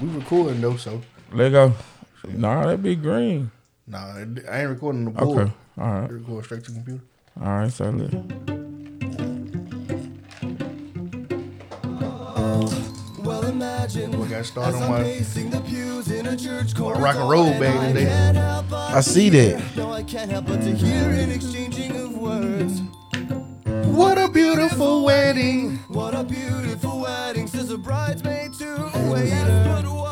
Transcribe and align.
We 0.00 0.08
recording 0.10 0.60
though, 0.60 0.76
so 0.76 1.00
Let 1.32 1.50
go. 1.50 1.72
Nah, 2.28 2.66
that 2.66 2.82
be 2.82 2.94
green. 2.96 3.50
nah, 3.86 4.14
I 4.50 4.60
ain't 4.60 4.68
recording 4.70 5.06
the 5.06 5.10
board. 5.12 5.38
Okay. 5.46 5.52
All 5.78 5.84
I 5.86 6.00
right. 6.00 6.10
record 6.12 6.44
straight 6.44 6.64
to 6.64 6.72
the 6.72 6.76
computer. 6.78 7.02
All 7.40 7.46
right. 7.48 7.72
So 7.72 7.90
look. 7.90 8.12
Well, 13.18 13.44
imagine 13.46 14.18
We 14.18 14.26
got 14.28 14.44
started 14.46 14.76
as 14.76 14.82
on 14.82 14.82
I'm 14.84 14.90
my 14.90 15.02
pacing 15.02 15.50
the 15.50 15.60
pews 15.60 16.10
in 16.10 16.26
a 16.26 16.36
church 16.36 16.74
corridor, 16.74 17.02
rock 17.02 17.16
and 17.16 17.28
roll 17.28 17.46
and 17.46 17.60
bag 17.60 17.76
I 17.78 17.86
today. 17.92 18.04
can't 18.06 18.36
help 18.36 18.66
but 18.70 18.94
I 18.94 19.00
see 19.02 19.28
that. 19.30 19.76
No, 19.76 19.92
I 19.92 20.02
can't 20.02 20.30
help 20.30 20.46
but 20.46 20.60
to 20.62 20.74
hear 20.74 21.10
an 21.10 21.30
exchanging 21.30 21.96
of 21.96 22.16
words. 22.16 22.80
What 23.86 24.16
a 24.18 24.28
beautiful 24.28 25.04
wedding. 25.04 25.76
What 25.88 26.14
a 26.14 26.22
beautiful 26.24 27.00
wedding, 27.00 27.46
says 27.48 27.70
a 27.70 27.78
bridesmaid 27.78 28.54
to 28.54 28.74
a 28.94 29.10
waiter. 29.12 29.64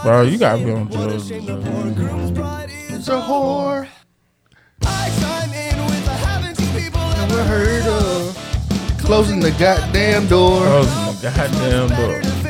Bro, 0.07 0.23
you 0.23 0.39
gotta 0.39 0.65
be 0.65 0.71
on 0.71 0.87
drugs. 0.87 1.27
shame 1.27 1.47
the 1.47 1.57
poor 1.57 1.91
groom's 1.91 2.31
bride 2.31 2.71
is 2.71 2.91
It's 2.93 3.09
a 3.09 3.21
whore. 3.21 3.89
I 4.83 5.11
chime 5.19 5.53
in 5.53 5.85
with 5.85 6.07
a 6.07 6.13
haven't 6.13 6.61
you 6.61 6.81
people 6.81 7.01
Never 7.01 7.41
ever 7.41 7.43
heard 7.43 7.87
of 7.89 8.99
closing 9.01 9.41
the 9.41 9.51
goddamn 9.51 10.29
door. 10.29 10.61
Closing 10.61 10.93
the 10.93 11.33
goddamn 11.35 11.89
door. 11.89 12.46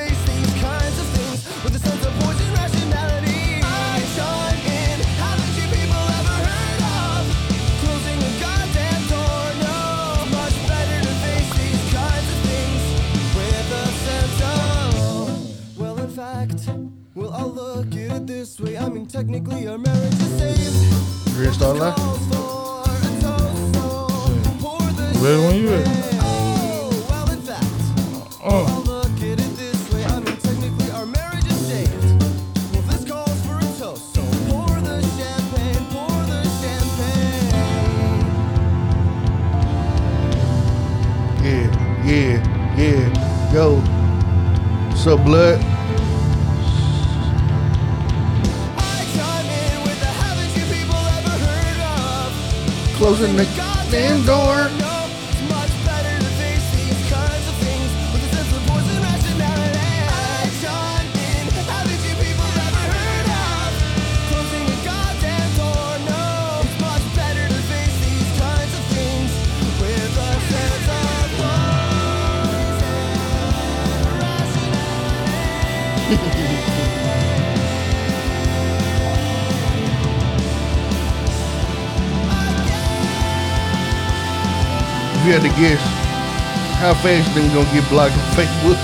Fast 87.07 87.29
you 87.29 87.35
think 87.35 87.47
you 87.53 87.59
gonna 87.63 87.73
get 87.73 87.89
blocked 87.89 88.15
on 88.15 88.19
Facebook? 88.35 88.79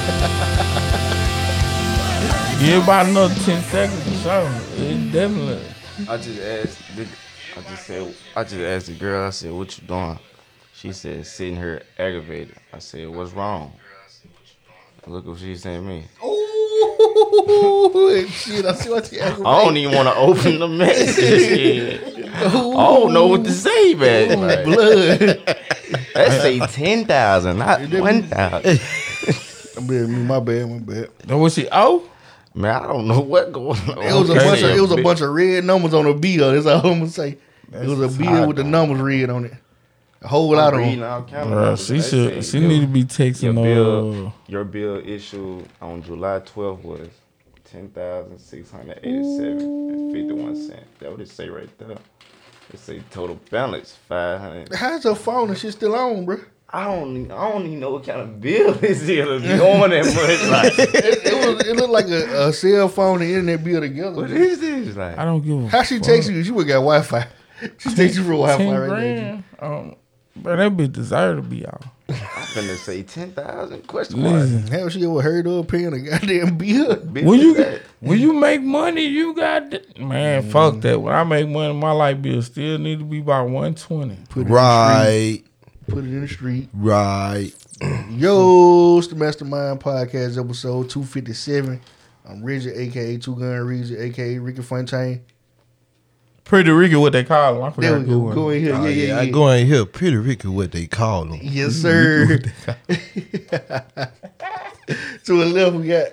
give 2.65 2.84
about 2.84 3.06
another 3.06 3.34
ten 3.43 3.60
seconds 3.62 4.06
or 4.06 4.16
so. 4.19 4.47
It 4.77 5.10
definitely. 5.12 5.66
I 6.09 6.16
just 6.19 6.41
asked. 6.41 6.97
The, 6.97 7.06
I 7.56 7.60
just 7.62 7.84
said. 7.87 8.15
I 8.37 8.44
just 8.44 8.60
asked 8.60 8.87
the 8.87 8.94
girl. 8.94 9.27
I 9.27 9.31
said, 9.31 9.50
"What 9.53 9.77
you 9.77 9.84
doing?" 9.88 10.21
She 10.75 10.93
said, 10.93 11.27
"Sitting 11.27 11.56
here 11.56 11.83
aggravated." 11.99 12.55
I 12.72 12.78
said, 12.78 13.09
"What's 13.09 13.33
wrong?" 13.33 13.72
Look 15.04 15.27
what 15.27 15.41
she 15.41 15.56
said 15.56 15.78
to 15.78 15.83
me. 15.83 16.04
Ooh, 16.25 18.25
shit, 18.28 18.65
I 18.65 18.72
see 18.75 18.89
what 18.89 19.10
you 19.10 19.21
I 19.21 19.65
don't 19.65 19.77
even 19.77 19.97
want 19.97 20.06
to 20.09 20.15
open 20.15 20.60
the 20.60 20.69
message. 20.69 22.19
I 22.34 22.50
don't 22.50 23.12
know 23.12 23.26
what 23.28 23.44
to 23.44 23.53
say, 23.53 23.94
man. 23.94 24.41
Like, 24.41 24.65
blood. 24.65 25.20
let's 26.15 26.43
say 26.43 26.59
ten 26.66 27.04
thousand, 27.04 27.59
not 27.59 27.81
one 27.91 28.22
thousand. 28.25 28.81
Man, 29.88 30.12
me, 30.12 30.22
my 30.25 30.38
bad, 30.38 30.69
my 30.71 30.78
bad. 30.78 31.09
That 31.26 31.38
was 31.38 31.54
she? 31.54 31.66
Oh, 31.72 32.09
Man, 32.54 32.75
I 32.82 32.87
don't 32.87 33.09
know 33.09 33.21
what 33.21 33.50
going 33.53 33.81
on. 33.88 33.98
It 34.03 34.12
was 34.12 34.28
a 34.28 34.34
Okay, 34.34 34.44
bunch 34.44 34.62
of 34.62 34.71
it 34.71 34.81
was 34.81 34.92
a 34.92 35.03
bunch 35.03 35.21
of 35.22 35.31
red 35.31 35.65
numbers 35.65 35.94
on 35.94 36.06
a 36.06 36.12
bill. 36.15 36.53
That's 36.53 36.66
all 36.66 36.87
I'm 36.92 36.98
gonna 37.00 37.09
say. 37.10 37.38
it 37.72 37.87
was 37.88 38.15
a 38.15 38.19
bill 38.19 38.47
with 38.48 38.56
the 38.56 38.65
numbers 38.65 39.00
red 39.00 39.31
on 39.31 39.47
it. 39.47 39.54
A 40.21 40.28
whole 40.28 40.50
lot 40.54 40.75
of 40.75 40.78
reading 40.81 41.00
them. 41.00 41.10
all 41.10 41.22
kind 41.22 41.53
of 41.53 41.81
she 41.81 41.94
They 41.94 42.00
should. 42.03 42.44
say 42.44 42.50
She 42.50 42.59
your- 42.60 42.69
need 42.69 42.81
to 42.82 42.87
be 42.87 43.00
Your 43.00 43.09
texting. 43.09 43.54
bill, 43.62 44.26
Uh, 44.26 44.31
your 44.47 44.65
bill 44.65 44.97
issued 45.04 45.66
on 45.81 46.03
July 46.03 46.41
12th 46.41 46.82
was 46.84 47.09
ten 47.65 47.88
thousand 47.88 48.38
six 48.38 48.71
hundred 48.71 48.98
eighty-seven 49.03 49.81
and 50.14 50.28
fifty-one 50.28 50.56
cent. 50.56 50.84
That 51.00 51.10
what 51.10 51.20
it 51.20 51.28
say 51.28 51.48
right 51.48 51.68
there. 51.78 51.96
It 52.72 52.78
say 52.78 53.02
total 53.10 53.38
balance 53.50 53.96
five 54.08 54.40
hundred. 54.40 54.74
How's 54.74 55.04
her 55.04 55.14
phone 55.14 55.50
and 55.50 55.58
shit 55.58 55.72
still 55.72 55.94
on, 55.94 56.24
bro? 56.24 56.38
I 56.74 56.84
don't, 56.84 57.16
even- 57.18 57.32
I 57.32 57.50
don't 57.50 57.66
even 57.66 57.80
know 57.80 57.90
what 57.90 58.04
kind 58.06 58.20
of 58.22 58.40
bill 58.40 58.72
this 58.72 59.02
is 59.02 59.06
to 59.06 59.40
be 59.40 59.52
on 59.60 59.90
that 59.90 60.06
much. 60.06 60.50
Like, 60.50 60.78
It, 61.04 61.26
it 61.26 61.46
was 61.58 61.66
it 61.68 61.76
looked 61.76 61.90
like 61.92 62.08
a, 62.08 62.48
a 62.48 62.52
cell 62.54 62.88
phone 62.88 63.20
and 63.20 63.30
internet 63.30 63.62
bill 63.62 63.80
together. 63.82 64.16
what 64.16 64.30
is 64.30 64.58
this? 64.60 64.96
Like, 64.96 65.18
I 65.18 65.26
don't 65.26 65.42
give 65.44 65.64
a. 65.64 65.68
How 65.68 65.82
she 65.82 65.98
fuck. 65.98 66.06
text 66.06 66.30
you? 66.30 66.42
She 66.42 66.50
would 66.50 66.66
got 66.66 66.74
Wi 66.76 67.02
Fi. 67.02 67.26
She 67.78 67.94
takes 67.94 68.16
you 68.16 68.22
for 68.22 68.30
Wi 68.30 68.56
Fi 68.56 68.64
right 68.64 68.88
there. 68.88 68.88
grand. 68.88 69.44
Um, 69.58 69.96
bro, 70.36 70.56
that 70.56 70.72
bitch 70.72 70.92
deserve 70.92 71.36
to 71.36 71.42
be 71.42 71.66
out. 71.66 71.82
I'm 72.56 72.64
finna 72.64 72.76
say 72.76 73.02
ten 73.02 73.32
thousand 73.32 73.86
question 73.86 74.20
mark. 74.22 74.34
Listen, 74.34 74.66
Hell, 74.66 74.88
she 74.88 75.04
ever 75.04 75.22
heard 75.22 75.46
of 75.46 75.68
paying 75.68 75.92
a 75.92 75.98
goddamn 76.00 76.58
bill? 76.58 76.96
When 77.12 77.38
you 77.40 77.54
that- 77.54 77.80
when 78.00 78.18
you 78.18 78.32
make 78.32 78.60
money, 78.62 79.04
you 79.06 79.32
got 79.34 79.70
th- 79.70 79.96
man. 79.98 80.42
Mm. 80.42 80.50
Fuck 80.50 80.80
that. 80.80 81.00
When 81.00 81.14
I 81.14 81.22
make 81.24 81.48
money, 81.48 81.72
my 81.72 81.92
light 81.92 82.20
bill 82.20 82.42
still 82.42 82.78
need 82.78 82.98
to 82.98 83.04
be 83.04 83.20
about 83.20 83.48
one 83.48 83.74
twenty. 83.74 84.18
Right, 84.34 85.08
in 85.08 85.14
the 85.14 85.38
street. 85.38 85.46
Put 85.88 85.98
it 86.04 86.08
in 86.08 86.20
the 86.22 86.28
street. 86.28 86.68
right. 86.74 87.52
Yo, 88.10 88.98
it's 88.98 89.08
the 89.08 89.16
Mastermind 89.16 89.80
Podcast, 89.80 90.38
episode 90.38 90.88
257. 90.91 91.80
I'm 92.28 92.42
Rigid, 92.44 92.76
aka 92.76 93.16
Two 93.16 93.34
Gun 93.34 93.60
Rigid, 93.66 93.98
aka 94.00 94.38
Ricky 94.38 94.62
Fontaine. 94.62 95.22
Pretty 96.44 96.70
Ricky, 96.70 96.97
what 96.97 97.12
they 97.12 97.25
call 97.25 97.54
them. 97.54 97.62
I 97.64 97.70
forgot. 97.70 98.00
we 98.00 98.06
go. 98.06 98.32
Go 98.32 98.50
in 98.50 98.62
here. 98.62 98.75
Oh, 98.75 98.84
yeah, 98.84 98.88
yeah, 98.88 99.04
yeah, 99.06 99.14
yeah. 99.14 99.20
I 99.20 99.30
go 99.30 99.48
in 99.48 99.66
here, 99.66 99.86
pretty 99.86 100.16
Ricky, 100.16 100.48
what 100.48 100.72
they 100.72 100.86
call 100.86 101.25
them. 101.25 101.38
Yes, 101.42 101.72
sir. 101.82 102.38
to 102.38 102.48
the 105.26 105.47
left, 105.47 105.76
we 105.76 105.86
got 105.88 106.08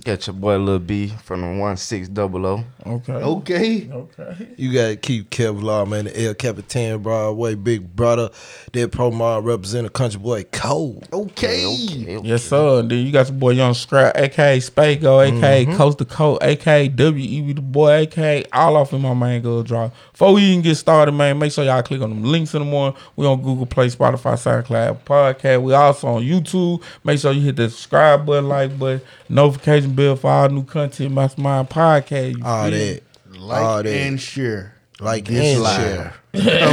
Got 0.00 0.26
your 0.26 0.34
boy 0.34 0.56
Lil 0.56 0.78
B 0.78 1.08
from 1.22 1.42
the 1.42 1.60
one 1.60 1.76
six 1.76 2.08
double 2.08 2.46
O. 2.46 2.64
Okay. 2.86 3.12
okay. 3.12 3.90
Okay. 3.92 4.48
You 4.56 4.72
gotta 4.72 4.96
keep 4.96 5.28
Kevlar, 5.28 5.86
man. 5.86 6.06
The 6.06 6.28
El 6.28 6.34
Capitan 6.34 7.02
Broadway, 7.02 7.54
big 7.54 7.94
brother. 7.94 8.30
That 8.72 8.90
pro 8.90 9.10
mod 9.10 9.44
represent 9.44 9.86
a 9.86 9.90
country 9.90 10.18
boy 10.18 10.44
cold. 10.44 11.06
Okay. 11.12 11.66
Okay, 11.66 12.16
okay. 12.16 12.26
Yes, 12.26 12.44
sir. 12.44 12.80
And 12.80 12.90
then 12.90 13.04
you 13.04 13.12
got 13.12 13.28
your 13.28 13.36
boy 13.36 13.50
Young 13.50 13.74
Scrap, 13.74 14.16
aka 14.16 14.58
Spago, 14.60 15.28
aka 15.28 15.66
mm-hmm. 15.66 15.76
Coast 15.76 15.98
to 15.98 16.06
Coast, 16.06 16.42
aka 16.42 16.88
WEB 16.88 17.56
the 17.56 17.60
boy, 17.60 17.92
aka 17.92 18.44
all 18.50 18.76
off 18.76 18.94
in 18.94 19.02
my 19.02 19.12
main 19.12 19.42
girl 19.42 19.62
draw. 19.62 19.90
Before 20.12 20.32
we 20.32 20.42
even 20.42 20.62
get 20.62 20.76
started, 20.76 21.12
man, 21.12 21.38
make 21.38 21.52
sure 21.52 21.64
y'all 21.64 21.82
click 21.82 22.00
on 22.00 22.08
them 22.08 22.24
links 22.24 22.54
in 22.54 22.60
the 22.60 22.64
morning. 22.64 22.98
We 23.16 23.26
on 23.26 23.42
Google 23.42 23.66
Play, 23.66 23.88
Spotify, 23.88 24.34
SoundCloud, 24.34 25.00
Podcast. 25.04 25.62
We 25.62 25.74
also 25.74 26.08
on 26.08 26.22
YouTube. 26.22 26.82
Make 27.04 27.18
sure 27.18 27.32
you 27.32 27.42
hit 27.42 27.56
the 27.56 27.68
subscribe 27.68 28.24
button, 28.24 28.48
like 28.48 28.78
button, 28.78 29.02
notification 29.28 29.81
bell 29.86 30.16
for 30.16 30.30
all 30.30 30.48
new 30.48 30.64
content. 30.64 31.12
Mastermind 31.12 31.68
Podcast. 31.70 32.38
You 32.38 32.44
All 32.44 32.68
feel 32.70 32.78
that. 32.78 33.02
Like 33.38 33.62
All 33.62 33.82
that. 33.82 33.92
and 33.92 34.20
share. 34.20 34.74
Like 35.00 35.24
This 35.24 35.54
and 35.54 35.62
live. 35.62 35.80
share. 35.80 36.14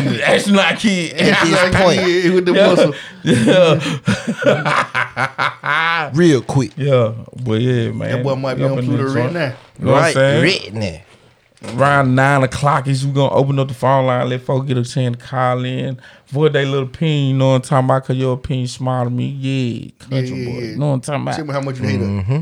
me? 0.03 0.17
That's 0.17 0.47
not 0.47 0.77
kid. 0.77 1.13
His 1.19 1.75
point. 1.75 1.97
Yeah, 1.97 2.33
with 2.33 2.45
the 2.45 2.53
muscle. 2.53 2.93
Real 6.13 6.41
quick. 6.41 6.71
Yeah, 6.77 7.13
but 7.43 7.61
yeah, 7.61 7.91
man. 7.91 8.11
That 8.11 8.23
boy 8.23 8.35
might 8.35 8.55
be 8.55 8.63
on 8.63 8.79
in 8.79 8.85
Pluto 8.85 9.03
this 9.05 9.13
right 9.15 9.31
now. 9.33 9.53
You 9.79 9.85
know 9.85 9.91
what 9.93 10.01
Right, 10.01 10.13
saying? 10.13 10.41
written 10.43 11.01
around 11.75 12.15
nine 12.15 12.41
o'clock 12.43 12.87
is 12.87 13.05
we 13.05 13.11
gonna 13.11 13.33
open 13.33 13.59
up 13.59 13.67
the 13.67 13.73
phone 13.73 14.05
line, 14.05 14.29
let 14.29 14.41
folks 14.41 14.65
get 14.67 14.77
a 14.77 14.83
chance 14.85 15.17
to 15.17 15.21
call 15.23 15.65
in 15.65 15.99
for 16.25 16.47
their 16.49 16.65
little 16.65 16.87
opinion, 16.87 17.31
you 17.31 17.37
know 17.37 17.49
what 17.49 17.55
I'm 17.55 17.61
talking 17.63 17.85
about, 17.85 18.05
cause 18.05 18.15
your 18.15 18.33
opinion 18.35 18.67
smart 18.67 19.07
to 19.07 19.11
me. 19.13 19.25
Yeah, 19.27 19.89
country 19.99 20.29
Yeah, 20.29 20.35
yeah, 20.35 20.45
boy. 20.45 20.51
yeah. 20.59 20.65
You 20.69 20.77
know 20.77 20.87
what 20.87 20.93
I'm 20.93 21.01
talking 21.01 21.25
Tell 21.25 21.33
about? 21.35 21.47
me 21.47 21.53
how 21.53 21.61
much 21.61 21.79
you 21.79 21.85
hate 21.87 21.99
her. 21.99 22.05
Mm-hmm. 22.05 22.41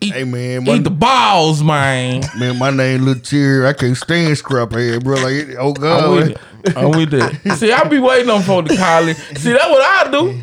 Eat, 0.00 0.12
Hey 0.12 0.24
man, 0.24 0.64
my, 0.64 0.74
eat 0.74 0.84
the 0.84 0.90
balls, 0.90 1.62
man. 1.62 2.22
man, 2.38 2.58
my 2.58 2.70
name 2.70 3.02
Lil 3.06 3.18
Terry. 3.20 3.66
I 3.66 3.72
can't 3.72 3.96
stand 3.96 4.36
scrap 4.36 4.72
head, 4.72 5.02
bro. 5.04 5.14
Like, 5.14 5.56
oh 5.58 5.68
I'm 5.68 5.72
god, 5.74 6.14
with 6.14 6.28
it. 6.30 6.76
I'm 6.76 6.90
with 6.90 7.10
that. 7.12 7.56
See, 7.58 7.72
I 7.72 7.82
be 7.84 7.98
waiting 7.98 8.28
on 8.28 8.42
for 8.42 8.62
the 8.62 8.76
call. 8.76 9.04
See, 9.38 9.52
that's 9.52 9.68
what 9.70 9.80
I 9.82 10.10
do. 10.10 10.40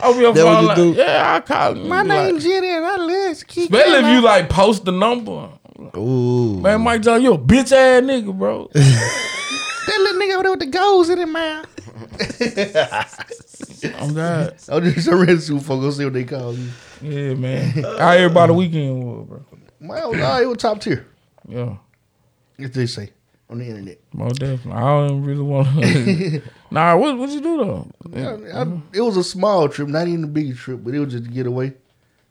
I'll 0.00 0.16
be 0.16 0.24
on 0.24 0.34
That 0.34 0.44
what 0.44 0.52
phone 0.54 0.62
you 0.62 0.68
like, 0.68 0.76
do? 0.76 0.92
yeah, 0.94 1.34
I 1.34 1.40
call 1.40 1.72
him. 1.76 1.88
my 1.88 2.02
Like, 2.02 2.06
name 2.32 2.38
Jenny, 2.38 2.70
and 2.70 2.86
I 2.86 2.96
live. 2.96 3.32
Especially 3.32 3.98
if 3.98 4.06
you 4.06 4.20
like 4.22 4.48
post 4.48 4.84
the 4.86 4.92
number. 4.92 5.50
Ooh. 5.96 6.60
Man, 6.60 6.80
Mike 6.82 7.02
John, 7.02 7.20
you 7.22 7.34
a 7.34 7.38
bitch 7.38 7.72
ass 7.72 8.02
nigga, 8.02 8.36
bro. 8.36 8.70
That 9.88 9.98
little 10.00 10.20
nigga 10.20 10.34
over 10.34 10.42
there 10.42 10.50
with 10.52 10.60
the 10.60 10.66
goals 10.66 11.08
in 11.08 11.18
his 11.18 11.26
mouth. 11.28 11.66
I'm 13.98 14.14
God. 14.14 14.56
I'm 14.70 14.84
just 14.92 15.08
a 15.08 15.16
red 15.16 15.40
suit 15.42 15.62
folk. 15.62 15.80
Go 15.80 15.90
see 15.90 16.04
what 16.04 16.12
they 16.14 16.24
call 16.24 16.54
you. 16.54 16.68
Yeah, 17.02 17.34
man. 17.34 17.70
How 17.82 18.10
everybody 18.10 18.52
weekend 18.52 19.04
was, 19.04 19.26
bro. 19.26 19.44
It 19.80 19.86
was, 20.10 20.42
it 20.42 20.46
was 20.46 20.56
top 20.58 20.80
tier. 20.80 21.06
Yeah. 21.48 21.76
What 22.56 22.72
they 22.72 22.86
say 22.86 23.10
on 23.48 23.58
the 23.58 23.66
internet. 23.66 23.98
Most 24.12 24.40
definitely. 24.40 24.72
I 24.72 24.80
don't 25.06 25.22
really 25.22 25.42
want 25.42 25.68
to. 25.82 26.42
nah, 26.70 26.96
what 26.96 27.16
what 27.18 27.30
you 27.30 27.40
do 27.40 27.56
though? 27.58 27.90
I- 28.14 28.60
I- 28.62 28.80
it 28.92 29.00
was 29.00 29.16
a 29.16 29.24
small 29.24 29.68
trip, 29.68 29.88
not 29.88 30.08
even 30.08 30.24
a 30.24 30.28
big 30.28 30.56
trip, 30.56 30.80
but 30.82 30.94
it 30.94 30.98
was 31.00 31.12
just 31.12 31.24
to 31.24 31.30
get 31.30 31.46
away. 31.46 31.74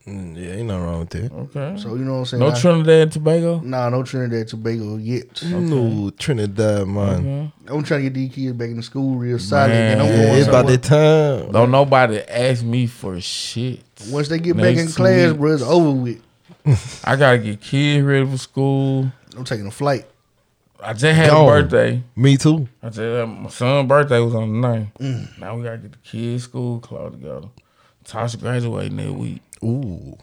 Mm, 0.07 0.38
yeah, 0.38 0.51
ain't 0.54 0.68
nothing 0.68 0.83
wrong 0.83 1.00
with 1.00 1.09
that. 1.09 1.31
Okay. 1.33 1.81
So 1.81 1.89
you 1.95 2.06
know 2.06 2.13
what 2.13 2.19
I'm 2.19 2.25
saying? 2.25 2.39
no 2.39 2.48
I- 2.51 2.59
Trinidad 2.59 3.01
and 3.01 3.12
Tobago. 3.12 3.59
Nah, 3.59 3.89
no 3.89 4.04
Trinidad 4.04 4.39
and 4.39 4.48
Tobago 4.48 4.95
yet. 4.95 5.44
No, 5.44 6.09
Trinidad, 6.12 6.88
man. 6.88 7.51
Okay. 7.65 7.75
I'm 7.75 7.83
trying 7.83 8.00
to 8.04 8.09
get 8.09 8.13
these 8.13 8.33
kids 8.33 8.56
back 8.57 8.69
in 8.69 8.77
the 8.77 8.83
school 8.83 9.15
real 9.18 9.38
solid. 9.38 9.69
Man. 9.69 9.92
and 9.94 10.01
I'm 10.01 10.07
Yeah, 10.07 10.24
going 10.27 10.38
it's 10.39 10.48
about 10.48 10.59
somewhere. 10.69 10.77
that 10.77 11.42
time. 11.44 11.51
Don't 11.51 11.71
nobody 11.71 12.19
ask 12.21 12.63
me 12.63 12.88
for 12.88 13.19
shit. 13.19 13.81
Once 14.09 14.30
they 14.30 14.39
get 14.39 14.56
back 14.56 14.77
in 14.77 14.88
class, 14.88 15.31
week. 15.31 15.39
bro, 15.39 15.54
it's 15.54 15.63
over 15.63 15.92
with. 15.92 16.21
I 17.06 17.15
gotta 17.18 17.38
get 17.39 17.60
kids 17.62 18.06
ready 18.06 18.25
for 18.30 18.38
school. 18.38 19.12
I'm 19.38 19.44
taking 19.44 19.68
a 19.68 19.71
flight. 19.71 20.06
I 20.81 20.94
just 20.94 21.15
had 21.15 21.31
Gone. 21.31 21.44
a 21.44 21.62
birthday. 21.62 22.03
Me 22.15 22.38
too. 22.38 22.68
I 22.83 22.88
just 22.88 23.00
had, 23.00 23.25
my 23.25 23.50
son's 23.50 23.89
birthday 23.89 24.19
was 24.19 24.36
on 24.36 24.62
the 24.62 24.68
9th. 24.68 24.88
Mm. 25.00 25.39
Now 25.39 25.57
we 25.57 25.63
gotta 25.63 25.77
get 25.80 25.92
the 25.92 25.98
kids' 25.98 26.44
school 26.44 26.80
clothes 26.80 27.13
together. 27.13 27.48
Tasha 28.07 28.39
graduating 28.39 28.98
that 28.98 29.13
week. 29.13 29.42
Ooh. 29.63 30.18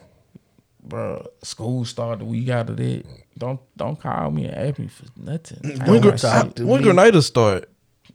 Bro, 0.83 1.27
school 1.43 1.85
started 1.85 2.21
the 2.21 2.25
week 2.25 2.49
out 2.49 2.69
of 2.69 2.77
that. 2.77 3.03
Don't 3.37 3.59
don't 3.75 3.99
call 3.99 4.31
me 4.31 4.45
and 4.45 4.55
ask 4.55 4.79
me 4.79 4.87
for 4.87 5.05
nothing. 5.17 5.59
When, 5.61 5.79
don't 5.79 6.01
Gr- 6.01 6.09
got 6.11 6.19
talk 6.19 6.45
shit. 6.45 6.55
to 6.57 6.65
when 6.67 6.79
me. 6.79 6.83
Grenada 6.85 7.21
start? 7.21 7.69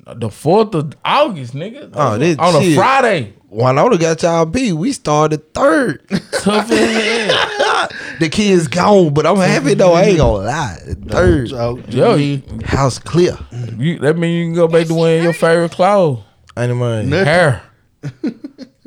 The 0.06 0.30
fourth 0.30 0.74
of 0.74 0.94
August, 1.04 1.52
nigga. 1.54 1.90
Oh, 1.94 2.16
that 2.16 2.38
on 2.38 2.56
a 2.56 2.60
shit. 2.64 2.76
Friday. 2.76 3.34
Winona 3.48 3.98
got 3.98 4.22
y'all 4.22 4.46
beat. 4.46 4.72
We 4.72 4.92
started 4.92 5.52
third. 5.52 6.08
Tough 6.32 6.70
as 6.70 7.28
hell. 7.30 7.88
the 8.20 8.28
kids 8.28 8.68
gone, 8.68 9.12
but 9.12 9.26
I'm 9.26 9.36
happy 9.36 9.74
though. 9.74 9.92
I 9.92 10.02
ain't 10.04 10.18
gonna 10.18 10.44
lie. 10.46 10.78
Third. 11.06 11.48
So, 11.50 11.78
Yo, 11.88 12.14
you, 12.14 12.42
House 12.64 12.98
clear. 13.00 13.36
you, 13.76 13.98
that 13.98 14.16
mean 14.16 14.36
you 14.38 14.44
can 14.46 14.54
go 14.54 14.68
back 14.68 14.86
to 14.86 14.94
wearing 14.94 15.24
your 15.24 15.32
favorite 15.32 15.72
clothes. 15.72 16.20
Ain't 16.56 16.74
mind. 16.76 17.10
Nothing. 17.10 17.26
Hair. 17.26 17.62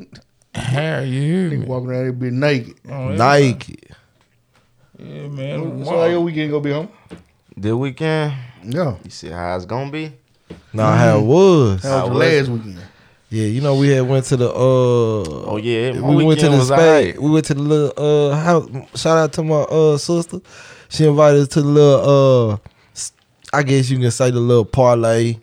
Hair, 0.54 1.04
you 1.04 1.20
hear 1.22 1.50
me? 1.58 1.66
walking 1.66 1.90
around 1.90 2.02
there 2.04 2.12
be 2.12 2.30
naked. 2.30 2.74
Oh, 2.88 3.10
yeah. 3.10 3.16
Nike. 3.16 3.78
Yeah, 4.98 5.28
man. 5.28 5.84
So 5.84 5.90
how 5.98 6.04
your 6.06 6.20
weekend 6.20 6.50
gonna 6.50 6.62
be 6.62 6.72
home? 6.72 6.88
This 7.56 7.72
weekend, 7.72 8.32
Yeah. 8.64 8.94
you 9.04 9.10
see 9.10 9.28
how 9.28 9.56
it's 9.56 9.64
gonna 9.64 9.90
be? 9.90 10.12
Nah, 10.72 10.96
how 10.96 11.18
it 11.18 11.22
was. 11.22 11.82
How 11.82 11.88
was 11.88 11.98
How 12.00 12.04
the 12.06 12.14
was 12.14 12.18
last 12.18 12.48
weekend? 12.48 12.78
Yeah, 13.30 13.46
you 13.46 13.60
know 13.62 13.74
we 13.74 13.88
had 13.88 14.06
went 14.08 14.24
to 14.26 14.36
the 14.36 14.48
uh. 14.48 14.54
Oh 14.54 15.58
yeah, 15.60 15.92
my 15.92 16.08
we 16.08 16.24
went 16.24 16.38
to 16.40 16.46
weekend 16.46 16.54
the 16.54 16.58
was 16.58 16.66
spade. 16.68 16.78
alright. 16.78 17.22
We 17.22 17.30
went 17.30 17.44
to 17.46 17.54
the 17.54 17.62
little 17.62 17.92
uh 18.30 18.36
house. 18.36 18.68
Shout 18.94 19.18
out 19.18 19.32
to 19.32 19.42
my 19.42 19.56
uh 19.62 19.98
sister. 19.98 20.40
She 20.88 21.04
invited 21.06 21.40
us 21.40 21.48
to 21.48 21.62
the 21.62 21.66
little 21.68 22.50
uh. 22.52 22.56
s- 22.94 23.12
I 23.52 23.64
guess 23.64 23.90
you 23.90 23.98
can 23.98 24.12
say 24.12 24.30
the 24.30 24.38
little 24.38 24.64
parlay 24.64 25.38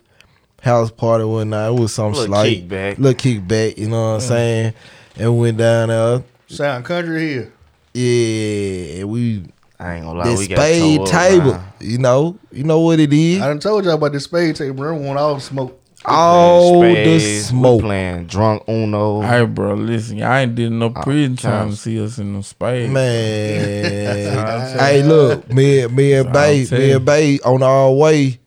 house 0.62 0.90
party 0.90 1.24
one 1.24 1.50
night. 1.50 1.68
It 1.68 1.74
was 1.80 1.92
some 1.92 2.12
Little 2.12 2.26
slight 2.26 2.66
kickback. 2.68 2.98
little 2.98 3.12
kickback. 3.20 3.76
You 3.76 3.88
know 3.88 4.00
what 4.02 4.14
I'm 4.14 4.20
saying? 4.20 4.74
And 5.16 5.34
we 5.34 5.40
went 5.40 5.58
down 5.58 5.88
there. 5.88 6.22
Sound 6.48 6.84
country 6.84 7.28
here. 7.28 7.52
Yeah, 7.94 9.00
and 9.00 9.10
we 9.10 9.44
I 9.78 9.96
ain't 9.96 10.04
gonna 10.04 10.18
lie, 10.18 10.28
the 10.28 10.34
we 10.36 10.44
spade 10.44 10.96
tore 10.96 11.06
up, 11.06 11.12
table. 11.12 11.52
man. 11.52 11.72
You 11.80 11.98
know, 11.98 12.38
you 12.50 12.64
know 12.64 12.80
what 12.80 13.00
it 13.00 13.12
is. 13.12 13.40
I 13.42 13.48
done 13.48 13.58
told 13.58 13.84
y'all 13.84 13.94
about 13.94 14.12
the 14.12 14.20
spade 14.20 14.56
table, 14.56 14.76
bro. 14.76 14.96
I 14.96 14.98
want 14.98 15.18
all 15.18 15.34
the 15.34 15.40
smoke. 15.40 15.78
All 16.04 16.80
the 16.80 16.92
Spades, 16.94 17.22
we 17.24 17.40
smoke. 17.58 17.80
playing 17.82 18.26
drunk 18.26 18.64
Uno. 18.68 19.20
Hey, 19.20 19.44
bro, 19.44 19.74
listen, 19.74 20.16
y'all 20.18 20.34
ain't 20.34 20.54
did 20.54 20.72
no 20.72 20.86
uh, 20.86 21.02
prison 21.02 21.36
time 21.36 21.70
to 21.70 21.76
see 21.76 22.02
us 22.02 22.18
in 22.18 22.34
the 22.34 22.42
space. 22.42 22.90
Man, 22.90 24.78
hey, 24.78 25.02
look, 25.02 25.48
me, 25.52 25.86
me 25.86 26.14
and 26.14 26.34
That's 26.34 26.70
Bay, 26.70 26.78
me 26.78 26.92
and 26.92 27.04
Bay 27.04 27.38
on 27.40 27.62
our 27.62 27.92
way 27.92 28.40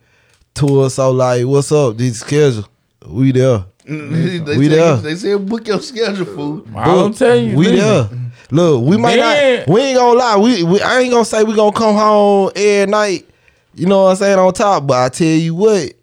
to 0.56 0.82
us. 0.82 0.96
So 0.96 1.12
like, 1.12 1.46
what's 1.46 1.72
up? 1.72 1.98
This 1.98 2.20
schedule, 2.20 2.68
we 3.06 3.32
there. 3.32 3.66
They, 3.86 4.58
We 4.58 4.70
said, 4.70 4.78
there. 4.78 4.96
they 4.98 5.16
said 5.16 5.46
book 5.46 5.68
your 5.68 5.80
schedule, 5.80 6.26
fool. 6.26 6.68
I'm 6.76 7.14
telling 7.14 7.50
you, 7.50 7.56
we 7.56 7.68
listen, 7.68 7.80
there. 7.80 8.32
Look, 8.52 8.84
we 8.84 8.98
might 8.98 9.18
Man. 9.18 9.60
not. 9.60 9.68
We 9.68 9.82
ain't 9.82 9.98
gonna 9.98 10.18
lie. 10.18 10.38
We, 10.38 10.64
we 10.64 10.82
I 10.82 11.00
ain't 11.00 11.12
gonna 11.12 11.26
say 11.26 11.44
we 11.44 11.56
gonna 11.56 11.72
come 11.72 11.96
home 11.96 12.52
every 12.56 12.92
night. 12.92 13.30
You 13.76 13.86
know 13.88 14.04
what 14.04 14.12
I'm 14.12 14.16
saying 14.16 14.40
on 14.40 14.54
top. 14.54 14.88
But 14.88 15.04
I 15.06 15.10
tell 15.10 15.28
you 15.28 15.54
what, 15.54 15.94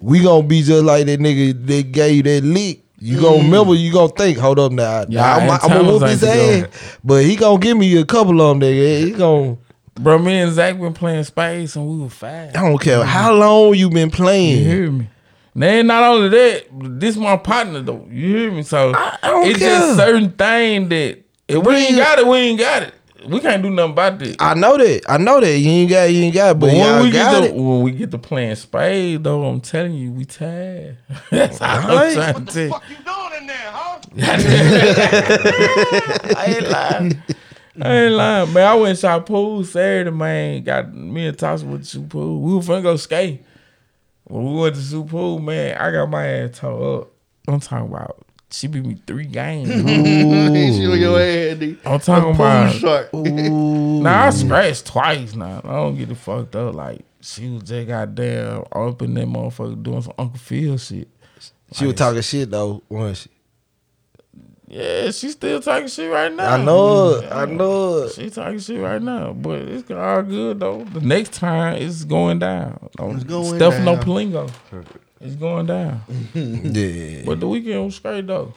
we 0.00 0.20
gonna 0.22 0.46
be 0.46 0.62
just 0.62 0.84
like 0.84 1.06
that 1.06 1.20
nigga 1.20 1.66
that 1.66 1.92
gave 1.92 2.16
you 2.16 2.22
that 2.24 2.44
leak. 2.44 2.84
You 2.98 3.20
gonna 3.20 3.38
mm. 3.38 3.44
remember? 3.44 3.74
You 3.74 3.92
gonna 3.92 4.12
think? 4.12 4.38
Hold 4.38 4.58
up 4.58 4.72
now. 4.72 5.04
Yeah, 5.08 5.36
I'm, 5.36 5.50
I'm 5.50 5.58
gonna 5.60 5.74
antennas 5.74 5.92
whoop 5.92 6.02
ain't 6.02 6.20
his 6.20 6.24
ass. 6.24 6.98
But 7.04 7.24
he 7.24 7.36
gonna 7.36 7.58
give 7.58 7.76
me 7.76 7.96
a 7.98 8.04
couple 8.04 8.40
of 8.40 8.58
them. 8.58 8.68
Nigga. 8.68 9.04
He 9.04 9.10
gonna. 9.12 9.58
Bro, 9.94 10.18
me 10.20 10.40
and 10.40 10.52
Zach 10.52 10.78
been 10.78 10.94
playing 10.94 11.24
space 11.24 11.76
and 11.76 11.86
we 11.86 11.98
were 12.02 12.08
fast. 12.08 12.56
I 12.56 12.62
don't 12.62 12.80
care 12.80 13.04
how 13.04 13.32
long 13.34 13.74
you 13.74 13.90
been 13.90 14.08
You 14.08 14.10
playing. 14.10 14.64
hear 14.64 14.90
me? 14.90 15.08
Then 15.54 15.86
not 15.86 16.02
only 16.02 16.28
that, 16.30 16.64
this 17.00 17.16
my 17.16 17.36
partner 17.36 17.80
though. 17.82 18.06
You 18.10 18.36
hear 18.36 18.50
me? 18.52 18.62
So 18.62 18.92
I 18.94 19.18
don't 19.22 19.46
it's 19.48 19.58
care. 19.58 19.78
just 19.78 19.96
certain 19.96 20.30
thing 20.32 20.88
that 20.88 21.18
if 21.48 21.56
we 21.56 21.62
Bring 21.62 21.82
ain't 21.84 21.96
got 21.96 22.18
it, 22.18 22.26
we 22.26 22.36
ain't 22.38 22.58
got 22.58 22.82
it. 22.84 22.94
We 23.28 23.38
can't 23.38 23.62
do 23.62 23.70
nothing 23.70 23.92
about 23.92 24.18
this. 24.18 24.34
I 24.40 24.54
know 24.54 24.76
that. 24.78 25.02
I 25.08 25.16
know 25.16 25.40
that. 25.40 25.56
You 25.58 25.70
ain't 25.70 25.90
got. 25.90 26.04
You 26.04 26.22
ain't 26.24 26.34
got. 26.34 26.58
But, 26.58 26.68
But 26.68 26.68
when 26.68 26.76
y'all 26.78 27.02
we 27.04 27.10
got 27.12 27.42
get 27.42 27.50
it. 27.50 27.54
when 27.54 27.82
we 27.82 27.92
get 27.92 28.10
to 28.12 28.18
playing 28.18 28.56
spades 28.56 29.22
though, 29.22 29.44
I'm 29.44 29.60
telling 29.60 29.94
you, 29.94 30.10
we 30.10 30.24
tired. 30.24 30.96
That's 31.30 31.60
all 31.60 31.68
Alright. 31.90 32.16
I'm 32.16 32.32
trying 32.32 32.46
to 32.46 32.52
tell 32.52 32.62
you. 32.62 32.74
you 32.88 32.96
doing 33.04 33.40
in 33.42 33.46
there, 33.46 33.70
huh? 33.70 33.98
I 36.36 36.44
ain't 36.58 36.68
lying. 36.68 37.22
I 37.80 37.96
ain't 37.96 38.14
lying, 38.14 38.52
man. 38.52 38.66
I 38.66 38.74
went 38.74 38.90
and 38.90 38.98
shot 38.98 39.24
pool 39.26 39.64
Saturday, 39.64 40.10
man. 40.10 40.62
Got 40.64 40.94
me 40.94 41.26
and 41.26 41.36
Tasha 41.36 41.64
with 41.64 41.84
to 41.84 41.88
shoot 41.88 42.08
pool. 42.08 42.40
We 42.40 42.54
were 42.54 42.60
finna 42.60 42.82
go 42.82 42.96
skate. 42.96 43.42
When 44.32 44.46
we 44.54 44.60
went 44.62 44.76
to 44.76 44.80
shoot 44.80 45.08
pool, 45.08 45.40
man, 45.40 45.76
I 45.76 45.90
got 45.90 46.08
my 46.08 46.26
ass 46.26 46.58
tore 46.58 47.02
up. 47.02 47.10
I'm 47.46 47.60
talking 47.60 47.88
about 47.88 48.24
she 48.50 48.66
beat 48.66 48.82
me 48.82 48.96
three 49.06 49.26
games. 49.26 49.68
she 49.68 50.86
on 50.86 50.98
your 50.98 51.18
head, 51.18 51.60
nigga. 51.60 51.78
I'm 51.84 52.00
talking 52.00 52.34
Pool 52.34 52.46
about 52.46 52.74
shark. 52.74 53.10
Nah, 53.12 54.26
I 54.26 54.30
scratched 54.30 54.86
twice 54.86 55.34
now. 55.34 55.60
I 55.62 55.72
don't 55.72 55.98
get 55.98 56.10
it 56.10 56.14
fucked 56.14 56.56
up. 56.56 56.74
Like 56.74 57.04
she 57.20 57.50
was 57.50 57.64
just 57.64 57.86
goddamn 57.86 58.64
up 58.72 59.02
in 59.02 59.12
that 59.12 59.26
motherfucker 59.26 59.82
doing 59.82 60.00
some 60.00 60.14
Uncle 60.18 60.38
Phil 60.38 60.78
shit. 60.78 61.08
She 61.74 61.84
was 61.84 61.94
talking 61.94 62.22
shit 62.22 62.50
though, 62.50 62.82
wasn't 62.88 63.18
she? 63.18 63.30
Yeah, 64.72 65.10
she's 65.10 65.32
still 65.32 65.60
talking 65.60 65.86
shit 65.88 66.10
right 66.10 66.32
now. 66.34 66.54
I 66.54 66.64
know 66.64 67.16
it. 67.16 67.30
I 67.30 67.44
know 67.44 68.04
it. 68.04 68.12
She 68.14 68.30
talking 68.30 68.58
shit 68.58 68.80
right 68.80 69.02
now, 69.02 69.34
but 69.34 69.58
it's 69.60 69.90
all 69.90 70.22
good 70.22 70.60
though. 70.60 70.82
The 70.84 71.00
next 71.02 71.34
time 71.34 71.76
it's 71.76 72.04
going 72.04 72.38
down. 72.38 72.78
It's 72.98 73.24
going 73.24 73.56
Stefano 73.56 73.96
down. 73.96 74.02
Palingo. 74.04 74.50
It's 75.20 75.36
going 75.36 75.66
down. 75.66 76.00
Yeah. 76.34 77.22
But 77.26 77.40
the 77.40 77.48
weekend 77.48 77.84
was 77.84 77.96
straight 77.96 78.26
though. 78.26 78.54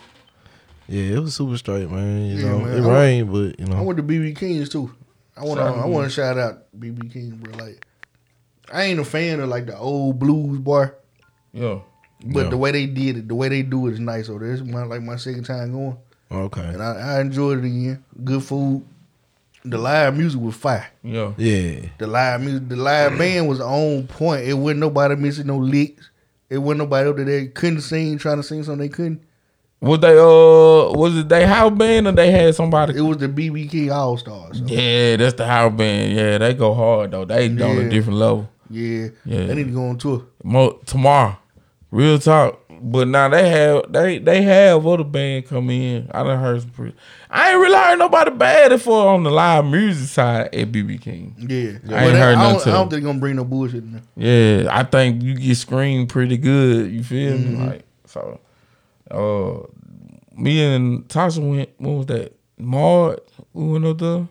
Yeah, 0.87 1.15
it 1.17 1.19
was 1.19 1.35
super 1.35 1.57
straight, 1.57 1.91
man. 1.91 2.27
You 2.27 2.35
Yeah, 2.37 2.49
know, 2.49 2.59
man. 2.59 2.77
it 2.77 2.87
I- 2.87 2.93
rained, 3.01 3.31
but 3.33 3.59
you 3.59 3.65
know. 3.65 3.77
I 3.77 3.81
went 3.81 3.97
to 3.97 4.03
BB 4.03 4.37
Kings 4.37 4.69
too. 4.69 4.91
I 5.35 5.43
want 5.43 5.59
to. 5.59 5.65
Shout 5.65 5.75
out 5.77 5.83
I 5.83 5.87
want 5.87 6.03
to 6.05 6.09
shout 6.09 6.37
out 6.37 6.63
BB 6.79 7.11
King, 7.11 7.31
bro. 7.31 7.57
Like, 7.57 7.85
I 8.71 8.83
ain't 8.83 9.01
a 9.01 9.03
fan 9.05 9.41
of 9.41 9.49
like 9.49 9.65
the 9.65 9.77
old 9.77 10.17
blues 10.17 10.59
bar, 10.59 10.95
Yeah. 11.51 11.79
but 12.25 12.43
Yeah. 12.45 12.49
the 12.51 12.57
way 12.57 12.71
they 12.71 12.85
did 12.85 13.17
it, 13.17 13.27
the 13.27 13.35
way 13.35 13.49
they 13.49 13.63
do 13.63 13.87
it 13.87 13.93
is 13.95 13.99
nice. 13.99 14.27
So 14.27 14.39
this 14.39 14.61
is 14.61 14.63
my 14.63 14.83
like 14.85 15.01
my 15.01 15.17
second 15.17 15.43
time 15.43 15.73
going, 15.73 15.97
okay, 16.31 16.61
and 16.61 16.81
I, 16.81 17.17
I 17.17 17.21
enjoyed 17.21 17.59
it 17.59 17.65
again. 17.65 18.03
Good 18.23 18.43
food. 18.43 18.85
The 19.63 19.77
live 19.79 20.15
music 20.15 20.39
was 20.39 20.55
fire. 20.55 20.87
Yeah. 21.03 21.33
yeah, 21.37 21.87
The 21.97 22.05
live 22.05 22.41
music, 22.41 22.69
the 22.69 22.75
live 22.75 23.17
band 23.17 23.47
was 23.49 23.59
on 23.59 24.05
point. 24.07 24.45
It 24.47 24.53
wasn't 24.53 24.81
nobody 24.81 25.15
missing 25.15 25.47
no 25.47 25.57
licks. 25.57 26.09
It 26.51 26.59
wasn't 26.59 26.79
nobody 26.79 27.09
up 27.09 27.15
there 27.15 27.25
that 27.25 27.55
couldn't 27.55 27.81
sing, 27.81 28.19
trying 28.19 28.37
to 28.37 28.43
sing 28.43 28.63
something 28.63 28.81
they 28.81 28.89
couldn't. 28.89 29.21
Was 29.81 29.99
they 29.99 30.17
uh 30.17 30.91
was 30.97 31.17
it 31.17 31.29
they 31.29 31.45
house 31.45 31.71
band 31.75 32.07
or 32.07 32.11
they 32.11 32.31
had 32.31 32.55
somebody 32.55 32.95
It 32.97 33.01
was 33.01 33.17
the 33.17 33.27
BB 33.27 33.69
King 33.71 33.91
All 33.91 34.17
Stars. 34.17 34.59
So, 34.59 34.65
Yeah, 34.65 35.15
that's 35.17 35.33
the 35.35 35.45
house 35.47 35.73
band. 35.73 36.13
Yeah, 36.13 36.37
they 36.37 36.53
go 36.53 36.73
hard 36.73 37.11
though. 37.11 37.25
They 37.25 37.47
on 37.49 37.57
Yeah. 37.57 37.67
a 37.81 37.89
different 37.89 38.19
level. 38.19 38.49
yeah, 38.69 39.07
Yeah. 39.25 39.45
they 39.47 39.55
need 39.55 39.65
to 39.67 39.71
go 39.73 39.87
on 39.89 39.97
tour. 39.97 40.23
Mo- 40.43 40.79
tomorrow, 40.85 41.37
real 41.91 42.19
talk. 42.19 42.59
But 42.87 43.07
now 43.07 43.27
they 43.29 43.49
have 43.49 43.91
they 43.91 44.19
they 44.19 44.43
have 44.43 44.85
other 44.85 45.03
band 45.03 45.47
come 45.47 45.69
in. 45.71 46.09
I 46.13 46.23
done 46.23 46.39
heard 46.39 46.61
some 46.61 46.69
pretty. 46.69 46.95
I 47.31 47.49
ain't 47.51 47.59
really 47.59 47.75
heard 47.75 47.97
nobody 47.97 48.29
bad 48.31 48.79
for 48.81 49.07
on 49.07 49.23
the 49.23 49.31
live 49.31 49.65
music 49.65 50.07
side 50.07 50.53
at 50.53 50.71
BB 50.71 51.01
King. 51.01 51.35
Yeah, 51.39 51.79
I 51.97 52.05
ain't 52.05 52.17
heard 52.17 52.35
I, 52.37 52.43
nothing 52.53 52.57
don't, 52.59 52.67
I 52.67 52.71
don't 52.77 52.89
think 52.91 53.03
gonna 53.03 53.19
bring 53.19 53.35
no 53.37 53.43
bullshit 53.43 53.83
in 53.83 53.91
there. 54.15 54.63
Yeah, 54.63 54.67
I 54.71 54.83
think 54.83 55.23
you 55.23 55.33
get 55.35 55.55
screened 55.57 56.09
pretty 56.09 56.37
good. 56.37 56.91
You 56.91 57.03
feel 57.03 57.37
Mm-hmm. 57.37 57.59
me? 57.59 57.67
Like 57.67 57.85
so. 58.05 58.39
Uh, 59.11 59.67
me 60.37 60.63
and 60.63 61.07
Tasha 61.07 61.39
went. 61.39 61.69
What 61.77 61.91
was 61.91 62.05
that? 62.07 62.33
Maud. 62.57 63.19
We 63.53 63.67
went 63.67 63.85
up 63.85 63.97
there. 63.97 64.27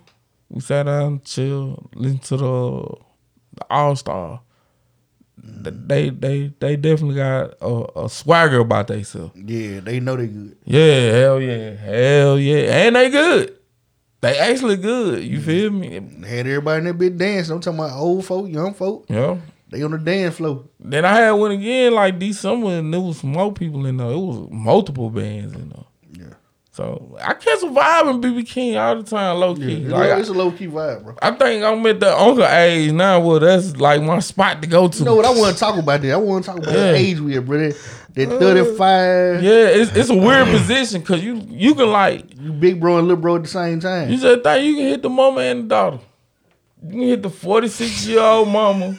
We 0.48 0.60
sat 0.60 0.84
down, 0.84 1.20
chill, 1.24 1.90
listen 1.94 2.18
to 2.18 2.36
the, 2.36 2.94
the 3.56 3.66
All 3.70 3.96
Star. 3.96 4.40
They 5.46 6.10
they 6.10 6.52
they 6.58 6.76
definitely 6.76 7.16
got 7.16 7.54
a, 7.60 8.04
a 8.04 8.08
swagger 8.08 8.60
about 8.60 8.86
themselves. 8.86 9.32
Yeah, 9.34 9.80
they 9.80 10.00
know 10.00 10.16
they 10.16 10.26
good. 10.26 10.56
Yeah, 10.64 11.12
hell 11.12 11.40
yeah, 11.40 11.70
hell 11.74 12.38
yeah, 12.38 12.86
and 12.86 12.96
they 12.96 13.10
good. 13.10 13.56
They 14.20 14.38
actually 14.38 14.76
good. 14.76 15.22
You 15.22 15.38
mm. 15.38 15.42
feel 15.42 15.70
me? 15.70 15.94
Had 16.26 16.46
everybody 16.46 16.78
in 16.78 16.84
that 16.84 16.94
bit 16.94 17.18
dancing. 17.18 17.54
I'm 17.54 17.60
talking 17.60 17.78
about 17.78 17.98
old 17.98 18.24
folk, 18.24 18.48
young 18.48 18.72
folk. 18.72 19.04
Yeah. 19.08 19.38
They 19.68 19.82
on 19.82 19.90
the 19.90 19.98
dance 19.98 20.36
floor. 20.36 20.64
Then 20.80 21.04
I 21.04 21.16
had 21.16 21.32
one 21.32 21.50
again 21.50 21.92
like 21.92 22.18
December, 22.18 22.68
and 22.68 22.92
there 22.92 23.00
was 23.00 23.22
more 23.22 23.52
people 23.52 23.84
in 23.86 23.98
there. 23.98 24.10
It 24.10 24.16
was 24.16 24.48
multiple 24.50 25.10
bands 25.10 25.54
in 25.54 25.70
there. 25.70 25.83
Yeah, 26.78 26.82
So 26.82 27.16
I 27.20 27.34
catch 27.34 27.62
a 27.62 27.66
vibe 27.66 28.10
in 28.10 28.20
BB 28.20 28.46
King 28.48 28.76
all 28.76 28.96
the 28.96 29.02
time, 29.02 29.36
low 29.38 29.54
key. 29.54 29.82
it's, 29.82 29.92
like, 29.92 30.10
a, 30.10 30.18
it's 30.18 30.28
a 30.28 30.32
low 30.32 30.50
key 30.50 30.66
vibe, 30.66 31.04
bro. 31.04 31.14
I, 31.22 31.30
think 31.32 31.64
I'm 31.64 31.84
at 31.86 32.00
the 32.00 32.16
uncle 32.16 32.44
age 32.46 32.92
now. 32.92 33.20
Well, 33.20 33.40
that's 33.40 33.76
like 33.76 34.02
my 34.02 34.18
spot 34.20 34.60
to 34.62 34.68
go 34.68 34.88
to. 34.88 34.98
You 34.98 35.04
know 35.04 35.14
what 35.14 35.24
I 35.24 35.30
want 35.30 35.54
to 35.54 35.60
talk 35.60 35.78
about? 35.78 36.02
That 36.02 36.12
I 36.12 36.16
want 36.16 36.44
to 36.44 36.50
talk 36.50 36.58
about 36.58 36.74
Yeah. 36.74 36.92
the 36.92 36.96
age 36.96 37.20
we 37.20 37.36
at, 37.36 37.46
bro. 37.46 37.58
That, 37.70 37.76
that 38.14 38.32
uh, 38.32 38.38
35, 38.38 39.42
Yeah, 39.42 39.50
it's 39.50 39.96
it's 39.96 40.10
a 40.10 40.14
weird 40.14 40.46
position 40.48 41.00
because 41.00 41.24
you 41.24 41.34
you 41.48 41.74
can 41.74 41.90
like 41.90 42.24
you 42.40 42.52
big 42.52 42.80
bro 42.80 42.98
and 42.98 43.08
little 43.08 43.20
bro 43.20 43.36
at 43.36 43.42
the 43.42 43.48
same 43.48 43.80
time. 43.80 44.08
you 44.10 44.18
said 44.18 44.42
think 44.44 44.64
you 44.66 44.74
can 44.76 44.84
hit 44.84 45.02
the 45.02 45.10
mama 45.10 45.40
and 45.40 45.64
the 45.64 45.68
daughter. 45.68 45.98
You 46.84 46.90
can 46.90 47.00
hit 47.00 47.22
the 47.22 47.30
46 47.30 48.06
year 48.06 48.20
old 48.20 48.48
mama. 48.48 48.96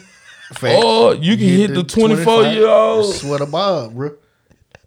Fact. 0.52 0.84
Or 0.84 1.14
you 1.14 1.36
can 1.36 1.46
hit 1.46 1.74
the 1.74 1.82
24 1.82 2.44
year 2.44 2.68
old. 2.68 3.14
Sweater 3.14 3.46
Bob, 3.46 3.94
bro. 3.94 4.10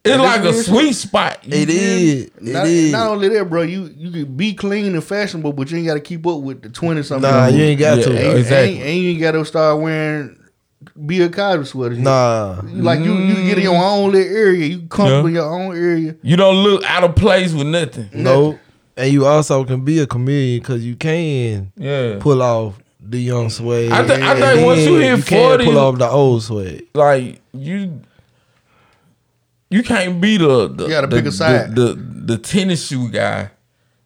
It's 0.10 0.20
like 0.24 0.42
a 0.44 0.54
sweet 0.54 0.94
spot. 0.94 1.39
you 1.44 1.54
It 1.58 1.68
feel 1.68 1.75
me? 1.75 2.12
is. 2.12 2.24
It 2.25 2.42
Not, 2.42 2.68
is. 2.68 2.92
not 2.92 3.08
only 3.12 3.30
that, 3.30 3.46
bro. 3.50 3.62
You 3.63 3.94
you 3.98 4.12
can 4.12 4.36
be 4.36 4.54
clean 4.54 4.94
and 4.94 5.04
fashionable, 5.04 5.54
but 5.54 5.70
you 5.72 5.78
ain't 5.78 5.88
got 5.88 5.94
to 5.96 6.00
keep 6.00 6.25
up 6.28 6.42
with 6.42 6.62
the 6.62 6.70
twenty 6.70 7.04
something. 7.04 7.30
Nah, 7.30 7.48
you 7.48 7.63
ain't 7.63 7.80
got 7.80 7.98
Yeah, 8.00 8.04
to. 8.06 8.10
And, 8.30 8.38
exactly. 8.39 8.75
and, 8.80 8.84
and 8.89 8.98
you 8.98 9.10
ain't 9.12 9.20
got 9.22 9.32
to 9.34 9.46
start 9.46 9.80
wearing 9.82 10.36
be 11.06 11.22
a 11.22 11.30
Cosby 11.30 11.66
sweater. 11.66 11.96
Nah. 11.96 12.62
Like 12.63 13.00
you, 13.01 13.13
you 13.13 13.36
get 13.46 13.58
in 13.58 13.63
your 13.66 13.75
own 13.84 14.12
little 14.12 14.36
area. 14.36 14.66
You 14.66 14.80
comfortable 14.88 15.24
Yeah. 15.24 15.28
in 15.28 15.34
your 15.34 15.54
own 15.54 15.75
area. 15.75 16.16
You 16.22 16.36
don't 16.38 16.56
look 16.63 16.84
out 16.86 17.04
of 17.04 17.16
place 17.16 17.54
with 17.54 17.68
nothing. 17.68 18.10
No. 18.13 18.58
And 18.96 19.12
you 19.13 19.25
also 19.25 19.63
can 19.66 19.84
be 19.86 20.00
a 20.00 20.08
comedian 20.08 20.60
because 20.62 20.86
you 20.86 20.96
can 20.96 21.72
Yeah. 21.78 22.18
pull 22.20 22.42
off 22.42 22.80
the 23.01 23.18
young 23.20 23.50
swag. 23.50 23.92
I 23.92 24.06
thi- 24.08 24.22
I 24.24 24.39
think 24.39 24.66
once 24.66 24.82
you 24.82 25.00
then 25.00 25.18
hit 25.18 25.25
can 25.25 25.39
40 25.50 25.66
pull 25.66 25.78
off 25.80 25.98
the 25.98 26.10
old 26.10 26.44
swag. 26.44 26.84
like 26.94 27.42
you 27.54 28.01
you 29.69 29.83
can't 29.83 30.19
be 30.19 30.38
the 30.38 30.67
the, 30.67 30.83
You 30.85 30.89
gotta 30.89 31.07
the, 31.07 31.15
pick 31.17 31.25
a 31.25 31.31
side. 31.31 31.75
The, 31.75 31.93
the, 31.93 31.93
the 32.33 32.38
tennis 32.38 32.88
shoe 32.88 33.09
guy. 33.09 33.51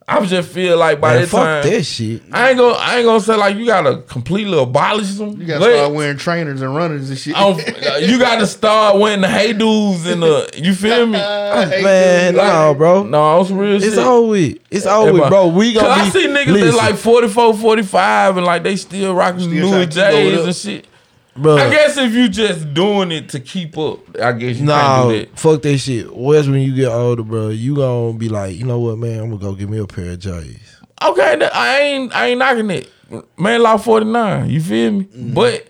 I 0.06 0.26
just 0.26 0.50
feel 0.50 0.78
like 0.78 1.00
by 1.00 1.14
Man, 1.14 1.22
that 1.22 1.28
fuck 1.30 1.64
time 1.64 1.72
that 1.72 1.84
shit. 1.84 2.24
I 2.32 2.50
ain't 2.50 2.58
gonna 2.58 2.76
I 2.76 2.98
ain't 2.98 3.06
gonna 3.06 3.22
say 3.22 3.38
like 3.38 3.56
you 3.56 3.66
gotta 3.66 4.02
completely 4.02 4.62
abolish 4.62 5.14
them. 5.16 5.40
You 5.40 5.48
got 5.48 5.54
to 5.56 5.60
but 5.62 5.74
start 5.76 5.94
wearing 5.94 6.18
trainers 6.18 6.62
and 6.62 6.76
runners 6.76 7.10
and 7.10 7.18
shit. 7.18 7.36
You 8.10 8.20
gotta 8.20 8.46
start 8.46 9.00
wearing 9.00 9.22
the 9.22 9.30
hey 9.30 9.54
dudes 9.54 10.06
and 10.06 10.22
the 10.22 10.52
you 10.56 10.74
feel 10.74 11.06
me? 11.06 11.18
I 11.22 11.66
Man, 11.82 12.34
dudes. 12.34 12.44
no, 12.46 12.74
bro. 12.76 13.04
No, 13.04 13.40
it's 13.40 13.50
real 13.50 13.76
It's 13.78 13.86
shit. 13.86 13.98
over 13.98 14.28
with. 14.28 14.58
It's 14.70 14.86
over 14.86 15.14
with, 15.14 15.30
bro. 15.30 15.48
We 15.48 15.74
Cause 15.74 15.84
gonna 15.84 15.96
Be, 15.96 16.02
I 16.02 16.10
see 16.10 16.28
niggas 16.28 16.48
listen, 16.48 16.72
that 16.72 16.76
like 16.76 16.96
44, 16.98 17.54
45 17.54 18.38
and 18.38 18.46
like 18.46 18.64
they 18.64 18.76
still 18.76 19.16
rocking 19.16 19.40
Still 19.40 19.52
new 19.54 19.70
trying 19.72 19.90
J's 19.90 20.46
and 20.46 20.56
shit. 20.56 20.88
Bro. 21.36 21.58
I 21.58 21.70
guess 21.70 21.98
if 21.98 22.14
you 22.14 22.28
just 22.30 22.74
doing 22.74 23.12
it 23.12 23.30
to 23.30 23.40
keep 23.40 23.78
up, 23.78 24.00
I 24.20 24.32
guess 24.34 24.58
you 24.58 24.66
Nah, 24.66 24.82
can't 24.82 25.10
do 25.10 25.20
that. 25.20 25.40
fuck 25.40 25.62
that 25.64 25.78
shit. 25.78 26.16
Whereas 26.16 26.50
when 26.50 26.62
you 26.62 26.76
get 26.76 26.88
older, 26.90 27.24
bro, 27.24 27.50
you 27.50 27.76
gonna 27.76 28.18
be 28.18 28.30
like, 28.30 28.58
you 28.58 28.66
know 28.66 28.80
what, 28.80 28.98
man? 28.98 29.20
I'm 29.20 29.30
gonna 29.30 29.42
go 29.42 29.54
get 29.54 29.70
me 29.70 29.78
a 29.80 29.88
pair 29.88 30.12
of 30.12 30.20
J's. 30.20 30.60
Okay, 31.04 31.50
I 31.54 31.80
ain't 31.80 32.16
I 32.16 32.28
ain't 32.28 32.40
knocking 32.40 32.70
it. 32.72 32.90
Man 33.38 33.62
law 33.62 33.78
49, 33.78 34.50
you 34.50 34.62
feel 34.62 34.92
me? 34.92 35.04
Mm-hmm. 35.06 35.34
But 35.34 35.68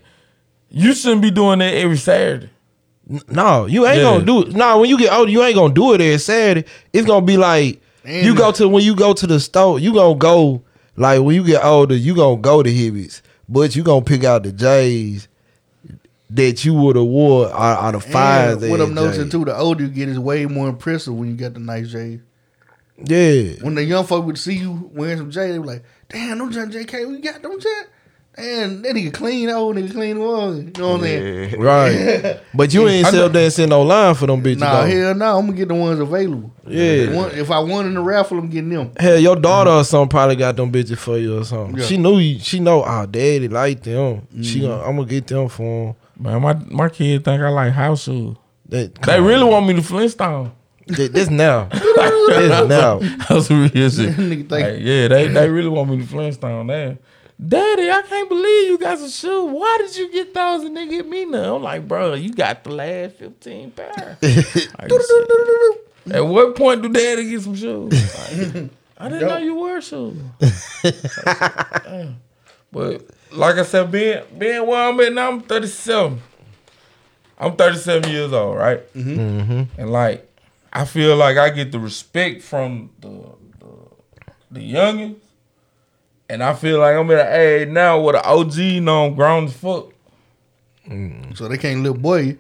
you 0.70 0.94
shouldn't 0.94 1.22
be 1.22 1.32
doing 1.32 1.60
that 1.60 1.74
every 1.74 1.98
Saturday. 1.98 2.50
No, 3.28 3.66
you 3.66 3.86
ain't 3.86 3.98
Yeah. 3.98 4.04
gonna 4.04 4.26
do 4.26 4.44
it. 4.44 4.54
No, 4.56 4.80
when 4.80 4.90
you 4.90 4.98
get 4.98 5.12
older, 5.12 5.30
you 5.32 5.44
ain't 5.44 5.56
gonna 5.56 5.74
do 5.74 5.94
it 5.94 6.02
every 6.02 6.18
Saturday. 6.20 6.68
It's 6.94 7.06
gonna 7.06 7.26
be 7.26 7.36
like 7.38 7.82
And- 8.06 8.26
you 8.26 8.34
go 8.36 8.52
to 8.54 8.68
when 8.70 8.84
you 8.84 8.96
go 8.96 9.14
to 9.14 9.28
the 9.28 9.40
store, 9.40 9.80
you 9.80 9.94
gonna 9.94 10.16
go 10.16 10.62
like 10.96 11.22
when 11.22 11.36
you 11.36 11.44
get 11.44 11.64
older, 11.66 11.96
you 11.96 12.16
gonna 12.16 12.38
go 12.38 12.64
to 12.64 12.70
Hibbies, 12.70 13.22
but 13.50 13.76
you 13.76 13.84
gonna 13.84 14.02
pick 14.04 14.24
out 14.24 14.44
the 14.44 14.52
J's 14.52 15.28
that 16.34 16.66
you 16.66 16.74
would 16.74 16.96
have 16.96 17.06
wore 17.06 17.48
out, 17.48 17.84
out 17.84 17.96
of 17.96 18.04
five. 18.04 18.62
And 18.62 18.72
what 18.72 18.82
I'm 18.82 18.94
noticing 18.94 19.30
too, 19.30 19.46
the 19.46 19.56
older 19.56 19.84
you 19.84 19.90
get, 19.90 20.10
is 20.10 20.20
way 20.20 20.46
more 20.46 20.68
impressive 20.68 21.16
when 21.16 21.30
you 21.30 21.36
got 21.36 21.54
the 21.54 21.60
nice 21.60 21.92
J's. 21.92 22.20
Yeah, 23.06 23.54
When 23.62 23.76
the 23.76 23.84
young 23.84 24.06
folk 24.06 24.26
would 24.26 24.38
see 24.38 24.56
you 24.56 24.92
wearing 24.94 25.18
some 25.18 25.32
J, 25.32 25.52
they 25.52 25.58
be 25.58 25.64
like, 25.66 25.84
"Damn, 26.10 26.38
them 26.38 26.52
John 26.52 26.72
JK, 26.72 27.10
we 27.10 27.20
got 27.20 27.42
them 27.42 27.60
John." 27.60 27.84
Damn, 28.36 28.82
that 28.82 28.96
nigga 28.96 29.14
clean, 29.14 29.50
old 29.50 29.76
nigga 29.76 29.92
clean 29.92 30.20
was. 30.20 30.58
You 30.58 30.72
know 30.78 30.90
what 30.90 30.96
I'm 30.96 31.02
saying? 31.02 31.60
right. 31.60 32.40
but 32.54 32.74
you 32.74 32.88
ain't 32.88 33.06
I 33.08 33.12
sit 33.12 33.18
know- 33.18 33.26
up 33.28 33.32
there 33.32 33.44
and 33.44 33.54
send 33.54 33.70
no 33.70 33.82
line 33.82 34.16
for 34.16 34.28
them 34.28 34.42
bitches. 34.42 34.60
Nah, 34.60 34.82
though. 34.82 34.88
hell 34.88 35.16
no, 35.16 35.38
I'm 35.38 35.46
gonna 35.48 35.58
get 35.58 35.68
the 35.68 35.76
ones 35.76 36.00
available. 36.00 36.52
Yeah. 36.68 37.16
One- 37.16 37.32
if 37.32 37.52
I 37.52 37.60
won 37.60 37.88
in 37.88 37.96
the 37.96 38.02
raffle, 38.02 38.40
I'm 38.40 38.50
getting 38.50 38.70
them. 38.70 38.92
Hell, 38.98 39.20
your 39.20 39.36
daughter 39.36 39.72
or 39.72 39.84
something 39.84 40.10
probably 40.10 40.36
got 40.36 40.56
them 40.56 40.72
bitches 40.72 40.98
for 40.98 41.18
you 41.18 41.40
or 41.40 41.44
something. 41.44 41.78
Yeah. 41.78 41.86
She 41.86 41.98
knew 41.98 42.18
you. 42.20 42.40
She 42.40 42.60
know. 42.60 42.84
Oh, 42.84 43.06
daddy 43.06 43.48
like 43.48 43.84
them. 43.84 44.28
She 44.42 44.60
mm-hmm. 44.60 44.68
gonna. 44.68 44.84
I'm 44.84 44.96
gonna 44.96 45.08
get 45.08 45.28
them 45.28 45.50
for 45.50 45.90
him. 45.90 45.96
Man, 46.24 46.42
my 46.42 46.54
my 46.70 46.88
kid 46.90 47.26
think 47.26 47.42
I 47.42 47.50
like 47.50 47.74
house 47.74 48.04
shoes. 48.04 48.38
That, 48.70 48.96
They 49.02 49.20
really 49.20 49.44
want 49.44 49.68
me 49.68 49.74
to 49.74 49.82
Flintstone. 49.84 50.54
That, 50.88 51.12
this 51.14 51.30
now. 51.30 51.66
this 51.72 52.68
now. 52.70 53.00
That's 53.30 53.52
real 53.52 53.70
shit. 53.70 54.16
Nigga 54.16 54.18
think- 54.18 54.50
Like, 54.52 54.76
yeah, 54.80 55.08
they 55.10 55.28
they 55.28 55.50
really 55.50 55.68
want 55.70 55.90
me 55.90 55.98
to 55.98 56.06
Flintstone. 56.08 56.68
Damn. 56.68 56.98
Daddy, 57.46 57.90
I 57.92 58.04
can't 58.04 58.30
believe 58.30 58.70
you 58.70 58.78
got 58.78 59.00
some 59.00 59.10
shoes. 59.10 59.52
Why 59.52 59.78
did 59.82 59.98
you 59.98 60.10
get 60.14 60.34
those 60.34 60.64
and 60.64 60.78
they 60.78 60.88
get 60.88 61.06
me 61.08 61.26
none? 61.26 61.56
I'm 61.56 61.64
like, 61.64 61.86
bro, 61.88 62.14
you 62.14 62.32
got 62.32 62.64
the 62.64 62.72
last 62.72 63.16
15 63.16 63.72
pair. 63.72 64.18
Like. 64.22 64.92
At 66.16 66.26
what 66.26 66.56
point 66.56 66.82
do 66.84 66.90
daddy 66.90 67.30
get 67.30 67.42
some 67.42 67.56
shoes? 67.56 67.92
Like, 67.92 68.70
I 68.98 69.10
didn't 69.10 69.28
know 69.28 69.38
you 69.40 69.56
wear 69.56 69.82
shoes. 69.82 70.18
Damn. 71.84 72.18
But 72.72 73.06
like 73.34 73.56
I 73.58 73.64
said, 73.64 73.92
being 73.92 74.22
being 74.38 74.66
where 74.68 74.90
I'm 74.90 75.00
at 75.00 75.14
now, 75.14 75.30
I'm 75.32 75.42
37. 75.42 76.22
I'm 77.38 77.56
37 77.56 78.10
years 78.10 78.32
old, 78.32 78.58
right? 78.58 78.94
Mm-hmm. 78.94 79.20
Mm-hmm. 79.20 79.82
And 79.82 79.92
like, 79.92 80.30
I 80.72 80.86
feel 80.86 81.16
like 81.16 81.38
I 81.38 81.50
get 81.50 81.72
the 81.72 81.80
respect 81.80 82.42
from 82.42 82.92
the 83.02 83.10
the, 83.60 83.68
the 84.52 84.74
youngins, 84.74 85.16
and 86.30 86.44
I 86.44 86.54
feel 86.54 86.80
like 86.80 86.96
I'm 86.96 87.10
at 87.12 87.28
an 87.28 87.40
age 87.40 87.68
now 87.70 88.00
where 88.00 88.14
the 88.14 88.26
OG 88.26 88.56
know 88.84 89.08
I'm 89.08 89.16
grown 89.16 89.46
as 89.46 89.54
fuck, 89.54 89.90
mm. 90.88 91.36
So 91.38 91.48
they 91.48 91.58
can't 91.58 91.82
little 91.82 91.98
boy 91.98 92.18
you. 92.22 92.40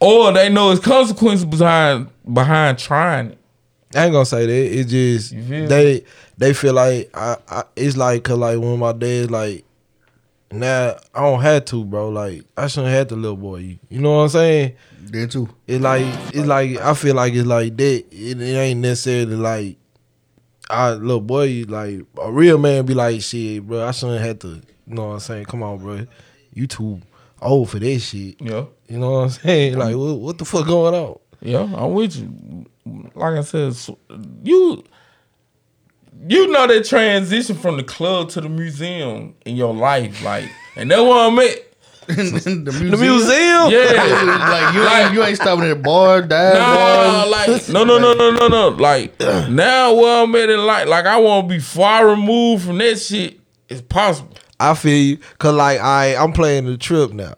or 0.00 0.32
they 0.32 0.48
know 0.48 0.70
it's 0.70 0.84
consequences 0.84 1.44
behind 1.44 2.08
behind 2.32 2.78
trying 2.78 3.30
it. 3.32 3.38
I 3.94 4.04
ain't 4.04 4.12
gonna 4.12 4.26
say 4.26 4.44
that. 4.46 4.78
It's 4.78 4.90
just 4.90 5.32
You 5.32 5.42
feel 5.42 5.68
they 5.68 6.04
they 6.36 6.52
feel 6.52 6.74
like 6.74 7.10
I, 7.14 7.36
I 7.48 7.62
it's 7.74 7.96
like 7.96 8.22
cause 8.22 8.38
like 8.38 8.58
when 8.58 8.78
my 8.78 8.92
dad 8.92 9.30
like 9.30 9.64
now 10.50 10.96
I 11.14 11.20
don't 11.20 11.40
have 11.42 11.64
to 11.66 11.84
bro 11.84 12.08
like 12.08 12.44
I 12.56 12.66
shouldn't 12.68 12.92
have 12.92 13.08
to 13.08 13.16
little 13.16 13.36
boy 13.36 13.56
you. 13.56 13.78
You 13.88 14.00
know 14.00 14.16
what 14.16 14.22
I'm 14.22 14.28
saying? 14.30 14.74
Then 15.00 15.28
too. 15.28 15.48
It 15.66 15.80
like 15.80 16.04
it's 16.34 16.46
like 16.46 16.76
I 16.78 16.94
feel 16.94 17.14
like 17.14 17.34
it's 17.34 17.46
like 17.46 17.76
that. 17.76 18.04
It, 18.10 18.40
it 18.40 18.56
ain't 18.56 18.80
necessarily 18.80 19.36
like 19.36 19.76
I 20.70 20.92
little 20.92 21.20
boy 21.20 21.44
you 21.44 21.64
like 21.64 22.00
a 22.20 22.32
real 22.32 22.58
man 22.58 22.86
be 22.86 22.94
like 22.94 23.20
shit 23.22 23.66
bro. 23.66 23.86
I 23.86 23.90
shouldn't 23.90 24.20
have 24.24 24.38
to. 24.40 24.48
You 24.86 24.94
know 24.94 25.08
what 25.08 25.12
I'm 25.14 25.20
saying? 25.20 25.44
Come 25.46 25.62
on 25.62 25.78
bro, 25.78 26.06
you 26.54 26.66
too 26.66 27.00
old 27.42 27.70
for 27.70 27.78
that 27.78 27.98
shit. 28.00 28.36
Yeah, 28.40 28.64
You 28.88 28.98
know 28.98 29.10
what 29.10 29.18
I'm 29.18 29.30
saying? 29.30 29.78
Like 29.78 29.96
what, 29.96 30.18
what 30.18 30.38
the 30.38 30.44
fuck 30.44 30.66
going 30.66 30.94
on? 30.94 31.18
yeah, 31.40 31.60
I'm 31.76 31.92
with 31.92 32.16
you. 32.16 32.66
Like 33.14 33.36
I 33.38 33.42
said, 33.42 33.74
you 34.42 34.82
you 36.26 36.48
know 36.48 36.66
that 36.66 36.84
transition 36.84 37.56
from 37.56 37.76
the 37.76 37.82
club 37.84 38.30
to 38.30 38.40
the 38.40 38.48
museum 38.48 39.34
in 39.44 39.56
your 39.56 39.74
life, 39.74 40.22
like, 40.22 40.48
and 40.76 40.90
that's 40.90 41.00
where 41.02 41.26
I'm 41.28 41.38
at. 41.38 41.64
the 42.08 42.14
museum. 42.16 42.64
The 42.64 42.96
museum? 42.96 43.70
Yeah. 43.70 44.48
like 44.50 44.74
you 44.74 44.88
ain't 44.88 45.12
you 45.14 45.22
ain't 45.22 45.36
stopping 45.36 45.64
at 45.70 45.82
bar, 45.82 46.22
dive 46.22 46.54
Nah, 46.54 46.74
bars. 46.74 47.30
like 47.30 47.68
no, 47.74 47.84
no, 47.84 47.98
no, 47.98 48.14
no, 48.14 48.30
no, 48.30 48.48
no. 48.48 48.68
Like 48.70 49.18
now, 49.20 49.94
where 49.94 50.22
I'm 50.22 50.34
at 50.34 50.48
in 50.48 50.64
life, 50.64 50.88
like 50.88 51.04
I 51.04 51.18
want 51.20 51.48
to 51.48 51.54
be 51.54 51.60
far 51.60 52.08
removed 52.08 52.64
from 52.64 52.78
that 52.78 52.98
shit 52.98 53.38
as 53.68 53.82
possible. 53.82 54.34
I 54.58 54.74
feel 54.74 54.96
you, 54.96 55.18
cause 55.38 55.54
like 55.54 55.80
I 55.80 56.16
I'm 56.16 56.32
playing 56.32 56.64
the 56.64 56.78
trip 56.78 57.12
now, 57.12 57.34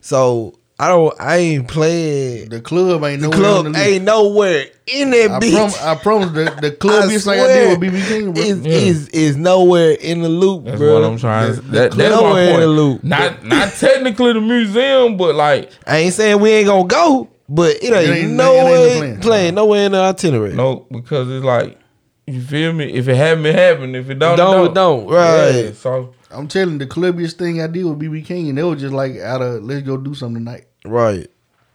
so 0.00 0.54
I 0.82 0.88
don't. 0.88 1.14
I 1.20 1.36
ain't 1.36 1.68
playing. 1.68 2.48
The 2.48 2.60
club 2.60 3.04
ain't 3.04 3.20
The 3.20 3.28
nowhere 3.28 3.38
club 3.38 3.66
on 3.66 3.72
the 3.72 3.78
ain't 3.78 4.04
nowhere 4.04 4.64
in 4.86 5.10
that 5.10 5.30
I, 5.32 5.38
bitch. 5.38 5.76
prom- 5.78 5.88
I 5.88 5.94
promise 6.00 6.30
the, 6.30 6.58
the 6.60 6.70
club 6.72 7.04
I 7.04 7.06
bitch 7.06 7.26
like 7.26 7.38
I 7.38 7.44
swear, 7.44 7.68
did 7.76 7.80
with 7.80 7.92
BB 7.94 8.08
King, 8.08 8.32
bro. 8.32 8.42
is, 8.42 8.60
Yeah. 8.60 8.72
is 8.72 9.08
is 9.10 9.36
nowhere 9.36 9.90
in 9.92 10.22
the 10.22 10.28
loop, 10.30 10.64
That's 10.64 10.78
bro. 10.78 10.94
what 11.00 11.04
I'm 11.10 11.18
trying. 11.18 11.50
The- 11.50 11.56
to 11.56 11.60
the 11.62 11.70
that, 11.72 11.92
that's 11.92 12.14
club 12.16 12.32
my 12.32 12.40
in 12.40 12.48
point. 12.50 12.60
the 12.62 12.66
loop. 12.68 13.04
Not 13.04 13.44
not 13.44 13.72
technically 13.78 14.32
the 14.32 14.40
museum, 14.40 15.16
but 15.18 15.34
like 15.34 15.70
I 15.86 15.98
ain't 15.98 16.14
saying 16.14 16.40
we 16.40 16.50
ain't 16.50 16.66
gonna 16.66 16.88
go, 16.88 17.28
but 17.48 17.76
it 17.76 17.84
ain't, 17.84 17.94
ain't- 17.94 18.08
it 18.08 18.16
ain't 18.24 18.32
nowhere 18.32 18.96
plan. 18.98 19.20
playing. 19.20 19.54
nowhere 19.56 19.84
in 19.86 19.92
the 19.92 19.98
itinerary. 20.00 20.54
no, 20.54 20.86
because 20.90 21.28
it's 21.30 21.44
like 21.44 21.78
you 22.26 22.40
feel 22.40 22.72
me. 22.72 22.90
If 22.92 23.06
it 23.08 23.16
happen, 23.16 23.44
it 23.44 23.54
happen. 23.54 23.94
If 23.94 24.08
it 24.08 24.18
don't, 24.18 24.36
Don't, 24.38 24.54
it 24.70 24.74
don't. 24.74 25.06
don't. 25.06 25.14
Right. 25.14 25.50
Yeah, 25.66 25.72
so 25.72 26.14
I'm 26.30 26.46
telling 26.48 26.74
you, 26.74 26.78
the 26.78 26.86
clubbiest 26.86 27.32
thing 27.38 27.60
I 27.60 27.66
did 27.66 27.84
with 27.84 27.98
BB 27.98 28.24
King, 28.24 28.48
and 28.50 28.56
they 28.56 28.62
was 28.62 28.80
just 28.80 28.94
like 28.94 29.16
out 29.18 29.42
of 29.42 29.62
let's 29.64 29.82
go 29.82 29.96
do 29.96 30.14
something 30.14 30.44
tonight. 30.44 30.66
Right. 30.84 31.28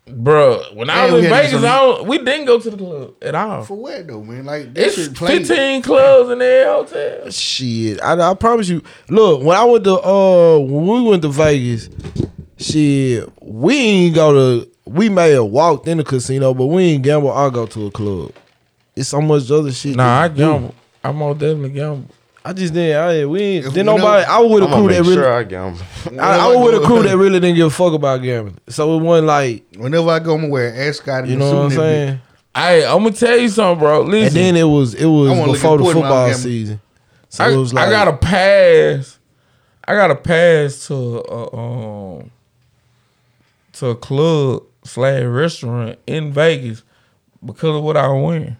Bruh, 0.08 0.76
when 0.76 0.90
I 0.92 1.10
was 1.12 1.24
in 1.24 1.32
Vegas, 1.32 1.52
some- 1.54 1.66
I 1.66 1.80
don't, 1.80 2.08
we 2.08 2.20
didn't 2.20 2.46
go 2.46 2.60
to 2.60 2.70
the 2.70 2.78
club 2.78 3.14
at 3.24 3.34
all. 3.34 3.64
For 3.64 3.76
what 3.76 4.06
though, 4.08 4.22
man? 4.24 4.46
Like 4.46 4.72
that 4.76 4.86
It's 4.86 4.96
shit 4.96 5.18
15 5.18 5.82
clubs 5.82 6.30
in 6.30 6.38
their 6.38 6.72
hotel. 6.72 7.32
Shit. 7.32 8.00
I, 8.04 8.14
I 8.32 8.34
promise 8.36 8.70
you. 8.70 8.84
Look, 9.10 9.42
when 9.42 9.58
I 9.58 9.64
went 9.64 9.84
to 9.86 9.94
uh 10.00 10.60
when 10.60 10.86
we 10.86 11.02
went 11.10 11.24
to 11.24 11.30
Vegas, 11.30 11.90
shit, 12.58 13.28
we 13.42 13.76
ain't 13.76 14.16
go 14.16 14.34
to 14.62 14.70
we 14.86 15.10
may 15.10 15.32
have 15.32 15.46
walked 15.46 15.88
in 15.88 15.98
the 15.98 16.04
casino, 16.04 16.54
but 16.54 16.68
we 16.68 16.84
ain't 16.84 17.04
gamble 17.04 17.32
I 17.32 17.50
go 17.50 17.66
to 17.66 17.88
a 17.88 17.92
club. 17.92 18.32
It's 18.96 19.10
so 19.10 19.22
much 19.22 19.50
other 19.50 19.72
shit. 19.72 19.96
Nah, 19.96 20.22
I 20.22 20.28
to 20.28 20.34
do. 20.36 20.40
gamble. 20.40 20.76
I 21.04 21.12
most 21.12 21.40
definitely 21.40 21.70
gamble. 21.72 22.06
I 22.48 22.54
just 22.54 22.76
didn't. 22.76 22.96
I 22.96 23.26
we 23.26 23.42
ain't. 23.42 23.66
If 23.66 23.74
Then 23.74 23.88
we 23.88 23.92
know- 23.94 23.98
nobody. 23.98 24.24
I 24.26 24.38
was 24.40 24.52
with 24.52 24.64
a 24.64 24.66
I'm 24.68 24.72
gonna 24.72 24.84
crew 24.84 24.94
that 24.94 25.00
make 25.02 25.10
really. 25.10 25.16
sure 25.16 25.34
I 25.34 25.44
gamble. 25.44 25.82
I, 26.22 26.38
I 26.38 26.48
was 26.56 26.72
with 26.74 26.84
a 26.84 26.86
crew 26.86 27.02
that 27.02 27.18
really 27.18 27.40
didn't 27.40 27.56
give 27.56 27.68
a 27.68 27.70
fuck 27.72 27.94
about 27.94 28.22
gambling. 28.22 28.60
So 28.70 28.96
it 28.98 29.02
wasn't 29.02 29.28
like 29.28 29.66
Whenever 29.76 30.12
I 30.12 30.20
go, 30.20 30.36
I'm 30.36 30.42
gonna 30.42 30.54
wear 30.54 30.70
an 30.70 30.80
ascot 30.80 31.28
you 31.28 31.38
know 31.38 31.48
what 31.48 31.56
I'm 31.58 31.62
and 31.64 31.72
that 31.72 31.76
saying. 31.76 32.22
Hey, 32.56 32.86
I'm 32.86 33.00
gonna 33.00 33.12
tell 33.12 33.36
you 33.38 33.50
something, 33.50 33.80
bro. 33.80 34.02
Listen, 34.02 34.28
And 34.28 34.36
then 34.36 34.56
it 34.58 34.64
was 34.72 34.94
it 34.94 35.08
was 35.08 35.32
I 35.32 35.32
wanna 35.32 35.52
look 35.52 35.56
before 35.62 35.78
the 35.80 35.84
important 35.86 36.04
when 36.06 36.12
I'm 36.14 36.28
football 36.30 36.34
season. 36.36 36.82
So 37.30 37.44
I, 37.44 37.52
it 37.52 37.56
was 37.56 37.74
like 37.74 37.88
I 37.88 37.90
got 37.92 38.08
a 38.10 38.16
pass. 38.18 39.20
I 39.88 39.96
got 39.96 40.12
a 40.12 40.16
pass 40.16 40.88
to 40.88 40.94
a, 40.94 41.56
um 41.58 42.32
to 43.74 43.88
a 43.88 43.96
club 43.96 44.64
slash 44.84 45.24
restaurant 45.24 45.98
in 46.06 46.32
Vegas 46.32 46.84
because 47.44 47.76
of 47.76 47.84
what 47.84 47.98
I 47.98 48.08
was 48.08 48.24
wearing. 48.24 48.58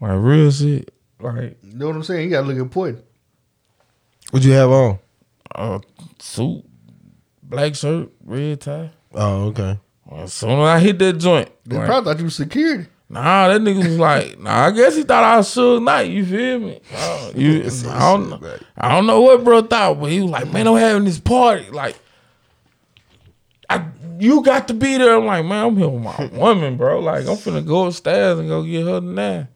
Like 0.00 0.12
real 0.22 0.50
shit. 0.52 0.92
Like 1.22 1.56
You 1.62 1.74
know 1.78 1.86
what 1.88 1.96
I'm 1.96 2.02
saying? 2.02 2.24
You 2.24 2.30
gotta 2.30 2.46
look 2.46 2.56
important. 2.58 3.04
what 4.30 4.42
you 4.42 4.52
have 4.52 4.70
on. 4.70 4.98
a 5.54 5.80
suit, 6.18 6.64
black 7.42 7.74
shirt, 7.74 8.10
red 8.24 8.60
tie. 8.60 8.90
Oh, 9.14 9.44
okay. 9.48 9.78
As 10.10 10.32
soon 10.32 10.50
as 10.60 10.68
I 10.68 10.78
hit 10.78 10.98
that 10.98 11.14
joint, 11.18 11.50
They 11.64 11.76
like, 11.76 11.86
probably 11.86 12.12
thought 12.12 12.18
you 12.18 12.24
was 12.24 12.36
security. 12.36 12.86
Nah, 13.08 13.48
that 13.48 13.60
nigga 13.60 13.76
was 13.86 13.98
like, 13.98 14.38
nah, 14.40 14.66
I 14.66 14.70
guess 14.70 14.96
he 14.96 15.02
thought 15.02 15.22
I 15.24 15.36
was 15.36 15.48
Suge 15.48 15.82
Knight. 15.82 16.10
You 16.10 16.24
feel 16.24 16.58
me? 16.58 16.80
Uh, 16.94 17.30
you, 17.34 17.62
I, 17.88 17.98
don't, 18.12 18.30
know- 18.30 18.56
I 18.76 18.88
don't 18.90 19.06
know 19.06 19.20
what 19.20 19.44
bro 19.44 19.62
thought, 19.62 20.00
but 20.00 20.10
he 20.10 20.20
was 20.22 20.30
like, 20.30 20.50
man, 20.50 20.66
I'm 20.66 20.76
having 20.76 21.04
this 21.04 21.20
party. 21.20 21.70
Like, 21.70 21.98
I, 23.68 23.86
you 24.18 24.42
got 24.42 24.68
to 24.68 24.74
be 24.74 24.96
there. 24.98 25.16
I'm 25.16 25.26
like, 25.26 25.44
man, 25.44 25.66
I'm 25.66 25.76
here 25.76 25.88
with 25.88 26.02
my 26.02 26.26
woman, 26.32 26.76
bro. 26.76 27.00
Like, 27.00 27.26
I'm 27.26 27.36
finna 27.36 27.66
go 27.66 27.86
upstairs 27.86 28.38
and 28.38 28.48
go 28.48 28.62
get 28.62 28.86
her 28.86 29.00
now. 29.00 29.48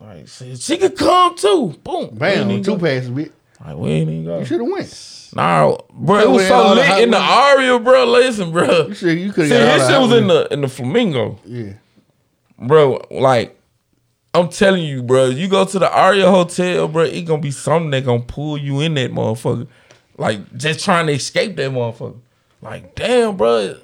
Like, 0.00 0.28
she, 0.28 0.56
she 0.56 0.78
could 0.78 0.96
come 0.96 1.36
too. 1.36 1.74
Boom. 1.82 2.10
Bam, 2.12 2.62
two 2.62 2.76
go. 2.76 2.78
passes, 2.78 3.10
bitch. 3.10 3.32
Like, 3.64 3.76
we 3.76 3.90
ain't 3.90 4.10
even 4.10 4.24
go. 4.24 4.38
You 4.38 4.44
should 4.44 4.60
have 4.60 4.70
went. 4.70 5.30
Nah, 5.34 5.76
bro, 5.92 6.18
it 6.20 6.30
was 6.30 6.46
so 6.46 6.54
all 6.54 6.74
lit 6.74 7.02
in 7.02 7.10
the. 7.10 7.18
Aria, 7.18 7.78
bro. 7.78 8.04
Listen, 8.04 8.52
bro. 8.52 8.86
You 8.88 8.94
should. 8.94 9.18
You 9.18 9.32
could 9.32 9.48
See, 9.48 9.54
shit 9.54 10.00
was 10.00 10.12
in 10.12 10.28
the 10.28 10.48
in 10.52 10.60
the 10.60 10.68
Flamingo. 10.68 11.38
Yeah. 11.44 11.72
bro. 12.58 13.04
Like, 13.10 13.58
I'm 14.32 14.48
telling 14.48 14.84
you, 14.84 15.02
bro. 15.02 15.26
You 15.26 15.48
go 15.48 15.64
to 15.64 15.78
the 15.78 15.90
Aria 15.90 16.30
Hotel, 16.30 16.86
bro. 16.88 17.02
It 17.02 17.22
gonna 17.22 17.42
be 17.42 17.50
something 17.50 17.90
that 17.90 18.04
gonna 18.04 18.22
pull 18.22 18.56
you 18.56 18.80
in 18.80 18.94
that 18.94 19.10
motherfucker. 19.10 19.66
Like, 20.16 20.56
just 20.56 20.84
trying 20.84 21.08
to 21.08 21.12
escape 21.12 21.56
that 21.56 21.70
motherfucker. 21.72 22.20
Like, 22.62 22.94
damn, 22.94 23.36
bro. 23.36 23.76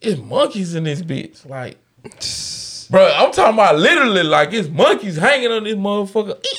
It's 0.00 0.20
monkeys 0.20 0.74
in 0.74 0.84
this 0.84 1.02
bitch. 1.02 1.48
Like, 1.48 1.78
bro. 2.92 3.12
I'm 3.16 3.32
talking 3.32 3.54
about 3.54 3.76
literally 3.78 4.22
like 4.22 4.52
it's 4.52 4.68
monkeys 4.68 5.16
hanging 5.16 5.50
on 5.50 5.64
this 5.64 5.74
motherfucker. 5.74 6.40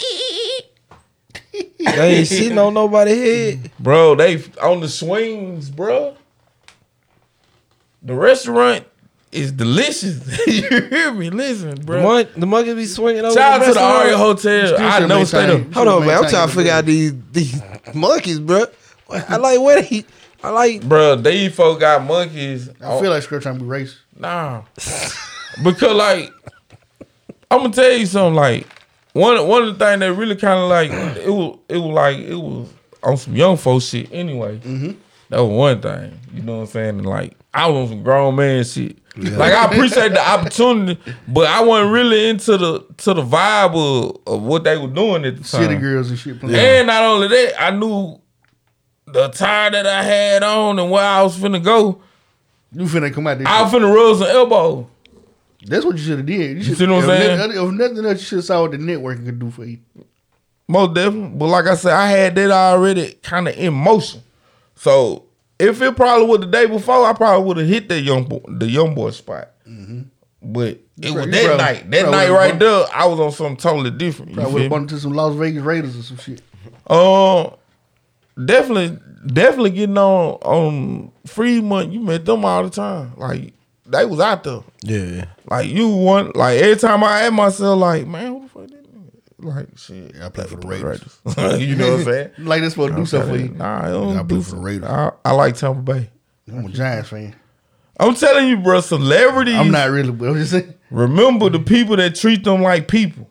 They 1.77 2.15
ain't 2.15 2.27
sitting 2.27 2.57
on 2.57 2.73
nobody 2.73 3.11
head. 3.51 3.71
Bro, 3.77 4.15
they 4.15 4.41
on 4.61 4.79
the 4.79 4.89
swings, 4.89 5.69
bro. 5.69 6.15
The 8.01 8.15
restaurant 8.15 8.85
is 9.31 9.51
delicious. 9.51 10.25
you 10.47 10.63
hear 10.89 11.11
me? 11.13 11.29
Listen, 11.29 11.75
The, 11.75 11.83
bro. 11.83 12.01
mon- 12.01 12.27
the 12.35 12.45
monkey 12.47 12.73
be 12.73 12.85
swinging 12.85 13.23
over. 13.25 13.33
Shout 13.35 13.61
out 13.61 13.65
to 13.67 13.73
the 13.73 13.79
restaurant. 13.79 13.95
Aria 14.05 14.17
Hotel. 14.17 14.75
I 14.81 14.99
should 14.99 15.09
never 15.09 15.47
maintain- 15.47 15.71
Hold 15.73 15.87
on, 15.87 16.05
man. 16.07 16.23
I'm 16.23 16.29
trying 16.29 16.47
to 16.49 16.55
figure 16.55 16.71
out 16.71 16.85
these 16.85 17.13
these 17.31 17.61
monkeys, 17.93 18.39
bro. 18.39 18.65
I 19.11 19.35
like 19.37 19.59
where 19.59 19.81
they. 19.81 20.05
I 20.43 20.49
like. 20.49 20.81
Bro, 20.87 21.17
these 21.17 21.53
folk 21.53 21.79
got 21.81 22.03
monkeys. 22.03 22.69
I 22.81 22.99
feel 22.99 23.11
like 23.11 23.21
Script 23.23 23.43
trying 23.43 23.59
to 23.59 23.63
be 23.63 23.69
racist. 23.69 23.97
Nah. 24.17 24.63
because 25.61 25.95
like 25.95 26.31
I'm 27.51 27.59
gonna 27.59 27.73
tell 27.73 27.91
you 27.91 28.05
something, 28.05 28.35
like 28.35 28.67
one 29.13 29.47
one 29.47 29.63
of 29.63 29.77
the 29.77 29.85
things 29.85 29.99
that 29.99 30.13
really 30.13 30.35
kinda 30.35 30.65
like 30.65 30.91
it 30.91 31.29
was 31.29 31.59
it 31.69 31.77
was 31.77 31.93
like 31.93 32.17
it 32.17 32.35
was 32.35 32.69
on 33.03 33.17
some 33.17 33.35
young 33.35 33.57
folks 33.57 33.85
shit 33.85 34.09
anyway. 34.11 34.57
Mm-hmm. 34.59 34.91
That 35.29 35.43
was 35.43 35.49
one 35.49 35.81
thing. 35.81 36.19
You 36.33 36.41
know 36.43 36.55
what 36.57 36.61
I'm 36.61 36.67
saying? 36.67 36.89
And 36.89 37.05
like 37.05 37.35
I 37.53 37.67
was 37.67 37.83
on 37.83 37.87
some 37.89 38.03
grown 38.03 38.35
man 38.35 38.63
shit. 38.63 38.97
Like 39.15 39.53
I 39.53 39.65
appreciate 39.71 40.13
the 40.13 40.27
opportunity, 40.27 40.99
but 41.27 41.47
I 41.47 41.61
wasn't 41.61 41.91
really 41.91 42.29
into 42.29 42.57
the 42.57 42.79
to 42.97 43.13
the 43.13 43.21
vibe 43.21 43.75
of, 43.75 44.21
of 44.25 44.41
what 44.41 44.63
they 44.63 44.77
were 44.77 44.87
doing 44.87 45.25
at 45.25 45.37
the 45.37 45.43
time. 45.43 45.61
City 45.63 45.75
girls 45.75 46.09
and 46.09 46.17
shit. 46.17 46.39
playing. 46.39 46.55
And 46.55 46.87
not 46.87 47.03
only 47.03 47.27
that, 47.27 47.61
I 47.61 47.69
knew 47.69 48.19
the 49.05 49.25
attire 49.29 49.69
that 49.69 49.85
I 49.85 50.01
had 50.01 50.41
on 50.41 50.79
and 50.79 50.89
where 50.89 51.03
I 51.03 51.21
was 51.21 51.37
finna 51.37 51.63
go. 51.63 52.01
You 52.71 52.85
finna 52.85 53.13
come 53.13 53.27
out 53.27 53.37
there. 53.37 53.47
I 53.47 53.61
was 53.61 53.71
finna 53.71 53.93
rub 53.93 54.17
some 54.17 54.27
elbow. 54.27 54.89
That's 55.65 55.85
what 55.85 55.97
you 55.97 56.03
should 56.03 56.17
have 56.17 56.25
did. 56.25 56.57
You, 56.57 56.63
should, 56.63 56.77
see 56.77 56.87
what 56.87 57.03
I'm 57.03 57.07
saying? 57.09 57.37
nothing- 57.37 57.65
If 57.67 57.71
nothing 57.73 58.05
else, 58.05 58.19
you 58.19 58.25
should 58.25 58.35
have 58.39 58.45
saw 58.45 58.61
what 58.63 58.71
the 58.71 58.77
networking 58.77 59.25
could 59.25 59.39
do 59.39 59.49
for 59.49 59.65
you. 59.65 59.79
Most 60.67 60.93
definitely. 60.93 61.37
But 61.37 61.47
like 61.47 61.65
I 61.67 61.75
said, 61.75 61.93
I 61.93 62.07
had 62.09 62.35
that 62.35 62.51
already 62.51 63.13
kind 63.21 63.47
of 63.47 63.55
in 63.57 63.73
motion. 63.73 64.21
So 64.75 65.25
if 65.59 65.81
it 65.81 65.95
probably 65.95 66.25
was 66.27 66.39
the 66.41 66.47
day 66.47 66.65
before, 66.65 67.05
I 67.05 67.13
probably 67.13 67.45
would 67.47 67.57
have 67.57 67.67
hit 67.67 67.87
that 67.89 68.01
young 68.01 68.23
boy, 68.25 68.41
the 68.47 68.67
young 68.69 68.93
boy 68.95 69.11
spot. 69.11 69.49
But 70.45 70.67
it 70.67 70.81
You 70.97 71.13
was 71.13 71.25
that 71.27 71.45
probably- 71.45 71.57
night. 71.57 71.91
That 71.91 72.11
night 72.11 72.29
right 72.29 72.59
there, 72.59 72.85
I 72.93 73.05
was 73.05 73.19
on 73.19 73.31
something 73.31 73.57
totally 73.57 73.91
different. 73.91 74.31
You 74.31 74.35
Probably 74.35 74.53
would 74.53 74.61
have 74.63 74.71
bumped 74.71 74.91
into 74.91 75.01
some 75.01 75.13
Las 75.13 75.35
Vegas 75.35 75.63
Raiders 75.63 75.97
or 75.97 76.03
some 76.03 76.17
shit. 76.17 76.41
Um, 76.89 77.53
definitely, 78.45 78.99
definitely 79.27 79.69
getting 79.71 79.97
on 79.97 80.33
on 80.43 81.11
Fremont. 81.25 81.93
You 81.93 82.01
met 82.01 82.25
them 82.25 82.43
all 82.43 82.63
the 82.63 82.69
time. 82.69 83.13
Like 83.17 83.53
they 83.85 84.05
was 84.05 84.19
out 84.19 84.43
there. 84.43 84.61
Yeah. 84.81 85.25
Like 85.49 85.69
you 85.69 85.89
want 85.89 86.35
like 86.35 86.59
every 86.59 86.77
time 86.77 87.03
I 87.03 87.23
ask 87.23 87.33
myself, 87.33 87.79
like 87.79 88.07
man, 88.07 88.27
who 88.27 88.41
the 88.41 88.47
fuck 88.49 88.63
nigga? 88.63 88.79
Like 89.39 89.77
shit, 89.77 90.15
I 90.21 90.29
play 90.29 90.45
for 90.45 90.57
the 90.57 90.67
Raiders. 90.67 91.19
you 91.61 91.75
know 91.75 91.91
what 91.91 91.99
I'm 91.99 92.05
saying? 92.05 92.31
Like 92.39 92.61
this 92.61 92.73
supposed 92.73 92.93
to 92.93 92.97
do 92.97 93.05
something 93.05 93.29
for 93.29 93.37
you. 93.37 93.49
Nah, 93.49 93.85
I 93.85 93.89
don't 93.89 94.17
I 94.17 94.21
do 94.21 94.35
play 94.35 94.41
for 94.41 94.55
the 94.55 94.61
Raiders. 94.61 94.89
I, 94.89 95.11
I 95.25 95.31
like 95.31 95.55
Tampa 95.55 95.81
Bay. 95.81 96.09
I'm 96.47 96.65
a 96.65 96.69
Giants 96.69 97.09
fan. 97.09 97.35
I'm 97.99 98.15
telling 98.15 98.47
you, 98.47 98.57
bro, 98.57 98.81
celebrities. 98.81 99.55
I'm 99.55 99.71
not 99.71 99.89
really, 99.89 100.11
but 100.11 100.29
I'm 100.29 100.35
just 100.35 100.51
saying. 100.51 100.73
Remember 100.89 101.49
the 101.49 101.59
people 101.59 101.95
that 101.97 102.15
treat 102.15 102.43
them 102.43 102.61
like 102.61 102.87
people. 102.87 103.29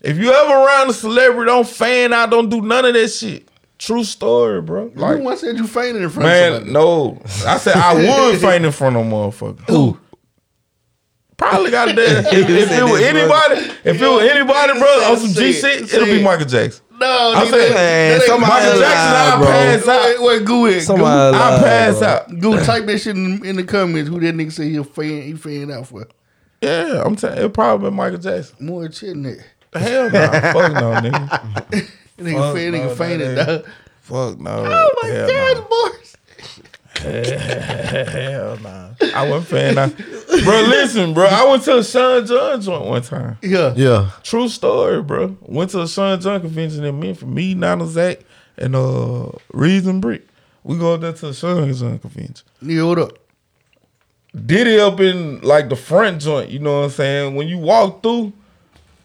If 0.00 0.18
you 0.18 0.30
ever 0.30 0.52
around 0.52 0.90
a 0.90 0.92
celebrity, 0.92 1.46
don't 1.46 1.66
fan 1.66 2.12
out, 2.12 2.30
don't 2.30 2.48
do 2.48 2.60
none 2.60 2.84
of 2.84 2.94
that 2.94 3.08
shit. 3.08 3.48
True 3.78 4.04
story, 4.04 4.62
bro. 4.62 4.84
you 4.84 4.92
Like, 4.94 5.20
once 5.20 5.40
said 5.40 5.58
you 5.58 5.66
fainted 5.66 6.02
in 6.02 6.08
front 6.08 6.28
of 6.28 6.64
man, 6.64 6.72
no. 6.72 7.20
I 7.46 7.58
said 7.58 7.76
I 7.76 7.94
would 7.94 8.40
faint 8.40 8.64
in 8.64 8.72
front 8.72 8.96
of 8.96 9.06
a 9.06 9.08
motherfucker. 9.08 9.60
Who? 9.68 9.98
Probably 11.36 11.70
got 11.70 11.94
there. 11.96 12.20
If, 12.20 12.48
if 12.48 12.70
it 12.72 12.82
was 12.82 13.00
anybody, 13.02 13.60
if 13.84 14.00
it 14.00 14.08
was 14.08 14.22
anybody, 14.22 14.78
bro, 14.78 14.88
on 15.10 15.16
some 15.18 15.32
G 15.32 15.50
it, 15.50 15.52
shit, 15.52 15.88
say 15.88 15.96
it'll 15.96 16.06
be. 16.06 16.22
Michael 16.22 16.46
Jackson. 16.46 16.82
No, 16.98 17.34
I 17.36 17.44
nigga, 17.44 17.50
said, 17.50 17.74
man, 17.74 18.20
somebody 18.22 18.52
Michael 18.52 18.68
Michael 18.68 18.80
Jackson, 18.80 19.10
alive, 19.10 19.34
I'll 19.34 19.46
pass 19.46 19.88
out. 19.88 20.02
Wait, 20.06 20.22
wait, 20.22 20.44
go 20.46 20.66
ahead. 20.66 20.90
I'll 21.34 21.58
pass 21.58 21.98
bro. 21.98 22.08
out. 22.08 22.40
go 22.40 22.64
type 22.64 22.86
that 22.86 22.98
shit 22.98 23.16
in, 23.16 23.44
in 23.44 23.56
the 23.56 23.64
comments. 23.64 24.08
Who 24.08 24.18
that 24.20 24.34
nigga 24.34 24.50
say 24.50 24.70
he 24.70 24.76
a 24.76 24.84
fan? 24.84 25.22
He 25.22 25.34
fan 25.34 25.70
out 25.70 25.88
for? 25.88 26.08
Yeah, 26.62 27.02
I'm 27.04 27.14
telling 27.14 27.44
it 27.44 27.52
probably 27.52 27.90
been 27.90 27.96
Michael 27.96 28.18
Jackson. 28.18 28.56
More 28.64 28.90
shit 28.90 29.10
than 29.10 29.24
that. 29.24 29.44
Hell 29.74 30.10
no. 30.10 30.26
Fuck 30.30 30.72
no, 30.72 31.10
nigga. 31.10 31.90
That 32.16 32.24
nigga 32.24 32.38
Fuck 32.38 32.56
fan, 32.56 32.72
no, 32.72 32.78
nigga 32.78 32.96
fainted. 32.96 33.36
dog. 33.46 33.66
Fuck 34.02 34.40
no. 34.40 34.64
Oh 34.66 34.90
my 35.02 35.08
Hell 35.08 35.28
God, 35.28 35.56
no. 35.56 35.90
boys. 35.90 36.16
Hell 36.96 38.56
nah. 38.58 38.90
I 39.14 39.28
wasn't 39.28 39.46
fan 39.48 39.74
now. 39.74 39.88
Bro, 40.44 40.60
listen, 40.62 41.14
bro. 41.14 41.26
I 41.26 41.48
went 41.50 41.62
to 41.64 41.78
a 41.78 41.84
Sean 41.84 42.26
John 42.26 42.60
joint 42.60 42.84
one 42.84 43.02
time. 43.02 43.38
Yeah. 43.42 43.72
Yeah. 43.76 44.10
True 44.22 44.48
story, 44.48 45.02
bro. 45.02 45.36
Went 45.42 45.70
to 45.72 45.82
a 45.82 45.88
Sean 45.88 46.20
John 46.20 46.40
convention 46.40 46.84
in 46.84 46.98
Memphis. 46.98 47.26
Me, 47.28 47.54
Nana 47.54 47.86
Zach, 47.86 48.20
and 48.58 48.74
uh 48.74 49.26
Reason 49.52 50.00
Brick. 50.00 50.26
We 50.64 50.78
go 50.78 50.94
up 50.94 51.00
there 51.02 51.12
to 51.12 51.26
the 51.28 51.34
Sugar 51.34 51.72
Zone 51.72 51.98
convention. 51.98 52.46
Nigga, 52.62 52.88
what 52.88 52.98
up? 52.98 53.18
Diddy 54.44 54.78
up 54.80 55.00
in 55.00 55.40
like 55.40 55.68
the 55.68 55.76
front 55.76 56.20
joint, 56.20 56.50
you 56.50 56.58
know 56.58 56.78
what 56.80 56.84
I'm 56.86 56.90
saying? 56.90 57.34
When 57.36 57.48
you 57.48 57.58
walk 57.58 58.02
through, 58.02 58.32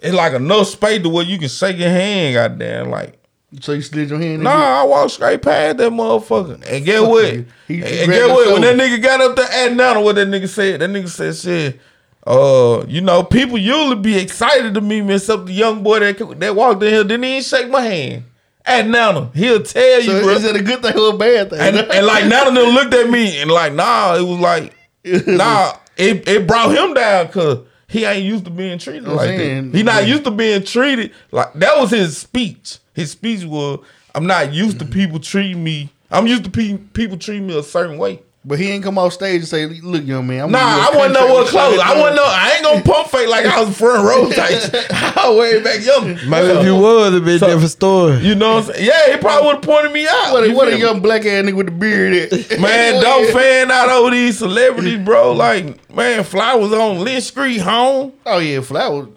it's 0.01 0.15
like 0.15 0.33
enough 0.33 0.67
space 0.67 1.01
to 1.03 1.09
where 1.09 1.25
you 1.25 1.37
can 1.37 1.47
shake 1.49 1.77
your 1.77 1.89
hand, 1.89 2.33
goddamn. 2.35 2.89
Like, 2.89 3.19
So 3.61 3.73
you 3.73 3.81
slid 3.81 4.09
your 4.09 4.19
hand 4.19 4.33
in? 4.35 4.43
nah, 4.43 4.81
I 4.81 4.83
walked 4.83 5.11
straight 5.11 5.41
past 5.41 5.77
that 5.77 5.91
motherfucker. 5.91 6.63
And 6.69 6.85
get 6.85 7.01
what? 7.03 7.25
He- 7.25 7.35
and 7.35 7.45
he 7.67 7.81
and 8.01 8.11
get 8.11 8.29
what? 8.29 8.53
When 8.53 8.61
that 8.63 8.75
nigga 8.75 9.01
got 9.01 9.21
up 9.21 9.35
there 9.35 9.45
at 9.51 9.73
Nana, 9.73 10.01
what 10.01 10.15
that 10.15 10.27
nigga 10.27 10.47
said? 10.49 10.81
That 10.81 10.89
nigga 10.89 11.07
said 11.09 11.35
shit. 11.35 11.79
Uh, 12.25 12.83
you 12.87 13.01
know, 13.01 13.23
people 13.23 13.57
usually 13.57 13.95
be 13.95 14.17
excited 14.17 14.73
to 14.75 14.81
meet 14.81 15.01
me, 15.01 15.15
except 15.15 15.47
the 15.47 15.53
young 15.53 15.81
boy 15.81 15.99
that 15.99 16.39
that 16.39 16.55
walked 16.55 16.83
in 16.83 16.89
here 16.93 17.03
didn't 17.03 17.23
even 17.23 17.41
shake 17.41 17.69
my 17.69 17.81
hand. 17.81 18.25
At 18.63 18.87
Nana, 18.87 19.31
he'll 19.33 19.63
tell 19.63 20.01
So 20.01 20.17
you, 20.17 20.21
bro. 20.23 20.33
is 20.35 20.43
it 20.43 20.55
a 20.55 20.61
good 20.61 20.83
thing 20.83 20.95
or 20.95 21.15
a 21.15 21.17
bad 21.17 21.49
thing? 21.49 21.59
And, 21.59 21.77
and 21.77 22.05
like 22.05 22.25
Nana 22.27 22.51
looked 22.51 22.93
at 22.93 23.09
me 23.09 23.41
and 23.41 23.49
like, 23.49 23.73
nah, 23.73 24.15
it 24.15 24.21
was 24.21 24.37
like, 24.39 24.75
nah, 25.27 25.73
it, 25.97 26.27
it 26.27 26.45
brought 26.45 26.75
him 26.77 26.93
down 26.93 27.25
because 27.25 27.65
he 27.91 28.05
ain't 28.05 28.23
used 28.23 28.45
to 28.45 28.51
being 28.51 28.79
treated 28.79 29.05
I'm 29.05 29.17
like 29.17 29.27
saying, 29.27 29.71
that. 29.71 29.77
He 29.77 29.83
not 29.83 30.03
yeah. 30.03 30.13
used 30.13 30.23
to 30.23 30.31
being 30.31 30.63
treated 30.63 31.11
like 31.31 31.51
that 31.55 31.77
was 31.77 31.91
his 31.91 32.17
speech. 32.17 32.77
His 32.93 33.11
speech 33.11 33.43
was, 33.43 33.83
I'm 34.15 34.25
not 34.25 34.53
used 34.53 34.79
to 34.79 34.85
mm-hmm. 34.85 34.93
people 34.93 35.19
treating 35.19 35.61
me. 35.61 35.89
I'm 36.09 36.25
used 36.25 36.45
to 36.45 36.49
pe- 36.49 36.77
people 36.77 37.17
treating 37.17 37.47
me 37.47 37.59
a 37.59 37.63
certain 37.63 37.97
way. 37.97 38.21
But 38.43 38.57
he 38.57 38.71
ain't 38.71 38.83
come 38.83 38.97
off 38.97 39.13
stage 39.13 39.41
and 39.41 39.47
say, 39.47 39.67
"Look, 39.67 40.03
young 40.03 40.25
man, 40.25 40.45
I'm 40.45 40.51
Nah, 40.51 40.57
gonna 40.57 40.81
I 40.81 40.85
give 40.87 40.95
you 40.95 41.05
a 41.05 41.09
know 41.13 41.33
what 41.35 41.47
clothes. 41.49 41.79
I 41.79 41.89
want 41.89 41.99
wasn't 41.99 42.15
know. 42.15 42.23
I 42.25 42.51
ain't 42.55 42.63
gonna 42.63 42.81
pump 42.81 43.07
fake 43.09 43.29
like 43.29 43.45
I 43.45 43.61
was 43.63 43.77
front 43.77 44.03
row 44.03 44.31
type. 44.31 44.87
I 45.17 45.29
was 45.29 45.37
way 45.39 45.61
back 45.61 45.85
young. 45.85 46.15
Maybe 46.27 46.47
if 46.59 46.65
you 46.65 46.75
was, 46.75 47.13
it'd 47.13 47.23
be 47.23 47.35
a 47.35 47.39
So- 47.39 47.45
different 47.45 47.69
story. 47.69 48.17
You 48.17 48.33
know 48.33 48.55
what 48.55 48.69
I'm 48.69 48.73
saying? 48.73 48.87
Yeah, 48.87 49.11
he 49.11 49.17
probably 49.21 49.45
would 49.45 49.55
have 49.57 49.63
pointed 49.63 49.91
me 49.91 50.07
out. 50.07 50.33
What 50.33 50.43
a, 50.43 50.47
You 50.49 50.55
what 50.55 50.67
a 50.69 50.79
young 50.79 51.01
black 51.01 51.21
ass 51.21 51.45
nigga 51.45 51.53
with 51.53 51.67
the 51.67 51.71
beard 51.71 52.13
at? 52.15 52.31
Man, 52.59 52.99
don't 52.99 53.31
fan 53.31 53.69
out 53.69 53.89
over 53.89 54.09
these 54.09 54.39
celebrities, 54.39 55.05
bro. 55.05 55.33
Like, 55.33 55.93
man, 55.93 56.23
Fly 56.23 56.55
was 56.55 56.73
on 56.73 56.97
Lynch 57.03 57.25
Street 57.25 57.59
home. 57.61 58.13
Oh 58.25 58.39
yeah, 58.39 58.61
flower. 58.61 59.07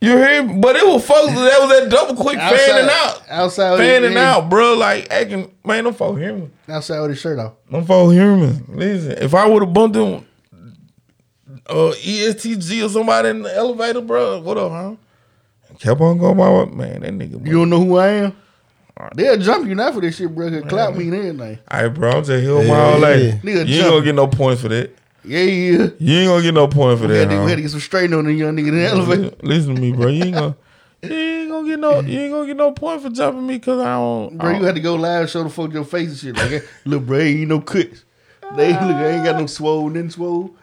You 0.00 0.16
hear 0.16 0.42
me? 0.42 0.54
But 0.60 0.76
it 0.76 0.86
was 0.86 1.04
folks 1.06 1.32
that 1.32 1.58
was 1.60 1.82
at 1.82 1.88
double 1.90 2.14
quick 2.14 2.36
fanning 2.38 2.90
out. 2.90 3.22
outside, 3.28 3.78
Fanning 3.78 4.10
his- 4.12 4.18
out, 4.20 4.48
bro. 4.50 4.74
Like 4.74 5.10
acting, 5.12 5.50
man, 5.64 5.84
them 5.84 5.94
folk 5.94 6.18
hear 6.18 6.34
me. 6.34 6.48
outside 6.68 7.00
with 7.00 7.10
his 7.10 7.20
shirt 7.20 7.38
off. 7.38 7.52
Them 7.70 7.84
folk 7.84 8.12
hear 8.12 8.34
me. 8.36 8.52
Listen, 8.68 9.12
if 9.12 9.34
I 9.34 9.46
would 9.46 9.62
have 9.62 9.72
bumped 9.72 9.94
them 9.94 10.26
uh 11.68 11.90
EST 12.04 12.58
Gee 12.60 12.82
or 12.82 12.88
somebody 12.88 13.28
in 13.28 13.42
the 13.42 13.54
elevator, 13.56 14.00
bro, 14.00 14.40
what 14.40 14.56
up, 14.58 14.70
huh? 14.72 14.94
And 15.68 15.78
kept 15.78 16.00
on 16.00 16.18
going 16.18 16.36
my 16.36 16.50
way. 16.50 16.64
Man, 16.66 17.00
that 17.02 17.12
nigga. 17.12 17.46
You 17.46 17.52
don't 17.52 17.70
know 17.70 17.78
who 17.84 17.96
I 17.96 18.08
am? 18.08 18.36
They'll 19.16 19.36
jump 19.38 19.66
you 19.66 19.74
now 19.74 19.90
for 19.90 20.00
this 20.00 20.16
shit, 20.16 20.32
bro. 20.34 20.48
Cause 20.50 20.68
clap 20.68 20.94
me 20.94 21.04
and 21.08 21.14
everything. 21.14 21.58
All 21.70 21.82
right, 21.82 21.88
bro, 21.88 22.10
I'm 22.10 22.24
just 22.24 22.42
here 22.42 22.56
with 22.56 22.68
my 22.68 22.74
Yeah, 22.76 22.92
old 22.92 23.00
lady. 23.00 23.32
Nigga 23.38 23.44
You 23.44 23.58
ain't 23.58 23.68
jump. 23.68 23.90
gonna 23.94 24.04
get 24.04 24.14
no 24.14 24.26
points 24.28 24.62
for 24.62 24.68
that. 24.68 24.90
Yeah, 25.24 25.40
yeah. 25.40 25.86
You 25.98 26.18
ain't 26.18 26.28
gonna 26.28 26.42
get 26.42 26.54
no 26.54 26.66
point 26.68 26.98
for 27.00 27.06
We 27.06 27.14
that. 27.14 27.20
had, 27.20 27.30
to, 27.30 27.36
huh? 27.36 27.44
we 27.44 27.50
had 27.50 27.56
to 27.56 27.62
get 27.62 27.70
some 27.70 27.80
straightening 27.80 28.18
on 28.18 28.24
the 28.24 28.32
young 28.32 28.56
nigga 28.56 28.68
in 28.68 28.74
the 28.76 28.86
elevator. 28.86 29.36
Listen 29.42 29.74
to 29.76 29.80
me, 29.80 29.92
bro. 29.92 30.08
You 30.08 30.24
ain't 30.24 30.34
gonna, 30.34 30.56
you 31.02 31.12
ain't 31.14 31.50
gonna 31.50 31.68
get 31.68 31.78
no, 31.78 32.00
you 32.00 32.18
ain't 32.20 32.32
gonna 32.32 32.46
get 32.46 32.56
no 32.56 32.72
point 32.72 33.02
for 33.02 33.10
jumping 33.10 33.46
me 33.46 33.54
because 33.58 33.80
I 33.80 33.94
don't. 33.94 34.36
Bro, 34.38 34.48
I 34.48 34.52
you 34.52 34.58
don't- 34.58 34.66
had 34.66 34.74
to 34.74 34.80
go 34.80 34.94
live, 34.96 35.30
show 35.30 35.44
the 35.44 35.50
fuck 35.50 35.72
your 35.72 35.84
face 35.84 36.08
and 36.24 36.36
shit. 36.36 36.36
Like, 36.52 36.68
look, 36.84 37.06
bro, 37.06 37.18
ain't 37.18 37.48
no 37.48 37.60
cuts. 37.60 38.04
They 38.56 38.72
look, 38.72 38.80
I 38.82 39.06
ain't 39.12 39.24
got 39.24 39.38
no 39.40 39.46
swole, 39.46 39.88
nothing 39.88 40.10
swole. 40.10 40.56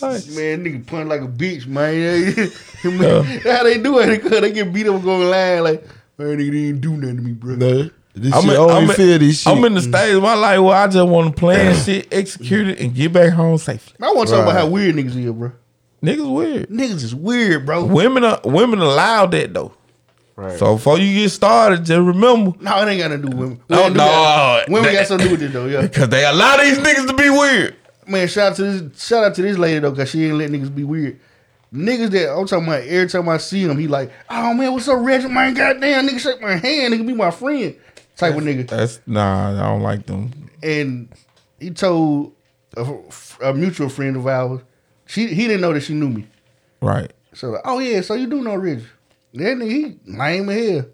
Man, 0.00 0.20
nigga 0.64 0.86
punch 0.86 1.08
like 1.08 1.20
a 1.22 1.26
bitch, 1.28 1.66
man. 1.66 2.34
man 2.98 3.40
How 3.42 3.64
they 3.64 3.78
do 3.78 3.98
it? 3.98 4.22
They 4.40 4.52
get 4.52 4.72
beat 4.72 4.86
up 4.86 5.02
going 5.02 5.28
live 5.28 5.64
like, 5.64 5.84
man, 6.16 6.38
nigga 6.38 6.50
didn't 6.52 6.80
do 6.80 6.96
nothing 6.96 7.16
to 7.16 7.22
me, 7.22 7.32
bro. 7.32 7.56
No, 7.56 7.90
this 8.20 8.34
I'm 8.34 8.42
shit 8.42 8.54
in, 8.54 8.70
I'm, 8.70 8.88
feel 8.88 9.18
this 9.18 9.40
shit. 9.42 9.52
I'm 9.52 9.64
in 9.64 9.74
the 9.74 9.82
stage 9.82 10.14
of 10.14 10.22
my 10.22 10.34
life 10.34 10.60
where 10.60 10.76
I 10.76 10.86
just 10.88 11.08
want 11.08 11.34
to 11.34 11.38
plan 11.40 11.74
shit, 11.84 12.08
execute 12.12 12.68
it, 12.68 12.80
and 12.80 12.94
get 12.94 13.12
back 13.12 13.32
home 13.32 13.58
safely. 13.58 13.94
I 14.00 14.12
want 14.12 14.28
to 14.28 14.34
talk 14.34 14.42
about 14.44 14.54
how 14.56 14.66
weird 14.68 14.94
niggas 14.96 15.16
is, 15.16 15.32
bro. 15.32 15.52
Niggas 16.02 16.32
weird. 16.34 16.68
Niggas 16.68 17.02
is 17.02 17.14
weird, 17.14 17.66
bro. 17.66 17.84
Women 17.84 18.24
are 18.24 18.40
women 18.44 18.78
allow 18.80 19.26
that 19.26 19.52
though. 19.54 19.72
Right. 20.36 20.56
So 20.56 20.74
before 20.76 20.98
you 21.00 21.22
get 21.22 21.30
started, 21.30 21.84
just 21.84 21.98
remember 21.98 22.52
No, 22.60 22.80
it 22.86 22.88
ain't 22.88 23.00
got 23.02 23.08
to 23.08 23.18
do 23.18 23.26
with 23.28 23.36
women. 23.36 23.60
No, 23.68 23.76
Women 23.78 23.92
do 23.94 23.98
no, 23.98 24.64
women 24.68 24.82
that- 24.84 24.92
got 25.00 25.06
something 25.08 25.28
to 25.28 25.36
do 25.36 25.40
with 25.40 25.50
it 25.50 25.52
though. 25.52 25.66
Yeah, 25.66 25.82
because 25.88 26.08
they 26.10 26.24
allow 26.24 26.56
these 26.58 26.78
niggas 26.78 27.08
to 27.08 27.14
be 27.14 27.28
weird. 27.28 27.74
man. 28.06 28.28
Shout 28.28 28.52
out 28.52 28.56
to 28.56 28.62
this. 28.62 29.04
Shout 29.04 29.24
out 29.24 29.34
to 29.34 29.42
this 29.42 29.58
lady 29.58 29.80
though, 29.80 29.92
cause 29.92 30.08
she 30.10 30.24
ain't 30.26 30.34
let 30.36 30.50
niggas 30.50 30.72
be 30.72 30.84
weird. 30.84 31.18
Niggas 31.74 32.10
that 32.12 32.32
I'm 32.32 32.46
talking 32.46 32.66
about. 32.68 32.82
Every 32.84 33.08
time 33.08 33.28
I 33.28 33.36
see 33.38 33.62
him, 33.64 33.76
he 33.76 33.88
like, 33.88 34.10
oh 34.30 34.54
man, 34.54 34.72
what's 34.72 34.88
up, 34.88 35.04
Reggie? 35.04 35.28
Man, 35.28 35.52
goddamn, 35.54 36.06
nigga, 36.08 36.20
shake 36.20 36.40
my 36.40 36.56
hand. 36.56 36.94
Nigga, 36.94 37.06
be 37.06 37.12
my 37.14 37.30
friend. 37.32 37.74
Type 38.18 38.34
of 38.36 38.42
nigga. 38.42 38.68
That's 38.68 39.00
nah, 39.06 39.52
I 39.58 39.68
don't 39.68 39.82
like 39.82 40.04
them. 40.06 40.50
And 40.62 41.08
he 41.60 41.70
told 41.70 42.32
a, 42.76 42.94
a 43.42 43.54
mutual 43.54 43.88
friend 43.88 44.16
of 44.16 44.26
ours. 44.26 44.60
She 45.06 45.28
he 45.28 45.46
didn't 45.46 45.60
know 45.62 45.72
that 45.72 45.80
she 45.82 45.94
knew 45.94 46.08
me. 46.10 46.26
Right. 46.82 47.12
So 47.32 47.50
like, 47.50 47.62
oh 47.64 47.78
yeah, 47.78 48.00
so 48.02 48.14
you 48.14 48.26
do 48.26 48.42
know 48.42 48.56
Reggie? 48.56 48.84
That 49.34 49.56
nigga, 49.56 49.70
he 49.70 49.98
lame 50.12 50.48
as 50.48 50.68
hell. 50.70 50.86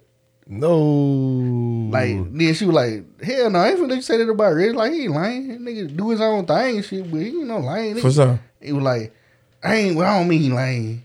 no, 0.47 1.89
Like 1.91 2.33
then 2.33 2.55
she 2.55 2.67
was 2.67 2.75
like, 2.75 3.23
hell 3.23 3.51
no, 3.51 3.59
I 3.61 3.71
ain't 3.71 3.81
finna 3.81 4.03
say 4.03 4.19
that 4.19 4.29
about 4.29 4.55
Reggie. 4.55 4.73
Like 4.73 4.93
he 4.93 5.05
ain't 5.05 5.15
lame. 5.15 5.49
That 5.49 5.61
nigga 5.61 5.97
do 5.97 6.11
his 6.11 6.21
own 6.21 6.45
thing 6.47 6.77
and 6.77 6.85
shit, 6.85 7.11
but 7.11 7.19
he 7.21 7.29
ain't 7.29 7.47
no 7.47 7.59
lame. 7.61 7.97
For 7.97 8.09
Nigga. 8.09 8.15
sure. 8.15 8.41
He 8.61 8.73
was 8.73 8.85
like, 8.85 9.15
I 9.63 9.75
ain't. 9.77 9.97
Well, 9.97 10.11
I 10.13 10.19
don't 10.19 10.29
mean 10.29 10.41
he 10.43 10.51
lame. 10.51 11.05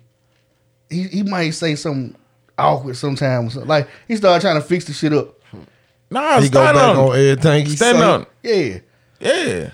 He 0.90 1.04
he 1.04 1.24
might 1.24 1.52
say 1.52 1.76
something 1.76 2.16
awkward 2.58 2.98
sometimes. 2.98 3.56
Like 3.56 3.88
he 4.08 4.16
started 4.18 4.42
trying 4.42 4.62
to 4.62 4.68
fix 4.68 4.86
the 4.86 4.94
shit 4.94 5.14
up. 5.14 5.39
Nah, 6.12 6.40
he 6.42 6.50
go 6.50 6.62
stand 6.64 6.76
back 6.78 6.90
on. 6.90 6.98
on 6.98 7.16
everything 7.16 7.66
he 7.66 7.76
Stand 7.76 7.98
say. 7.98 8.04
on. 8.04 8.26
Yeah. 8.44 8.80
Yeah. 9.20 9.70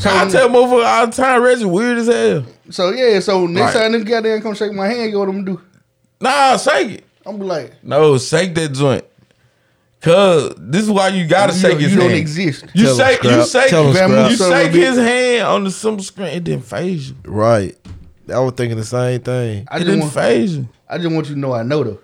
So, 0.00 0.10
I 0.10 0.28
tell 0.28 0.48
motherfucker 0.48 0.84
all 0.84 1.06
the 1.06 1.12
time, 1.12 1.42
Reggie 1.42 1.64
weird 1.64 1.98
as 1.98 2.06
hell. 2.08 2.44
so 2.70 2.90
yeah. 2.90 3.20
So 3.20 3.46
next 3.46 3.74
Right. 3.74 3.82
time 3.84 3.92
this 3.92 4.04
goddamn 4.04 4.42
come 4.42 4.54
shake 4.54 4.72
my 4.72 4.88
hand, 4.88 5.06
you 5.06 5.12
know 5.12 5.18
what 5.20 5.28
I'm 5.28 5.44
gonna 5.44 5.56
do? 5.58 5.62
Nah, 6.20 6.56
shake 6.56 6.90
it. 6.90 7.04
I'm 7.24 7.38
be 7.38 7.44
like, 7.44 7.72
No, 7.84 8.18
shake 8.18 8.54
that 8.56 8.72
joint. 8.72 9.04
Cause 10.00 10.54
this 10.58 10.82
is 10.82 10.90
why 10.90 11.08
you 11.08 11.26
gotta 11.26 11.52
you, 11.52 11.58
shake 11.58 11.70
don't- 11.72 11.80
his 11.80 11.92
you 11.94 11.98
don't 12.00 12.10
exist. 12.12 12.64
You 12.72 12.84
Tell 12.86 12.94
him, 12.94 12.98
shake, 13.06 13.22
you 13.24 13.46
shake, 13.46 13.68
Tell 13.70 13.92
him, 13.92 14.30
you 14.30 14.36
shake 14.36 14.72
his 14.72 14.96
hand 14.96 15.42
on 15.46 15.64
the 15.64 15.70
simple 15.70 16.04
screen. 16.04 16.28
It 16.28 16.44
didn't 16.44 16.64
phase 16.66 17.10
you. 17.10 17.16
Right. 17.24 17.76
I 18.32 18.38
was 18.40 18.52
thinking 18.52 18.76
the 18.78 18.84
same 18.84 19.20
thing. 19.20 19.66
I 19.70 19.76
It 19.76 19.80
didn't 19.80 20.00
want, 20.00 20.12
phase 20.14 20.56
you. 20.56 20.68
I 20.88 20.98
just 20.98 21.10
want 21.12 21.28
you 21.28 21.34
to 21.34 21.40
know 21.40 21.52
I 21.52 21.62
know 21.64 21.82
though. 21.82 21.98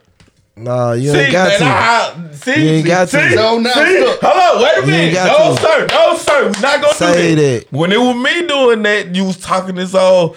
Nah, 0.57 0.93
you 0.93 1.11
See, 1.11 1.19
ain't 1.19 1.33
got 1.33 1.49
man, 1.49 1.59
to. 1.59 1.65
I, 1.67 2.31
see, 2.35 2.63
You 2.65 2.71
ain't 2.77 2.87
got 2.87 3.09
to. 3.09 3.29
see, 3.29 3.35
So 3.35 3.59
now 3.59 3.73
see, 3.73 3.99
look. 4.01 4.21
hold 4.23 4.57
on, 4.57 4.63
wait 4.63 4.77
a 4.77 4.81
You 4.83 4.87
minute. 4.87 5.15
No, 5.27 5.55
to. 5.57 5.61
sir, 5.61 5.87
no, 5.91 6.17
sir, 6.17 6.47
we 6.55 6.61
not 6.63 6.81
gonna 6.81 6.95
Say 6.95 7.35
do 7.35 7.43
that. 7.43 7.61
that. 7.71 7.77
When 7.77 7.91
it 7.91 7.99
was 8.01 8.15
me 8.15 8.47
doing 8.47 8.83
that, 8.83 9.15
you 9.17 9.25
was 9.25 9.37
talking 9.39 9.75
this 9.75 9.95
old 9.95 10.37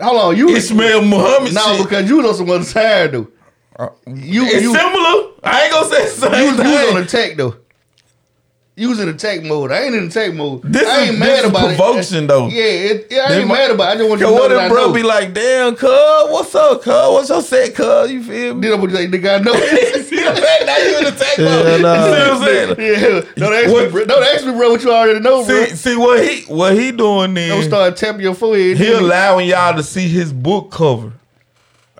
Hold 0.00 0.20
on, 0.20 0.36
you 0.36 0.48
Ishmael 0.48 1.02
Muhammad 1.04 1.54
No, 1.54 1.76
shit. 1.76 1.82
because 1.86 2.08
you 2.08 2.16
was 2.16 2.26
on 2.26 2.34
some 2.34 2.50
other 2.50 2.64
side 2.64 3.12
though. 3.12 3.28
Uh, 3.78 3.88
you 4.06 4.44
it's 4.46 4.62
you, 4.62 4.74
similar. 4.74 5.28
I 5.44 5.62
ain't 5.64 5.72
gonna 5.72 5.88
say 5.88 6.04
the 6.04 6.10
same 6.10 6.32
you, 6.32 6.56
was- 6.56 6.58
you 6.66 6.72
was 6.72 6.80
thing. 6.80 6.96
on 6.96 7.02
attack 7.02 7.36
though. 7.36 7.56
You 8.82 8.88
was 8.88 8.98
in 8.98 9.08
attack 9.08 9.44
mode. 9.44 9.70
I 9.70 9.84
ain't 9.84 9.94
in 9.94 10.08
attack 10.08 10.34
mode. 10.34 10.62
This 10.64 10.82
I 10.88 11.02
is- 11.02 11.08
ain't 11.10 11.18
this 11.20 11.20
mad 11.20 11.38
is 11.44 11.50
about 11.50 11.76
provocation, 11.76 12.24
it. 12.24 12.26
though. 12.26 12.48
Yeah, 12.48 12.62
it, 12.64 13.06
yeah, 13.10 13.22
I 13.26 13.28
They 13.28 13.38
ain't 13.38 13.46
might- 13.46 13.54
mad 13.58 13.70
about. 13.70 13.84
it. 13.84 13.90
I 13.92 13.96
just 13.98 14.08
want 14.08 14.20
you 14.20 14.26
Cause 14.26 14.34
to 14.34 14.36
know 14.36 14.42
what 14.42 14.48
that 14.56 14.64
if 14.66 14.72
bro 14.72 14.86
know. 14.88 14.92
be 14.92 15.02
like, 15.04 15.32
damn, 15.34 15.76
cuz, 15.76 15.88
what's 16.32 16.54
up, 16.56 16.82
cuz? 16.82 16.92
What's 16.92 17.28
your 17.28 17.42
set, 17.42 17.74
cuz? 17.76 18.10
You 18.10 18.22
feel 18.24 18.54
me? 18.56 18.60
Then 18.62 18.72
I'm 18.74 18.80
gonna 18.80 18.92
be 18.92 18.98
like, 18.98 19.10
nigga, 19.22 19.38
I 19.38 19.42
know. 19.42 19.52
See 20.02 20.16
the 20.16 20.34
fact 20.34 20.66
now 20.66 20.76
you 20.78 20.98
in 20.98 21.04
the 21.04 21.10
tank 21.12 21.38
Yeah, 21.38 21.44
mode. 21.44 21.80
nah. 21.82 21.94
You 21.94 22.02
see 22.02 22.10
what 22.10 22.30
I'm 22.30 22.44
saying? 22.44 22.68
yeah, 22.78 23.20
don't 23.36 23.54
ask 23.54 23.72
What- 23.72 23.84
me, 23.84 23.90
bro. 23.90 24.04
Don't 24.04 24.22
ask 24.24 24.46
me, 24.46 24.52
bro. 24.52 24.70
What 24.72 24.82
you 24.82 24.92
already 24.92 25.20
know, 25.20 25.44
bro. 25.46 25.64
See, 25.66 25.76
see 25.76 25.96
what 25.96 26.24
he 26.28 26.42
what 26.52 26.74
he 26.74 26.90
doing 26.90 27.34
Don't 27.34 27.34
then? 27.34 27.62
start 27.62 27.96
tapping 27.96 28.22
your 28.22 28.34
forehead. 28.34 28.78
He 28.78 28.90
allowing 28.92 29.46
y'all 29.48 29.76
to 29.76 29.84
see 29.84 30.08
his 30.08 30.32
book 30.32 30.72
cover. 30.72 31.12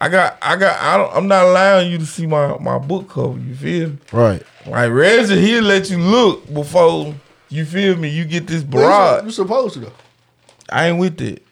I 0.03 0.09
got, 0.09 0.37
I 0.43 0.57
got, 0.57 0.81
I 0.81 0.97
don't, 0.97 1.15
I'm 1.17 1.29
not 1.29 1.45
allowing 1.45 1.93
you 1.93 1.97
to 1.99 2.07
see 2.07 2.27
my 2.27 2.59
my 2.59 2.77
book 2.77 3.09
cover. 3.09 3.39
You 3.39 3.55
feel 3.55 3.89
me? 3.91 3.99
Right. 4.13 4.43
Like 4.67 4.91
Reggie, 4.91 5.41
he'll 5.41 5.63
let 5.63 5.91
you 5.91 5.99
look 5.99 6.53
before 6.53 7.15
you 7.49 7.65
feel 7.65 7.95
me. 7.97 8.09
You 8.09 8.25
get 8.25 8.49
this 8.49 8.65
Well, 8.65 8.83
you 8.83 8.89
broad. 8.89 9.25
You 9.27 9.31
supposed 9.31 9.75
to 9.75 9.81
though. 9.81 9.93
I 10.73 10.89
ain't 10.89 10.99
with 10.99 11.21
it. 11.21 11.45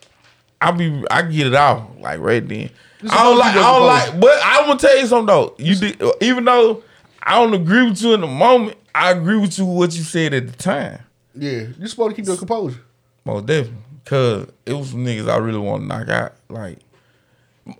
I 0.60 0.72
be 0.72 1.04
I 1.12 1.22
get 1.22 1.46
it 1.46 1.54
out 1.54 2.00
like 2.00 2.18
right 2.18 2.46
then. 2.46 2.70
You 3.02 3.08
I 3.08 3.22
don't 3.22 3.38
like 3.38 3.54
I 3.54 3.60
don't 3.60 3.88
supposed. 3.88 4.12
like 4.14 4.20
but 4.20 4.42
I 4.42 4.66
want 4.66 4.80
to 4.80 4.86
tell 4.88 4.98
you 4.98 5.06
something 5.06 5.26
though. 5.26 5.54
You 5.56 5.76
did 5.76 6.02
even 6.20 6.44
though 6.44 6.82
I 7.22 7.36
don't 7.36 7.54
agree 7.54 7.88
with 7.88 8.02
you 8.02 8.14
in 8.14 8.20
the 8.20 8.26
moment, 8.26 8.76
I 8.92 9.12
agree 9.12 9.36
with 9.38 9.56
you 9.60 9.64
with 9.64 9.76
what 9.76 9.96
you 9.96 10.02
said 10.02 10.34
at 10.34 10.48
the 10.48 10.56
time. 10.56 11.02
Yeah, 11.36 11.66
you're 11.78 11.86
supposed 11.86 12.16
to 12.16 12.20
keep 12.20 12.26
your 12.26 12.36
composure. 12.36 12.80
Most 13.24 13.46
definitely. 13.46 13.78
Cause 14.06 14.48
it 14.66 14.72
was 14.72 14.90
some 14.90 15.04
niggas 15.04 15.28
I 15.28 15.36
really 15.36 15.58
want 15.58 15.82
to 15.84 15.86
knock 15.86 16.08
out. 16.08 16.34
Like 16.48 16.78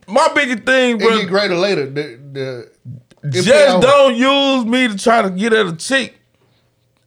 my 0.06 0.28
biggest 0.34 0.64
thing, 0.64 0.96
It 0.96 1.00
bro, 1.00 1.18
get 1.18 1.28
greater 1.28 1.56
later. 1.56 1.86
The 1.90 2.70
the 3.22 3.30
just 3.30 3.48
don't 3.82 4.14
use 4.16 4.64
me 4.64 4.88
to 4.88 4.96
try 4.96 5.22
to 5.22 5.30
get 5.30 5.52
at 5.52 5.66
a 5.66 5.76
chick. 5.76 6.14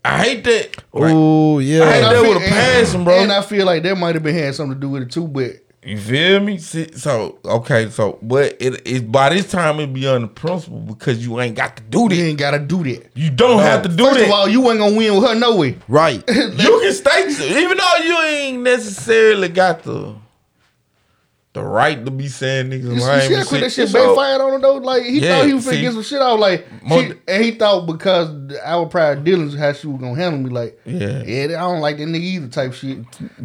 I 0.06 0.22
hate 0.24 0.44
that. 0.44 0.78
Like, 0.94 1.12
Oh 1.16 1.60
I 1.60 1.62
yeah. 1.64 1.86
hate 1.92 2.04
And 2.04 2.06
that 2.06 2.22
feel- 2.22 2.34
with 2.34 2.44
a 2.44 2.50
passion, 2.50 3.04
bro. 3.04 3.20
And 3.20 3.32
I 3.32 3.42
feel 3.42 3.66
like 3.66 3.84
that 3.84 3.98
might 3.98 4.16
have 4.16 4.24
been 4.24 4.36
had 4.36 4.54
something 4.54 4.76
to 4.76 4.80
do 4.82 4.90
with 4.90 5.04
it 5.04 5.12
too. 5.12 5.28
But 5.28 5.52
You 5.82 5.98
feel 5.98 6.40
me? 6.42 6.58
See, 6.60 6.92
so 6.94 7.40
okay, 7.46 7.90
so 7.90 8.20
but 8.22 8.58
it 8.60 8.86
is 8.86 9.02
by 9.02 9.30
this 9.30 9.50
time 9.50 9.80
it 9.80 9.94
be 9.94 10.06
on 10.08 10.22
the 10.22 10.28
principle 10.28 10.80
because 10.80 11.26
you 11.26 11.40
ain't 11.40 11.56
got 11.56 11.78
to 11.78 11.84
do 11.84 12.02
You 12.04 12.10
that. 12.10 12.16
ain't 12.18 12.38
gotta 12.40 12.60
do 12.60 12.84
that. 12.84 13.12
You 13.16 13.30
don't 13.32 13.60
have 13.62 13.82
to 13.84 13.90
do 13.90 14.06
First 14.06 14.20
that. 14.20 14.26
of 14.26 14.32
all, 14.32 14.48
you 14.50 14.70
ain't 14.70 14.80
gonna 14.80 14.96
win 14.96 15.14
the 21.54 21.62
the 21.62 21.64
right 21.64 22.04
to 22.04 22.10
be 22.12 22.28
saying 22.28 22.72
niggas 22.72 22.84
You 22.84 22.90
lame. 22.90 23.00
see 23.00 23.36
and 23.56 23.64
that 23.64 23.72
shit 23.72 23.86
It's 23.86 23.94
all- 23.96 24.08
backfired 24.16 24.42
on 24.42 24.54
him 24.56 24.62
though? 24.62 24.78
Like 24.78 25.04
he 25.04 25.20
Yeah, 25.20 25.38
thought 25.38 25.46
he 25.48 25.54
was 25.54 25.66
finna 25.66 25.70
see. 25.70 25.82
get 25.82 25.94
some 25.94 26.02
shit 26.04 26.20
off. 26.22 26.40
Like 26.40 26.66
Mo- 26.84 27.02
she- 27.02 27.14
and 27.28 27.44
he 27.44 27.52
thought 27.52 27.86
because 27.86 28.30
our 28.66 28.88
prior 28.88 29.16
dealings 29.16 29.56
how 29.56 29.72
she 29.74 29.86
was 29.86 30.02
gonna 30.02 30.16
handle 30.16 30.42
me. 30.42 30.50
Like 30.50 30.80
Yeah. 30.84 31.22
yeah, 31.24 31.44
I 31.46 31.70
don't 31.72 31.80
like 31.82 31.98
that 31.98 32.08
nigga 32.08 32.22
either 32.24 32.48
type 32.48 32.74
shit. 32.74 32.98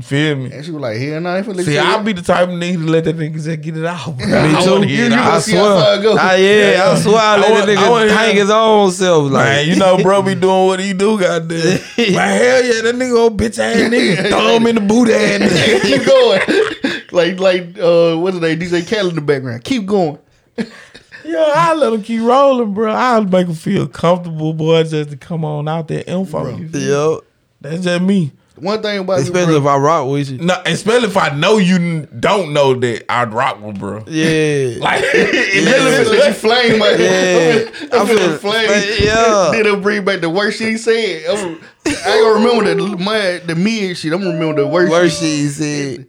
Feel 0.02 0.36
me? 0.36 0.50
And 0.52 0.64
she 0.64 0.70
was 0.70 0.80
like, 0.80 0.96
hell 0.96 1.20
no, 1.20 1.28
I 1.30 1.36
ain't 1.38 1.46
finna 1.46 1.64
See, 1.64 1.78
I'll 1.78 2.02
be 2.02 2.12
the 2.14 2.22
type 2.22 2.48
of 2.48 2.54
nigga 2.54 2.74
to 2.84 2.90
let 2.90 3.04
that 3.04 3.16
nigga 3.18 3.34
just 3.34 3.60
get 3.60 3.76
it 3.76 3.84
out. 3.84 4.04
bro. 4.16 4.26
Me 4.26 4.54
I 4.56 4.64
too. 4.64 4.70
wanna 4.72 4.86
You- 4.86 5.04
you 5.04 5.14
I 5.14 5.38
see 5.40 5.54
how 5.56 5.64
far 5.78 5.96
swear. 6.00 6.12
it. 6.12 6.18
Ah, 6.18 6.34
yeah, 6.34 6.90
I 6.90 6.98
swear 6.98 7.16
I 7.18 7.34
I 7.34 7.36
let 7.38 7.50
want- 7.50 7.66
that 7.66 7.78
I 7.78 7.90
want 7.90 8.04
nigga 8.06 8.10
him- 8.10 8.16
hang 8.16 8.36
his 8.36 8.50
own 8.50 8.90
self. 8.90 9.30
Like, 9.30 9.44
Man, 9.44 9.68
you 9.68 9.76
know, 9.76 9.98
bro 9.98 10.22
be 10.22 10.34
doing 10.34 10.66
what 10.66 10.80
he 10.80 10.94
do, 10.94 11.20
goddamn. 11.20 11.58
Man, 11.98 12.12
hell 12.14 12.64
yeah, 12.64 12.80
that 12.82 12.94
nigga 12.94 13.16
old 13.18 13.38
bitch 13.38 13.58
ass 13.58 13.76
nigga. 13.92 14.28
Throw 14.30 14.56
him 14.56 14.66
in 14.66 14.74
the 14.76 14.80
boot 14.80 15.10
ass 15.10 15.40
nigga. 15.40 15.82
Keep 15.82 16.04
going. 16.06 16.97
Like 17.12 17.38
like 17.40 17.78
uh 17.78 18.16
what's 18.16 18.34
his 18.36 18.42
name? 18.42 18.58
DJ 18.58 18.88
Khaled 18.88 19.10
in 19.10 19.14
the 19.16 19.20
background. 19.20 19.64
Keep 19.64 19.86
going. 19.86 20.18
Yo, 21.24 21.42
I 21.54 21.74
let 21.74 21.92
him 21.92 22.02
keep 22.02 22.22
rolling, 22.22 22.72
bro. 22.72 22.90
I'll 22.92 23.22
make 23.24 23.46
him 23.48 23.54
feel 23.54 23.86
comfortable, 23.86 24.54
boy, 24.54 24.82
just 24.84 25.10
to 25.10 25.16
come 25.16 25.44
on 25.44 25.68
out 25.68 25.88
there 25.88 26.02
info. 26.06 26.56
you 26.56 26.68
feel 26.68 26.80
me? 26.80 26.88
yo, 26.88 27.20
That's 27.60 27.84
just 27.84 28.02
me. 28.02 28.32
One 28.56 28.80
thing 28.82 28.98
about 29.00 29.20
especially 29.20 29.52
you, 29.52 29.58
if 29.58 29.62
bro, 29.64 29.72
I 29.74 29.76
rock 29.76 30.08
with 30.10 30.30
you. 30.30 30.38
No, 30.38 30.60
especially 30.66 31.06
if 31.08 31.16
I 31.16 31.28
know 31.36 31.58
you 31.58 31.76
n- 31.76 32.08
don't 32.18 32.52
know 32.52 32.74
that 32.74 33.04
I'd 33.12 33.32
rock 33.32 33.60
with, 33.62 33.78
bro. 33.78 34.02
Yeah. 34.08 34.78
Like, 34.80 35.02
let 35.02 35.14
it 35.14 36.26
you 36.26 36.32
flame 36.32 36.78
my 36.78 36.90
Yeah. 36.90 37.70
I'm 37.92 38.02
I 38.02 38.06
feeling 38.06 38.28
feel- 38.30 38.38
flame. 38.38 38.68
yeah. 39.00 39.50
Then 39.52 39.60
it'll 39.66 39.80
bring 39.80 40.04
back 40.04 40.20
the 40.22 40.30
worst 40.30 40.58
shit 40.58 40.70
he 40.70 40.76
said. 40.78 41.24
I'm, 41.28 41.60
I 41.86 41.90
ain't 41.90 42.04
gonna 42.04 42.34
remember 42.34 42.74
the 42.74 42.96
my 42.96 43.40
the 43.46 43.54
mid 43.54 43.96
shit. 43.96 44.12
I'm 44.12 44.20
gonna 44.22 44.32
remember 44.34 44.62
the 44.62 44.66
worst, 44.68 44.90
Worst 44.90 45.20
shit. 45.20 45.28
shit 45.28 45.38
he 45.38 45.48
said. 45.48 46.06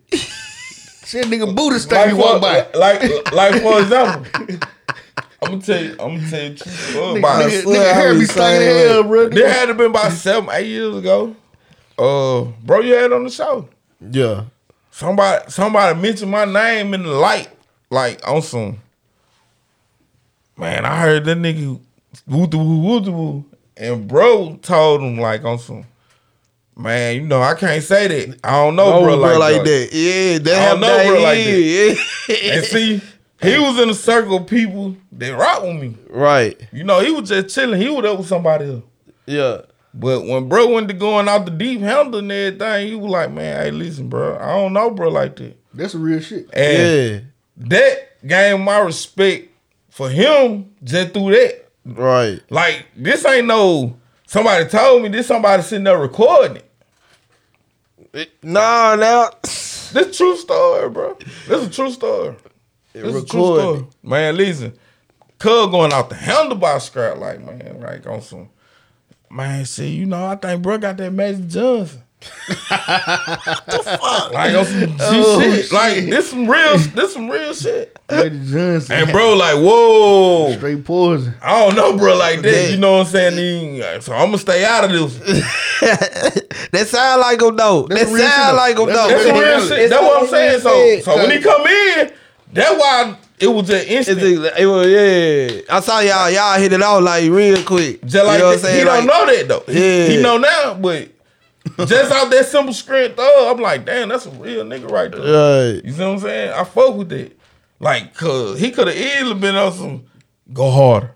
Shit, 1.10 1.26
nigga, 1.26 1.56
Buddha 1.56 1.96
like, 1.96 2.10
you 2.12 2.18
walk 2.18 2.40
by. 2.40 2.68
like, 2.76 3.32
like, 3.34 3.62
for 3.64 3.82
example, 3.82 4.28
I'm 5.42 5.50
gonna 5.50 5.62
tell 5.62 5.84
you, 5.84 5.92
I'm 5.94 6.18
gonna 6.18 6.30
tell 6.30 6.44
you, 6.44 6.50
the 6.50 6.56
truth, 6.56 6.94
Nigga, 6.94 7.18
about- 7.18 7.42
nigga, 7.42 7.64
nigga 7.64 7.94
hair 7.96 8.14
be 8.14 8.20
be 8.20 8.26
stinking 8.26 8.44
saying 8.44 8.90
hell, 8.90 9.04
bro. 9.04 9.30
There 9.30 9.50
had 9.50 9.66
to 9.66 9.74
been 9.74 9.88
about 9.88 10.12
seven, 10.12 10.48
eight 10.54 10.68
years 10.68 10.96
ago. 10.98 11.36
Uh, 11.98 12.44
bro, 12.64 12.82
you 12.82 12.94
had 12.94 13.12
on 13.12 13.24
the 13.24 13.32
show. 13.32 13.68
Yeah. 14.00 14.44
Somebody, 14.92 15.50
somebody 15.50 16.00
mentioned 16.00 16.30
my 16.30 16.46
name 16.46 16.94
in 16.94 17.02
the 17.02 17.10
light, 17.10 17.50
like 17.90 18.26
on 18.28 18.44
some. 18.44 18.78
Man, 20.58 20.86
I 20.86 21.02
heard 21.02 21.26
that 21.26 21.38
nigga 21.40 21.80
woo 22.28 22.46
woo 22.46 22.80
woo 22.82 23.00
woo, 23.12 23.46
and 23.78 24.08
bro 24.08 24.60
told 24.62 25.02
him 25.02 25.18
like 25.18 25.44
on 25.44 25.58
some. 25.58 25.86
Man, 26.80 27.16
you 27.18 27.22
know 27.24 27.42
I 27.42 27.56
can't 27.56 27.84
say 27.84 28.08
that. 28.08 28.40
I 28.42 28.52
don't 28.52 28.78
know, 28.78 29.02
bro, 29.02 29.18
bro, 29.18 29.38
like, 29.38 29.38
like, 29.38 29.64
that. 29.66 29.66
that. 29.66 29.90
Yeah, 29.92 30.38
that 30.38 30.48
I 30.48 30.56
don't 30.56 30.60
happened 30.62 30.82
know, 30.82 30.98
that 30.98 31.08
bro, 31.08 31.22
like 31.22 31.38
that. 31.44 31.98
Yeah. 32.30 32.54
And 32.54 32.66
see, 32.66 33.02
he 33.42 33.60
was 33.60 33.80
in 33.80 33.90
a 33.90 33.94
circle 33.94 34.38
of 34.38 34.48
people 34.48 34.96
that 35.12 35.38
rock 35.38 35.64
with 35.64 35.76
me. 35.76 35.98
Right. 36.10 36.58
You 36.72 36.86
know, 36.86 37.02
he 37.02 37.12
was 37.12 37.28
just 37.28 37.54
chilling. 37.54 37.82
He 37.82 37.90
was 37.90 38.06
up 38.06 38.20
with 38.20 38.28
somebody 38.28 38.70
else. 38.70 38.84
Yeah. 39.26 39.62
But 39.94 40.26
when 40.26 40.48
bro 40.48 40.68
went 40.70 40.88
to 40.88 40.94
going 40.94 41.28
out 41.28 41.44
the 41.44 41.52
deep 41.52 41.82
handle 41.82 42.20
and 42.20 42.32
everything, 42.32 42.88
he 42.88 42.96
was 42.96 43.12
like, 43.12 43.32
man, 43.32 43.62
hey, 43.62 43.72
listen, 43.72 44.08
bro, 44.08 44.38
I 44.38 44.54
don't 44.56 44.72
know, 44.72 44.90
bro, 44.90 45.10
like 45.10 45.36
that. 45.36 45.58
That's 45.74 45.96
real 45.96 46.22
shit. 46.22 46.50
And 46.54 46.78
Yeah. 46.78 47.20
that 47.68 48.26
gained 48.26 48.64
my 48.64 48.80
respect 48.80 49.50
for 49.90 50.10
him 50.10 50.72
just 50.82 51.12
through 51.14 51.32
that. 51.32 51.70
Right. 51.84 52.40
Like, 52.50 52.86
this 52.96 53.26
ain't 53.26 53.48
no 53.48 53.98
somebody 54.28 54.66
told 54.66 55.04
me, 55.04 55.10
this 55.10 55.28
somebody 55.28 55.62
sitting 55.64 55.84
there 55.84 55.98
recording 55.98 56.58
it. 56.58 56.69
Nah, 58.44 58.96
now. 58.96 59.30
This 59.92 60.18
true 60.18 60.38
story, 60.38 60.88
bro. 60.90 61.18
This 61.48 61.66
a 61.66 61.70
true 61.70 61.92
story. 61.92 62.36
This 62.94 63.04
a 63.04 63.04
true 63.04 63.22
recorded. 63.22 63.62
story. 63.62 63.88
Man, 64.04 64.38
listen. 64.38 64.74
Cub 65.40 65.72
going 65.72 65.92
out 65.94 66.10
the 66.10 66.16
handlebar 66.16 66.80
scrap 66.80 67.18
like, 67.18 67.40
man, 67.44 67.80
like 67.82 68.06
on 68.06 68.22
some 68.22 68.50
man, 69.30 69.66
see, 69.66 69.90
you 69.90 70.06
know, 70.06 70.26
I 70.26 70.36
think 70.36 70.62
bro 70.62 70.78
got 70.78 70.98
that 70.98 71.12
Magic 71.12 71.48
Johnson. 71.48 72.02
Like 72.50 74.56
on 74.56 74.66
some 74.66 74.96
oh, 75.00 75.12
G 75.12 75.22
Oh, 75.24 75.40
shit. 75.42 75.64
shit. 75.66 75.72
Like 75.72 75.96
this 76.10 76.30
some 76.30 76.50
real 76.50 76.78
this 76.78 77.14
some 77.14 77.30
real 77.30 77.54
shit. 77.54 77.98
Lady 78.10 78.40
Johnson. 78.46 78.96
And 78.96 79.12
bro, 79.12 79.34
like, 79.36 79.56
whoa. 79.56 80.54
straight 80.58 80.84
poison. 80.84 81.34
I 81.42 81.60
don't 81.66 81.76
know, 81.76 81.98
bro, 81.98 82.18
like 82.18 82.42
that. 82.42 82.52
Yeah. 82.52 82.68
You 82.70 82.78
know 82.78 82.94
what 82.98 83.08
I'm 83.08 83.12
saying? 83.12 83.38
He- 83.76 84.02
So 84.02 84.14
I'm 84.14 84.28
gonna 84.28 84.38
stay 84.38 84.66
out 84.66 84.84
of 84.86 84.92
this. 84.92 85.16
that 86.72 86.88
sound 86.88 87.22
like 87.22 87.42
him 87.42 87.56
though. 87.56 87.88
That's 87.88 88.06
that 88.06 88.14
real 88.14 88.18
shit, 88.18 88.32
sound 88.32 88.58
though. 88.58 88.62
like 88.62 88.78
him 88.78 88.86
That's 88.88 89.00
though. 89.00 89.08
That's 89.10 89.24
some 89.24 89.38
real 89.38 89.68
shit. 89.68 89.90
That's 89.90 90.02
what 90.02 90.24
I'm 90.24 90.30
saying. 90.30 90.60
So, 90.62 91.00
so 91.02 91.16
when 91.18 91.32
he 91.32 91.40
come 91.42 91.68
in, 91.68 92.12
that's 92.52 92.80
why 92.80 93.16
it 93.40 93.48
was 93.48 93.70
an 93.70 93.86
instant. 93.88 94.22
a- 94.22 94.62
it 94.62 94.66
was, 94.66 94.88
yeah. 94.88 95.62
I 95.76 95.80
saw 95.80 96.00
y'all 96.00 96.30
y'all 96.30 96.60
hit 96.60 96.74
it 96.74 96.82
out 96.82 97.04
like 97.04 97.30
real 97.30 97.64
quick. 97.64 98.04
Just 98.06 98.26
like 98.26 98.34
you 98.38 98.40
know 98.40 98.46
what 98.48 98.54
I'm 98.56 98.60
saying? 98.60 98.80
he 98.80 98.86
Like, 98.86 98.98
don't 98.98 99.08
know 99.08 99.26
that 99.36 99.48
though. 99.48 99.64
He- 99.72 99.80
Yeah. 99.80 100.08
He, 100.10 100.22
know 100.22 100.38
now, 100.38 100.74
but 100.74 101.10
just 101.86 102.12
out 102.12 102.30
that 102.30 102.46
simple 102.46 102.74
strength, 102.74 103.18
though, 103.18 103.52
I'm 103.52 103.62
like, 103.62 103.86
damn, 103.86 104.10
that's 104.10 104.26
a 104.26 104.32
real 104.32 104.64
nigga 104.66 104.90
right 104.90 105.12
there. 105.12 105.22
Right. 105.74 105.86
You 105.86 105.92
see 105.92 106.00
what 106.02 106.10
I'm 106.10 106.20
saying? 106.20 106.54
I 106.54 106.64
fuck 106.64 106.96
with 106.96 107.10
that. 107.10 107.38
Like, 107.80 108.14
cause 108.14 108.60
he 108.60 108.72
could 108.72 108.88
have 108.88 108.98
easily 108.98 109.40
been 109.40 109.56
on 109.56 109.72
some 109.72 110.06
go 110.52 110.70
harder. 110.70 111.16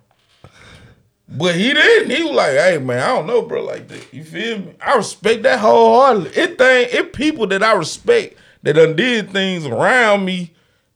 But 1.28 1.56
he 1.56 1.74
didn't. 1.74 2.16
He 2.16 2.24
was 2.24 2.34
like, 2.34 2.52
hey 2.52 2.78
man, 2.78 3.00
I 3.00 3.08
don't 3.08 3.28
know, 3.28 3.42
bro, 3.42 3.64
like 3.64 3.88
that. 3.88 4.14
You 4.14 4.24
feel 4.24 4.60
me? 4.60 4.76
I 4.80 4.96
respect 4.96 5.44
that 5.44 5.60
wholeheartedly. 5.60 6.32
It 6.42 6.58
thing, 6.58 6.88
it 6.92 7.14
people 7.14 7.48
that 7.48 7.64
I 7.64 7.74
respect 7.74 8.38
that 8.62 8.74
done 8.74 8.96
did 8.96 9.32
things 9.32 9.66
around 9.66 10.26
me. 10.26 10.53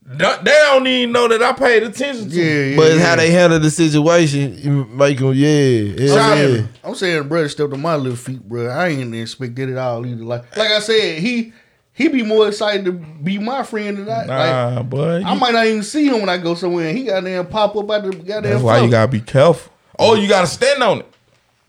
They 0.10 0.38
they 0.42 0.52
don't 0.52 0.88
even 0.88 1.12
know 1.12 1.28
that 1.28 1.44
I 1.44 1.52
paid 1.52 1.84
attention 1.84 2.30
to. 2.30 2.36
Yeah, 2.36 2.64
yeah. 2.70 2.76
But 2.78 2.94
yeah. 2.94 3.00
how 3.02 3.16
they 3.18 3.30
handle 3.30 3.60
the 3.60 3.70
situation, 3.70 4.98
make 4.98 5.18
them, 5.18 5.34
yeah. 5.34 5.60
yeah, 5.60 6.08
Shout 6.08 6.38
yeah. 6.38 6.46
saying, 6.46 6.70
I'm 6.82 6.96
saying, 6.96 7.28
brother 7.28 7.50
stepped 7.50 7.74
on 7.74 7.82
my 7.82 7.96
little 7.96 8.16
feet, 8.16 8.42
bro. 8.48 8.68
I 8.70 8.88
ain't 8.88 9.14
expect 9.14 9.56
that 9.58 9.68
at 9.68 9.78
all 9.78 10.06
either. 10.06 10.24
Like, 10.24 10.56
like 10.56 10.72
I 10.72 10.80
said, 10.80 11.20
he 11.20 11.52
he 11.92 12.08
be 12.08 12.24
more 12.24 12.48
excited 12.48 12.86
to 12.86 12.94
be 12.94 13.38
my 13.38 13.64
friend 13.64 13.98
than 13.98 14.08
I. 14.10 14.18
Like, 14.20 14.28
Nah, 14.28 14.84
boy. 14.84 15.24
I 15.26 15.34
might 15.34 15.54
not 15.54 15.66
even 15.66 15.84
see 15.84 16.08
him 16.08 16.22
when 16.22 16.30
I 16.30 16.38
go 16.38 16.56
somewhere. 16.56 16.88
and 16.88 16.98
He 16.98 17.04
got 17.04 17.24
there 17.26 17.44
pop 17.44 17.76
up 17.76 17.92
out 17.92 18.04
the 18.04 18.12
goddamn. 18.12 18.44
That's 18.44 18.64
why 18.64 18.80
you 18.80 18.90
gotta 18.90 19.12
be 19.12 19.20
careful. 19.20 19.74
Oh, 20.00 20.16
you 20.16 20.30
gotta 20.30 20.48
stand 20.48 20.82
on 20.84 21.00
it. 21.00 21.14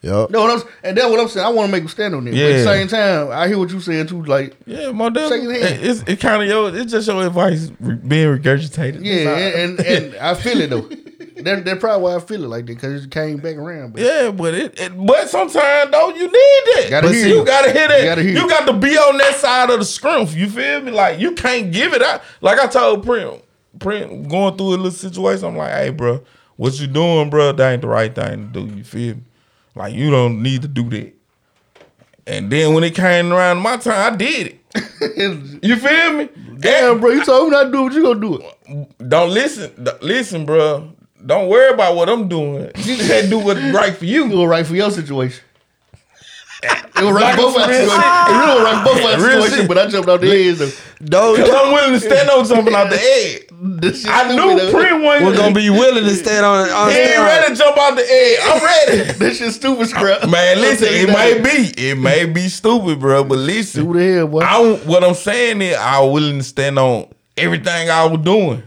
Yup. 0.01 0.31
No, 0.31 0.43
what 0.43 0.63
I'm, 0.63 0.69
and 0.85 0.97
that's 0.97 1.09
what 1.09 1.19
I'm 1.19 1.29
saying. 1.29 1.45
I 1.45 1.49
want 1.51 1.67
to 1.69 1.73
make 1.73 1.83
him 1.83 1.89
stand 1.89 2.15
on 2.15 2.27
it. 2.29 2.31
But 2.31 2.41
at 2.41 2.53
the 2.59 2.65
same 2.65 2.87
time, 2.89 3.31
I 3.33 3.49
hear 3.49 3.59
what 3.59 3.71
you're 3.71 3.81
saying 3.81 4.07
too. 4.07 4.23
Like, 4.23 4.57
Yeah, 4.65 4.93
my 4.93 5.09
dad. 5.09 5.29
Shake 5.29 5.43
his 5.43 5.61
hand. 5.63 5.85
It's 5.85 6.03
it 6.07 6.21
kind 6.21 6.41
of 6.43 6.49
your. 6.49 6.77
It's 6.77 6.93
just 6.93 7.09
your 7.09 7.27
advice 7.27 7.67
being 7.69 8.29
regurgitated. 8.39 9.05
yeah, 9.05 9.29
and, 9.37 9.81
and 9.81 9.81
and 9.81 10.17
I 10.17 10.35
feel 10.35 10.61
it 10.61 10.71
though. 10.71 10.83
that, 11.43 11.65
that's 11.65 11.81
probably 11.81 12.03
why 12.05 12.15
I 12.15 12.21
feel 12.21 12.45
it 12.45 12.49
like 12.49 12.67
that 12.67 12.75
because 12.75 13.05
it 13.07 13.11
came 13.11 13.39
back 13.39 13.57
around. 13.57 13.95
But 13.95 14.03
Yeah, 14.03 14.31
but 14.31 14.55
it, 14.55 14.79
it 14.79 14.93
but 15.05 15.29
sometimes 15.29 15.91
though 15.91 16.11
you 16.11 16.27
need 16.27 16.31
that. 16.31 16.87
Gotta 16.91 17.09
but 17.09 17.15
hear 17.15 17.25
see, 17.25 17.31
you 17.31 17.43
it. 17.43 17.47
gotta 17.47 17.73
hear 17.73 17.89
it. 17.91 17.99
You 18.01 18.05
gotta 18.09 18.23
hear 18.23 18.33
you 18.39 18.49
got 18.49 18.67
to 18.67 18.73
be 18.75 18.97
on 18.97 19.19
that 19.19 19.35
side 19.35 19.71
of 19.71 19.81
the 19.81 19.85
scrum. 19.85 20.29
You 20.31 20.49
feel 20.49 20.81
me? 20.81 20.93
Like 20.93 21.19
you 21.19 21.33
can't 21.33 21.73
give 21.73 21.93
it 21.93 22.03
out. 22.03 22.23
Like 22.41 22.61
I 22.61 22.69
told 22.69 23.05
Prim, 23.05 23.41
Prim 23.81 24.29
going 24.29 24.57
through 24.57 24.69
a 24.69 24.77
little 24.77 24.91
situation. 24.93 25.45
I'm 25.47 25.57
like, 25.57 25.73
hey, 25.73 25.91
bro, 25.91 26.23
what 26.57 26.79
you 26.79 26.87
doing, 26.87 27.31
bro? 27.31 27.51
That 27.51 27.73
ain't 27.73 27.83
the 27.83 27.89
right 27.89 28.15
thing 28.15 28.53
to 28.53 28.61
do. 28.67 28.77
You 28.77 28.85
feel 28.85 29.15
me? 29.17 29.23
Like 29.79 29.95
you 29.95 30.11
don't 30.11 30.43
need 30.43 30.63
to 30.63 30.69
do 30.69 30.91
that. 30.91 31.15
And 32.27 32.51
then 32.51 32.75
when 32.75 32.85
it 32.85 32.95
came 32.95 33.33
around 33.33 33.59
my 33.59 33.77
time, 33.79 34.13
I 34.13 34.17
did 34.17 34.47
it. 34.49 34.55
You 35.63 35.77
feel 35.77 36.13
me? 36.13 36.29
damn, 36.59 37.01
bro, 37.01 37.11
you 37.11 37.25
told 37.25 37.45
me 37.47 37.51
not 37.53 37.65
to 37.65 37.71
do 37.73 37.79
it. 37.79 37.83
What 37.85 37.93
you 37.95 38.03
gonna 38.03 38.21
do 38.21 38.39
it? 38.39 39.09
Don't 39.09 39.31
listen. 39.31 39.87
Listen, 40.03 40.45
bro. 40.45 40.93
Don't 41.25 41.49
worry 41.49 41.73
about 41.73 41.97
what 41.97 42.09
I'm 42.09 42.29
doing. 42.29 42.71
You 42.77 42.97
just 42.97 43.31
do 43.31 43.39
what's 43.39 43.61
right 43.75 43.97
for 43.97 44.05
You 44.05 44.25
you. 44.25 44.31
go 44.31 44.45
right 44.45 44.67
for 44.67 44.75
your 44.77 44.91
situation. 44.91 45.43
It 46.61 47.05
was 47.05 47.13
right 47.13 47.37
both 47.37 47.57
a 47.57 47.61
our 47.61 47.69
real 47.69 47.89
situation. 47.89 48.03
shit. 48.03 48.29
It 48.29 48.39
really 48.39 48.55
was 48.55 48.65
right 48.65 48.85
both 48.85 49.05
our 49.05 49.17
Real 49.17 49.43
situation, 49.43 49.59
shit. 49.59 49.69
but 49.69 49.79
I 49.79 49.87
jumped 49.87 50.09
out 50.09 50.21
the 50.21 50.31
edge 50.33 50.57
though. 50.59 50.71
Don't, 51.05 51.37
Cause 51.37 51.51
I'm 51.51 51.73
willing 51.73 51.93
to 51.93 52.01
stand 52.01 52.29
on 52.31 52.45
something 52.47 52.75
out 52.75 52.91
the 52.91 52.97
edge. 53.01 53.45
I 53.53 53.93
stupid, 53.93 54.35
knew 54.35 54.59
though. 54.59 54.71
Prim 54.73 55.03
wasn't 55.05 55.27
we're 55.27 55.37
gonna 55.37 55.55
be 55.55 55.71
willing 55.71 56.03
to 56.05 56.15
stand 56.17 56.45
on. 56.45 56.69
on 56.69 56.91
He 56.91 56.97
ain't 56.99 57.11
stand. 57.13 57.25
ready 57.27 57.55
to 57.55 57.59
jump 57.63 57.79
out 57.79 57.95
the 57.95 58.03
edge. 58.03 58.39
I'm 58.43 58.65
ready. 58.65 59.13
this 59.19 59.39
shit 59.39 59.53
stupid, 59.53 59.87
scrap. 59.89 60.29
Man, 60.29 60.61
listen, 60.61 60.89
it 60.91 61.07
telling 61.07 61.13
may 61.13 61.41
be, 61.41 61.81
it 61.91 61.95
may 61.97 62.25
be 62.25 62.49
stupid, 62.49 62.99
bro, 62.99 63.23
but 63.23 63.37
that. 63.37 63.43
listen, 63.43 63.85
Stupid 63.85 64.15
hell, 64.17 64.27
boy. 64.27 64.41
I 64.41 64.75
what 64.85 65.05
I'm 65.05 65.15
saying 65.15 65.63
is 65.63 65.77
I 65.77 66.01
was 66.01 66.13
willing 66.13 66.39
to 66.39 66.45
stand 66.45 66.79
on 66.81 67.07
everything 67.37 67.89
I 67.91 68.05
was 68.07 68.21
doing. 68.21 68.65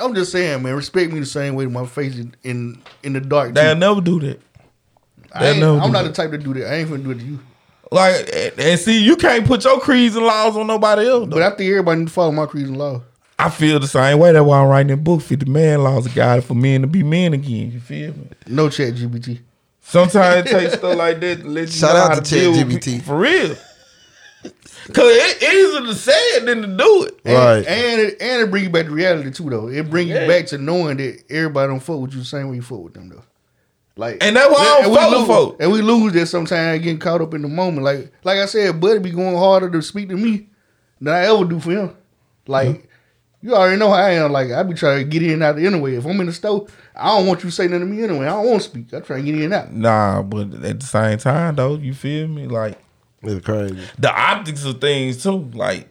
I'm 0.00 0.14
just 0.14 0.32
saying, 0.32 0.62
man. 0.62 0.74
Respect 0.74 1.12
me 1.12 1.20
the 1.20 1.26
same 1.26 1.54
way 1.54 1.66
my 1.66 1.86
face 1.86 2.16
in 2.18 2.34
in, 2.42 2.82
in 3.04 3.12
the 3.12 3.20
dark. 3.20 3.54
They'll 3.54 3.76
never 3.76 4.00
do 4.00 4.18
that. 4.20 4.40
I 5.32 5.48
ain't, 5.48 5.60
they'll 5.60 5.74
never 5.74 5.86
I'm 5.86 5.92
not 5.92 6.02
that. 6.04 6.08
the 6.08 6.14
type 6.14 6.30
to 6.32 6.38
do 6.38 6.54
that. 6.54 6.72
I 6.72 6.76
ain't 6.76 6.88
gonna 6.90 7.02
do 7.02 7.10
it 7.10 7.18
to 7.18 7.24
you. 7.24 7.38
Like, 7.90 8.28
and, 8.34 8.52
and 8.60 8.80
see, 8.80 9.02
you 9.02 9.16
can't 9.16 9.46
put 9.46 9.64
your 9.64 9.80
creeds 9.80 10.14
and 10.16 10.24
laws 10.26 10.56
on 10.56 10.66
nobody 10.66 11.08
else. 11.08 11.26
But 11.28 11.36
Though. 11.36 11.46
I 11.46 11.50
think 11.50 11.70
everybody 11.70 12.00
need 12.00 12.08
to 12.08 12.12
follow 12.14 12.32
my 12.32 12.46
creeds 12.46 12.68
and 12.68 12.76
laws. 12.78 13.00
I 13.38 13.48
feel 13.50 13.78
the 13.80 13.86
same 13.86 14.18
way. 14.18 14.32
That's 14.32 14.44
why 14.44 14.60
I'm 14.60 14.68
writing 14.68 14.88
that 14.88 15.04
book, 15.04 15.22
50 15.22 15.46
Man 15.50 15.82
Laws, 15.84 16.06
of 16.06 16.14
God, 16.14 16.42
for 16.44 16.54
men 16.54 16.80
to 16.82 16.86
be 16.86 17.02
men 17.02 17.32
again. 17.34 17.70
You 17.70 17.80
feel 17.80 18.12
me? 18.12 18.28
No 18.48 18.66
ChatGPT. 18.68 19.40
Sometimes 19.80 20.44
it 20.46 20.52
takes 20.52 20.74
stuff 20.78 20.96
like 20.98 21.20
that 21.20 21.40
to 21.42 21.48
let 21.48 21.62
you 21.68 21.72
Shout 21.72 21.94
know 21.94 22.00
out 22.02 22.08
how 22.14 22.20
to 22.20 22.30
deal 22.30 22.50
with 22.50 22.66
ChatGPT. 22.68 22.84
people, 22.84 23.06
For 23.06 23.16
real. 23.16 23.56
Cause 24.92 25.04
it's 25.06 25.42
easier 25.42 25.80
to 25.86 25.94
say 25.94 26.12
it 26.12 26.46
than 26.46 26.62
to 26.62 26.66
do 26.68 27.04
it. 27.04 27.20
And, 27.24 27.34
Right. 27.36 27.66
And 27.66 28.00
it, 28.00 28.22
and 28.22 28.42
it 28.42 28.50
bring 28.50 28.64
you 28.64 28.70
back 28.70 28.86
to 28.86 28.90
reality 28.90 29.30
too, 29.30 29.48
though. 29.50 29.68
It 29.68 29.88
bring 29.90 30.08
Yeah. 30.08 30.22
you 30.22 30.28
back 30.28 30.46
to 30.46 30.58
knowing 30.58 30.96
that 30.98 31.22
everybody 31.30 31.68
don't 31.68 31.80
fuck 31.80 32.00
with 32.00 32.12
you 32.14 32.20
the 32.20 32.24
same 32.24 32.48
way 32.50 32.56
you 32.56 32.62
fuck 32.62 32.80
with 32.82 32.94
them, 32.94 33.08
though. 33.10 33.22
Like, 33.98 34.18
And 34.22 34.36
that's 34.36 34.48
why 34.48 34.60
I 34.60 34.64
don't 34.64 34.82
and 34.84 34.92
we 34.92 34.96
fuck 34.96 35.10
with 35.10 35.18
lose- 35.18 35.26
folk. 35.28 35.56
And 35.60 35.72
we 35.72 35.82
lose 35.82 36.12
that 36.12 36.26
sometimes 36.26 36.82
getting 36.82 36.98
caught 37.00 37.20
up 37.20 37.34
in 37.34 37.42
the 37.42 37.48
moment. 37.48 37.82
Like, 37.84 38.12
like 38.22 38.38
I 38.38 38.46
said, 38.46 38.80
Buddy 38.80 39.00
be 39.00 39.10
going 39.10 39.36
harder 39.36 39.68
to 39.68 39.82
speak 39.82 40.08
to 40.10 40.16
me 40.16 40.46
than 41.00 41.12
I 41.14 41.26
ever 41.26 41.44
do 41.44 41.58
for 41.58 41.72
him. 41.72 41.96
Like, 42.46 42.88
you 43.42 43.54
already 43.54 43.76
know 43.76 43.88
how 43.88 43.94
I 43.96 44.10
am. 44.12 44.30
Like, 44.30 44.52
I 44.52 44.62
be 44.62 44.74
trying 44.74 44.98
to 44.98 45.04
get 45.04 45.22
in 45.24 45.30
and 45.32 45.42
out 45.42 45.58
anyway. 45.58 45.96
If 45.96 46.04
I'm 46.06 46.20
in 46.20 46.26
the 46.26 46.32
store, 46.32 46.68
I 46.94 47.08
don't 47.18 47.26
want 47.26 47.42
you 47.42 47.50
to 47.50 47.54
say 47.54 47.66
nothing 47.66 47.80
to 47.80 47.86
me 47.86 48.02
anyway. 48.04 48.26
I 48.26 48.30
don't 48.30 48.46
want 48.48 48.62
to 48.62 48.68
speak. 48.68 48.94
I 48.94 49.00
try 49.00 49.16
to 49.16 49.22
get 49.22 49.34
in 49.34 49.42
and 49.42 49.54
out. 49.54 49.72
Nah, 49.72 50.22
but 50.22 50.54
at 50.64 50.78
the 50.80 50.86
same 50.86 51.18
time 51.18 51.56
though, 51.56 51.74
you 51.74 51.92
feel 51.92 52.28
me? 52.28 52.46
Like 52.46 52.78
It's 53.22 53.44
crazy. 53.44 53.78
the 53.98 54.12
optics 54.12 54.64
of 54.64 54.80
things 54.80 55.20
too. 55.24 55.50
Like 55.54 55.88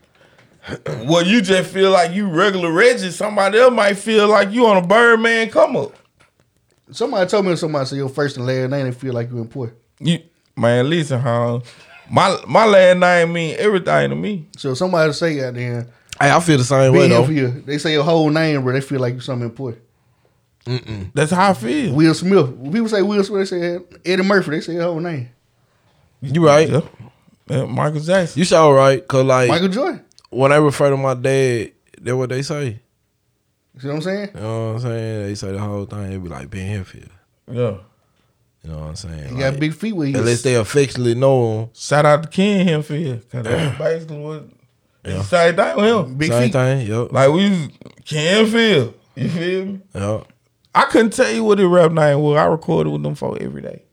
well, 1.05 1.25
you 1.25 1.41
just 1.41 1.71
feel 1.71 1.91
like 1.91 2.11
you 2.13 2.27
regular 2.29 2.71
Reggie, 2.71 3.11
somebody 3.11 3.59
else 3.59 3.73
might 3.73 3.95
feel 3.97 4.27
like 4.29 4.51
you 4.51 4.65
on 4.67 4.77
a 4.83 4.85
Birdman 4.87 5.49
come 5.49 5.75
up. 5.77 5.93
Somebody 6.91 7.29
told 7.29 7.45
me 7.45 7.55
somebody 7.55 7.85
say 7.85 7.97
your 7.97 8.09
first 8.09 8.37
and 8.37 8.45
last 8.45 8.69
name, 8.69 8.85
they 8.85 8.91
feel 8.91 9.13
like 9.13 9.29
you 9.29 9.39
important. 9.39 9.77
You 9.99 10.19
man, 10.55 10.89
listen, 10.89 11.19
huh? 11.19 11.59
My 12.09 12.37
my 12.47 12.65
last 12.65 12.97
name 12.97 13.33
mean 13.33 13.55
everything 13.59 14.09
to 14.09 14.15
me. 14.15 14.47
So 14.57 14.73
somebody 14.73 15.11
say 15.13 15.45
out 15.45 15.53
there, 15.55 15.87
Hey, 16.19 16.31
I 16.31 16.39
feel 16.39 16.57
the 16.57 16.63
same 16.63 16.93
way 16.93 17.07
though. 17.09 17.25
for 17.25 17.31
you, 17.33 17.49
they 17.65 17.77
say 17.77 17.93
your 17.93 18.03
whole 18.03 18.29
name, 18.29 18.63
bro. 18.63 18.73
They 18.73 18.81
feel 18.81 18.99
like 19.01 19.13
you're 19.13 19.21
something 19.21 19.49
important. 19.49 19.83
That's 21.13 21.31
how 21.31 21.51
I 21.51 21.53
feel. 21.53 21.93
Will 21.95 22.13
Smith. 22.13 22.49
When 22.49 22.71
people 22.73 22.89
say 22.89 23.01
Will 23.01 23.23
Smith, 23.23 23.49
they 23.49 23.57
say 23.57 23.79
Eddie 24.05 24.23
Murphy. 24.23 24.51
They 24.51 24.61
say 24.61 24.73
your 24.73 24.83
whole 24.83 24.99
name. 24.99 25.29
You 26.21 26.45
right. 26.45 26.69
Yeah. 26.69 26.81
Yeah, 27.49 27.65
Michael 27.65 28.01
Jackson. 28.01 28.39
You 28.39 28.43
sure 28.45 28.73
right. 28.75 29.05
Cause 29.07 29.23
like 29.23 29.47
Michael 29.49 29.69
Jordan. 29.69 30.03
when 30.29 30.51
I 30.51 30.57
refer 30.57 30.89
to 30.89 30.97
my 30.97 31.13
dad, 31.13 31.71
that 32.01 32.17
what 32.17 32.29
they 32.29 32.41
say. 32.41 32.81
See 33.79 33.87
what 33.87 33.95
I'm 33.95 34.01
saying? 34.01 34.29
You 34.35 34.39
know 34.41 34.67
what 34.67 34.73
I'm 34.75 34.79
saying? 34.81 35.23
They 35.23 35.35
say 35.35 35.51
the 35.51 35.59
whole 35.59 35.85
thing. 35.85 36.09
They 36.09 36.17
be 36.17 36.29
like 36.29 36.49
Ben 36.49 36.83
Henfield. 36.83 37.09
Yeah. 37.51 37.77
You 38.63 38.71
know 38.73 38.79
what 38.79 38.87
I'm 38.89 38.95
saying? 38.95 39.29
He 39.29 39.39
got 39.39 39.51
Like, 39.51 39.59
big 39.59 39.73
feet 39.73 39.93
with 39.93 40.09
you. 40.09 40.15
Unless 40.15 40.29
his. 40.31 40.43
they 40.43 40.55
affectionately 40.55 41.15
know 41.15 41.59
him. 41.63 41.69
Shout 41.73 42.05
out 42.05 42.23
to 42.23 42.29
Ken 42.29 42.67
Hemfield. 42.67 43.29
Cause 43.29 43.43
that's 43.43 43.77
basically 43.79 44.17
what 44.17 44.43
it's 45.03 45.15
the 45.17 45.23
same 45.23 45.55
thing 45.55 45.75
with 45.77 45.85
him. 46.07 46.15
Big 46.15 46.31
Same 46.31 46.43
feet. 46.43 46.51
thing. 46.53 46.87
Yep. 46.87 47.11
Like 47.13 47.31
we 47.31 47.49
was 47.49 47.69
Ken 48.05 48.45
Field. 48.47 48.93
You 49.15 49.29
feel 49.29 49.65
me? 49.65 49.79
Yep. 49.95 50.27
I 50.75 50.83
couldn't 50.85 51.13
tell 51.13 51.31
you 51.31 51.43
what 51.43 51.59
his 51.59 51.67
rap 51.67 51.91
name 51.91 52.19
was. 52.19 52.37
I 52.37 52.45
recorded 52.45 52.89
with 52.91 53.03
them 53.03 53.15
folk 53.15 53.39
every 53.41 53.61
day. 53.61 53.83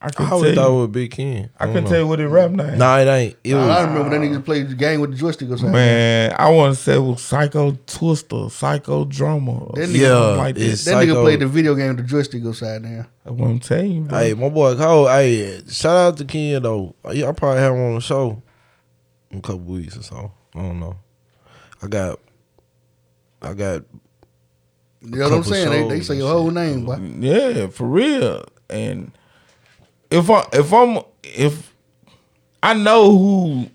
I 0.00 0.06
I 0.06 0.10
couldn't 0.10 0.32
always 0.32 0.54
tell 0.54 0.64
thought 0.64 0.72
it 0.72 0.80
would 0.80 0.92
be 0.92 1.00
Big 1.04 1.10
Ken. 1.10 1.50
I 1.58 1.66
couldn't 1.66 1.86
tell 1.86 1.98
you 1.98 2.06
what 2.06 2.20
his 2.20 2.30
rap 2.30 2.52
name. 2.52 2.78
Nah, 2.78 2.98
it 2.98 3.08
ain't. 3.08 3.36
It 3.42 3.54
I, 3.54 3.58
was. 3.58 3.68
I 3.68 3.80
remember 3.82 4.10
that 4.10 4.20
niggas 4.20 4.44
played 4.44 4.68
the 4.68 4.76
game 4.76 5.00
with 5.00 5.10
the 5.10 5.16
joystick 5.16 5.48
or 5.50 5.56
something. 5.56 5.72
Man, 5.72 6.36
I 6.38 6.50
want 6.50 6.76
to 6.76 6.80
say 6.80 6.94
it 6.94 7.00
was 7.00 7.20
Psycho 7.20 7.72
Twister, 7.86 8.48
Psycho 8.48 9.04
Drummer, 9.06 9.52
or 9.54 9.72
That 9.74 9.88
nigga- 9.88 9.98
Yeah, 9.98 10.18
like 10.36 10.54
that. 10.54 10.60
it's- 10.62 10.84
That 10.84 10.92
Psycho. 10.92 11.14
nigga 11.16 11.22
played 11.24 11.40
the 11.40 11.48
video 11.48 11.74
game 11.74 11.88
with 11.88 11.96
the 11.96 12.02
joystick 12.04 12.44
upside 12.44 12.84
down. 12.84 13.06
That's 13.24 13.36
what 13.36 13.48
I'm 13.50 13.58
telling 13.58 13.90
you, 13.92 14.00
bro. 14.02 14.18
Hey, 14.18 14.34
my 14.34 14.48
boy 14.50 14.76
Cole. 14.76 15.08
Hey, 15.08 15.62
shout 15.68 15.96
out 15.96 16.16
to 16.18 16.24
Ken 16.24 16.62
though. 16.62 16.94
Yeah, 17.12 17.28
I 17.28 17.32
probably 17.32 17.60
have 17.60 17.74
him 17.74 17.80
on 17.82 17.94
the 17.96 18.00
show 18.00 18.40
in 19.32 19.38
a 19.38 19.42
couple 19.42 19.58
weeks 19.60 19.96
or 19.96 20.02
so. 20.04 20.32
I 20.54 20.62
don't 20.62 20.78
know. 20.78 20.96
I 21.82 21.88
got. 21.88 22.20
I 23.42 23.52
got. 23.52 23.82
You 25.00 25.10
know 25.10 25.28
what 25.28 25.32
I'm 25.38 25.42
saying? 25.44 25.88
They, 25.88 25.96
they 25.96 26.00
say 26.04 26.16
your 26.16 26.28
whole 26.30 26.50
name, 26.52 26.84
boy. 26.84 26.98
Yeah, 27.18 27.66
for 27.68 27.86
real. 27.86 28.44
And 28.70 29.12
if 30.10 30.30
I 30.30 30.46
if 30.52 30.72
I'm 30.72 30.98
if 31.22 31.74
I 32.62 32.74
know 32.74 33.10
who 33.10 33.70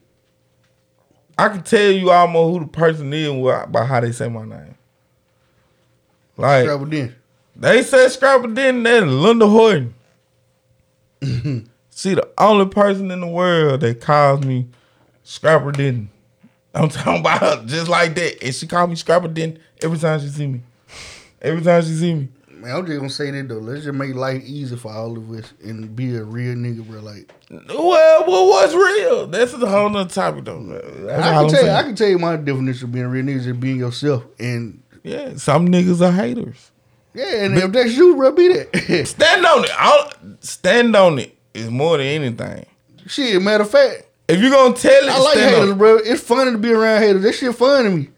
I 1.38 1.50
can 1.50 1.64
tell 1.64 1.92
you 1.92 2.12
almost 2.12 2.54
who 2.54 2.66
the 2.66 2.72
person 2.72 3.14
is 3.14 3.30
by 3.70 3.86
how 3.86 4.00
they 4.00 4.12
say 4.12 4.30
my 4.30 4.46
name. 4.46 4.76
Like 6.38 6.66
Travel 6.66 6.88
then. 6.88 7.16
they 7.56 7.84
said 7.84 8.10
Scrapper 8.10 8.48
then 8.48 8.84
that 8.84 9.08
Linda 9.08 9.48
Horton. 9.48 9.94
See 11.90 12.16
the 12.16 12.28
only 12.38 12.66
person 12.68 13.12
in 13.12 13.22
the 13.22 13.28
world 13.28 13.82
that 13.82 14.02
calls 14.02 14.44
me 14.44 14.68
Scrapper 15.24 15.72
Denton. 15.72 16.10
I'm 16.74 16.90
talking 16.90 17.20
about 17.20 17.40
her 17.40 17.66
just 17.66 17.88
like 17.88 18.16
that. 18.16 18.44
And 18.44 18.54
she 18.54 18.68
called 18.68 18.90
me 18.90 18.96
Scrapper 18.96 19.28
Denton 19.28 19.62
every 19.82 20.00
time 20.00 20.20
she 20.20 20.28
see 20.28 20.48
me. 20.48 20.62
Every 21.42 21.62
time 21.62 21.84
she 21.84 21.94
see 21.94 22.14
me. 22.16 22.30
Man, 22.64 22.76
I'm 22.76 22.86
just 22.86 22.98
gonna 22.98 23.10
say 23.10 23.30
that 23.32 23.50
though. 23.50 23.58
Let's 23.58 23.84
just 23.84 23.94
make 23.96 24.16
life 24.16 24.42
easy 24.46 24.78
for 24.78 24.92
all 24.92 25.18
of 25.18 25.30
us 25.32 25.52
and 25.64 25.94
be 25.96 26.16
a 26.16 26.24
real 26.24 26.56
nigga, 26.56 26.88
bro. 26.88 27.02
Like 27.02 27.30
Well, 27.50 28.24
well, 28.26 28.48
what's 28.48 28.74
real? 28.74 29.28
That's 29.28 29.54
a 29.54 29.58
whole 29.68 29.90
nother 29.90 30.10
topic, 30.10 30.46
though. 30.46 30.64
That's 30.64 31.24
I 31.24 31.34
can 31.34 31.50
tell 31.50 31.66
you. 31.66 31.72
I 31.72 31.84
can 31.84 31.96
tell 31.96 32.08
you 32.08 32.20
my 32.20 32.38
definition 32.38 32.86
of 32.86 32.92
being 32.94 33.06
a 33.06 33.10
real 33.10 33.26
nigga 33.26 33.36
is 33.38 33.46
just 33.46 33.60
being 33.60 33.78
yourself. 33.80 34.24
And 34.40 34.82
yeah, 35.04 35.36
some 35.36 35.68
niggas 35.68 36.00
are 36.02 36.12
haters. 36.14 36.72
yeah, 37.14 37.44
and 37.44 37.58
if 37.58 37.72
that's 37.74 37.98
you, 37.98 38.16
bro, 38.16 38.32
be 38.32 38.48
that. 38.48 39.08
Stand 39.08 39.46
on 39.46 39.66
it. 39.66 39.72
I'll, 39.78 40.12
stand 40.40 40.96
on 40.96 41.20
it 41.20 41.38
is 41.54 41.70
more 41.70 41.98
than 41.98 42.08
anything. 42.08 42.66
Shit, 43.08 43.42
matter 43.42 43.64
of 43.64 43.70
fact, 43.70 44.06
If 44.30 44.40
you're 44.40 44.52
gonna 44.52 44.74
tell 44.74 45.04
it, 45.04 45.10
I 45.12 45.20
like 45.20 45.38
haters, 45.38 45.72
on 45.72 45.78
bro. 45.78 45.98
It's 45.98 46.24
funny 46.24 46.52
to 46.52 46.58
be 46.58 46.72
around 46.72 47.02
haters. 47.02 47.24
That 47.24 47.34
shit 47.34 47.54
fun 47.56 47.84
to 47.84 47.90
me. 47.90 48.10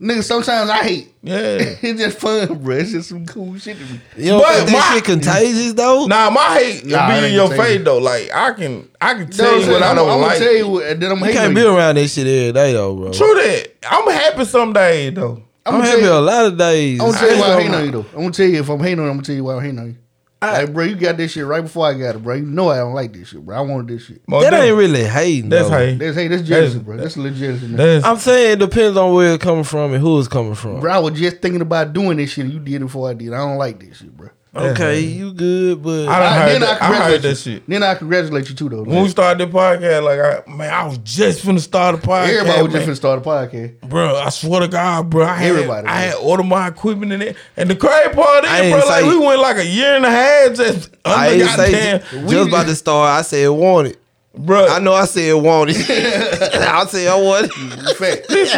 Nigga, 0.00 0.22
sometimes 0.22 0.70
I 0.70 0.76
hate. 0.84 1.14
Yeah. 1.24 1.36
it's 1.60 2.00
just 2.00 2.18
fun, 2.18 2.62
bro. 2.62 2.76
It's 2.76 2.92
just 2.92 3.08
some 3.08 3.26
cool 3.26 3.58
shit 3.58 3.76
to 3.78 3.82
me. 3.84 4.00
You 4.16 4.30
know, 4.32 4.38
But 4.40 4.66
that 4.66 4.72
my- 4.72 4.94
shit 4.94 5.04
contagious 5.04 5.72
though. 5.72 6.06
Nah, 6.06 6.30
my 6.30 6.54
hate 6.58 6.86
Nah, 6.86 7.08
be 7.20 7.26
in 7.26 7.32
your 7.34 7.48
gonna 7.48 7.60
face 7.62 7.82
though. 7.84 7.98
Like 7.98 8.30
I 8.32 8.52
can, 8.52 8.88
I 9.00 9.14
can 9.14 9.20
You 9.22 9.24
know 9.26 9.30
tell 9.32 9.52
what 9.52 9.58
you 9.58 9.64
I'm 9.66 9.72
what 9.72 9.82
I 9.82 9.94
don't 9.94 10.08
I'm, 10.10 10.20
like. 10.20 10.30
gonna 10.38 10.44
tell 10.44 10.54
you 10.56 10.68
what, 10.68 11.00
then 11.00 11.10
I'm 11.10 11.18
you 11.18 11.32
can't 11.32 11.54
be 11.54 11.60
you. 11.62 11.76
around 11.76 11.96
that 11.96 12.08
shit 12.08 12.26
every 12.28 12.52
day 12.52 12.72
though, 12.74 12.94
bro. 12.94 13.12
True 13.12 13.34
that. 13.34 13.68
I'm 13.90 14.08
happy 14.08 14.44
some 14.44 14.72
days 14.72 15.14
though. 15.14 15.42
I'm 15.66 15.74
I'm 15.74 15.80
happy 15.82 16.00
tell 16.02 16.20
a 16.20 16.22
lot 16.22 16.46
of 16.46 16.56
days. 16.56 17.00
I'm 17.00 17.06
gonna 17.10 17.18
tell 17.18 17.34
you 17.34 17.40
why 17.40 17.48
I 17.48 17.58
ain't 17.58 17.62
hate 17.68 17.74
on 17.74 17.84
you 17.86 17.90
though. 17.90 18.06
I'm 18.12 18.14
gonna 18.20 18.30
tell 18.30 18.46
you 18.46 18.60
if 18.60 18.68
I'm 18.68 18.78
hating 18.80 18.98
on 19.00 19.04
you, 19.06 19.10
I'm 19.10 19.16
gonna 19.16 19.26
tell 19.26 19.34
you 19.34 19.44
why 19.44 19.54
I'm 19.56 19.62
hating 19.62 19.78
on 19.80 19.86
you. 19.88 19.96
Like, 20.40 20.72
bro, 20.72 20.84
you 20.84 20.94
got 20.94 21.16
this 21.16 21.32
shit 21.32 21.44
right 21.44 21.62
before 21.62 21.86
I 21.86 21.94
got 21.94 22.16
it, 22.16 22.22
bro. 22.22 22.36
You 22.36 22.46
know 22.46 22.68
I 22.70 22.76
don't 22.78 22.94
like 22.94 23.12
this 23.12 23.28
shit, 23.28 23.44
bro. 23.44 23.56
I 23.56 23.60
wanted 23.60 23.88
this 23.88 24.06
shit. 24.06 24.22
Most 24.28 24.42
that 24.42 24.54
ain't 24.54 24.76
really 24.76 25.04
hating. 25.04 25.48
That's 25.48 25.68
though. 25.68 25.76
hate. 25.76 25.98
That's 25.98 26.16
hate. 26.16 26.28
that's 26.28 26.42
jealousy, 26.42 26.78
That's- 26.78 26.84
bro. 26.84 26.96
That's 26.96 27.16
legit 27.16 27.60
jealousy. 27.60 28.04
I'm 28.06 28.18
saying 28.18 28.52
it 28.52 28.58
depends 28.58 28.96
on 28.96 29.14
where 29.14 29.34
it's 29.34 29.42
coming 29.42 29.64
from 29.64 29.92
and 29.92 30.00
who 30.02 30.18
it's 30.18 30.28
coming 30.28 30.54
from. 30.54 30.80
Bro, 30.80 30.92
I 30.92 30.98
was 30.98 31.18
just 31.18 31.38
thinking 31.42 31.60
about 31.60 31.92
doing 31.92 32.16
this 32.18 32.30
shit. 32.30 32.46
You 32.46 32.60
did 32.60 32.76
it 32.76 32.80
before 32.80 33.10
I 33.10 33.14
did. 33.14 33.32
I 33.32 33.38
don't 33.38 33.56
like 33.58 33.80
this 33.80 33.98
shit, 33.98 34.16
bro. 34.16 34.30
Okay, 34.60 35.00
you 35.00 35.32
good, 35.32 35.82
but 35.82 36.08
I 36.08 36.18
done 36.18 36.22
I- 36.22 36.32
heard 36.38 36.48
then 36.52 36.60
that- 36.62 36.70
I 36.70 36.78
congratulate 36.78 37.12
heard 37.12 37.22
that 37.22 37.28
you. 37.28 37.34
shit. 37.54 37.62
Then 37.68 37.82
I 37.82 37.94
congratulate 37.94 38.48
you 38.48 38.54
too, 38.54 38.68
though. 38.68 38.82
when 38.82 39.02
we 39.02 39.08
started 39.08 39.48
the 39.50 39.52
podcast, 39.58 40.02
like 40.04 40.20
I 40.46 40.50
man, 40.50 40.72
I 40.72 40.86
was 40.86 40.98
just 40.98 41.44
finna 41.44 41.60
start 41.60 41.94
a 41.94 41.98
podcast. 41.98 42.28
Everybody 42.38 42.62
was 42.62 42.72
man. 42.72 42.86
just 42.86 42.88
finna 42.90 42.96
start 42.96 43.18
a 43.18 43.22
podcast. 43.22 43.80
Bro, 43.88 44.16
I 44.16 44.28
swear 44.30 44.60
to 44.60 44.68
God, 44.68 45.10
bro. 45.10 45.24
I 45.24 45.34
had, 45.36 45.50
Everybody 45.50 45.86
I 45.88 46.06
was. 46.06 46.14
had 46.14 46.22
ordered 46.22 46.44
my 46.44 46.68
equipment 46.68 47.12
in 47.12 47.22
it. 47.22 47.36
And 47.56 47.70
the 47.70 47.76
crazy 47.76 48.10
part 48.14 48.44
I 48.44 48.56
is, 48.58 48.62
ain't 48.64 48.80
bro, 48.80 48.88
like 48.88 49.02
say- 49.02 49.08
we 49.08 49.18
went 49.18 49.40
like 49.40 49.56
a 49.58 49.66
year 49.66 49.94
and 49.96 50.04
a 50.06 50.10
half 50.10 50.54
just 50.54 50.90
I 51.04 51.30
under 51.30 51.44
ain't 51.44 51.50
say 51.52 51.72
goddamn. 51.72 52.00
just, 52.00 52.28
just 52.30 52.48
about 52.48 52.66
to 52.66 52.74
start. 52.76 53.10
I 53.18 53.22
said 53.22 53.48
want 53.48 53.88
it. 53.88 53.98
bro. 54.36 54.66
I 54.68 54.78
know 54.78 54.92
I 54.94 55.04
said 55.06 55.32
want 55.34 55.70
it. 55.72 55.76
I 56.54 56.84
said 56.86 57.08
I 57.08 57.20
want 57.20 57.46
it. 57.54 57.96
Fact. 57.96 58.26
It's, 58.30 58.52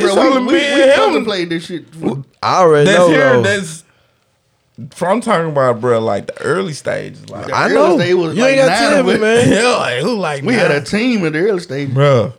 it's 0.00 0.14
Bro, 0.14 0.22
only 0.22 0.40
we, 0.40 0.46
we, 0.46 0.52
me 0.52 0.58
we 0.58 0.82
and 0.82 0.90
him. 0.90 0.96
contemplated 0.96 1.50
this 1.50 1.66
shit. 1.66 1.84
I 2.42 2.58
already 2.60 2.86
That's 2.86 2.98
know. 2.98 3.08
here. 3.08 3.32
though. 3.34 3.42
That's 3.42 3.84
from 4.90 5.20
talking 5.20 5.50
about, 5.50 5.80
bro. 5.80 6.00
Like 6.00 6.26
the 6.26 6.40
early 6.42 6.72
stages, 6.72 7.28
like 7.30 7.52
I 7.52 7.68
know. 7.68 7.96
stage 7.98 8.14
was 8.14 8.36
You 8.36 8.42
like 8.42 8.52
ain't 8.56 8.66
got 8.66 8.80
nine 8.80 8.90
to 8.90 8.94
tell 8.96 9.04
me, 9.04 9.18
man. 9.18 9.48
yeah, 9.52 9.76
like 9.76 10.02
who 10.02 10.14
like 10.16 10.42
We 10.42 10.54
had 10.54 10.70
a 10.70 10.80
team 10.80 11.24
in 11.24 11.32
the 11.32 11.38
early 11.40 11.60
stage. 11.60 11.92
bro. 11.92 12.32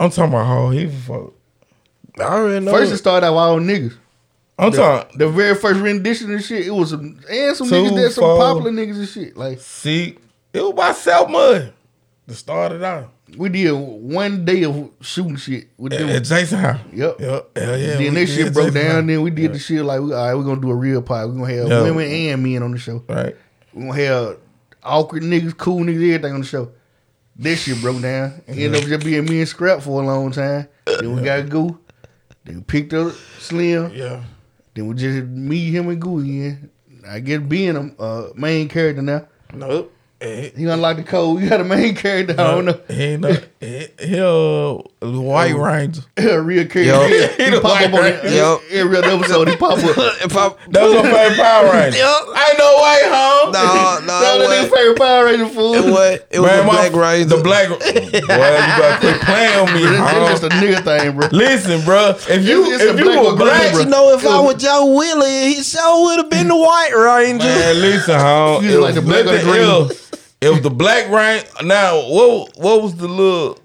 I'm 0.00 0.10
talking 0.10 0.32
about 0.32 0.46
whole 0.46 0.70
heap 0.70 0.88
of 0.88 0.94
folk. 0.94 1.40
I 2.18 2.22
already 2.22 2.64
know. 2.64 2.72
First, 2.72 2.92
it 2.92 2.96
started 2.98 3.26
out 3.26 3.32
with 3.32 3.38
all 3.40 3.58
niggas. 3.60 3.96
I'm 4.58 4.70
The, 4.70 4.76
talking. 4.76 5.18
the 5.18 5.28
very 5.28 5.54
first 5.56 5.80
rendition 5.80 6.30
and 6.32 6.42
shit, 6.42 6.66
it 6.66 6.70
was 6.70 6.90
some 6.90 7.18
and 7.30 7.56
some 7.56 7.68
Two, 7.68 7.74
niggas 7.74 7.94
that 8.02 8.12
some 8.12 8.22
four. 8.22 8.36
popular 8.38 8.70
niggas 8.70 8.96
and 8.96 9.08
shit. 9.08 9.36
Like 9.36 9.60
See, 9.60 10.16
it 10.52 10.62
was 10.62 10.72
by 10.74 10.92
South 10.92 11.28
Mud 11.30 11.72
to 12.28 12.34
start 12.34 12.72
it 12.72 12.82
out. 12.82 13.10
We 13.36 13.48
did 13.48 13.72
one 13.72 14.44
day 14.44 14.64
of 14.64 14.90
shooting 15.00 15.36
shit 15.36 15.68
with 15.76 15.92
At, 15.92 16.00
them. 16.00 16.08
at 16.10 16.24
Jason 16.24 16.58
House. 16.58 16.80
Yep. 16.92 17.20
Yep. 17.20 17.58
Hell 17.58 17.78
yeah. 17.78 17.96
then 17.96 18.14
that 18.14 18.26
shit 18.26 18.52
broke 18.52 18.74
down. 18.74 18.84
House. 18.90 19.06
Then 19.06 19.22
we 19.22 19.30
did 19.30 19.52
the 19.52 19.58
shit 19.58 19.84
like, 19.84 20.00
we, 20.00 20.12
all 20.12 20.26
right, 20.26 20.34
we're 20.34 20.44
gonna 20.44 20.60
do 20.60 20.70
a 20.70 20.74
real 20.74 21.02
pod. 21.02 21.28
We're 21.28 21.34
gonna 21.40 21.54
have 21.54 21.68
Yeah. 21.68 21.82
women 21.82 22.10
and 22.10 22.42
men 22.42 22.62
on 22.62 22.72
the 22.72 22.78
show. 22.78 23.02
Right. 23.08 23.36
We're 23.72 23.86
gonna 23.88 24.02
have 24.02 24.36
awkward 24.82 25.22
niggas, 25.22 25.56
cool 25.56 25.80
niggas, 25.80 25.96
everything 26.14 26.34
on 26.34 26.40
the 26.40 26.46
show. 26.46 26.70
That 27.36 27.56
shit 27.56 27.80
broke 27.80 28.00
down. 28.02 28.42
Ended 28.46 28.74
up 28.76 28.84
just 28.84 29.04
being 29.04 29.24
me 29.24 29.40
and 29.40 29.48
Scrap 29.48 29.80
for 29.82 30.02
a 30.02 30.06
long 30.06 30.30
time. 30.30 30.68
Then 30.86 31.16
we 31.16 31.22
got 31.22 31.48
Goo. 31.48 31.78
Then 32.44 32.56
we 32.56 32.60
picked 32.62 32.92
up 32.92 33.12
Slim. 33.38 33.90
Yeah. 33.94 34.22
Then 34.74 34.86
we 34.88 34.94
just 34.94 35.26
me, 35.26 35.70
him, 35.70 35.88
and 35.88 36.00
Goo 36.00 36.20
again. 36.20 36.70
I 37.08 37.20
guess 37.20 37.40
being 37.40 37.76
a 37.76 38.02
uh, 38.02 38.32
main 38.36 38.68
character 38.68 39.02
now. 39.02 39.26
Nope. 39.52 39.93
Eh, 40.24 40.50
He 40.56 40.64
unlocked 40.64 40.96
the 40.98 41.02
code. 41.04 41.42
You 41.42 41.48
got 41.50 41.60
a 41.60 41.64
main 41.64 41.94
character. 41.94 42.32
I 42.32 42.44
don't 42.50 42.64
know. 42.64 42.80
He 42.88 43.02
ain't 43.02 43.20
no, 43.20 43.36
he, 43.60 43.86
he, 44.00 44.20
uh, 44.20 45.08
White 45.10 45.54
Ranger. 45.54 46.00
real 46.16 46.64
character. 46.66 46.82
Yo. 46.82 47.06
He, 47.08 47.26
He 47.36 47.44
he 47.44 47.50
the 47.50 47.60
pop 47.60 47.80
up 47.80 47.86
on 47.86 47.92
white 47.92 48.14
it. 48.24 48.32
Yo. 48.32 48.58
Every 48.72 48.96
other 48.96 49.08
episode, 49.08 49.48
he 49.48 49.56
pop 49.56 49.72
up. 49.72 49.78
if 49.84 50.32
That 50.32 50.82
was 50.82 50.94
my 50.94 51.02
favorite 51.02 51.36
Power 51.36 51.72
Ranger. 51.72 51.98
Yup. 51.98 52.22
Ain't 52.28 52.58
no 52.58 52.70
way, 52.80 53.00
home. 53.04 53.52
no, 53.52 53.60
That 54.06 54.38
no, 54.38 54.38
was 54.38 54.50
it 54.50 54.60
his 54.62 54.72
favorite 54.72 54.98
Power 54.98 55.24
Ranger 55.26 55.48
fool. 55.48 55.74
it 55.74 55.84
was, 55.92 56.20
it 56.30 56.40
was 56.40 56.50
Man, 56.50 56.58
the 56.64 56.72
Black 56.72 56.92
Ranger. 56.94 57.36
The 57.36 57.42
Black. 57.42 57.68
Boy, 57.68 57.76
you 57.84 58.26
better 58.26 58.98
quit 59.00 59.20
playing 59.20 59.56
on 59.60 59.74
me, 59.74 59.82
It's 59.84 59.98
home. 59.98 60.28
just 60.28 60.42
a 60.44 60.48
nigga 60.48 60.80
thing, 60.84 61.16
bro. 61.18 61.28
Listen, 61.32 61.84
bro. 61.84 62.10
If 62.28 62.44
you 62.48 62.64
It's- 62.64 62.80
it's 62.80 62.92
if 62.92 62.98
you 63.00 63.20
were 63.22 63.36
black, 63.36 63.72
green, 63.74 63.84
you 63.86 63.90
know, 63.90 64.12
if 64.16 64.26
I 64.26 64.40
was 64.40 64.56
Joe 64.62 64.86
Willie, 64.94 65.54
he 65.54 65.62
sure 65.62 66.04
would 66.06 66.18
have 66.18 66.30
been 66.30 66.48
the 66.48 66.56
White 66.56 66.92
Ranger. 66.96 67.44
Man, 67.44 67.80
listen, 67.80 68.18
home. 68.18 68.64
You 68.64 68.80
like 68.80 68.94
the 68.94 69.02
black 69.02 69.26
or 69.26 69.36
the 69.36 69.42
green? 69.42 70.00
If 70.44 70.62
the 70.62 70.70
black 70.70 71.08
rain 71.10 71.42
now, 71.66 71.96
what 72.08 72.56
what 72.56 72.82
was 72.82 72.94
the 72.96 73.08
little 73.08 73.58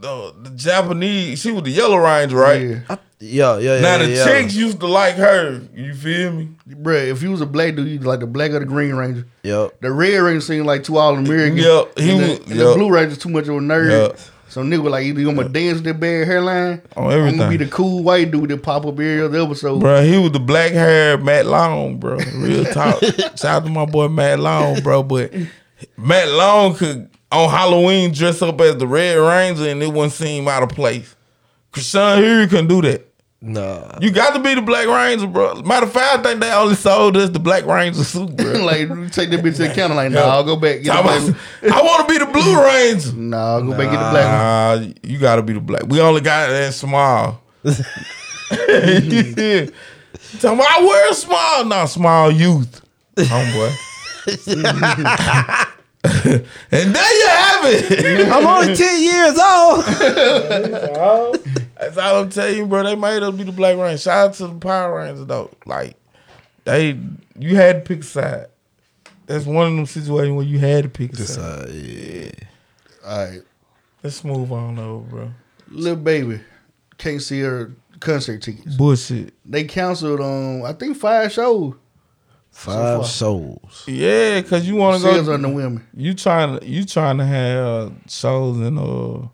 the, 0.00 0.34
the 0.42 0.50
Japanese? 0.50 1.40
She 1.40 1.52
was 1.52 1.62
the 1.62 1.70
yellow 1.70 1.98
ranger, 1.98 2.36
right? 2.36 2.60
Yeah. 2.62 2.96
Yeah, 3.22 3.58
yeah, 3.58 3.74
yeah. 3.74 3.80
Now 3.82 3.98
the 3.98 4.08
yeah. 4.08 4.24
chicks 4.24 4.54
used 4.54 4.80
to 4.80 4.86
like 4.86 5.16
her. 5.16 5.60
You 5.74 5.92
feel 5.94 6.32
me? 6.32 6.48
Bro, 6.66 6.94
if 6.94 7.22
you 7.22 7.30
was 7.30 7.42
a 7.42 7.46
black 7.46 7.74
dude, 7.76 7.86
you'd 7.88 8.04
like 8.04 8.20
the 8.20 8.26
black 8.26 8.52
or 8.52 8.60
the 8.60 8.64
green 8.64 8.94
ranger. 8.94 9.26
Yep. 9.42 9.80
The 9.82 9.92
red 9.92 10.16
ranger 10.16 10.40
seemed 10.40 10.64
like 10.64 10.84
too 10.84 10.96
all 10.96 11.14
American. 11.16 11.58
Yep, 11.58 11.98
he 11.98 12.10
and 12.12 12.20
was- 12.20 12.38
the, 12.38 12.50
and 12.52 12.60
the 12.60 12.74
blue 12.76 12.90
ranger's 12.90 13.18
too 13.18 13.28
much 13.28 13.44
of 13.44 13.56
a 13.56 13.58
nerd. 13.58 13.90
Yep. 13.90 14.18
So 14.48 14.62
nigga 14.64 14.90
like 14.90 15.04
either 15.04 15.20
you 15.20 15.26
gonna 15.32 15.48
dance 15.50 15.76
with 15.76 15.84
that 15.84 16.00
bad 16.00 16.26
hairline, 16.26 16.82
On 16.96 17.04
or 17.04 17.12
I'm 17.12 17.18
everything. 17.18 17.38
gonna 17.38 17.50
be 17.50 17.64
the 17.64 17.70
cool 17.70 18.02
white 18.02 18.30
dude 18.32 18.48
that 18.48 18.62
pop 18.62 18.84
up 18.84 18.94
every 18.94 19.20
other 19.20 19.38
episode. 19.42 19.78
Bro, 19.80 20.02
he 20.02 20.16
was 20.18 20.32
the 20.32 20.40
black 20.40 20.72
hair 20.72 21.16
Matt 21.18 21.44
Long, 21.46 21.98
bro. 21.98 22.16
Real 22.34 22.64
talk. 22.64 23.00
Shout 23.04 23.44
out 23.44 23.64
to 23.64 23.70
my 23.70 23.84
boy 23.84 24.08
Matt 24.08 24.40
Long, 24.40 24.80
bro. 24.80 25.02
But 25.04 25.32
Matt 25.96 26.28
Long 26.28 26.74
could 26.74 27.08
on 27.32 27.48
Halloween 27.50 28.12
dress 28.12 28.42
up 28.42 28.60
as 28.60 28.76
the 28.76 28.86
Red 28.86 29.14
Ranger 29.16 29.68
and 29.68 29.82
it 29.82 29.88
wouldn't 29.92 30.12
seem 30.12 30.48
out 30.48 30.62
of 30.62 30.68
place. 30.70 31.14
Krishan 31.72 32.18
Fury 32.18 32.46
couldn't 32.48 32.66
do 32.68 32.82
that. 32.82 33.06
Nah. 33.42 33.96
You 34.02 34.10
got 34.10 34.34
to 34.34 34.40
be 34.40 34.54
the 34.54 34.60
Black 34.60 34.86
Ranger, 34.86 35.26
bro. 35.26 35.62
Matter 35.62 35.86
of 35.86 35.92
fact, 35.92 36.18
I 36.18 36.22
think 36.22 36.40
they 36.42 36.52
only 36.52 36.74
sold 36.74 37.16
us 37.16 37.30
the 37.30 37.38
Black 37.38 37.64
Ranger 37.64 38.04
suit, 38.04 38.36
bro. 38.36 38.52
like 38.64 38.88
take 39.12 39.30
that 39.30 39.40
bitch 39.42 39.56
to 39.56 39.68
the 39.68 39.72
counter, 39.74 39.94
like 39.94 40.12
nah, 40.12 40.20
I'll 40.20 40.44
go 40.44 40.56
back. 40.56 40.82
Get 40.82 40.84
the 40.84 40.90
Talk 40.92 41.04
black. 41.04 41.22
about- 41.62 41.72
I 41.72 41.82
want 41.82 42.06
to 42.08 42.12
be 42.12 42.18
the 42.18 42.26
Blue 42.30 42.64
Ranger. 42.66 43.12
Nah, 43.16 43.54
I'll 43.54 43.62
go 43.62 43.70
back 43.70 43.90
get 43.90 43.92
the 43.92 44.10
black. 44.10 44.24
Nah, 44.92 44.92
you 45.02 45.18
got 45.18 45.36
to 45.36 45.42
be 45.42 45.54
the 45.54 45.60
black. 45.60 45.84
We 45.86 46.00
only 46.02 46.20
got 46.20 46.48
that 46.48 46.74
small. 46.74 47.40
Tell 50.40 50.54
me, 50.54 50.64
I 50.68 50.82
wear 50.82 51.12
small, 51.14 51.64
not 51.64 51.86
small 51.86 52.30
youth, 52.30 52.82
homeboy. 53.16 53.89
and 56.04 56.94
there 56.94 57.16
you 57.18 57.28
have 57.28 57.64
it. 57.64 58.28
I'm 58.30 58.46
only 58.46 58.74
10 58.74 59.02
years 59.02 59.38
old. 59.38 59.84
That's 61.76 61.96
all 61.96 62.22
I'm 62.22 62.30
telling 62.30 62.56
you, 62.56 62.66
bro. 62.66 62.82
They 62.82 62.96
made 62.96 63.22
us 63.22 63.34
be 63.34 63.44
the 63.44 63.52
Black 63.52 63.76
Ranger. 63.76 63.98
Shout 63.98 64.28
out 64.28 64.34
to 64.34 64.48
the 64.48 64.54
Power 64.54 64.98
Rangers, 64.98 65.26
though. 65.26 65.50
Like, 65.66 65.96
they, 66.64 66.98
you 67.38 67.56
had 67.56 67.84
to 67.84 67.88
pick 67.88 68.00
a 68.00 68.04
side. 68.04 68.46
That's 69.26 69.46
one 69.46 69.66
of 69.68 69.76
them 69.76 69.86
situations 69.86 70.36
where 70.36 70.46
you 70.46 70.58
had 70.58 70.84
to 70.84 70.90
pick 70.90 71.12
a 71.12 71.22
side. 71.22 71.68
Uh, 71.68 71.72
yeah. 71.72 72.30
All 73.04 73.26
right, 73.26 73.42
Let's 74.02 74.24
move 74.24 74.52
on 74.52 74.78
over, 74.78 75.06
bro. 75.06 75.30
Lil 75.68 75.96
Baby 75.96 76.40
can't 76.96 77.20
see 77.20 77.40
her 77.40 77.72
concert 78.00 78.42
tickets. 78.42 78.76
Bullshit. 78.76 79.34
They 79.44 79.64
canceled 79.64 80.20
on 80.20 80.64
I 80.64 80.72
think 80.72 80.96
five 80.96 81.32
shows. 81.32 81.74
Five 82.50 82.98
far. 82.98 83.04
souls. 83.04 83.84
Yeah, 83.86 84.42
cause 84.42 84.66
you 84.66 84.76
want 84.76 85.00
to 85.00 85.08
Sales 85.08 85.26
go. 85.28 85.34
on 85.34 85.42
the 85.42 85.48
women. 85.48 85.86
You 85.94 86.12
trying 86.14 86.58
to 86.58 86.66
you 86.66 86.84
trying 86.84 87.18
to 87.18 87.24
have 87.24 87.92
souls 88.06 88.58
in 88.60 88.76
uh 88.76 89.28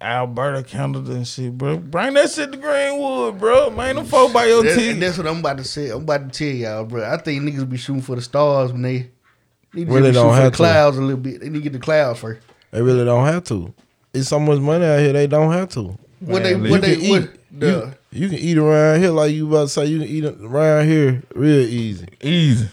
Alberta, 0.00 0.62
Canada, 0.62 1.12
and 1.12 1.26
shit, 1.26 1.56
bro. 1.56 1.78
Bring 1.78 2.14
that 2.14 2.30
shit 2.30 2.52
to 2.52 2.58
Greenwood, 2.58 3.38
bro. 3.38 3.70
Man, 3.70 3.96
them 3.96 4.04
folk 4.04 4.32
by 4.32 4.44
your 4.46 4.62
That- 4.62 4.76
team. 4.76 5.00
that's 5.00 5.16
what 5.16 5.26
I'm 5.26 5.38
about 5.38 5.56
to 5.58 5.64
say. 5.64 5.88
I'm 5.88 6.02
about 6.02 6.30
to 6.32 6.38
tell 6.38 6.54
y'all, 6.54 6.84
bro. 6.84 7.02
I 7.10 7.16
think 7.16 7.42
niggas 7.42 7.68
be 7.68 7.78
shooting 7.78 8.02
for 8.02 8.14
the 8.14 8.20
stars 8.22 8.72
when 8.72 8.82
they 8.82 9.08
need 9.72 9.86
to 9.86 9.92
Really 9.94 10.12
don't 10.12 10.34
have 10.34 10.44
the 10.44 10.50
to. 10.50 10.56
clouds 10.56 10.98
a 10.98 11.00
little 11.00 11.16
bit. 11.16 11.40
They 11.40 11.48
need 11.48 11.58
to 11.58 11.62
get 11.64 11.72
the 11.72 11.78
clouds 11.78 12.20
first. 12.20 12.40
They 12.72 12.82
really 12.82 13.06
don't 13.06 13.26
have 13.26 13.44
to. 13.44 13.72
It's 14.12 14.28
so 14.28 14.38
much 14.38 14.58
money 14.58 14.84
out 14.84 14.98
here, 15.00 15.14
they 15.14 15.26
don't 15.26 15.52
have 15.52 15.70
to. 15.70 15.96
What 16.20 16.42
they 16.42 16.56
Man, 16.56 16.70
what 16.70 16.82
they 16.82 16.96
can 16.96 17.08
what 17.10 17.30
eat. 17.56 17.60
the 17.60 17.96
You 18.12 18.28
can 18.28 18.38
eat 18.38 18.58
around 18.58 19.00
here 19.00 19.10
like 19.10 19.32
you 19.32 19.48
about 19.48 19.62
to 19.62 19.68
say 19.68 19.86
you 19.86 19.98
can 20.00 20.08
eat 20.08 20.24
around 20.24 20.86
here 20.88 21.22
real 21.34 21.60
easy. 21.66 22.06
Easy. 22.22 22.68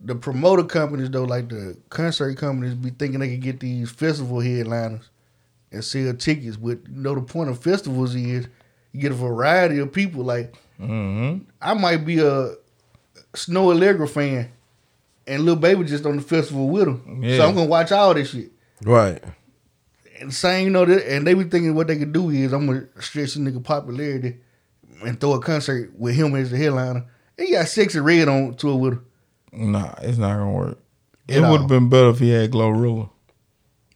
the 0.00 0.14
promoter 0.14 0.64
companies 0.64 1.10
though, 1.10 1.24
like 1.24 1.48
the 1.48 1.76
concert 1.90 2.36
companies, 2.36 2.74
be 2.74 2.90
thinking 2.90 3.20
they 3.20 3.28
can 3.28 3.40
get 3.40 3.60
these 3.60 3.90
festival 3.90 4.40
headliners 4.40 5.08
and 5.72 5.84
sell 5.84 6.12
tickets. 6.14 6.56
But 6.56 6.78
you 6.88 7.02
know 7.02 7.14
the 7.14 7.22
point 7.22 7.50
of 7.50 7.58
festivals 7.62 8.14
is 8.14 8.48
you 8.92 9.00
get 9.00 9.12
a 9.12 9.14
variety 9.14 9.78
of 9.78 9.92
people. 9.92 10.24
Like 10.24 10.54
Mm-hmm. 10.80 11.44
I 11.60 11.74
might 11.74 12.06
be 12.06 12.20
a 12.20 12.54
Snow 13.34 13.70
Allegra 13.70 14.08
fan, 14.08 14.50
and 15.26 15.44
Lil 15.44 15.56
Baby 15.56 15.84
just 15.84 16.06
on 16.06 16.16
the 16.16 16.22
festival 16.22 16.68
with 16.70 16.88
him. 16.88 17.22
Yeah. 17.22 17.36
So 17.36 17.48
I'm 17.48 17.54
gonna 17.54 17.66
watch 17.66 17.92
all 17.92 18.14
this 18.14 18.30
shit. 18.30 18.50
Right. 18.82 19.22
And 20.20 20.32
saying 20.34 20.64
you 20.66 20.70
know 20.70 20.84
that, 20.84 21.10
and 21.10 21.26
they 21.26 21.34
be 21.34 21.44
thinking 21.44 21.74
what 21.74 21.86
they 21.86 21.96
could 21.96 22.12
do 22.12 22.30
is 22.30 22.52
I'm 22.52 22.66
gonna 22.66 22.86
stretch 23.00 23.34
the 23.34 23.40
nigga 23.40 23.62
popularity 23.64 24.36
and 25.04 25.18
throw 25.20 25.32
a 25.34 25.40
concert 25.40 25.92
with 25.98 26.14
him 26.14 26.34
as 26.34 26.50
the 26.50 26.58
headliner. 26.58 27.06
And 27.38 27.46
he 27.46 27.52
got 27.54 27.64
Sexyy 27.66 28.04
Red 28.04 28.28
on 28.28 28.54
tour 28.54 28.76
with 28.76 28.92
him. 28.94 29.72
Nah, 29.72 29.94
it's 30.02 30.18
not 30.18 30.36
gonna 30.36 30.52
work. 30.52 30.78
It 31.26 31.38
At 31.38 31.44
all. 31.44 31.52
would 31.52 31.60
have 31.62 31.68
been 31.68 31.88
better 31.88 32.10
if 32.10 32.18
he 32.18 32.30
had 32.30 32.50
glow 32.50 32.70
Glorilla 32.72 33.08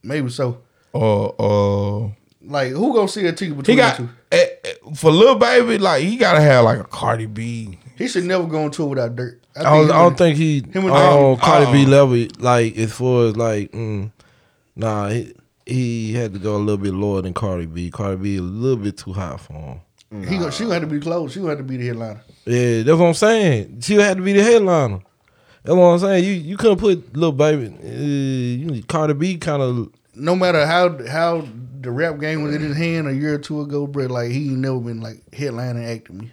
Maybe 0.02 0.28
so. 0.30 0.62
or 0.92 1.34
uh. 1.38 2.10
Like 2.46 2.72
who 2.72 2.92
gonna 2.94 3.08
see 3.08 3.26
a 3.26 3.32
ticket 3.32 3.56
between 3.56 3.76
He 3.76 3.82
got 3.82 3.96
the 3.96 4.02
two? 4.04 4.08
eh, 4.32 4.46
eh, 4.64 4.72
for 4.94 5.10
Lil 5.10 5.34
Baby 5.36 5.78
like 5.78 6.02
he 6.04 6.16
gotta 6.16 6.40
have 6.40 6.64
like 6.64 6.78
a 6.78 6.84
Cardi 6.84 7.26
B. 7.26 7.78
He 7.96 8.06
should 8.08 8.24
never 8.24 8.44
go 8.46 8.64
on 8.64 8.70
tour 8.70 8.86
without 8.88 9.14
dirt. 9.16 9.40
I 9.56 9.62
don't, 9.62 9.90
I 9.90 10.02
don't 10.02 10.16
think 10.18 10.36
he 10.36 10.58
him 10.60 10.84
and 10.84 10.90
on 10.90 11.34
Drake- 11.36 11.40
Cardi 11.40 11.72
B 11.72 11.82
uh-uh. 11.84 11.88
level 11.90 12.26
like 12.38 12.76
as 12.76 12.92
far 12.92 13.26
as 13.28 13.36
like 13.36 13.72
mm, 13.72 14.10
nah 14.76 15.08
he 15.08 15.32
he 15.66 16.12
had 16.12 16.32
to 16.34 16.38
go 16.38 16.56
a 16.56 16.58
little 16.58 16.82
bit 16.82 16.94
lower 16.94 17.22
than 17.22 17.34
Cardi 17.34 17.66
B. 17.66 17.90
Cardi 17.90 18.16
B 18.16 18.36
a 18.36 18.42
little 18.42 18.76
bit 18.82 18.96
too 18.98 19.12
high 19.12 19.36
for 19.36 19.52
him. 19.54 19.80
he 20.28 20.36
gonna, 20.38 20.52
she 20.52 20.68
had 20.68 20.82
to 20.82 20.86
be 20.86 21.00
close. 21.00 21.32
She 21.32 21.40
had 21.44 21.58
to 21.58 21.64
be 21.64 21.76
the 21.76 21.86
headliner. 21.86 22.22
Yeah, 22.44 22.82
that's 22.82 22.98
what 22.98 23.06
I'm 23.06 23.14
saying. 23.14 23.80
She 23.80 23.94
had 23.94 24.16
to 24.18 24.22
be 24.22 24.32
the 24.32 24.42
headliner. 24.42 25.00
That's 25.62 25.76
what 25.76 25.84
I'm 25.84 25.98
saying. 25.98 26.24
You 26.24 26.32
you 26.32 26.56
couldn't 26.56 26.78
put 26.78 27.16
Lil 27.16 27.32
Baby. 27.32 27.74
Uh, 27.82 28.74
you, 28.74 28.82
Cardi 28.84 29.14
B 29.14 29.38
kind 29.38 29.62
of 29.62 29.90
No 30.14 30.36
matter 30.36 30.66
how 30.66 31.06
how 31.08 31.46
the 31.80 31.90
rap 31.90 32.18
game 32.20 32.42
was 32.42 32.54
in 32.54 32.62
his 32.62 32.76
hand 32.76 33.08
a 33.08 33.14
year 33.14 33.34
or 33.34 33.38
two 33.38 33.60
ago, 33.62 33.86
bro, 33.86 34.06
like 34.06 34.30
he 34.30 34.48
never 34.50 34.78
been 34.80 35.00
like 35.00 35.22
headlining 35.30 35.86
acting 35.96 36.18
me. 36.18 36.32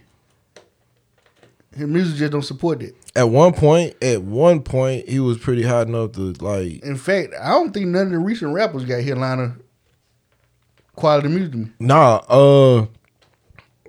His 1.76 1.86
music 1.88 2.16
just 2.18 2.32
don't 2.32 2.42
support 2.42 2.80
that. 2.80 2.94
at 3.16 3.28
one 3.30 3.52
point. 3.54 3.94
At 4.02 4.22
one 4.22 4.60
point, 4.62 5.08
he 5.08 5.20
was 5.20 5.38
pretty 5.38 5.62
hot 5.62 5.86
enough 5.88 6.12
to 6.12 6.32
like. 6.40 6.82
In 6.84 6.96
fact, 6.96 7.32
I 7.40 7.50
don't 7.50 7.72
think 7.72 7.86
none 7.86 8.06
of 8.06 8.12
the 8.12 8.18
recent 8.18 8.52
rappers 8.54 8.84
got 8.84 9.02
headliner 9.02 9.56
quality 10.94 11.28
music. 11.28 11.70
Nah, 11.80 12.16
uh, 12.28 12.86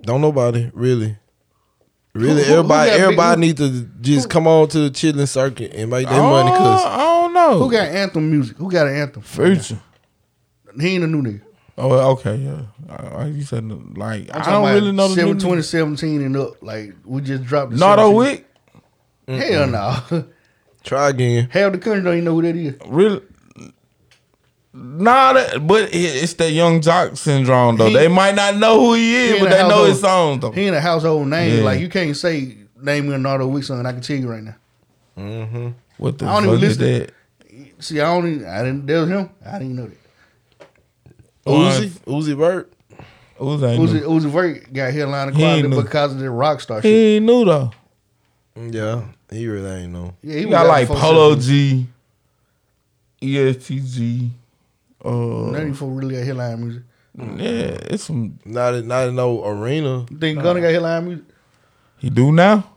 don't 0.01 0.21
nobody 0.21 0.69
really. 0.73 1.17
Really, 2.13 2.35
Who- 2.35 2.37
who- 2.41 2.43
who 2.45 2.53
everybody, 2.59 2.91
big- 2.91 3.01
everybody 3.01 3.35
who- 3.35 3.41
need 3.47 3.57
to 3.57 3.89
just 4.01 4.29
come 4.29 4.45
on 4.47 4.67
to 4.69 4.79
the 4.81 4.89
chilling 4.91 5.25
circuit 5.25 5.73
and 5.73 5.89
make 5.89 6.07
their 6.07 6.21
money. 6.21 6.51
Cause 6.51 6.85
I 6.85 6.97
don't 6.97 7.33
know. 7.33 7.57
Who 7.59 7.71
got 7.71 7.87
anthem 7.87 8.29
music? 8.29 8.55
Who 8.57 8.69
got 8.71 8.87
an 8.87 8.93
anthem? 8.95 9.23
Future? 9.23 9.79
He 10.79 10.89
ain't 10.95 11.03
a 11.03 11.07
new 11.07 11.21
nigga. 11.23 11.41
Oh, 11.77 12.11
okay, 12.11 12.35
yeah. 12.35 12.61
Uh, 12.87 13.25
you 13.25 13.41
said 13.43 13.63
like 13.97 14.29
I'm 14.33 14.41
I 14.41 14.45
don't 14.51 14.73
really 14.73 14.91
know 14.91 15.07
the 15.07 15.15
seven- 15.15 15.31
new 15.33 15.39
2017 15.39 16.21
and 16.21 16.37
up. 16.37 16.61
Like 16.61 16.93
we 17.03 17.21
just 17.21 17.43
dropped. 17.45 17.71
the 17.71 17.77
Nardo 17.77 18.11
17. 18.11 18.15
Wick. 18.17 18.47
Hell 19.27 19.67
no. 19.67 20.25
try 20.83 21.09
again. 21.09 21.49
Half 21.49 21.71
the 21.71 21.77
country 21.79 22.03
don't 22.03 22.13
even 22.13 22.25
know 22.25 22.33
who 22.35 22.41
that 22.43 22.55
is. 22.55 22.75
Really? 22.87 23.21
Nah, 24.75 25.33
that, 25.33 25.65
but 25.67 25.93
it- 25.93 25.97
it's 26.23 26.33
that 26.35 26.51
young 26.51 26.81
jock 26.81 27.15
syndrome 27.15 27.77
though. 27.77 27.87
He- 27.89 27.93
they 27.95 28.07
might 28.07 28.35
not 28.35 28.57
know 28.57 28.79
who 28.79 28.93
he 28.95 29.15
is, 29.15 29.33
He 29.33 29.39
but 29.39 29.47
in 29.47 29.53
a 29.53 29.55
they 29.63 29.67
know 29.69 29.85
his 29.85 29.99
songs 30.01 30.41
though. 30.41 30.51
He 30.51 30.61
ain't 30.65 30.75
a 30.75 30.81
household 30.81 31.27
name. 31.27 31.59
Yeah. 31.59 31.63
Like 31.63 31.79
you 31.79 31.89
can't 31.89 32.15
say 32.17 32.57
name 32.81 33.07
me 33.07 33.13
a 33.15 33.17
Nardo 33.17 33.47
Wick 33.47 33.63
song. 33.63 33.85
I 33.85 33.91
can 33.91 34.01
tell 34.01 34.17
you 34.17 34.29
right 34.29 34.43
now. 34.43 34.55
Mm-hmm. 35.17 35.69
What 35.97 36.17
the 36.17 36.25
I 36.25 36.33
don't 36.33 36.45
even 36.45 36.55
fuck 36.59 36.63
is 36.69 36.79
listen. 36.79 37.07
that? 37.07 37.83
See, 37.83 37.99
I 37.99 38.05
don't. 38.05 38.27
Even, 38.27 38.47
I 38.47 38.57
didn't. 38.63 38.85
That 38.87 38.99
was 39.01 39.09
him. 39.09 39.29
I 39.45 39.59
didn't 39.59 39.75
know 39.75 39.85
that. 39.87 39.97
Uzi, 41.45 41.89
Uzi 42.07 42.35
Vert. 42.37 42.71
Uzi 43.39 43.67
ain't 43.69 43.81
Uzi, 43.81 43.93
new. 44.01 44.09
Uzi 44.09 44.29
Vert 44.29 44.73
got 44.73 44.93
headline 44.93 45.33
He 45.33 45.43
ain't 45.43 45.61
quality 45.61 45.67
new. 45.67 45.83
because 45.83 46.13
of 46.13 46.19
the 46.19 46.29
rock 46.29 46.61
star 46.61 46.81
He 46.81 46.87
shit. 46.89 47.15
ain't 47.17 47.25
new 47.25 47.45
though. 47.45 47.71
Yeah, 48.55 49.01
he 49.31 49.47
really 49.47 49.83
ain't 49.83 49.91
know. 49.91 50.13
Yeah, 50.21 50.37
He 50.39 50.45
was 50.45 50.51
got 50.53 50.65
out 50.65 50.69
like 50.69 50.87
before 50.87 51.01
Polo 51.01 51.29
17. 51.39 51.87
G, 53.21 53.37
EST 53.39 53.67
Gee. 53.85 54.31
Uh, 55.03 55.09
None 55.09 55.55
of 55.55 55.65
these 55.67 55.77
folk 55.77 55.89
really 55.93 56.15
got 56.15 56.23
headline 56.25 56.59
music. 56.61 56.83
yeah, 57.17 57.77
it's 57.91 58.03
some. 58.03 58.39
Not 58.45 58.75
in- 58.75 58.87
not 58.87 59.07
in 59.09 59.15
no 59.15 59.43
arena. 59.45 60.05
You 60.09 60.17
think 60.17 60.41
Gunna 60.41 60.61
got 60.61 60.71
headline 60.71 61.05
music? 61.05 61.25
He 61.97 62.09
do 62.09 62.31
now. 62.31 62.69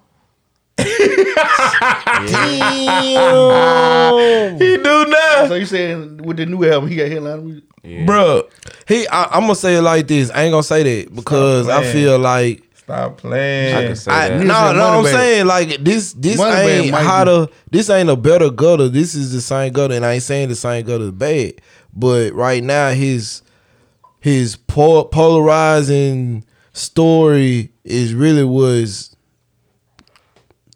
Damn. 0.77 0.87
He 4.59 4.77
do 4.79 5.05
now, 5.07 5.47
So 5.49 5.55
you 5.55 5.67
saying 5.67 6.19
with 6.19 6.39
the 6.39 6.47
new 6.47 6.65
album, 6.65 6.89
he 6.89 6.97
got 6.97 7.09
headline 7.09 7.45
music? 7.45 7.65
Bro. 8.07 8.49
He, 8.89 9.07
I, 9.09 9.25
I'm 9.25 9.43
gonna 9.43 9.55
say 9.55 9.77
it 9.77 9.83
like 9.83 10.07
this. 10.09 10.31
I 10.31 10.43
ain't 10.43 10.53
gonna 10.53 10.63
say 10.63 10.83
that 11.03 11.15
because 11.15 11.69
I 11.69 11.85
feel 11.93 12.19
like 12.19 12.63
Stop 12.75 13.13
I 13.13 13.15
playing. 13.15 13.87
can 13.89 13.97
say 13.97 14.11
I, 14.13 14.29
that. 14.29 14.39
no, 14.39 14.73
no, 14.73 14.85
I'm 14.99 15.05
Moneybagg. 15.05 15.13
saying 15.13 15.47
like 15.47 15.69
this. 15.85 16.13
This 16.13 16.41
Moneybagg 16.41 16.67
ain't 16.83 16.91
might 16.93 17.03
how 17.03 17.25
be- 17.25 17.31
to. 17.47 17.53
This 17.71 17.91
ain't 17.91 18.09
a 18.11 18.17
better 18.17 18.51
gutter. 18.51 18.89
This 18.89 19.15
is 19.15 19.33
the 19.33 19.41
same 19.41 19.73
gutter, 19.73 19.95
and 19.95 20.05
I 20.07 20.15
ain't 20.15 20.23
saying 20.23 20.49
the 20.49 20.55
same 20.57 20.85
gutter 20.85 21.05
is 21.05 21.11
bad. 21.13 21.55
But 21.93 22.33
right 22.35 22.63
now, 22.63 22.91
his 22.91 23.43
his 24.21 24.57
pol- 24.57 25.07
polarizing 25.07 26.45
story 26.73 27.73
is 27.85 28.15
really 28.15 28.45
was 28.45 29.17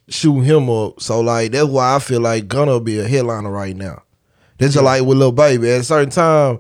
shooting 0.09 0.45
him 0.45 0.69
up. 0.71 1.01
So 1.01 1.21
like 1.21 1.53
that's 1.53 1.69
why 1.69 1.95
I 1.95 1.99
feel 1.99 2.21
like 2.21 2.49
Gunna 2.49 2.81
be 2.81 2.99
a 2.99 3.07
headliner 3.07 3.51
right 3.51 3.77
now. 3.77 4.03
That's 4.59 4.75
just 4.75 4.85
like 4.85 5.03
with 5.05 5.19
Lil 5.19 5.33
Baby. 5.33 5.71
At 5.71 5.81
a 5.81 5.85
certain 5.85 6.11
time, 6.11 6.59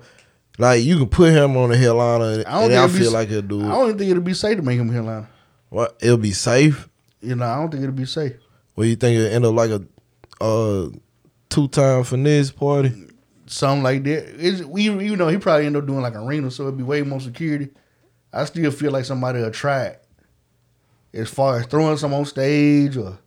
like 0.60 0.84
you 0.84 0.98
can 0.98 1.08
put 1.08 1.32
him 1.32 1.56
on 1.56 1.72
a 1.72 1.76
headliner, 1.76 2.44
I 2.46 2.60
don't 2.60 2.70
and 2.70 2.74
I 2.74 2.84
it'd 2.84 2.96
be 2.96 3.02
feel 3.02 3.12
like 3.12 3.28
he'll 3.28 3.42
do 3.42 3.64
I 3.64 3.68
don't 3.68 3.98
think 3.98 4.10
it'll 4.10 4.22
be 4.22 4.34
safe 4.34 4.56
to 4.56 4.62
make 4.62 4.78
him 4.78 4.90
a 4.90 4.92
headliner. 4.92 5.28
What? 5.70 5.96
It'll 6.00 6.16
be 6.16 6.32
safe. 6.32 6.88
You 7.20 7.34
know, 7.36 7.46
I 7.46 7.56
don't 7.56 7.70
think 7.70 7.82
it'll 7.82 7.94
be 7.94 8.06
safe. 8.06 8.34
Well, 8.76 8.86
you 8.86 8.96
think 8.96 9.18
it'll 9.18 9.32
end 9.34 9.46
up 9.46 9.54
like 9.54 9.70
a 9.70 9.82
uh, 10.42 10.90
two 11.48 11.68
time 11.68 12.04
finesse 12.04 12.50
party? 12.50 12.92
Something 13.46 13.82
like 13.82 14.04
that. 14.04 14.34
It's, 14.38 14.62
we, 14.62 14.84
you 14.84 15.16
know, 15.16 15.28
he 15.28 15.38
probably 15.38 15.66
end 15.66 15.76
up 15.76 15.86
doing 15.86 16.00
like 16.02 16.14
a 16.14 16.22
arena, 16.22 16.50
so 16.50 16.64
it'd 16.64 16.76
be 16.78 16.82
way 16.84 17.02
more 17.02 17.20
security. 17.20 17.68
I 18.32 18.44
still 18.44 18.70
feel 18.70 18.92
like 18.92 19.04
somebody 19.04 19.40
will 19.40 19.50
try 19.50 19.84
it. 19.84 20.04
As 21.12 21.28
far 21.28 21.58
as 21.58 21.66
throwing 21.66 21.96
some 21.96 22.14
on 22.14 22.24
stage 22.24 22.96
or 22.96 23.18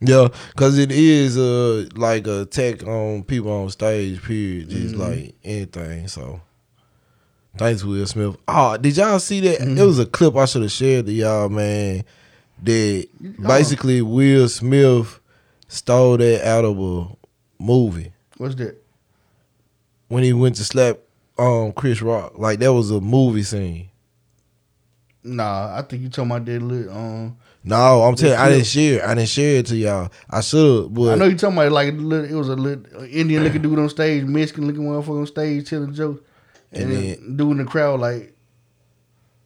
Yeah, 0.00 0.28
because 0.50 0.78
it 0.78 0.92
is 0.92 1.38
uh 1.38 1.88
like 1.94 2.26
a 2.26 2.42
attack 2.42 2.86
on 2.86 3.22
people 3.24 3.50
on 3.50 3.70
stage. 3.70 4.22
Period, 4.22 4.68
just 4.68 4.94
like 4.94 5.34
anything. 5.42 6.08
So, 6.08 6.40
thanks 7.56 7.82
Will 7.84 8.06
Smith. 8.06 8.36
Oh, 8.48 8.76
did 8.76 8.96
y'all 8.96 9.18
see 9.18 9.40
that? 9.40 9.60
It 9.60 9.84
was 9.84 9.98
a 9.98 10.06
clip 10.06 10.36
I 10.36 10.44
should 10.46 10.62
have 10.62 10.72
shared 10.72 11.06
to 11.06 11.12
y'all, 11.12 11.48
man. 11.48 12.04
That 12.62 13.08
basically 13.40 14.02
Will 14.02 14.48
Smith 14.48 15.20
stole 15.68 16.16
that 16.18 16.46
out 16.46 16.64
of 16.64 16.78
a 16.78 17.08
movie 17.62 18.12
what's 18.38 18.54
that? 18.56 18.76
when 20.08 20.22
he 20.24 20.32
went 20.32 20.56
to 20.56 20.64
slap 20.64 20.98
um 21.38 21.72
Chris 21.72 22.02
Rock. 22.02 22.38
Like 22.38 22.58
that 22.60 22.72
was 22.72 22.90
a 22.90 23.00
movie 23.00 23.42
scene. 23.42 23.88
Nah, 25.22 25.76
I 25.76 25.82
think 25.82 26.02
you 26.02 26.08
talking 26.08 26.30
about 26.30 26.44
that 26.46 26.62
little. 26.62 26.92
Um, 26.96 27.36
No, 27.62 28.02
I'm 28.02 28.14
telling 28.14 28.38
you, 28.38 28.40
I 28.40 28.48
didn't 28.48 28.66
share. 28.66 29.06
I 29.06 29.14
didn't 29.14 29.28
share 29.28 29.56
it 29.56 29.66
to 29.66 29.76
y'all. 29.76 30.10
I 30.30 30.40
should 30.40 30.84
have, 30.84 30.94
but 30.94 31.12
I 31.12 31.14
know 31.16 31.26
you 31.26 31.36
talking 31.36 31.58
about 31.58 31.72
like 31.72 31.92
little, 31.94 32.24
it 32.24 32.34
was 32.34 32.48
a 32.48 32.56
little 32.56 33.04
Indian 33.04 33.44
looking 33.44 33.60
dude 33.62 33.78
on 33.78 33.88
stage, 33.90 34.24
Mexican 34.24 34.66
looking 34.66 34.82
motherfucker 34.82 35.20
on 35.20 35.26
stage 35.26 35.68
telling 35.68 35.92
jokes, 35.92 36.22
and, 36.72 36.82
And 36.84 36.92
then 36.92 37.36
dude 37.36 37.50
in 37.52 37.56
the 37.58 37.64
crowd 37.64 38.00
like, 38.00 38.34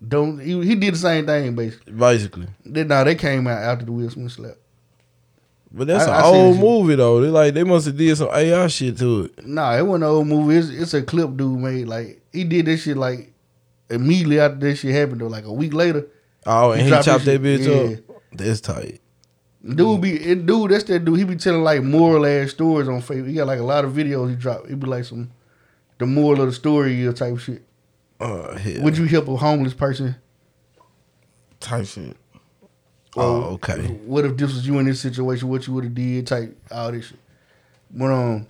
don't 0.06 0.38
he? 0.40 0.60
He 0.64 0.74
did 0.74 0.94
the 0.94 0.98
same 0.98 1.26
thing 1.26 1.54
basically. 1.54 1.92
basically. 1.92 2.46
Then 2.64 2.88
nah, 2.88 3.04
they 3.04 3.14
came 3.14 3.46
out 3.46 3.58
after 3.62 3.84
the 3.86 3.92
Will 3.92 4.10
Smith 4.10 4.32
slap. 4.32 4.54
But 5.72 5.86
that's 5.88 6.04
I- 6.06 6.18
an 6.18 6.22
I 6.24 6.26
old 6.26 6.58
movie 6.58 6.94
though. 6.94 7.20
They 7.20 7.28
like 7.28 7.54
they 7.54 7.64
must 7.64 7.86
have 7.86 7.96
did 7.96 8.16
some 8.16 8.28
AI 8.32 8.66
shit 8.68 8.98
to 8.98 9.24
it. 9.24 9.46
Nah, 9.46 9.76
it 9.76 9.82
wasn't 9.86 10.04
an 10.04 10.10
old 10.10 10.26
movie. 10.28 10.56
It's, 10.56 10.68
it's 10.68 10.94
a 10.94 11.02
clip 11.02 11.36
dude 11.36 11.58
made. 11.58 11.86
Like 11.88 12.20
he 12.32 12.44
did 12.44 12.66
this 12.66 12.82
shit 12.82 12.96
like 12.96 13.32
immediately 13.90 14.40
after 14.40 14.58
this 14.58 14.80
shit 14.80 14.94
happened. 14.94 15.20
Though, 15.20 15.26
like 15.28 15.44
a 15.46 15.52
week 15.52 15.72
later, 15.74 16.06
Oh, 16.46 16.72
and 16.72 16.82
He 16.82 16.94
he, 16.94 17.02
chopped 17.02 17.24
that 17.24 17.40
bitch 17.42 17.96
up. 17.98 18.04
That's 18.32 18.60
tight. 18.60 19.00
dude 19.66 20.00
be 20.02 20.12
it, 20.22 20.44
dude. 20.46 20.70
That's 20.70 20.84
that 20.84 21.04
dude. 21.04 21.18
He 21.18 21.24
be 21.24 21.36
telling 21.36 21.62
like 21.64 21.82
moral 21.82 22.26
ass 22.26 22.50
stories 22.50 22.86
on 22.88 23.00
Facebook. 23.00 23.28
He 23.28 23.34
got 23.34 23.46
like 23.46 23.58
a 23.60 23.64
lot 23.64 23.84
of 23.84 23.92
videos 23.92 24.28
he 24.30 24.36
dropped. 24.36 24.68
He 24.68 24.74
be 24.74 24.86
like 24.86 25.04
some 25.06 25.30
the 25.98 26.06
moral 26.06 26.40
of 26.42 26.46
the 26.46 26.52
story 26.52 27.06
uh, 27.06 27.12
type 27.12 27.38
shit. 27.38 27.62
Hell. 28.20 28.56
Would 28.82 28.96
you 28.96 29.04
help 29.04 29.28
a 29.28 29.36
homeless 29.36 29.74
person? 29.74 30.16
Type 31.60 31.86
shit. 31.86 32.16
Oh, 33.16 33.54
okay. 33.54 33.86
What 34.06 34.24
if 34.24 34.36
this 34.36 34.52
was 34.52 34.66
you 34.66 34.78
in 34.78 34.86
this 34.86 35.00
situation? 35.00 35.48
What 35.48 35.66
you 35.66 35.72
would 35.74 35.84
have 35.84 35.94
did? 35.94 36.26
Type 36.26 36.56
all 36.70 36.90
this 36.90 37.06
shit. 37.06 37.18
But 37.90 38.06
um, 38.10 38.46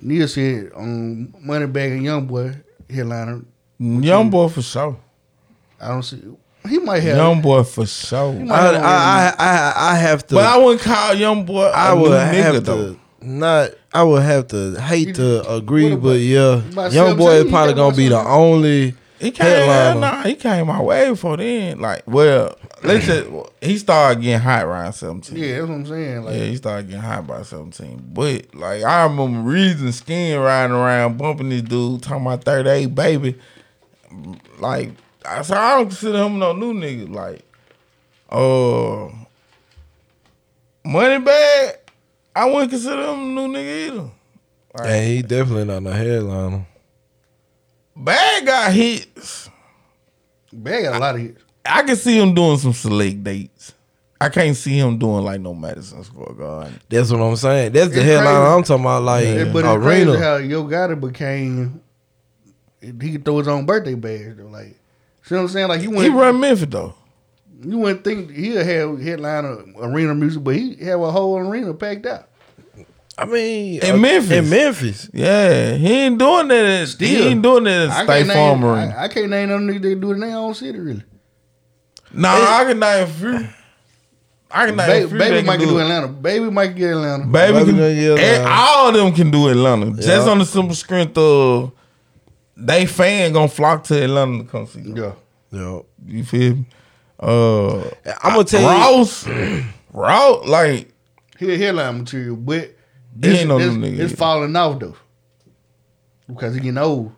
Neil 0.00 0.28
said 0.28 0.72
on 0.74 1.32
Moneybagg 1.44 1.92
and 1.92 2.04
Young 2.04 2.26
Boy 2.26 2.54
headliner. 2.90 3.42
Young 3.78 4.30
boy 4.30 4.48
for 4.48 4.62
sure. 4.62 4.98
I 5.80 5.88
don't 5.88 6.02
see. 6.02 6.22
He 6.68 6.78
might 6.78 7.02
have. 7.02 7.16
Young 7.16 7.40
boy 7.40 7.62
for 7.62 7.86
sure. 7.86 8.32
I, 8.50 8.62
have 8.62 8.74
I, 8.74 8.78
I, 8.78 9.34
I, 9.38 9.92
I 9.92 9.96
have 9.96 10.26
to. 10.28 10.34
But 10.34 10.44
I 10.44 10.56
wouldn't 10.58 10.82
call 10.82 11.14
young 11.14 11.44
boy 11.44 11.64
a 11.64 11.70
I 11.72 11.94
new 11.94 12.00
would 12.02 12.10
nigga 12.10 12.32
have 12.32 12.64
though. 12.64 12.96
To 13.26 13.32
not. 13.32 13.70
I 13.92 14.02
would 14.02 14.22
have 14.22 14.48
to 14.48 14.80
hate 14.80 15.14
to 15.16 15.48
agree, 15.50 15.90
what 15.92 16.02
but 16.02 16.20
yeah, 16.20 16.62
about 16.68 16.92
young 16.92 17.16
boy 17.16 17.32
is 17.42 17.50
probably 17.50 17.74
gonna 17.74 17.96
be 17.96 18.08
the 18.08 18.18
only 18.18 18.94
He 19.18 19.30
came, 19.30 19.46
headliner. 19.46 20.00
nah, 20.00 20.22
he 20.22 20.34
came 20.34 20.66
my 20.66 20.80
way 20.82 21.08
before 21.10 21.36
then. 21.38 21.80
Like, 21.80 22.02
well, 22.06 22.56
let's 22.82 23.06
just 23.06 23.28
he 23.62 23.78
started 23.78 24.22
getting 24.22 24.40
hot 24.40 24.64
around 24.64 24.92
seventeen. 24.92 25.38
Yeah, 25.38 25.56
that's 25.58 25.68
what 25.68 25.74
I'm 25.74 25.86
saying. 25.86 26.22
Like, 26.24 26.34
Yeah, 26.34 26.44
he 26.44 26.56
started 26.56 26.86
getting 26.88 27.02
hot 27.02 27.26
by 27.26 27.42
17. 27.42 28.10
But 28.12 28.54
like 28.54 28.82
I 28.84 29.04
remember 29.04 29.40
reason 29.48 29.90
skin 29.92 30.38
riding 30.38 30.76
around 30.76 31.16
bumping 31.16 31.48
this 31.48 31.62
dude 31.62 32.02
talking 32.02 32.26
about 32.26 32.44
38 32.44 32.94
baby. 32.94 33.38
Like 34.58 34.90
I 35.24 35.42
so 35.42 35.54
I 35.56 35.76
don't 35.76 35.86
consider 35.88 36.18
him 36.24 36.38
no 36.38 36.52
new 36.52 36.74
nigga. 36.74 37.10
Like 37.12 37.42
uh 38.30 39.08
Moneybagg, 40.86 41.76
I 42.36 42.44
wouldn't 42.44 42.70
consider 42.70 43.02
him 43.02 43.18
a 43.18 43.40
new 43.40 43.48
nigga 43.48 43.88
either. 43.88 44.10
And 44.84 45.06
he 45.06 45.22
definitely 45.22 45.64
not 45.64 45.82
no 45.82 45.90
headliner. 45.90 46.66
Bag 47.96 48.44
got 48.44 48.72
hits. 48.74 49.48
Bag 50.52 50.84
got 50.84 50.96
a 50.96 50.98
lot 50.98 51.14
of 51.14 51.22
hits. 51.22 51.42
I 51.64 51.82
can 51.82 51.96
see 51.96 52.20
him 52.20 52.34
doing 52.34 52.58
some 52.58 52.74
select 52.74 53.24
dates. 53.24 53.72
I 54.20 54.28
can't 54.28 54.54
see 54.54 54.78
him 54.78 54.98
doing 54.98 55.24
like 55.24 55.40
no 55.40 55.54
Madison 55.54 56.04
Square 56.04 56.34
Garden. 56.34 56.78
That's 56.90 57.10
what 57.10 57.22
I'm 57.22 57.36
saying. 57.36 57.72
That's 57.72 57.88
the 57.88 58.00
It's 58.00 58.04
headliner 58.04 58.38
crazy. 58.38 58.54
I'm 58.54 58.62
talking 58.64 58.84
about. 58.84 59.02
Like 59.02 59.24
Yeah, 59.24 59.44
but 59.52 59.64
it's 59.64 59.82
crazy 59.82 60.10
arena. 60.10 60.18
how 60.18 60.36
Yo 60.36 60.64
Gotti 60.64 61.00
became. 61.00 61.80
He 62.82 63.12
could 63.12 63.24
throw 63.24 63.38
his 63.38 63.48
own 63.48 63.64
birthday 63.64 63.94
badge 63.94 64.36
though. 64.36 64.44
Like, 64.44 64.76
see 65.22 65.34
what 65.34 65.40
I'm 65.40 65.48
saying? 65.48 65.68
Like 65.68 65.80
He 65.80 65.88
went. 65.88 66.02
He 66.02 66.08
run 66.10 66.38
Memphis 66.38 66.68
though. 66.68 66.94
You 67.62 67.78
wouldn't 67.78 68.04
think 68.04 68.30
he'll 68.30 68.64
have 68.64 69.00
headliner 69.00 69.58
arena 69.80 70.14
music, 70.14 70.42
but 70.44 70.54
he 70.56 70.76
have 70.84 71.00
a 71.00 71.10
whole 71.10 71.36
arena 71.38 71.72
packed 71.74 72.06
out. 72.06 72.28
I 73.18 73.24
mean, 73.24 73.82
In 73.82 73.94
uh, 73.94 73.96
Memphis. 73.98 74.30
In 74.30 74.50
Memphis. 74.50 75.10
Yeah, 75.14 75.72
he 75.74 75.90
ain't 75.90 76.18
doing 76.18 76.48
that. 76.48 76.64
At, 76.82 76.88
he 77.00 77.16
ain't 77.28 77.40
doing 77.42 77.64
that 77.64 77.88
I 77.88 78.00
at 78.00 78.04
State 78.04 78.26
can't 78.26 78.32
Farm 78.32 78.60
name, 78.60 78.68
Arena. 78.70 78.94
I, 78.94 79.04
I 79.04 79.08
can't 79.08 79.30
name 79.30 79.48
them 79.48 79.66
niggas 79.66 79.82
that 79.82 80.00
do 80.00 80.10
it 80.10 80.14
in 80.14 80.20
their 80.20 80.36
own 80.36 80.54
city 80.54 80.78
really. 80.78 81.02
Nah, 82.12 82.28
I 82.30 82.64
can 82.64 82.78
name 82.78 83.04
a 83.04 83.06
few. 83.06 83.48
I 84.50 84.66
can 84.66 84.76
name 84.76 84.84
a 84.84 84.86
Baby, 84.92 85.08
few. 85.08 85.18
baby 85.18 85.36
that 85.36 85.44
might 85.46 85.52
can 85.58 85.60
can 85.60 85.68
do 85.74 85.78
it. 85.78 85.82
Atlanta. 85.82 86.08
Baby 86.08 86.50
might 86.50 86.76
get 86.76 86.90
Atlanta. 86.90 87.24
Baby, 87.26 87.52
Baby 87.52 87.64
can, 87.66 87.76
gonna 87.78 87.94
get 87.94 88.10
Atlanta. 88.18 88.50
all 88.50 88.88
of 88.88 88.94
them 88.94 89.12
can 89.14 89.30
do 89.30 89.48
Atlanta. 89.48 89.86
Just 89.92 90.08
Yeah. 90.08 90.30
on 90.30 90.38
the 90.38 90.44
simple 90.46 90.74
strength 90.74 91.16
of 91.18 91.72
they 92.56 92.84
fan 92.86 93.32
gonna 93.32 93.48
flock 93.48 93.82
to 93.84 94.02
Atlanta 94.02 94.38
to 94.38 94.44
come 94.44 94.66
see. 94.66 94.80
them. 94.80 94.96
Yeah. 94.96 95.12
Yeah. 95.50 95.80
You 96.06 96.24
feel 96.24 96.54
me? 96.56 96.66
Uh, 97.18 97.80
I'm 98.22 98.32
gonna 98.34 98.44
tell 98.44 98.60
you. 98.60 98.66
Ross, 98.68 99.26
Ross, 99.92 100.46
like 100.46 100.92
He 101.38 101.52
a 101.54 101.56
headline 101.58 101.98
material, 101.98 102.36
but 102.36 102.60
He 103.22 103.28
it's, 103.30 103.40
ain't 103.40 103.48
no 103.48 103.58
it's, 103.58 103.74
nigga. 103.74 103.98
it's 104.00 104.14
falling 104.14 104.54
off 104.56 104.78
though. 104.80 104.96
Because 106.28 106.54
he 106.54 106.60
getting 106.60 106.78
old. 106.78 107.12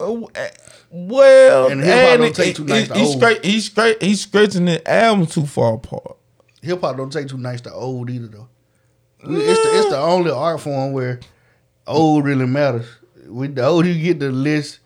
Eh, 0.00 0.48
Well, 0.90 1.68
And 1.70 1.82
hip-hop 1.82 2.18
don't 2.18 2.34
take 2.34 2.48
it- 2.50 2.56
too 2.56 2.64
nice 2.64 2.84
it- 2.84 2.88
to 2.88 2.94
he's 2.98 3.08
old. 3.08 3.16
straight. 3.18 3.44
He's 3.44 3.64
straight. 3.66 4.02
He's 4.02 4.20
stretching 4.22 4.64
the 4.66 4.90
album 4.90 5.26
too 5.26 5.46
far 5.46 5.74
apart. 5.74 6.16
Hip 6.62 6.80
hop 6.80 6.96
don't 6.96 7.12
take 7.12 7.28
too 7.28 7.38
nice 7.38 7.60
to 7.62 7.72
old 7.72 8.10
either 8.10 8.26
though. 8.28 8.48
It's 9.20 9.62
the 9.62 9.78
it's 9.78 9.88
the 9.90 9.98
only 9.98 10.30
art 10.30 10.60
form 10.60 10.92
where 10.92 11.20
old 11.86 12.24
really 12.24 12.46
matters. 12.46 12.86
With 13.26 13.54
the 13.56 13.64
older 13.64 13.88
you 13.88 14.02
get, 14.02 14.20
the 14.20 14.30
less 14.30 14.78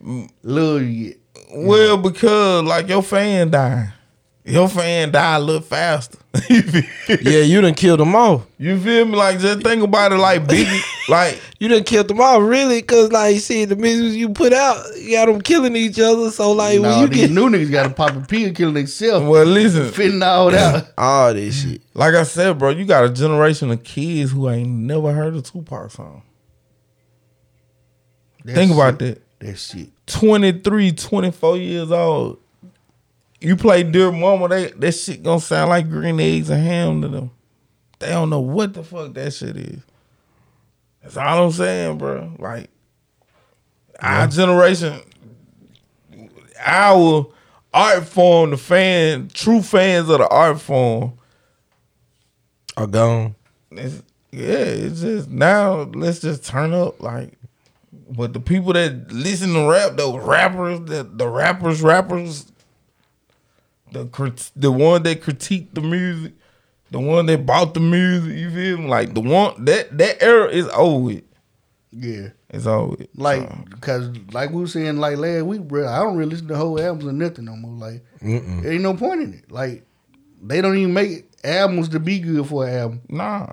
love 0.42 0.82
you 0.82 1.08
get. 1.08 1.20
Well, 1.54 1.96
because 1.96 2.64
like 2.64 2.88
your 2.88 3.02
fan 3.02 3.50
dying, 3.50 3.92
your 4.44 4.68
fan 4.68 5.10
die 5.12 5.36
a 5.36 5.40
little 5.40 5.62
faster. 5.62 6.18
Yeah, 7.22 7.40
you 7.40 7.60
done 7.60 7.74
killed 7.74 7.98
them 7.98 8.14
all. 8.14 8.46
you 8.56 8.78
feel 8.78 9.04
me? 9.04 9.16
Like 9.16 9.40
just 9.40 9.62
think 9.62 9.82
about 9.82 10.12
it, 10.12 10.16
like 10.16 10.44
Biggie, 10.44 10.80
like 11.08 11.40
You 11.58 11.68
done 11.68 11.82
killed 11.82 12.06
them 12.06 12.20
all, 12.20 12.40
really, 12.40 12.80
cause 12.82 13.10
like 13.10 13.34
you 13.34 13.40
see 13.40 13.64
the 13.64 13.74
music 13.74 14.16
you 14.16 14.28
put 14.28 14.52
out, 14.52 14.84
you 14.96 15.12
got 15.12 15.26
them 15.26 15.40
killing 15.40 15.74
each 15.74 15.98
other. 15.98 16.30
So 16.30 16.52
like 16.52 16.80
when 16.80 17.00
you 17.00 17.08
these 17.08 17.28
get 17.28 17.30
new 17.32 17.48
niggas 17.50 17.70
got 17.72 17.82
to 17.88 17.90
pop 17.94 18.14
a 18.14 18.20
pill, 18.20 18.52
killing 18.54 18.74
themselves, 18.74 19.26
well, 19.26 19.44
listen, 19.44 19.90
fitting 19.90 20.22
all 20.22 20.54
out. 20.54 20.84
all 20.98 21.34
this 21.34 21.62
shit, 21.62 21.82
like 21.94 22.14
I 22.14 22.22
said, 22.22 22.58
bro, 22.58 22.70
you 22.70 22.84
got 22.84 23.04
a 23.04 23.10
generation 23.10 23.70
of 23.72 23.82
kids 23.82 24.30
who 24.30 24.48
ain't 24.48 24.68
never 24.68 25.12
heard 25.12 25.34
a 25.34 25.42
Tupac 25.42 25.90
song. 25.90 26.22
Think 28.46 28.72
about 28.72 28.98
that. 29.00 29.20
That 29.40 29.58
shit. 29.58 29.90
23, 30.06 30.92
24 30.92 31.56
years 31.56 31.90
old. 31.90 32.38
You 33.40 33.56
play 33.56 33.82
Dear 33.82 34.12
Mama, 34.12 34.48
they, 34.48 34.70
that 34.70 34.92
shit 34.92 35.22
gonna 35.22 35.40
sound 35.40 35.70
like 35.70 35.88
green 35.88 36.20
eggs 36.20 36.50
and 36.50 36.62
ham 36.62 37.02
to 37.02 37.08
them. 37.08 37.30
They 37.98 38.08
don't 38.08 38.30
know 38.30 38.40
what 38.40 38.74
the 38.74 38.82
fuck 38.82 39.14
that 39.14 39.32
shit 39.32 39.56
is. 39.56 39.80
That's 41.02 41.16
all 41.16 41.46
I'm 41.46 41.52
saying, 41.52 41.98
bro. 41.98 42.32
Like 42.38 42.68
our 43.98 44.26
generation, 44.26 45.00
our 46.58 47.32
art 47.72 48.04
form, 48.04 48.50
the 48.50 48.56
fan, 48.56 49.30
true 49.32 49.62
fans 49.62 50.08
of 50.08 50.18
the 50.18 50.28
art 50.28 50.60
form. 50.60 51.14
Are 52.76 52.86
gone. 52.86 53.34
It's, 53.72 54.02
yeah, 54.32 54.44
it's 54.48 55.00
just 55.00 55.28
now. 55.28 55.82
Let's 55.82 56.20
just 56.20 56.44
turn 56.44 56.72
up, 56.72 57.02
like. 57.02 57.32
But 58.08 58.32
the 58.32 58.40
people 58.40 58.72
that 58.72 59.12
listen 59.12 59.52
to 59.54 59.68
rap, 59.68 59.96
those 59.96 60.22
rappers, 60.24 60.80
the 60.80 61.04
the 61.04 61.28
rappers, 61.28 61.82
rappers, 61.82 62.49
the 63.92 64.06
crit- 64.06 64.50
the 64.56 64.70
one 64.72 65.02
that 65.04 65.22
critique 65.22 65.74
the 65.74 65.80
music, 65.80 66.32
the 66.90 67.00
one 67.00 67.26
that 67.26 67.46
bought 67.46 67.74
the 67.74 67.80
music, 67.80 68.36
you 68.36 68.50
feel 68.50 68.78
me? 68.78 68.86
Like 68.88 69.14
the 69.14 69.20
one 69.20 69.64
that 69.64 69.96
that 69.98 70.22
era 70.22 70.48
is 70.48 70.68
over. 70.74 71.20
Yeah. 71.92 72.28
It's 72.50 72.66
over. 72.66 72.96
Like, 73.14 73.48
So, 73.48 73.64
because 73.70 74.08
like 74.32 74.50
we 74.50 74.60
were 74.60 74.66
saying 74.66 74.96
like 74.98 75.16
last 75.18 75.44
week, 75.44 75.62
bro, 75.62 75.86
I 75.88 75.98
don't 76.00 76.16
really 76.16 76.30
listen 76.30 76.48
to 76.48 76.56
whole 76.56 76.80
albums 76.80 77.04
or 77.04 77.12
nothing 77.12 77.44
no 77.44 77.56
more. 77.56 77.72
Like, 77.72 78.04
there 78.20 78.72
ain't 78.72 78.82
no 78.82 78.94
point 78.94 79.22
in 79.22 79.34
it. 79.34 79.50
Like, 79.50 79.84
they 80.42 80.60
don't 80.60 80.76
even 80.76 80.92
make 80.94 81.28
albums 81.44 81.88
to 81.90 82.00
be 82.00 82.18
good 82.18 82.46
for 82.46 82.66
an 82.66 82.74
album. 82.74 83.00
Nah. 83.08 83.46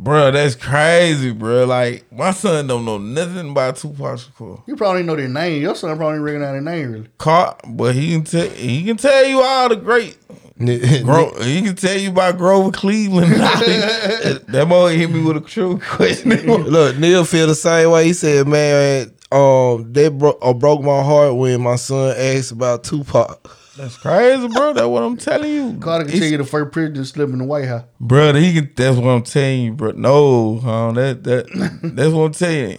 Bruh, 0.00 0.32
that's 0.32 0.54
crazy, 0.54 1.34
bruh. 1.34 1.66
Like, 1.66 2.10
my 2.12 2.30
son 2.30 2.68
don't 2.68 2.84
know 2.84 2.98
nothing 2.98 3.50
about 3.50 3.76
Tupac 3.76 4.18
Shakur. 4.20 4.62
You 4.68 4.76
probably 4.76 5.02
know 5.02 5.16
their 5.16 5.28
name. 5.28 5.60
Your 5.60 5.74
son 5.74 5.96
probably 5.96 6.20
recognize 6.20 6.52
their 6.52 6.60
name, 6.60 6.92
really. 6.92 7.08
Caught, 7.18 7.60
but 7.76 7.94
he 7.96 8.12
can 8.12 8.22
tell 8.24 8.48
he 8.50 8.84
can 8.84 8.96
tell 8.96 9.24
you 9.24 9.42
all 9.42 9.68
the 9.68 9.76
great 9.76 10.16
Gro- 10.58 11.40
he 11.40 11.62
can 11.62 11.76
tell 11.76 11.96
you 11.96 12.10
about 12.10 12.36
Grover 12.36 12.72
Cleveland. 12.72 13.32
that 13.32 14.66
boy 14.68 14.96
hit 14.96 15.08
me 15.10 15.22
with 15.22 15.36
a 15.36 15.40
true 15.40 15.78
question. 15.88 16.30
Look, 16.30 16.96
Neil 16.98 17.24
feel 17.24 17.46
the 17.46 17.54
same 17.54 17.90
way. 17.92 18.04
He 18.06 18.12
said, 18.12 18.48
"Man, 18.48 19.12
um, 19.30 19.92
that 19.92 20.16
bro- 20.18 20.38
uh, 20.42 20.52
broke 20.54 20.82
my 20.82 21.02
heart 21.02 21.36
when 21.36 21.60
my 21.60 21.76
son 21.76 22.14
asked 22.16 22.50
about 22.52 22.82
Tupac." 22.84 23.48
That's 23.78 23.96
crazy, 23.96 24.48
bro. 24.48 24.72
That's 24.72 24.86
what 24.88 25.04
I'm 25.04 25.16
telling 25.16 25.52
you. 25.52 25.78
Carter 25.78 26.04
can 26.04 26.18
tell 26.18 26.28
you 26.28 26.38
the 26.38 26.44
first 26.44 26.72
president 26.72 27.06
slip 27.06 27.30
in 27.30 27.38
the 27.38 27.44
White 27.44 27.66
House. 27.66 27.84
Bro, 28.00 28.34
he 28.34 28.52
can. 28.52 28.72
That's 28.74 28.96
what 28.96 29.08
I'm 29.08 29.22
telling 29.22 29.62
you, 29.62 29.72
bro. 29.72 29.92
No, 29.92 30.58
huh? 30.58 30.92
That 30.92 31.22
that 31.22 31.78
that's 31.94 32.12
what 32.12 32.24
I'm 32.24 32.32
telling 32.32 32.70
you. 32.72 32.78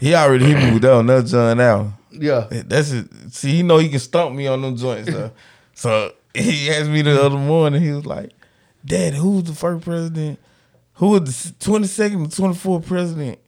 He 0.00 0.14
already 0.16 0.46
hit 0.46 0.56
me 0.56 0.72
with 0.72 0.82
that 0.82 0.94
on 0.94 1.06
that 1.06 1.26
John 1.26 1.60
Allen. 1.60 1.92
Yeah. 2.10 2.48
That's 2.50 2.90
it. 2.90 3.06
See, 3.30 3.56
he 3.56 3.62
know 3.62 3.78
he 3.78 3.88
can 3.88 4.00
stump 4.00 4.34
me 4.34 4.48
on 4.48 4.62
them 4.62 4.76
joints. 4.76 5.12
Though. 5.12 5.30
so 5.74 6.12
he 6.34 6.70
asked 6.70 6.90
me 6.90 7.02
the 7.02 7.22
other 7.22 7.38
morning. 7.38 7.80
He 7.80 7.92
was 7.92 8.04
like, 8.04 8.32
"Dad, 8.84 9.14
who's 9.14 9.44
the 9.44 9.54
first 9.54 9.84
president? 9.84 10.40
Who 10.94 11.10
was 11.10 11.52
the 11.52 11.64
twenty 11.64 11.86
second 11.86 12.28
to 12.28 12.36
twenty 12.36 12.54
fourth 12.54 12.84
president?" 12.84 13.38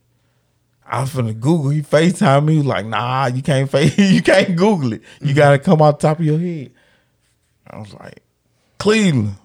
I 0.87 1.01
was 1.01 1.11
finna 1.11 1.39
Google. 1.39 1.71
He 1.71 1.83
Facetime 1.83 2.45
me. 2.45 2.53
He 2.53 2.59
was 2.59 2.69
like, 2.69 2.87
"Nah, 2.87 3.27
you 3.27 3.43
can't 3.43 3.69
face. 3.69 3.99
You 4.13 4.23
can't 4.23 4.55
Google 4.55 4.93
it. 4.93 5.03
You 5.21 5.29
mm-hmm. 5.29 5.37
gotta 5.37 5.59
come 5.59 5.83
out 5.83 5.99
the 5.99 6.07
top 6.07 6.21
of 6.21 6.25
your 6.25 6.39
head." 6.39 6.71
I 7.71 7.79
was 7.79 7.93
like, 7.95 8.23
"Cleveland." 8.79 9.37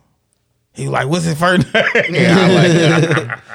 He 0.74 0.84
was 0.84 0.92
like, 0.92 1.08
"What's 1.08 1.26
his 1.26 1.38
first 1.38 1.66
name?" 1.74 1.84
I 1.96 2.48
was 2.48 3.16
like, 3.30 3.40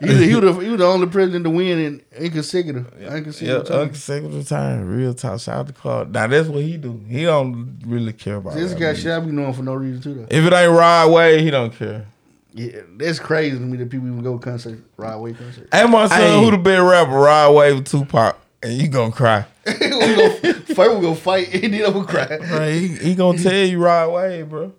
He, 0.00 0.06
was- 0.08 0.18
he, 0.20 0.34
was 0.36 0.44
the, 0.56 0.62
he 0.62 0.68
was 0.70 0.78
the 0.78 0.86
only 0.86 1.06
president 1.08 1.44
to 1.44 1.50
win 1.50 1.78
in 1.78 2.02
inconsecutive. 2.16 2.92
Yeah, 3.00 3.16
inconsecutive 3.16 3.66
time. 3.66 3.80
unconsecutive 3.80 4.48
time, 4.48 4.86
real 4.88 5.12
talk. 5.14 5.40
Shout 5.40 5.56
out 5.56 5.66
to 5.66 5.72
Claude. 5.72 6.12
Now 6.12 6.26
that's 6.28 6.48
what 6.48 6.62
he 6.62 6.76
do. 6.76 7.00
He 7.08 7.24
don't 7.24 7.80
really 7.84 8.12
care 8.12 8.36
about. 8.36 8.54
This 8.54 8.70
rap 8.72 8.80
guy 8.80 8.94
should 8.94 9.10
I 9.10 9.18
be 9.20 9.32
known 9.32 9.52
for 9.52 9.62
no 9.62 9.74
reason 9.74 10.00
too 10.00 10.14
though. 10.14 10.26
If 10.30 10.44
it 10.44 10.52
ain't 10.52 10.72
Rod 10.72 11.10
Wave, 11.12 11.40
he 11.40 11.50
don't 11.50 11.72
care. 11.74 12.06
Yeah, 12.54 12.80
that's 12.96 13.18
crazy 13.18 13.56
to 13.58 13.62
me 13.62 13.76
that 13.78 13.90
people 13.90 14.06
even 14.08 14.22
go 14.22 14.38
concert, 14.38 14.78
Rod 14.96 15.20
Wave 15.20 15.38
concert. 15.38 15.68
Hey, 15.72 15.84
my 15.86 16.06
son, 16.08 16.18
Hey. 16.20 16.44
who 16.44 16.50
the 16.52 16.58
best 16.58 16.82
rapper? 16.82 17.10
Rod 17.18 17.54
Wave 17.54 17.80
or 17.80 17.82
Tupac? 17.82 18.36
And 18.62 18.72
you 18.72 18.88
gonna 18.88 19.12
cry. 19.12 19.44
We 19.80 19.88
go, 19.90 20.30
first 20.74 20.94
we 20.96 21.00
gonna 21.02 21.14
fight 21.14 21.54
and 21.54 21.74
then 21.74 21.84
I'm 21.84 21.92
gonna 21.92 22.06
cry. 22.06 22.36
Right, 22.38 22.72
he, 22.72 22.88
he 22.88 23.14
gonna 23.14 23.38
tell 23.42 23.52
you 23.52 23.78
right 23.82 24.02
away, 24.02 24.42
bro. 24.42 24.72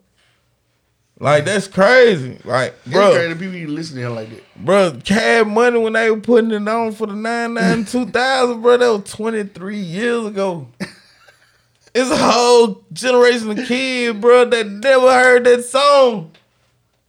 Like 1.22 1.44
that's 1.46 1.68
crazy. 1.68 2.40
Like, 2.46 2.76
It's 2.86 2.94
bro, 2.94 3.12
crazy 3.12 3.28
that 3.34 3.40
people 3.40 3.56
even 3.56 3.76
listen 3.76 3.98
to 3.98 4.10
like 4.10 4.30
that. 4.30 4.44
bro, 4.66 4.98
Cash 5.04 5.46
Money 5.48 5.78
when 5.80 5.94
they 5.94 6.10
were 6.10 6.20
putting 6.22 6.52
it 6.52 6.68
on 6.68 6.94
for 6.94 7.08
the 7.08 7.14
nine 7.14 7.56
nine 7.56 7.84
two 7.86 8.06
thousand, 8.06 8.62
bro, 8.62 8.78
that 8.78 8.88
was 8.90 9.12
23 9.14 9.78
years 9.78 10.26
ago. 10.28 10.68
It's 11.92 12.12
a 12.12 12.18
whole 12.18 12.84
generation 12.94 13.50
of 13.50 13.68
kids, 13.68 14.20
bro, 14.20 14.46
that 14.46 14.68
never 14.68 15.12
heard 15.12 15.44
that 15.46 15.64
song. 15.66 16.30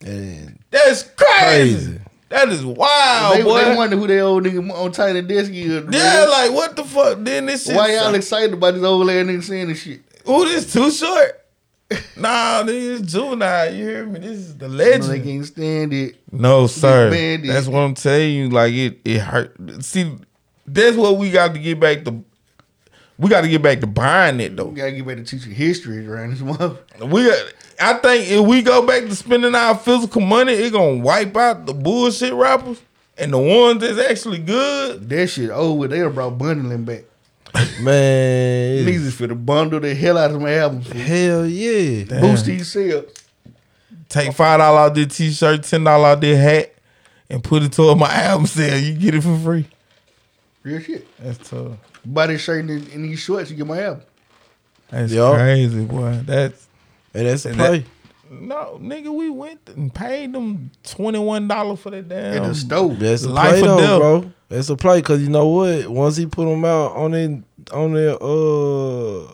And 0.03 0.57
That's 0.71 1.03
crazy. 1.03 1.85
Crazy. 1.85 2.00
That 2.31 2.47
is 2.47 2.65
wild, 2.65 3.37
they, 3.37 3.43
boy. 3.43 3.65
they 3.65 3.75
wonder 3.75 3.97
who 3.97 4.07
their 4.07 4.23
old 4.23 4.45
nigga 4.45 4.71
on 4.71 4.91
Tiny 4.93 5.21
Desk 5.21 5.51
is. 5.51 5.83
yeah, 5.91 6.25
like 6.29 6.53
what 6.53 6.77
the 6.77 6.85
fuck? 6.85 7.17
Then 7.19 7.45
this 7.45 7.65
shit. 7.65 7.75
Why 7.75 7.93
y'all 7.93 8.15
excited 8.15 8.53
about 8.53 8.73
this 8.73 8.83
old 8.83 9.09
ass 9.09 9.25
nigga 9.25 9.43
saying 9.43 9.67
this 9.67 9.81
shit? 9.81 10.01
Ooh, 10.29 10.45
this 10.45 10.71
too 10.71 10.89
short. 10.91 11.45
nah, 12.15 12.63
this 12.63 13.01
is 13.01 13.01
juvenile. 13.01 13.73
You 13.73 13.83
hear 13.83 14.05
me? 14.05 14.19
This 14.19 14.37
is 14.37 14.57
the 14.57 14.69
legend. 14.69 15.11
they 15.11 15.19
can't 15.19 15.45
stand 15.45 15.91
it. 15.91 16.15
No, 16.31 16.67
sir. 16.67 17.09
That's 17.39 17.67
what 17.67 17.79
I'm 17.79 17.95
telling 17.95 18.31
you. 18.31 18.49
Like 18.49 18.73
it, 18.73 18.99
it 19.03 19.19
hurt. 19.19 19.53
See, 19.83 20.17
that's 20.65 20.95
what 20.95 21.17
we 21.17 21.31
got 21.31 21.53
to 21.53 21.59
get 21.59 21.81
back 21.81 22.05
to. 22.05 22.23
We 23.17 23.29
got 23.29 23.41
to 23.41 23.47
get 23.47 23.61
back 23.61 23.81
to 23.81 23.87
buying 23.87 24.39
it 24.39 24.55
though. 24.55 24.65
We 24.65 24.75
gotta 24.77 24.91
get 24.91 25.05
back 25.05 25.17
to 25.17 25.23
teaching 25.23 25.51
history 25.53 26.07
around 26.07 26.31
this 26.31 26.39
mother. 26.41 26.77
We, 26.99 27.25
got, 27.25 27.53
I 27.79 27.93
think 27.95 28.29
if 28.31 28.45
we 28.45 28.61
go 28.63 28.85
back 28.85 29.03
to 29.03 29.15
spending 29.15 29.53
our 29.53 29.75
physical 29.75 30.21
money, 30.21 30.53
it 30.53 30.73
gonna 30.73 30.97
wipe 30.97 31.35
out 31.37 31.65
the 31.67 31.73
bullshit 31.73 32.33
rappers 32.33 32.81
and 33.17 33.31
the 33.33 33.37
ones 33.37 33.81
that's 33.81 33.99
actually 33.99 34.39
good. 34.39 35.07
That 35.09 35.27
shit 35.27 35.51
over. 35.51 35.87
They 35.87 36.01
brought 36.07 36.37
bundling 36.39 36.83
back. 36.85 37.03
man, 37.81 38.85
Niggas 38.85 39.05
is 39.05 39.15
finna 39.15 39.45
bundle 39.45 39.79
the 39.79 39.93
hell 39.93 40.17
out 40.17 40.31
of 40.31 40.41
my 40.41 40.53
albums. 40.55 40.89
hell 40.91 41.45
yeah. 41.45 42.05
Boost 42.21 42.45
these 42.45 42.71
sales. 42.71 43.05
Take 44.09 44.33
five 44.33 44.59
dollar 44.59 44.79
out 44.79 44.95
their 44.95 45.05
t-shirt, 45.05 45.63
ten 45.63 45.83
dollar 45.83 46.09
out 46.09 46.21
their 46.21 46.37
hat, 46.37 46.73
and 47.29 47.43
put 47.43 47.61
it 47.63 47.71
toward 47.71 47.99
my 47.99 48.11
album 48.11 48.47
sale. 48.47 48.79
You 48.79 48.93
get 48.95 49.15
it 49.15 49.21
for 49.21 49.37
free. 49.37 49.67
Real 50.63 50.79
shit. 50.79 51.07
That's 51.17 51.49
tough. 51.49 51.77
Buy 52.05 52.27
this 52.27 52.41
shirt 52.41 52.65
and, 52.65 52.87
and 52.89 53.05
these 53.05 53.19
shorts, 53.19 53.51
you 53.51 53.57
get 53.57 53.67
my 53.67 53.81
album. 53.81 54.03
That's 54.89 55.11
Yup. 55.13 55.35
crazy, 55.35 55.85
boy. 55.85 56.19
That's 56.25 56.67
And 57.13 57.27
that's 57.27 57.45
a 57.45 57.49
And 57.49 57.57
play. 57.57 57.85
no 58.29 58.77
nigga. 58.81 59.13
We 59.13 59.29
went 59.29 59.59
and 59.75 59.93
paid 59.93 60.33
them 60.33 60.71
twenty 60.83 61.19
one 61.19 61.47
dollars 61.47 61.79
for 61.79 61.91
that 61.91 62.09
damn. 62.09 62.43
At 62.43 62.47
the 62.47 62.55
stove. 62.55 62.99
That's 62.99 63.23
a 63.23 63.29
Life 63.29 63.49
play 63.51 63.61
or 63.61 63.65
though, 63.65 63.77
death. 63.77 63.99
bro. 63.99 64.31
That's 64.49 64.69
a 64.69 64.75
play 64.75 64.99
because 64.99 65.21
you 65.21 65.29
know 65.29 65.47
what? 65.47 65.87
Once 65.87 66.17
he 66.17 66.25
put 66.25 66.45
them 66.45 66.65
out 66.65 66.93
on 66.95 67.13
it 67.13 67.43
on 67.71 67.93
their 67.93 68.15
uh 68.21 69.31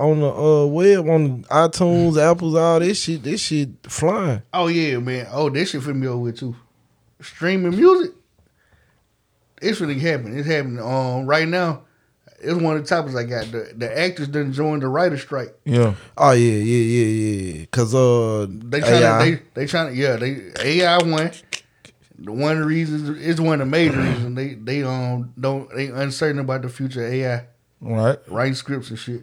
on 0.00 0.20
the 0.20 0.28
uh 0.32 0.66
web 0.66 1.08
on 1.08 1.42
iTunes, 1.44 2.20
Apples, 2.20 2.54
all 2.54 2.80
this 2.80 3.00
shit, 3.02 3.22
this 3.22 3.40
shit 3.40 3.68
flying. 3.84 4.42
Oh 4.52 4.66
yeah, 4.68 4.98
man. 4.98 5.28
Oh, 5.30 5.50
this 5.50 5.70
shit 5.70 5.82
finna 5.82 6.00
be 6.00 6.06
over 6.08 6.18
with 6.18 6.38
too. 6.38 6.56
Streaming 7.20 7.76
music. 7.76 8.12
It's 9.60 9.80
really 9.80 9.98
happening. 9.98 10.38
It's 10.38 10.48
happening. 10.48 10.78
Um, 10.80 11.26
right 11.26 11.48
now, 11.48 11.82
it's 12.40 12.60
one 12.60 12.76
of 12.76 12.82
the 12.82 12.88
topics 12.88 13.16
I 13.16 13.24
got. 13.24 13.50
The 13.50 13.72
the 13.76 13.98
actors 13.98 14.28
didn't 14.28 14.52
join 14.52 14.80
the 14.80 14.88
writer 14.88 15.18
strike. 15.18 15.54
Yeah, 15.64 15.94
Oh 16.16 16.32
yeah, 16.32 16.52
yeah, 16.52 17.02
yeah, 17.04 17.06
yeah. 17.58 17.64
Cause 17.72 17.94
uh 17.94 18.46
They 18.48 18.80
trying 18.80 19.02
AI, 19.02 19.24
to 19.24 19.30
they 19.36 19.42
they 19.54 19.66
trying 19.66 19.92
to 19.92 20.00
yeah 20.00 20.16
they 20.16 20.52
AI 20.62 20.98
one. 20.98 21.32
The 22.20 22.32
one 22.32 22.58
reason 22.64 23.16
is 23.16 23.40
one 23.40 23.60
of 23.60 23.66
the 23.66 23.70
major 23.70 23.96
reasons 23.96 24.36
they 24.36 24.54
they 24.54 24.82
um 24.82 25.32
don't 25.38 25.68
they 25.74 25.86
uncertain 25.88 26.38
about 26.40 26.62
the 26.62 26.68
future 26.68 27.06
of 27.06 27.12
AI 27.12 27.46
right. 27.80 28.18
writing 28.28 28.54
scripts 28.54 28.90
and 28.90 28.98
shit. 28.98 29.22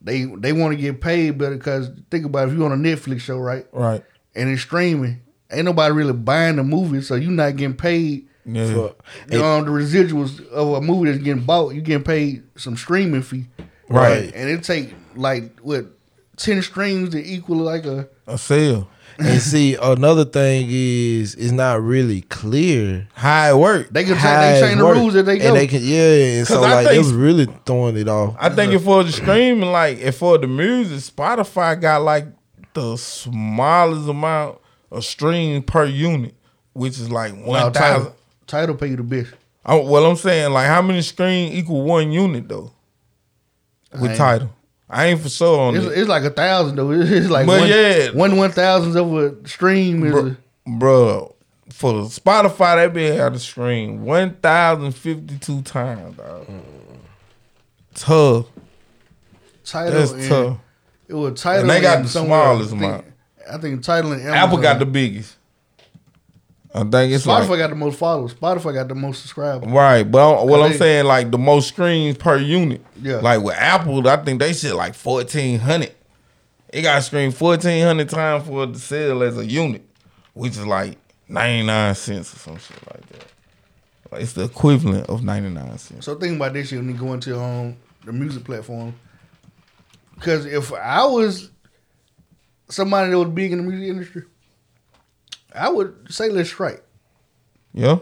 They 0.00 0.24
they 0.24 0.52
want 0.52 0.74
to 0.76 0.80
get 0.80 1.00
paid 1.00 1.38
better 1.38 1.56
because 1.56 1.90
think 2.10 2.24
about 2.24 2.48
it, 2.48 2.52
if 2.52 2.58
you 2.58 2.64
on 2.64 2.72
a 2.72 2.76
Netflix 2.76 3.20
show 3.20 3.38
right 3.38 3.66
Right. 3.72 4.04
and 4.34 4.48
it's 4.50 4.62
streaming, 4.62 5.20
ain't 5.52 5.64
nobody 5.64 5.92
really 5.94 6.12
buying 6.12 6.56
the 6.56 6.64
movie, 6.64 7.00
so 7.02 7.14
you're 7.16 7.30
not 7.30 7.56
getting 7.56 7.76
paid. 7.76 8.28
Yeah. 8.44 8.72
for- 8.72 8.84
um, 9.44 9.64
the 9.64 9.70
residuals 9.70 10.44
of 10.50 10.74
a 10.74 10.80
movie 10.80 11.10
that's 11.10 11.22
getting 11.22 11.44
bought, 11.44 11.74
you 11.74 11.80
getting 11.80 12.02
paid 12.04 12.42
some 12.56 12.76
streaming 12.76 13.22
fee, 13.22 13.46
Right. 13.88 14.32
And 14.34 14.48
it 14.50 14.62
take 14.64 14.94
like 15.14 15.58
what 15.60 15.86
ten 16.36 16.62
streams 16.62 17.10
to 17.10 17.22
equal 17.24 17.58
like 17.58 17.84
a 17.84 18.08
A 18.26 18.38
sale. 18.38 18.88
and 19.18 19.40
see 19.52 19.74
another 19.76 20.24
thing 20.24 20.66
is 20.70 21.34
it's 21.34 21.52
not 21.52 21.82
really 21.82 22.22
clear 22.22 23.06
How 23.14 23.50
it 23.50 23.58
work. 23.60 23.90
they 23.90 24.04
can 24.04 24.14
change, 24.14 24.22
they 24.24 24.60
change 24.62 24.78
the 24.78 24.84
rules 24.84 25.12
that 25.14 25.24
they 25.24 25.38
go. 25.38 25.48
And 25.48 25.56
they 25.56 25.66
can 25.66 25.80
yeah, 25.84 26.38
and 26.38 26.46
so 26.48 26.54
'Cause 26.56 26.64
I 26.64 26.74
like 26.74 26.86
they 26.86 26.92
think- 26.94 27.04
was 27.04 27.12
really 27.12 27.46
throwing 27.66 27.96
it 27.98 28.08
off. 28.08 28.34
I 28.40 28.48
think 28.48 28.72
if 28.72 28.82
for 28.82 29.04
the 29.04 29.12
streaming, 29.12 29.70
like 29.70 29.98
if 29.98 30.16
for 30.16 30.38
the 30.38 30.46
music, 30.46 30.98
Spotify 31.14 31.78
got 31.80 32.02
like 32.02 32.26
the 32.74 32.96
smallest 32.96 34.08
amount 34.08 34.58
of 34.90 35.04
streams 35.04 35.64
per 35.66 35.84
unit, 35.84 36.34
which 36.72 36.98
is 36.98 37.10
like 37.10 37.34
Now, 37.34 37.44
one 37.46 37.72
thousand. 37.72 38.12
Title, 38.46 38.74
pay 38.74 38.88
you 38.88 38.96
the 38.96 39.02
best. 39.02 39.32
Well, 39.66 40.04
I'm 40.06 40.16
saying 40.16 40.52
like 40.52 40.66
how 40.66 40.82
many 40.82 41.02
streams 41.02 41.54
equal 41.54 41.82
one 41.82 42.10
unit 42.12 42.48
though? 42.48 42.72
With 43.92 44.10
ain't- 44.10 44.18
Tidal, 44.18 44.50
I 44.90 45.06
ain't 45.06 45.20
for 45.20 45.28
sure 45.28 45.60
on 45.60 45.76
It's, 45.76 45.86
it. 45.86 45.98
it's 45.98 46.08
like 46.08 46.24
a 46.24 46.30
thousand 46.30 46.76
though. 46.76 46.90
It's 46.92 47.10
it's 47.10 47.28
like 47.30 47.46
But 47.46 47.60
one, 47.60 47.68
yeah. 47.68 48.10
one 48.10 48.36
one 48.36 48.50
thousandth 48.50 48.96
of 48.96 49.14
a 49.14 49.48
stream 49.48 50.04
is. 50.04 50.14
a- 50.14 50.36
Bro, 50.66 51.34
for 51.70 51.92
Spotify, 52.04 52.76
they 52.76 52.88
been 52.92 53.16
had 53.18 53.34
a 53.34 53.38
stream 53.40 54.04
1,052 54.04 55.62
times, 55.62 56.16
dog. 56.16 56.46
Tough. 57.94 58.46
Tidal 59.64 59.92
That's 59.92 60.12
and, 60.12 60.28
tough. 60.28 60.56
It 61.08 61.14
was 61.14 61.40
Tidal. 61.40 61.62
And 61.62 61.70
they 61.70 61.80
got 61.80 61.96
and 61.98 62.04
the 62.06 62.08
smallest. 62.10 62.72
I 62.72 62.76
amount. 62.76 63.04
I 63.52 63.58
think 63.58 63.82
Tidal 63.82 64.12
and 64.12 64.22
Amazon. 64.22 64.38
Apple 64.38 64.58
got 64.58 64.78
the 64.78 64.86
biggest. 64.86 65.36
I 66.74 66.84
think 66.84 67.12
it's 67.12 67.26
Spotify 67.26 67.48
like, 67.50 67.58
got 67.58 67.70
the 67.70 67.76
most 67.76 67.98
followers. 67.98 68.32
Spotify 68.34 68.72
got 68.74 68.88
the 68.88 68.94
most 68.94 69.20
subscribers. 69.20 69.68
right. 69.68 70.04
But 70.04 70.46
what 70.46 70.62
I'm 70.62 70.72
they- 70.72 70.78
saying, 70.78 71.04
like 71.04 71.30
the 71.30 71.38
most 71.38 71.68
streams 71.68 72.16
per 72.16 72.38
unit. 72.38 72.84
Yeah. 73.00 73.16
Like 73.16 73.42
with 73.42 73.56
Apple, 73.56 74.06
I 74.08 74.16
think 74.16 74.40
they 74.40 74.52
shit 74.54 74.74
like 74.74 74.94
1,400. 74.94 75.92
It 76.72 76.82
got 76.82 77.02
streamed 77.02 77.38
1,400 77.38 78.08
times 78.08 78.46
for 78.46 78.64
it 78.64 78.72
to 78.72 78.78
sell 78.78 79.22
as 79.22 79.36
a 79.36 79.44
unit, 79.44 79.84
which 80.32 80.52
is 80.52 80.66
like 80.66 80.96
99 81.28 81.94
cents 81.94 82.34
or 82.34 82.38
some 82.38 82.56
shit 82.58 82.78
like 82.90 83.06
that. 83.10 83.24
Like 84.10 84.22
it's 84.22 84.32
the 84.32 84.44
equivalent 84.44 85.06
of 85.10 85.22
99 85.22 85.76
cents. 85.78 86.06
So 86.06 86.14
think 86.14 86.36
about 86.36 86.54
this 86.54 86.68
shit 86.68 86.78
when 86.78 86.88
you 86.88 86.94
go 86.94 87.12
into 87.12 87.38
um 87.38 87.76
the 88.06 88.12
music 88.12 88.44
platform. 88.44 88.94
Because 90.14 90.46
if 90.46 90.72
I 90.72 91.04
was 91.04 91.50
somebody 92.70 93.10
that 93.10 93.18
was 93.18 93.28
big 93.28 93.52
in 93.52 93.58
the 93.58 93.70
music 93.70 93.88
industry, 93.88 94.22
I 95.54 95.68
would 95.68 96.12
say 96.12 96.28
let's 96.28 96.48
strike. 96.48 96.82
Yeah. 97.74 97.98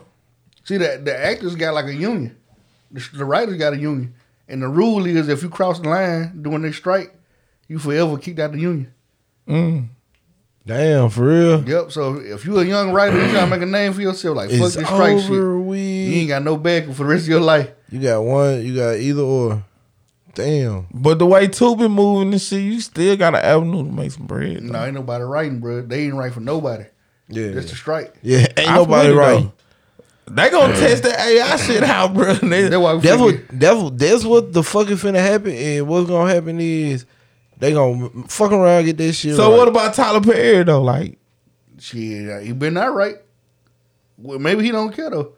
See 0.65 0.77
that 0.77 1.05
the 1.05 1.17
actors 1.17 1.57
got 1.57 1.75
like 1.75 1.87
a 1.87 1.95
union, 1.95 2.37
the, 2.91 3.09
the 3.15 3.25
writers 3.25 3.57
got 3.57 3.73
a 3.73 3.79
union, 3.79 4.15
and 4.49 4.63
the 4.63 4.69
rule 4.69 5.07
is 5.07 5.29
if 5.29 5.43
you 5.43 5.49
cross 5.49 5.81
the 5.81 5.89
line 5.89 6.43
during 6.43 6.63
this 6.63 6.77
strike, 6.77 7.15
you 7.69 7.79
forever 7.79 8.19
kicked 8.19 8.39
out 8.39 8.53
the 8.53 8.61
union. 8.61 8.93
Mm. 9.49 9.89
Damn, 10.67 11.09
for 11.09 11.25
real. 11.25 11.69
Yep. 11.69 11.91
So 11.91 12.17
if 12.17 12.45
you 12.45 12.59
a 12.59 12.65
young 12.65 12.93
writer, 12.93 13.17
you 13.17 13.33
trying 13.33 13.51
to 13.51 13.57
make 13.57 13.63
a 13.63 13.71
name 13.71 13.93
for 13.93 14.03
yourself, 14.03 14.37
like 14.37 14.51
fuck 14.51 14.61
It's 14.61 14.75
this 14.77 14.87
strike 14.87 15.15
over 15.15 15.23
shit. 15.23 15.33
You 15.33 16.15
ain't 16.21 16.29
got 16.29 16.43
no 16.43 16.57
backing 16.57 16.93
for 16.93 17.05
the 17.05 17.09
rest 17.09 17.25
of 17.25 17.29
your 17.31 17.41
life. 17.41 17.71
You 17.91 18.01
got 18.01 18.21
one. 18.21 18.65
You 18.65 18.77
got 18.77 18.97
either 18.97 19.23
or. 19.23 19.65
Damn. 20.35 20.87
But 20.93 21.19
the 21.19 21.27
way 21.27 21.49
Tubi 21.49 21.91
moving 21.91 22.33
and 22.33 22.41
shit, 22.41 22.63
you 22.63 22.81
still 22.81 23.17
got 23.17 23.35
an 23.35 23.41
avenue 23.41 23.85
to 23.85 23.91
make 23.91 24.13
some 24.13 24.27
bread. 24.27 24.63
No, 24.63 24.85
ain't 24.85 24.95
nobody 24.95 25.25
writing, 25.25 25.59
bro. 25.59 25.83
They 25.83 26.05
ain't 26.05 26.15
write 26.15 26.35
for 26.35 26.41
nobody. 26.41 26.85
Yeah. 27.31 27.49
That's 27.53 27.70
the 27.70 27.76
strike. 27.76 28.14
Yeah. 28.22 28.47
Ain't 28.57 28.70
I 28.70 28.76
nobody 28.76 29.11
right. 29.12 29.43
though. 29.43 29.53
They 30.33 30.49
gonna 30.51 30.74
test 30.74 31.03
that 31.03 31.18
AI 31.18 31.57
shit 31.57 31.83
out, 31.83 32.14
bro. 32.14 32.35
They- 32.43 32.68
That's 32.68 32.76
why 32.76 32.97
That's 32.99 33.20
what. 33.20 33.31
figure- 33.35 33.47
That's 33.53 33.81
what. 33.81 33.99
That's 33.99 34.24
what 34.24 34.53
the 34.53 34.62
fucking 34.62 34.97
finna 34.97 35.18
happen. 35.20 35.53
And 35.53 35.89
what's 35.89 36.09
gonna 36.09 36.33
happen 36.33 36.61
is 36.61 37.05
they 37.59 37.72
gonna 37.72 38.09
fuck 38.28 38.53
around 38.53 38.85
get 38.85 38.97
this 38.97 39.16
shit. 39.16 39.35
so 39.37 39.51
right. 39.51 39.59
what 39.59 39.68
about 39.68 39.95
Tyler 39.95 40.20
Perry 40.20 40.62
though? 40.64 40.83
Like, 40.83 41.18
Shit, 41.78 42.43
he 42.45 42.53
been 42.53 42.74
not 42.74 42.95
right. 42.95 43.16
Well, 44.18 44.39
maybe 44.39 44.62
he 44.62 44.70
don't 44.70 44.93
care 44.95 45.11
though. 45.11 45.33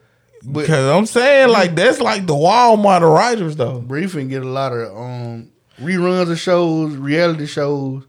But 0.44 0.62
because 0.62 0.90
I'm 0.90 1.06
saying 1.06 1.48
like 1.50 1.74
that's 1.76 2.00
like 2.00 2.26
the 2.26 2.34
Walmart 2.34 2.96
of 3.04 3.12
writers 3.12 3.54
though. 3.56 3.78
Briefing 3.80 4.28
get 4.28 4.42
a 4.42 4.48
lot 4.48 4.72
of 4.72 4.94
um 4.96 5.50
reruns 5.80 6.30
of 6.30 6.38
shows, 6.38 6.96
reality 6.96 7.46
shows, 7.46 8.02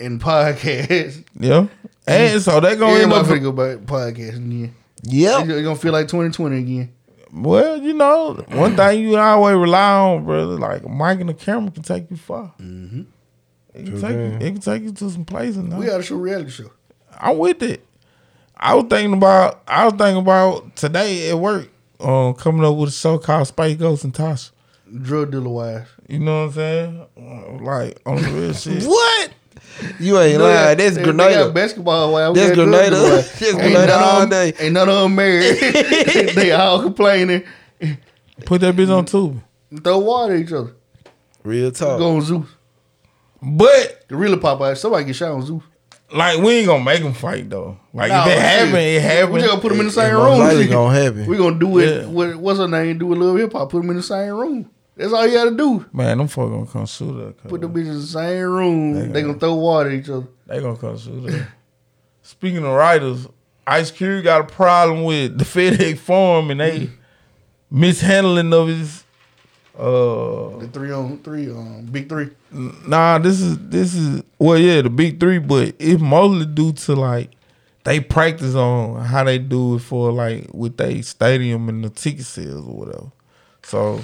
and 0.00 0.20
podcasts. 0.20 1.24
Yeah, 1.38 1.68
and 2.10 2.42
so 2.42 2.60
they 2.60 2.76
gonna 2.76 2.92
end 2.94 3.12
Everybody 3.12 3.20
up. 3.20 3.26
finna 3.26 3.42
go 3.42 3.52
back 3.52 3.78
podcasting 3.86 4.46
again. 4.46 4.74
Yep. 5.02 5.46
It's 5.48 5.62
gonna 5.62 5.76
feel 5.76 5.92
like 5.92 6.08
2020 6.08 6.58
again. 6.58 6.92
Well, 7.32 7.76
you 7.80 7.92
know, 7.94 8.34
one 8.48 8.76
thing 8.76 9.02
you 9.08 9.16
always 9.16 9.54
rely 9.54 9.92
on, 9.92 10.24
brother, 10.24 10.58
like 10.58 10.82
a 10.82 10.88
mic 10.88 11.20
and 11.20 11.30
a 11.30 11.34
camera 11.34 11.70
can 11.70 11.82
take 11.84 12.10
you 12.10 12.16
far. 12.16 12.52
Mm-hmm. 12.60 13.02
It 13.74 13.84
can 13.84 14.00
take 14.00 14.10
you. 14.10 14.46
It 14.46 14.52
can 14.52 14.60
take 14.60 14.82
you 14.82 14.92
to 14.92 15.10
some 15.10 15.24
places. 15.24 15.58
Now. 15.58 15.78
We 15.78 15.86
got 15.86 16.00
a 16.00 16.02
show 16.02 16.16
reality 16.16 16.50
show. 16.50 16.70
I'm 17.18 17.38
with 17.38 17.62
it. 17.62 17.86
I 18.56 18.74
was 18.74 18.86
thinking 18.90 19.14
about 19.14 19.62
I 19.66 19.84
was 19.84 19.94
thinking 19.94 20.22
about 20.22 20.74
today 20.76 21.30
at 21.30 21.38
work, 21.38 21.68
um, 22.00 22.34
coming 22.34 22.64
up 22.64 22.76
with 22.76 22.88
a 22.88 22.92
show 22.92 23.16
called 23.18 23.46
Space 23.46 23.76
Ghost 23.76 24.04
and 24.04 24.12
Tasha. 24.12 24.50
Drug 25.02 25.30
dealer 25.30 25.48
wise. 25.48 25.86
You 26.08 26.18
know 26.18 26.46
what 26.46 26.48
I'm 26.48 26.52
saying? 26.52 27.60
Like 27.64 28.00
on 28.04 28.16
the 28.20 28.28
real 28.28 28.52
shit. 28.54 28.82
What? 28.84 29.29
You 29.98 30.18
ain't 30.18 30.32
They 30.32 30.38
lying. 30.38 30.54
got- 30.54 30.78
That's 30.78 30.78
they- 30.78 31.02
They 31.02 31.06
got 31.06 31.16
Grenada. 31.16 31.50
basketball 31.50 32.12
wise. 32.12 32.28
We 32.32 32.34
That's 32.40 32.48
got 32.50 32.54
drug 32.56 32.68
Grenada. 32.68 32.96
That's 33.00 33.42
Ain't 33.42 33.56
Grenada 33.58 33.86
none 33.86 33.90
of 33.90 34.02
all 34.14 34.20
them- 34.20 34.28
day. 34.30 34.52
Ain't 34.60 34.72
none 34.72 34.88
of 34.88 35.02
them 35.02 35.14
married. 35.14 35.58
they 36.34 36.52
all 36.52 36.82
complaining. 36.82 37.42
Put 38.44 38.60
that 38.62 38.74
bitch 38.76 38.90
on 38.96 39.04
tube. 39.04 39.40
Throw 39.84 39.98
water 39.98 40.34
at 40.34 40.40
each 40.40 40.52
other. 40.52 40.72
Real 41.44 41.70
talk. 41.72 41.98
Go 41.98 42.16
on 42.16 42.22
Zeus. 42.22 42.46
But 43.42 44.04
The 44.08 44.16
really 44.16 44.36
pop 44.36 44.60
out. 44.60 44.76
Somebody 44.78 45.04
get 45.04 45.16
shot 45.16 45.32
on 45.32 45.44
Zeus. 45.46 45.62
like 46.14 46.38
we 46.38 46.58
ain't 46.58 46.66
gonna 46.66 46.84
make 46.84 47.02
them 47.02 47.14
fight 47.14 47.48
though. 47.48 47.78
Like 47.94 48.10
Nah, 48.10 48.22
if 48.22 48.26
it 48.26 48.30
shit. 48.32 48.40
happen, 48.42 48.74
it 48.76 49.02
happen. 49.02 49.32
We 49.32 49.40
just 49.40 49.50
gonna 49.50 49.62
put 49.62 49.68
them 49.70 49.80
in 49.80 49.86
the 49.86 49.92
same 49.92 50.10
It 50.10 50.14
room. 50.18 50.38
likely 50.38 50.62
shit. 50.64 50.70
gonna 50.72 51.00
happen. 51.02 51.26
We 51.26 51.36
gonna 51.36 51.58
do 51.58 51.78
it. 51.78 52.02
Yeah. 52.02 52.06
With, 52.08 52.36
what's 52.36 52.58
her 52.58 52.68
name? 52.68 52.98
Do 52.98 53.12
a 53.12 53.16
little 53.16 53.36
hip 53.36 53.52
hop. 53.52 53.70
Put 53.70 53.80
them 53.80 53.90
in 53.90 53.96
the 53.96 54.02
same 54.02 54.32
room. 54.34 54.68
That's 54.96 55.12
all 55.12 55.26
you 55.26 55.34
gotta 55.34 55.56
do. 55.56 55.86
Man, 55.92 56.18
them 56.18 56.28
fuck 56.28 56.50
gonna 56.50 56.66
come 56.66 56.86
shoot 56.86 57.18
us. 57.20 57.34
Put 57.48 57.60
them 57.62 57.72
bitches 57.72 57.88
in 57.88 57.94
the 57.94 58.02
same 58.02 58.42
room. 58.44 58.92
They 58.94 59.06
They, 59.06 59.22
gonna 59.22 59.38
throw 59.38 59.54
water 59.54 59.90
at 59.90 59.94
each 59.96 60.08
other. 60.10 60.26
They 60.46 60.60
gonna 60.60 60.76
come 60.76 60.98
shoot 60.98 61.28
us. 61.30 61.42
Speaking 62.22 62.58
of 62.64 62.72
writers, 62.74 63.26
Ice 63.66 63.90
Cube 63.90 64.24
got 64.24 64.42
a 64.42 64.44
problem 64.44 65.04
with 65.04 65.38
the 65.38 65.44
FedEx 65.44 65.98
Forum 65.98 66.50
and 66.50 66.60
they 66.60 66.90
mishandling 67.70 68.52
of 68.52 68.68
his. 68.68 69.04
Uh, 69.78 70.58
The 70.58 70.68
three 70.72 70.90
on 70.92 71.18
three, 71.18 71.50
um, 71.50 71.86
big 71.90 72.08
three. 72.08 72.28
nah, 72.50 73.16
this 73.18 73.40
is 73.40 73.56
this 73.68 73.94
is 73.94 74.22
well, 74.38 74.58
yeah, 74.58 74.82
the 74.82 74.90
big 74.90 75.18
three, 75.18 75.38
but 75.38 75.74
it's 75.78 76.02
mostly 76.02 76.44
due 76.44 76.72
to 76.72 76.94
like 76.96 77.30
they 77.84 78.00
practice 78.00 78.54
on 78.54 79.02
how 79.04 79.24
they 79.24 79.38
do 79.38 79.76
it 79.76 79.78
for 79.78 80.12
like 80.12 80.48
with 80.52 80.76
they 80.76 81.00
stadium 81.00 81.68
and 81.70 81.82
the 81.82 81.88
ticket 81.88 82.26
sales 82.26 82.66
or 82.66 82.74
whatever. 82.76 83.06
So, 83.62 84.00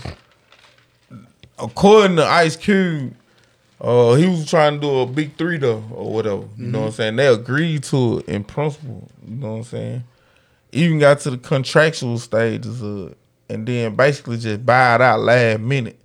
according 1.58 2.16
to 2.16 2.24
Ice 2.24 2.56
Cube, 2.56 3.14
uh, 3.80 4.14
he 4.14 4.26
was 4.26 4.48
trying 4.48 4.74
to 4.74 4.80
do 4.80 4.98
a 5.00 5.06
big 5.06 5.36
three 5.36 5.58
though 5.58 5.84
or 5.92 6.12
whatever. 6.12 6.44
You 6.56 6.66
know 6.66 6.80
what 6.80 6.86
I'm 6.86 6.92
saying? 6.92 7.16
They 7.16 7.26
agreed 7.26 7.84
to 7.84 8.18
it 8.18 8.28
in 8.28 8.44
principle. 8.44 9.08
You 9.26 9.36
know 9.36 9.52
what 9.52 9.56
I'm 9.58 9.64
saying? 9.64 10.04
Even 10.72 10.98
got 10.98 11.20
to 11.20 11.30
the 11.30 11.38
contractual 11.38 12.18
stages 12.18 12.82
of 12.82 13.12
it, 13.12 13.18
and 13.48 13.66
then 13.66 13.94
basically 13.94 14.38
just 14.38 14.64
buy 14.64 14.94
it 14.94 15.00
out 15.00 15.20
last 15.20 15.60
minute 15.60 16.00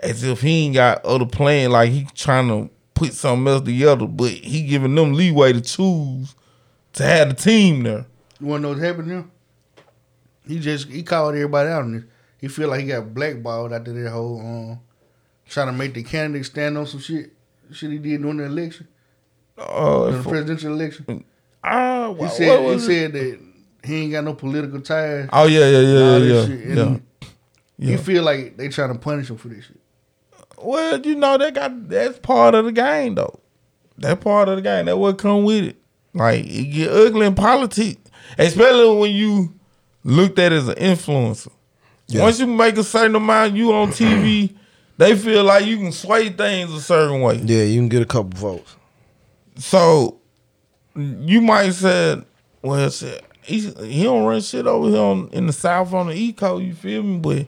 as 0.00 0.24
if 0.24 0.40
he 0.40 0.66
ain't 0.66 0.74
got 0.74 1.04
other 1.04 1.26
plan. 1.26 1.70
Like 1.70 1.90
he 1.90 2.06
trying 2.14 2.48
to 2.48 2.70
put 2.94 3.14
something 3.14 3.46
else 3.50 3.64
together, 3.64 4.06
but 4.06 4.30
he 4.30 4.62
giving 4.66 4.94
them 4.94 5.14
leeway 5.14 5.52
to 5.52 5.60
choose 5.60 6.34
to 6.94 7.02
have 7.02 7.28
the 7.30 7.34
team 7.34 7.82
there. 7.82 8.06
You 8.38 8.46
wanna 8.46 8.62
know 8.62 8.68
what's 8.70 8.82
happening? 8.82 9.30
He 10.46 10.58
just 10.58 10.88
he 10.88 11.02
called 11.02 11.34
everybody 11.34 11.70
out 11.70 11.82
on 11.82 11.92
this. 11.92 12.04
He 12.40 12.48
feel 12.48 12.68
like 12.68 12.80
he 12.80 12.86
got 12.86 13.12
blackballed 13.14 13.72
after 13.72 13.92
that 13.92 14.10
whole 14.10 14.40
um 14.40 14.80
trying 15.48 15.66
to 15.66 15.72
make 15.72 15.94
the 15.94 16.02
candidate 16.02 16.46
stand 16.46 16.78
on 16.78 16.86
some 16.86 17.00
shit. 17.00 17.32
Shit 17.72 17.90
he 17.90 17.98
did 17.98 18.22
during 18.22 18.38
the 18.38 18.44
election, 18.44 18.88
Uh, 19.58 19.98
during 20.06 20.16
the 20.16 20.22
for- 20.22 20.30
presidential 20.30 20.72
election. 20.72 21.24
ah, 21.62 22.08
He 22.08 22.14
what, 22.14 22.32
said 22.32 22.60
he 22.60 22.66
it? 22.66 22.80
said 22.80 23.12
that 23.12 23.38
he 23.84 23.94
ain't 24.02 24.12
got 24.12 24.24
no 24.24 24.34
political 24.34 24.80
ties. 24.80 25.28
Oh 25.32 25.46
yeah, 25.46 25.68
yeah, 25.68 25.80
yeah, 25.80 26.16
yeah, 26.16 26.46
yeah. 26.46 26.74
yeah. 26.74 26.96
He 27.78 27.90
Yeah. 27.92 27.96
feel 27.96 28.22
like 28.24 28.56
they 28.56 28.68
trying 28.68 28.92
to 28.92 28.98
punish 28.98 29.30
him 29.30 29.36
for 29.38 29.48
this 29.48 29.64
shit. 29.64 29.80
Well, 30.62 31.00
you 31.00 31.14
know 31.16 31.38
that 31.38 31.54
got 31.54 31.88
that's 31.88 32.18
part 32.18 32.54
of 32.54 32.64
the 32.66 32.72
game 32.72 33.14
though. 33.14 33.40
That 33.98 34.20
part 34.20 34.48
of 34.48 34.56
the 34.56 34.62
game. 34.62 34.86
That 34.86 34.98
what 34.98 35.16
come 35.18 35.44
with 35.44 35.64
it. 35.64 35.76
Like 36.12 36.44
it 36.44 36.64
get 36.72 36.90
ugly 36.90 37.26
in 37.26 37.34
politics, 37.34 38.10
especially 38.38 38.98
when 38.98 39.12
you 39.12 39.54
looked 40.04 40.38
at 40.38 40.52
as 40.52 40.68
an 40.68 40.74
influencer. 40.74 41.50
Yeah. 42.10 42.22
Once 42.22 42.40
you 42.40 42.46
make 42.46 42.76
a 42.76 42.84
certain 42.84 43.14
amount, 43.14 43.54
you 43.54 43.72
on 43.72 43.90
TV, 43.90 44.54
they 44.96 45.16
feel 45.16 45.44
like 45.44 45.66
you 45.66 45.76
can 45.76 45.92
sway 45.92 46.30
things 46.30 46.72
a 46.72 46.80
certain 46.80 47.20
way. 47.20 47.36
Yeah, 47.36 47.62
you 47.62 47.80
can 47.80 47.88
get 47.88 48.02
a 48.02 48.06
couple 48.06 48.38
votes. 48.38 48.76
So 49.56 50.18
you 50.96 51.40
might 51.40 51.70
say, 51.70 52.22
well, 52.62 52.90
shit, 52.90 53.24
he, 53.42 53.70
he 53.70 54.04
don't 54.04 54.24
run 54.24 54.40
shit 54.40 54.66
over 54.66 54.88
here 54.88 55.00
on, 55.00 55.28
in 55.32 55.46
the 55.46 55.52
South 55.52 55.92
on 55.92 56.08
the 56.08 56.14
East 56.14 56.38
Coast, 56.38 56.64
you 56.64 56.74
feel 56.74 57.02
me? 57.02 57.18
But 57.18 57.46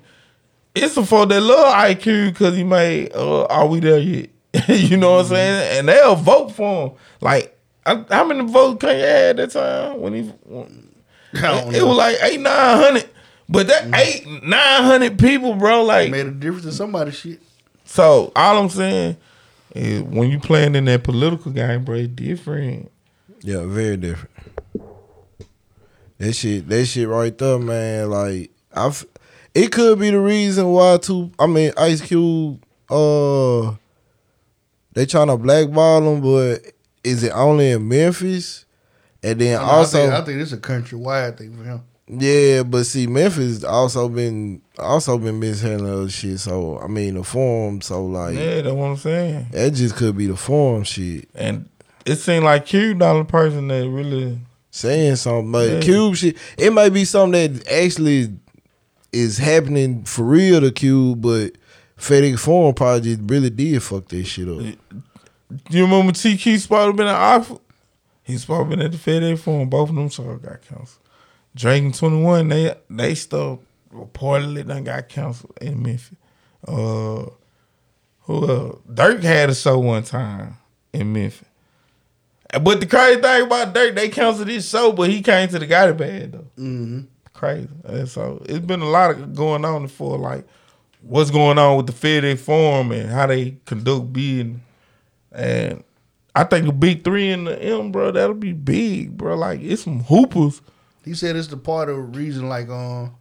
it's 0.75 0.97
a 0.97 1.05
for 1.05 1.27
that 1.27 1.41
love 1.41 1.75
IQ 1.75 2.31
because 2.31 2.57
he 2.57 2.65
made, 2.65 3.13
uh, 3.15 3.45
are 3.45 3.67
we 3.67 3.81
there 3.81 3.99
yet? 3.99 4.31
you 4.69 4.97
know 4.97 5.13
what 5.13 5.21
I'm 5.21 5.27
saying? 5.27 5.79
And 5.79 5.89
they'll 5.89 6.15
vote 6.15 6.51
for 6.53 6.89
him. 6.89 6.97
Like, 7.21 7.59
I, 7.85 8.05
how 8.11 8.25
many 8.25 8.45
votes 8.45 8.85
Kanye 8.85 9.01
had 9.01 9.37
that 9.39 9.51
time 9.51 10.01
when 10.01 10.15
he? 10.15 10.23
When, 10.45 10.89
I 11.35 11.41
don't 11.41 11.75
it 11.75 11.79
know. 11.79 11.87
was 11.89 11.97
like 11.97 12.17
eight, 12.23 12.41
nine 12.41 12.77
hundred. 12.77 13.09
But 13.53 13.67
that 13.67 13.95
eight, 13.95 14.27
nine 14.43 14.83
hundred 14.83 15.19
people, 15.19 15.55
bro, 15.55 15.85
like 15.85 16.11
made 16.11 16.27
a 16.27 16.31
difference 16.31 16.65
in 16.65 16.73
somebody's 16.73 17.17
shit. 17.17 17.41
so 17.85 18.33
all 18.35 18.59
I'm 18.59 18.71
saying 18.71 19.19
is 19.75 20.03
when 20.03 20.31
you 20.31 20.41
playing 20.41 20.75
in 20.75 20.87
that 20.87 21.05
political 21.05 21.53
game, 21.53 21.85
bro, 21.85 21.97
it's 21.97 22.09
different. 22.09 22.91
Yeah, 23.43 23.67
very 23.67 23.99
different. 23.99 24.31
That 26.17 26.33
shit, 26.33 26.67
that 26.69 26.87
shit 26.87 27.09
right 27.09 27.37
there, 27.37 27.59
man. 27.59 28.09
Like, 28.09 28.53
I, 28.75 28.91
it 29.55 29.71
could 29.71 29.99
be 29.99 30.11
the 30.11 30.21
reason 30.21 30.69
why. 30.69 30.97
Two, 30.97 31.31
I 31.39 31.47
mean, 31.47 31.73
Ice 31.77 32.01
Cube, 32.01 32.63
uh, 32.89 33.75
they 34.93 35.05
trying 35.05 35.27
to 35.27 35.37
blackball 35.37 36.15
him, 36.15 36.23
but 36.23 36.73
is 37.05 37.23
it 37.23 37.33
only 37.33 37.73
in 37.73 37.87
Memphis? 37.87 38.65
And 39.23 39.41
then 39.41 39.61
I 39.61 39.65
also, 39.65 39.99
think, 39.99 40.13
I 40.13 40.25
think 40.25 40.39
this 40.39 40.53
is 40.53 40.59
a 40.59 40.63
countrywide 40.63 41.37
thing 41.37 41.57
for 41.57 41.65
him. 41.65 41.83
Yeah, 42.19 42.63
but 42.63 42.85
see, 42.85 43.07
Memphis 43.07 43.65
also 43.65 44.09
been 44.09 44.61
also 44.79 45.17
been 45.19 45.41
mishandling 45.41 45.93
other 45.93 46.11
shit. 46.11 46.41
So 46.41 46.79
I 46.79 46.87
mean, 46.87 47.15
the 47.15 47.25
Forum. 47.25 47.81
So 47.81 48.05
like, 48.05 48.35
Yeah, 48.37 48.61
that's 48.63 48.75
what 48.75 48.85
I'm 48.87 48.97
saying. 48.97 49.47
that 49.53 49.73
just 49.75 49.97
could 49.97 50.17
be 50.17 50.27
the 50.27 50.37
Forum 50.37 50.85
shit. 50.85 51.29
And 51.35 51.69
it 52.05 52.17
seemed 52.17 52.45
like 52.45 52.67
Cube 52.67 52.99
not 52.99 53.15
the 53.15 53.25
person 53.25 53.69
that 53.69 53.89
really 53.89 54.39
saying 54.71 55.17
something. 55.17 55.53
But 55.53 55.71
Yeah. 55.71 55.81
Cube 55.81 56.17
shit, 56.17 56.37
it 56.59 56.73
might 56.73 56.91
be 56.91 57.05
something 57.05 57.55
that 57.55 57.69
actually 57.69 58.33
is 59.13 59.39
happening 59.39 60.05
for 60.05 60.25
real 60.25 60.61
to 60.61 60.71
Cube, 60.73 61.23
but 61.23 61.53
FedEx 61.99 62.39
Forum 62.41 62.75
probably 62.75 63.15
just 63.15 63.31
really 63.31 63.51
did 63.51 63.83
fuck 63.83 64.09
that 64.09 64.25
shit 64.25 64.49
up. 64.49 64.77
You 65.71 65.85
remember 65.85 66.13
TQ 66.13 66.59
supposed 66.59 66.91
to 66.91 66.97
been 66.97 67.07
at 67.07 67.15
Oxford? 67.15 67.59
He's 68.23 68.45
to 68.45 68.65
been 68.65 68.81
at 68.81 68.93
the 68.93 68.99
FedEx 68.99 69.39
Forum. 69.41 69.69
Both 69.69 69.91
of 69.91 69.95
them 69.95 70.09
shows 70.09 70.41
got 70.41 70.63
canceled. 70.63 70.99
Drake 71.55 71.83
and 71.83 71.95
21, 71.95 72.49
they 72.49 72.75
they 72.89 73.15
stuff 73.15 73.59
reportedly 73.93 74.67
done 74.67 74.85
got 74.85 75.09
canceled 75.09 75.57
in 75.61 75.83
Memphis. 75.83 76.17
Uh 76.67 77.27
who 78.25 78.49
else? 78.49 78.79
Durk 78.89 79.23
had 79.23 79.51
a 79.51 79.55
show 79.55 79.79
one 79.79 80.05
time 80.05 80.57
in 80.93 81.13
Memphis. 81.13 81.49
But 82.61 82.81
the 82.81 82.87
crazy 82.87 83.21
thing 83.21 83.43
about 83.47 83.75
Durk, 83.75 83.95
they 83.95 84.09
canceled 84.09 84.49
his 84.49 84.69
show, 84.69 84.93
but 84.93 85.11
he 85.11 85.23
came 85.23 85.49
to 85.49 85.59
the 85.59 85.67
Gotti 85.67 85.97
Band 85.97 86.33
though. 86.33 86.47
Mm-hmm. 86.59 87.01
Crazy. 87.33 87.69
And 87.85 88.09
so 88.09 88.43
it's 88.47 88.65
been 88.65 88.83
a 88.83 88.89
lot 88.89 89.11
of 89.11 89.35
going 89.35 89.65
on 89.65 89.89
for 89.89 90.19
like 90.19 90.47
what's 91.01 91.31
going 91.31 91.59
on 91.59 91.77
with 91.77 91.87
the 91.87 91.93
FedEx 91.93 92.39
Forum 92.39 92.93
and 92.93 93.11
how 93.11 93.27
they 93.27 93.57
conduct 93.65 94.13
bidding. 94.13 94.63
And 95.33 95.83
I 96.35 96.45
think 96.45 96.69
a 96.69 96.73
big 96.73 97.05
three 97.05 97.31
in 97.31 97.45
the 97.45 97.61
M, 97.61 97.91
bro, 97.91 98.11
that'll 98.11 98.35
be 98.35 98.53
big, 98.53 99.17
bro. 99.17 99.37
Like 99.37 99.61
it's 99.61 99.83
some 99.83 100.01
hoopers. 100.05 100.61
He 101.05 101.15
said 101.15 101.37
it's 101.37 101.49
the 101.49 101.57
part 101.57 101.89
of 101.89 101.97
the 101.97 102.03
reason, 102.03 102.49
like, 102.49 102.69
um, 102.69 103.15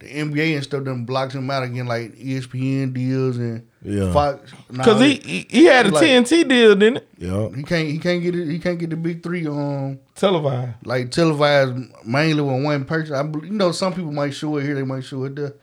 the 0.00 0.06
NBA 0.08 0.54
and 0.56 0.64
stuff 0.64 0.82
done 0.84 1.04
blocked 1.04 1.32
him 1.32 1.48
out 1.48 1.62
again, 1.62 1.86
like 1.86 2.16
ESPN 2.16 2.92
deals 2.92 3.36
and 3.36 3.64
Yeah. 3.84 4.12
Fox. 4.12 4.50
Nah, 4.68 4.82
Cause 4.82 5.00
he 5.00 5.14
he, 5.24 5.46
he 5.48 5.64
had 5.66 5.86
a 5.86 5.90
Like- 5.90 6.02
TNT 6.02 6.42
deal, 6.48 6.74
didn't 6.74 6.96
it? 6.98 7.08
Yeah. 7.18 7.48
he 7.54 7.62
can't 7.62 7.88
he 7.88 7.98
can't 8.00 8.20
get 8.20 8.34
it. 8.34 8.48
He 8.48 8.58
can't 8.58 8.78
get 8.80 8.90
the 8.90 8.96
big 8.96 9.22
three 9.22 9.46
um 9.46 10.00
Televised. 10.16 10.74
like 10.84 11.12
televised 11.12 11.74
mainly 12.04 12.42
with 12.42 12.64
one 12.64 12.84
person. 12.84 13.14
I 13.14 13.22
you 13.46 13.52
know 13.52 13.70
some 13.70 13.92
people 13.94 14.10
might 14.10 14.34
show 14.34 14.56
it 14.56 14.64
here, 14.64 14.74
they 14.74 14.82
might 14.82 15.04
show 15.04 15.22
it 15.24 15.36
there, 15.36 15.54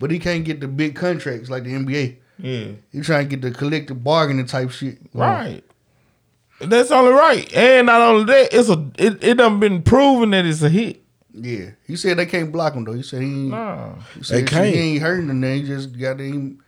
but 0.00 0.10
he 0.10 0.18
can't 0.18 0.44
get 0.44 0.60
the 0.60 0.66
big 0.66 0.96
contracts 0.96 1.48
like 1.48 1.62
the 1.62 1.70
NBA. 1.74 2.16
Yeah. 2.40 2.66
He 2.90 3.00
trying 3.00 3.28
to 3.28 3.36
get 3.36 3.42
the 3.42 3.56
collective 3.56 4.02
bargaining 4.02 4.46
type 4.46 4.72
shit. 4.72 4.98
Right. 5.12 5.62
That's 6.60 6.90
only 6.90 7.12
right. 7.12 7.52
And 7.54 7.86
not 7.86 8.00
only 8.00 8.24
that, 8.24 8.52
it's 8.52 8.68
a 8.68 8.90
it, 8.98 9.22
it 9.22 9.34
done 9.34 9.60
been 9.60 9.82
proven 9.82 10.30
that 10.30 10.44
it's 10.46 10.62
a 10.62 10.68
hit. 10.68 11.02
Yeah, 11.36 11.70
he 11.86 11.96
said 11.96 12.16
they 12.16 12.26
can't 12.26 12.52
block 12.52 12.74
him 12.74 12.84
though. 12.84 12.92
He 12.92 13.02
said 13.02 13.22
he, 13.22 13.28
Nah. 13.28 13.94
he, 14.16 14.22
said 14.22 14.38
They 14.38 14.42
can't. 14.44 14.74
He 14.74 14.80
ain't 14.80 15.02
hurting 15.02 15.26
them. 15.26 15.42
He 15.42 15.62
just 15.64 15.98
got 15.98 16.20
him. 16.20 16.62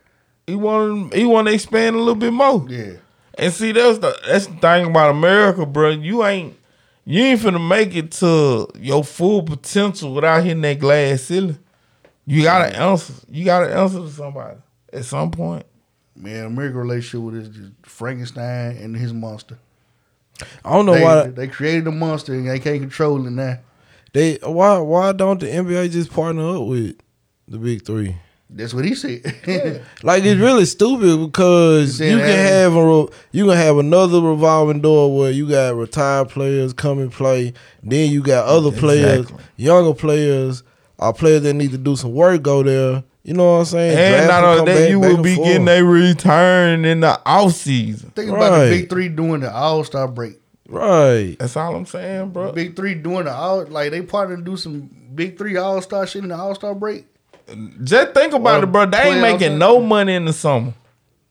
He 0.45 0.55
want 0.55 1.13
he 1.13 1.25
want 1.25 1.47
to 1.47 1.53
expand 1.53 1.95
a 1.95 1.99
little 1.99 2.15
bit 2.15 2.33
more. 2.33 2.65
yeah. 2.69 2.93
And 3.37 3.53
see, 3.53 3.71
that's 3.71 3.99
the 3.99 4.17
that's 4.27 4.47
the 4.47 4.55
thing 4.55 4.87
about 4.87 5.11
America, 5.11 5.65
bro. 5.65 5.91
You 5.91 6.25
ain't 6.25 6.57
you 7.05 7.21
ain't 7.23 7.39
finna 7.39 7.65
make 7.65 7.95
it 7.95 8.11
to 8.13 8.67
your 8.79 9.03
full 9.03 9.43
potential 9.43 10.13
without 10.13 10.43
hitting 10.43 10.61
that 10.61 10.79
glass 10.79 11.21
ceiling. 11.23 11.59
You 12.25 12.43
gotta 12.43 12.75
answer. 12.77 13.13
You 13.29 13.45
gotta 13.45 13.73
answer 13.73 13.99
to 13.99 14.09
somebody 14.09 14.57
at 14.91 15.05
some 15.05 15.31
point. 15.31 15.65
Man, 16.15 16.45
American 16.45 16.77
relationship 16.79 17.21
with 17.21 17.35
this 17.35 17.55
just 17.55 17.71
Frankenstein 17.83 18.75
and 18.77 18.97
his 18.97 19.13
monster. 19.13 19.57
I 20.65 20.71
don't 20.73 20.85
know 20.85 20.93
They, 20.95 21.03
why 21.03 21.27
they 21.27 21.47
created 21.47 21.87
a 21.87 21.91
monster 21.91 22.33
and 22.33 22.49
they 22.49 22.59
can't 22.59 22.79
control 22.81 23.25
it 23.25 23.29
now. 23.29 23.59
They 24.13 24.35
why 24.43 24.77
why 24.79 25.11
don't 25.11 25.39
the 25.39 25.47
NBA 25.47 25.91
just 25.91 26.11
partner 26.11 26.57
up 26.57 26.67
with 26.67 26.95
the 27.47 27.57
big 27.57 27.85
three? 27.85 28.15
That's 28.49 28.73
what 28.73 28.85
he 28.85 28.95
said. 28.95 29.21
Like 30.03 30.23
it's 30.23 30.39
really 30.39 30.65
stupid 30.65 31.17
because 31.31 31.99
you 31.99 32.17
can 32.17 32.21
have 32.21 32.75
a 32.75 33.07
you 33.31 33.45
can 33.45 33.57
have 33.57 33.77
another 33.77 34.21
revolving 34.21 34.79
door 34.81 35.15
where 35.17 35.31
you 35.31 35.49
got 35.49 35.75
retired 35.75 36.29
players 36.29 36.71
come 36.73 36.99
and 36.99 37.11
play. 37.11 37.53
Then 37.83 38.09
you 38.09 38.21
got 38.21 38.45
other 38.45 38.71
players, 38.71 39.27
younger 39.57 39.93
players, 39.93 40.63
or 40.97 41.13
players 41.13 41.41
that 41.43 41.55
need 41.55 41.71
to 41.71 41.77
do 41.77 41.95
some 41.97 42.13
work 42.13 42.41
go 42.41 42.63
there. 42.63 43.03
You 43.23 43.33
know 43.33 43.51
what 43.55 43.59
I'm 43.59 43.65
saying? 43.65 43.97
And 43.97 44.25
Draft 44.27 44.27
not 44.29 44.41
them, 44.41 44.59
only 44.61 44.71
that, 44.71 44.79
back, 44.79 44.89
you 44.89 44.99
will 45.01 45.15
and 45.15 45.23
be 45.23 45.35
forth. 45.35 45.47
getting 45.49 45.67
a 45.67 45.83
return 45.83 46.85
in 46.85 47.01
the 47.01 47.21
off 47.25 47.51
season. 47.51 48.11
Think 48.11 48.29
about 48.29 48.59
the 48.59 48.69
big 48.69 48.89
three 48.89 49.09
doing 49.09 49.41
the 49.41 49.53
All 49.53 49.83
Star 49.83 50.07
break. 50.07 50.39
Right. 50.67 51.35
That's 51.39 51.55
all 51.57 51.75
I'm 51.75 51.85
saying, 51.85 52.29
bro. 52.31 52.51
Big 52.51 52.75
three 52.75 52.93
doing 52.95 53.25
the 53.25 53.31
all 53.33 53.65
like 53.65 53.91
they 53.91 54.01
partner 54.01 54.37
to 54.37 54.41
do 54.43 54.57
some 54.57 54.89
big 55.13 55.37
three 55.37 55.57
All 55.57 55.81
Star 55.81 56.05
shit 56.07 56.23
in 56.23 56.29
the 56.29 56.35
All 56.35 56.55
Star 56.55 56.75
break. 56.75 57.05
Just 57.83 58.13
think 58.13 58.33
about 58.33 58.61
Or 58.61 58.63
it, 58.65 58.71
bro. 58.71 58.85
They 58.85 58.97
ain't 59.11 59.21
making 59.21 59.57
no 59.57 59.79
money 59.81 60.13
in 60.15 60.25
the 60.25 60.33
summer. 60.33 60.73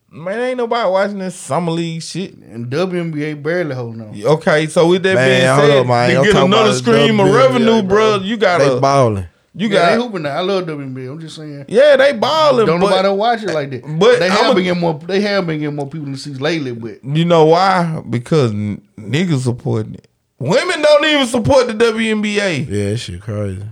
Man, 0.09 0.39
ain't 0.39 0.57
nobody 0.57 0.89
watching 0.89 1.19
this 1.19 1.35
summer 1.35 1.71
league 1.71 2.01
shit. 2.01 2.33
And 2.37 2.67
WNBA 2.71 3.43
barely 3.43 3.75
holding 3.75 4.01
on. 4.01 4.25
Okay, 4.37 4.65
so 4.67 4.87
with 4.87 5.03
that 5.03 5.15
Man, 5.15 5.27
being 5.59 5.69
said, 5.69 5.79
up, 5.81 5.87
man. 5.87 6.09
to 6.09 6.17
I'm 6.17 6.23
get 6.23 6.35
another 6.43 6.73
stream 6.73 7.19
of 7.19 7.27
WNBA, 7.27 7.33
revenue, 7.35 7.81
bro. 7.83 8.17
bro, 8.17 8.25
you 8.25 8.37
gotta, 8.37 8.79
balling. 8.79 9.27
You 9.57 9.67
Yeah, 9.69 9.89
they 9.89 9.95
got, 9.97 10.03
hooping 10.05 10.21
now. 10.21 10.29
I 10.37 10.41
love 10.41 10.65
WNBA. 10.65 11.11
I'm 11.11 11.19
just 11.19 11.35
saying. 11.35 11.65
yeah, 11.67 11.95
they 11.97 12.13
balling. 12.13 12.65
Don't 12.67 12.79
but 12.79 12.89
nobody 12.89 13.09
watch 13.09 13.43
it 13.43 13.53
like 13.53 13.69
that. 13.71 13.81
but 13.99 14.19
they 14.19 14.29
have 14.29 14.41
I'ma- 14.45 14.53
been 14.53 14.63
getting 14.65 14.81
more. 14.81 14.93
They 14.99 15.19
have 15.21 15.47
been 15.47 15.59
getting 15.59 15.75
more 15.75 15.89
people 15.89 16.07
to 16.07 16.17
see 16.17 16.33
lately. 16.33 16.73
But 16.73 17.03
you 17.03 17.25
know 17.25 17.45
why? 17.45 18.01
Because 18.09 18.51
n- 18.51 18.87
niggas 18.97 19.41
supporting 19.41 19.95
it. 19.95 20.07
Women 20.39 20.81
don't 20.83 21.05
even 21.05 21.25
support 21.27 21.67
the 21.67 21.73
WNBA. 21.73 22.67
Yeah, 22.69 22.91
that 22.91 22.97
shit 22.97 23.21
crazy. 23.21 23.63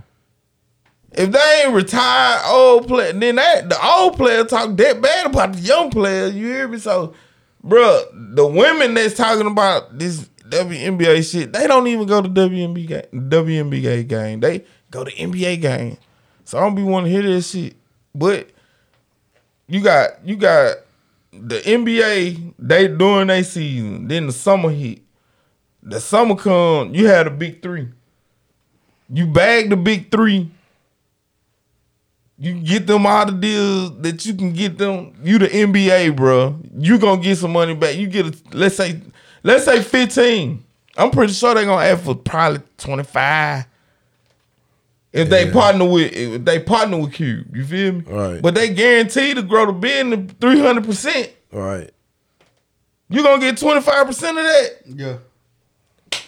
If 1.12 1.30
they 1.30 1.62
ain't 1.64 1.72
retired 1.74 2.42
old 2.46 2.88
player, 2.88 3.12
then 3.12 3.36
that 3.36 3.68
the 3.70 3.86
old 3.86 4.16
player 4.16 4.44
talk 4.44 4.76
that 4.76 5.00
bad 5.00 5.26
about 5.26 5.52
the 5.54 5.60
young 5.60 5.90
players. 5.90 6.34
You 6.34 6.46
hear 6.48 6.68
me? 6.68 6.78
So, 6.78 7.14
bruh, 7.64 8.34
the 8.34 8.46
women 8.46 8.94
that's 8.94 9.14
talking 9.14 9.46
about 9.46 9.98
this 9.98 10.28
WNBA 10.50 11.30
shit, 11.30 11.52
they 11.52 11.66
don't 11.66 11.86
even 11.86 12.06
go 12.06 12.20
to 12.20 12.28
WNBA 12.28 12.86
game, 12.86 13.30
WNBA 13.30 14.06
game. 14.06 14.40
They 14.40 14.64
go 14.96 15.04
to 15.04 15.12
NBA 15.12 15.60
game. 15.60 15.98
So 16.44 16.58
I 16.58 16.62
don't 16.62 16.74
be 16.74 16.82
want 16.82 17.06
to 17.06 17.10
hear 17.10 17.22
this 17.22 17.50
shit. 17.50 17.76
But 18.14 18.48
you 19.68 19.82
got 19.82 20.26
you 20.26 20.36
got 20.36 20.76
the 21.32 21.58
NBA. 21.58 22.54
They 22.58 22.88
during 22.88 23.28
their 23.28 23.44
season. 23.44 24.08
Then 24.08 24.26
the 24.26 24.32
summer 24.32 24.70
hit. 24.70 25.00
The 25.82 26.00
summer 26.00 26.34
come. 26.34 26.94
You 26.94 27.06
had 27.06 27.26
a 27.26 27.30
big 27.30 27.62
three. 27.62 27.88
You 29.08 29.26
bag 29.26 29.70
the 29.70 29.76
big 29.76 30.10
three. 30.10 30.50
You 32.38 32.54
get 32.60 32.86
them 32.86 33.06
all 33.06 33.26
the 33.26 33.32
deals 33.32 33.98
that 34.00 34.26
you 34.26 34.34
can 34.34 34.52
get 34.52 34.76
them. 34.76 35.14
You 35.22 35.38
the 35.38 35.48
NBA, 35.48 36.16
bro. 36.16 36.58
You 36.76 36.98
gonna 36.98 37.20
get 37.20 37.38
some 37.38 37.52
money 37.52 37.74
back. 37.74 37.96
You 37.96 38.06
get 38.06 38.26
a 38.26 38.34
let's 38.52 38.76
say 38.76 39.00
let's 39.42 39.64
say 39.64 39.82
fifteen. 39.82 40.64
I'm 40.96 41.10
pretty 41.10 41.34
sure 41.34 41.54
they 41.54 41.64
gonna 41.64 41.84
ask 41.84 42.04
for 42.04 42.14
probably 42.14 42.62
twenty 42.78 43.04
five. 43.04 43.66
If 45.16 45.28
they 45.30 45.46
Yeah. 45.46 45.52
partner 45.52 45.84
with 45.84 46.12
if 46.12 46.44
they 46.44 46.58
partner 46.60 46.98
with 46.98 47.12
Cube, 47.12 47.54
you 47.56 47.64
feel 47.64 47.92
me? 47.92 48.04
Right. 48.06 48.42
But 48.42 48.54
they 48.54 48.68
guarantee 48.70 49.34
to 49.34 49.42
grow 49.42 49.66
the 49.66 49.72
business 49.72 50.32
three 50.40 50.60
hundred 50.60 50.84
percent. 50.84 51.30
Right. 51.52 51.90
You 53.08 53.22
gonna 53.22 53.40
get 53.40 53.56
twenty 53.58 53.80
five 53.80 54.06
percent 54.06 54.36
of 54.38 54.44
that. 54.44 54.70
yeah, 54.86 55.16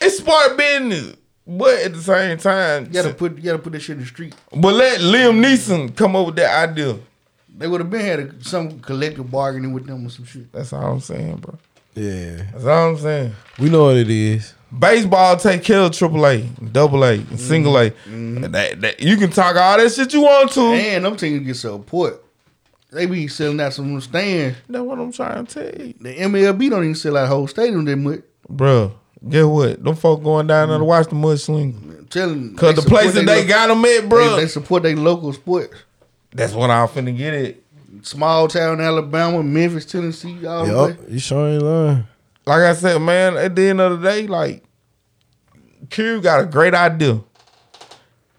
It's 0.01 0.19
smart 0.19 0.57
business, 0.57 1.15
but 1.47 1.75
at 1.81 1.93
the 1.95 2.01
same 2.03 2.39
time, 2.39 2.87
you 2.87 2.93
gotta 2.93 3.13
put 3.15 3.37
you 3.37 3.43
gotta 3.43 3.59
put 3.59 3.73
that 3.73 3.81
shit 3.81 3.97
in 3.97 4.01
the 4.03 4.07
street. 4.07 4.35
but 4.55 4.75
let 4.75 5.01
Liam 5.01 5.45
Neeson 5.45 5.95
come 5.97 6.15
up 6.17 6.27
with 6.27 6.37
that 6.37 6.69
idea. 6.71 6.97
They 7.57 7.67
would 7.67 7.81
have 7.81 7.91
been 7.91 8.01
had 8.03 8.21
a, 8.21 8.45
some 8.45 8.79
collective 8.79 9.29
bargaining 9.31 9.73
with 9.73 9.87
them 9.87 10.07
or 10.07 10.11
some 10.11 10.25
shit. 10.25 10.53
That's 10.53 10.73
all 10.73 10.93
I'm 10.93 11.01
saying, 11.01 11.37
bro. 11.39 11.59
Yeah. 11.97 12.43
That's 12.53 12.65
all 12.65 12.91
I'm 12.91 12.97
saying. 12.99 13.33
We 13.59 13.69
know 13.69 13.85
what 13.87 13.97
it 13.97 14.09
is. 14.09 14.55
Baseball 14.77 15.37
take 15.37 15.63
care 15.65 15.81
of 15.81 15.93
Triple 15.93 16.27
A, 16.27 16.43
Double 16.73 17.05
A, 17.05 17.15
and 17.15 17.41
Single 17.41 17.79
A. 17.79 17.93
And 18.07 18.45
That, 18.45 18.81
that, 18.81 19.01
you 19.01 19.17
can 19.17 19.31
talk 19.31 19.57
all 19.57 19.79
that 19.79 19.93
shit 19.93 20.13
you 20.13 20.23
want 20.23 20.53
to. 20.53 20.61
And 20.61 21.05
them 21.05 21.17
teams 21.17 21.47
get 21.47 21.57
support. 21.57 22.23
They 22.91 23.07
be 23.07 23.29
selling 23.29 23.61
out 23.61 23.75
some 23.75 24.01
stands. 24.01 24.59
That's 24.69 24.83
what 24.85 24.99
I'm 24.99 25.13
trying 25.13 25.47
to 25.47 25.55
tell 25.55 25.87
you, 25.87 25.95
The 26.01 26.15
MLB 26.17 26.71
don't 26.71 26.85
even 26.85 26.95
sell 26.95 27.17
out 27.17 27.29
whole 27.29 27.47
stadium 27.47 27.85
that 27.85 27.97
much. 27.97 28.21
bro. 28.49 28.95
Guess 29.27 29.45
what? 29.47 29.83
Them 29.83 29.97
folk 29.97 30.23
going 30.23 30.47
down 30.47 30.69
there 30.69 30.79
to 30.79 30.83
mm-hmm. 30.83 30.89
watch 30.89 31.09
the 31.09 31.17
mudslinger. 31.17 31.99
I'm 31.99 32.07
telling 32.07 32.55
Cause 32.57 32.77
the 32.77 32.83
place 32.83 33.15
that 33.15 33.27
they 33.27 33.43
they 33.43 33.47
got 33.47 33.67
them 33.67 33.85
at, 33.85 34.03
they, 34.03 34.07
bro. 34.07 34.37
they 34.37 34.47
support 34.47 34.85
their 34.85 34.95
local 34.97 35.33
sports. 35.33 35.75
That's 36.31 36.53
what 36.53 36.71
I'm 36.71 36.87
finna 36.89 37.17
get 37.17 37.35
it. 37.35 37.65
Small 38.03 38.47
town 38.47 38.81
Alabama, 38.81 39.43
Memphis, 39.43 39.87
Tennessee, 39.87 40.47
all 40.47 40.67
the 40.67 40.77
way. 40.77 40.97
You 41.09 41.19
sure 41.19 41.49
ain't 41.49 41.63
lying. 41.63 42.07
Like 42.49 42.63
I 42.63 42.73
said, 42.73 43.03
man, 43.03 43.37
at 43.37 43.55
the 43.55 43.69
end 43.69 43.79
of 43.79 44.01
the 44.01 44.11
day, 44.11 44.27
like 44.27 44.65
Q 45.91 46.23
got 46.23 46.41
a 46.41 46.47
great 46.47 46.73
idea. 46.73 47.21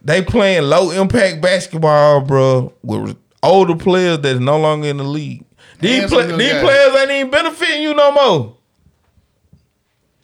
They 0.01 0.23
playing 0.23 0.63
low 0.63 0.89
impact 0.89 1.43
basketball, 1.43 2.21
bro, 2.21 2.73
with 2.81 3.15
older 3.43 3.75
players 3.75 4.17
that's 4.21 4.39
no 4.39 4.59
longer 4.59 4.87
in 4.87 4.97
the 4.97 5.03
league. 5.03 5.45
These, 5.79 6.09
these 6.09 6.53
players 6.59 6.95
ain't 6.97 7.11
even 7.11 7.29
benefiting 7.29 7.83
you 7.83 7.93
no 7.93 8.11
more. 8.11 8.57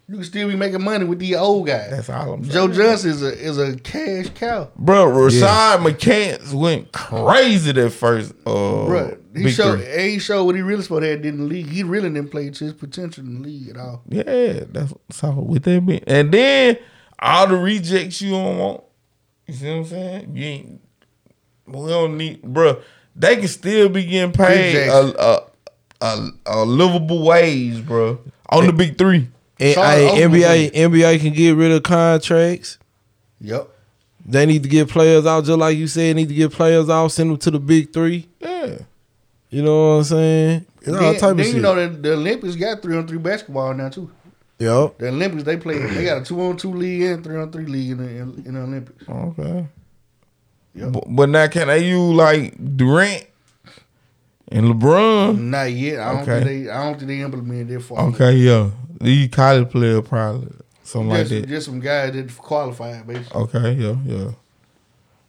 You 0.07 0.15
can 0.15 0.23
still 0.23 0.47
be 0.47 0.55
making 0.55 0.83
money 0.83 1.03
with 1.03 1.17
these 1.17 1.35
old 1.35 1.65
guys. 1.65 1.89
That's 1.89 2.09
all 2.09 2.33
I'm 2.33 2.43
saying. 2.43 2.53
Joe 2.53 2.67
Johnson 2.71 3.09
is 3.09 3.23
a 3.23 3.33
is 3.33 3.57
a 3.57 3.75
cash 3.79 4.29
cow. 4.35 4.69
Bro, 4.75 5.07
Rashad 5.07 5.77
McCants 5.79 6.53
went 6.53 6.91
crazy 6.91 7.71
that 7.71 7.89
first. 7.89 8.31
Uh, 8.45 8.85
Bro, 8.85 9.17
he 9.35 9.49
showed 9.49 9.79
three. 9.81 10.11
he 10.11 10.19
showed 10.19 10.43
what 10.43 10.53
he 10.55 10.61
really 10.61 10.83
supposed 10.83 11.01
to 11.03 11.09
have 11.09 11.23
did 11.23 11.33
in 11.33 11.39
the 11.39 11.45
league. 11.45 11.67
He 11.69 11.81
really 11.81 12.09
didn't 12.09 12.29
play 12.29 12.51
to 12.51 12.63
his 12.65 12.73
potential 12.73 13.23
in 13.23 13.41
the 13.41 13.47
league 13.47 13.69
at 13.69 13.77
all. 13.77 14.03
Yeah, 14.07 14.65
that's 14.69 14.93
so 15.09 15.31
with 15.31 15.63
that 15.63 15.83
being, 15.83 16.03
and 16.05 16.31
then 16.31 16.77
all 17.17 17.47
the 17.47 17.57
rejects 17.57 18.21
you 18.21 18.31
don't 18.31 18.59
want. 18.59 18.83
You 19.47 19.53
see 19.55 19.69
what 19.69 19.77
I'm 19.77 19.85
saying? 19.85 20.35
You 20.35 20.45
ain't. 20.45 20.81
We 21.65 21.87
don't 21.89 22.15
need, 22.17 22.43
bro. 22.43 22.79
They 23.15 23.37
can 23.37 23.47
still 23.47 23.89
be 23.89 24.05
getting 24.05 24.33
paid 24.33 24.75
Rejects. 24.75 24.93
a, 24.93 25.47
a, 26.01 26.05
a, 26.05 26.29
a 26.45 26.65
livable 26.65 27.25
wage, 27.25 27.83
bro. 27.83 28.19
On 28.49 28.67
the 28.67 28.73
big 28.73 28.99
three. 28.99 29.29
And, 29.59 29.73
Charlotte 29.73 30.13
NBA 30.31 30.71
NBA 30.73 31.19
can 31.21 31.33
get 31.33 31.55
rid 31.55 31.71
of 31.71 31.83
contracts. 31.83 32.77
Yep. 33.41 33.69
They 34.25 34.45
need 34.45 34.63
to 34.63 34.69
get 34.69 34.89
players 34.89 35.25
out, 35.25 35.45
just 35.45 35.57
like 35.59 35.77
you 35.77 35.87
said. 35.87 36.15
Need 36.15 36.29
to 36.29 36.33
get 36.33 36.51
players 36.51 36.89
out, 36.89 37.07
send 37.09 37.29
them 37.29 37.37
to 37.37 37.51
the 37.51 37.59
big 37.59 37.93
three. 37.93 38.27
Yeah. 38.39 38.79
You 39.49 39.61
know 39.61 39.89
what 39.91 39.95
I'm 39.97 40.03
saying? 40.05 40.65
It's 40.81 40.89
all 40.89 40.95
Then, 40.99 41.13
type 41.19 41.31
of 41.31 41.37
then 41.37 41.45
shit. 41.45 41.55
you 41.55 41.61
know 41.61 41.75
that 41.75 42.01
the 42.03 42.13
Olympics 42.13 42.55
got 42.55 42.81
three 42.81 42.97
on 42.97 43.07
three 43.07 43.17
basketball 43.19 43.73
now 43.73 43.89
too. 43.89 44.09
Yup. 44.59 44.97
The 44.97 45.09
Olympics 45.09 45.43
they 45.43 45.57
play 45.57 45.77
they 45.79 46.05
got 46.05 46.21
a 46.21 46.25
two 46.25 46.41
on 46.41 46.57
two 46.57 46.73
league 46.73 47.03
and 47.03 47.23
three 47.23 47.37
on 47.37 47.51
three 47.51 47.65
league 47.65 47.91
in 47.91 47.97
the 47.97 48.09
in, 48.09 48.43
in 48.45 48.53
the 48.55 48.59
Olympics. 48.61 49.07
Okay. 49.07 49.67
Yep. 50.75 50.91
But, 50.91 51.03
but 51.07 51.29
now 51.29 51.47
can 51.47 51.67
they 51.67 51.87
use 51.87 52.13
like 52.15 52.55
Durant 52.77 53.25
and 54.49 54.65
LeBron? 54.67 55.39
Not 55.39 55.71
yet. 55.71 55.99
I 55.99 56.11
don't 56.13 56.21
Okay. 56.23 56.43
think 56.43 56.65
they 56.65 56.69
I 56.71 56.83
don't 56.83 56.95
think 56.97 57.07
they 57.07 57.21
implemented 57.21 57.67
that 57.69 57.79
for 57.81 57.99
Okay, 58.01 58.33
yeah. 58.33 58.69
These 59.01 59.29
college 59.29 59.69
player 59.69 60.01
probably 60.01 60.51
something 60.83 61.09
like 61.09 61.27
that. 61.27 61.47
just 61.47 61.65
some 61.65 61.79
guys 61.79 62.13
that 62.13 62.35
qualified 62.37 63.05
basically. 63.07 63.41
Okay, 63.41 63.73
yeah, 63.73 63.95
yeah. 64.05 64.31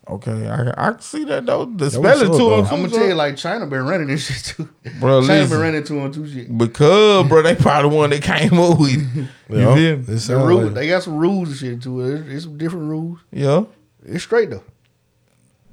Okay, 0.09 0.47
I 0.47 0.71
I 0.89 0.93
can 0.93 1.01
see 1.01 1.25
that 1.25 1.47
though. 1.47 1.65
The 1.65 1.91
spelling 1.91 2.31
up, 2.31 2.37
two 2.37 2.53
on 2.53 2.69
two, 2.69 2.75
I'm 2.75 2.83
gonna 2.83 2.89
tell 2.91 3.09
you 3.09 3.15
like 3.15 3.37
China 3.37 3.67
been 3.67 3.85
running 3.85 4.07
this 4.07 4.25
shit 4.27 4.55
too. 4.57 4.69
Bro, 5.01 5.23
China 5.23 5.41
listen. 5.41 5.51
been 5.51 5.61
running 5.61 5.83
two 5.85 5.99
on 5.99 6.13
two 6.13 6.29
shit. 6.29 6.57
because 6.57 7.27
bro, 7.29 7.43
they 7.43 7.57
probably 7.57 7.91
the 7.91 7.97
one 7.97 8.11
that 8.11 8.23
came 8.23 8.55
up 8.61 8.79
with. 8.79 8.93
it. 9.17 9.29
You 9.49 9.61
Yup. 9.61 9.75
feel 9.77 9.97
me? 9.97 10.03
The 10.19 10.37
rule, 10.47 10.63
like- 10.67 10.75
they 10.75 10.89
got 10.89 11.03
some 11.05 11.17
rules 11.17 11.49
and 11.49 11.57
shit 11.59 11.83
to 11.83 12.01
it. 12.03 12.15
It's, 12.21 12.29
it's 12.31 12.45
some 12.45 12.57
different 12.59 12.89
rules. 12.89 13.19
Yeah. 13.33 13.65
It's 14.05 14.23
straight 14.25 14.51
though. 14.51 14.63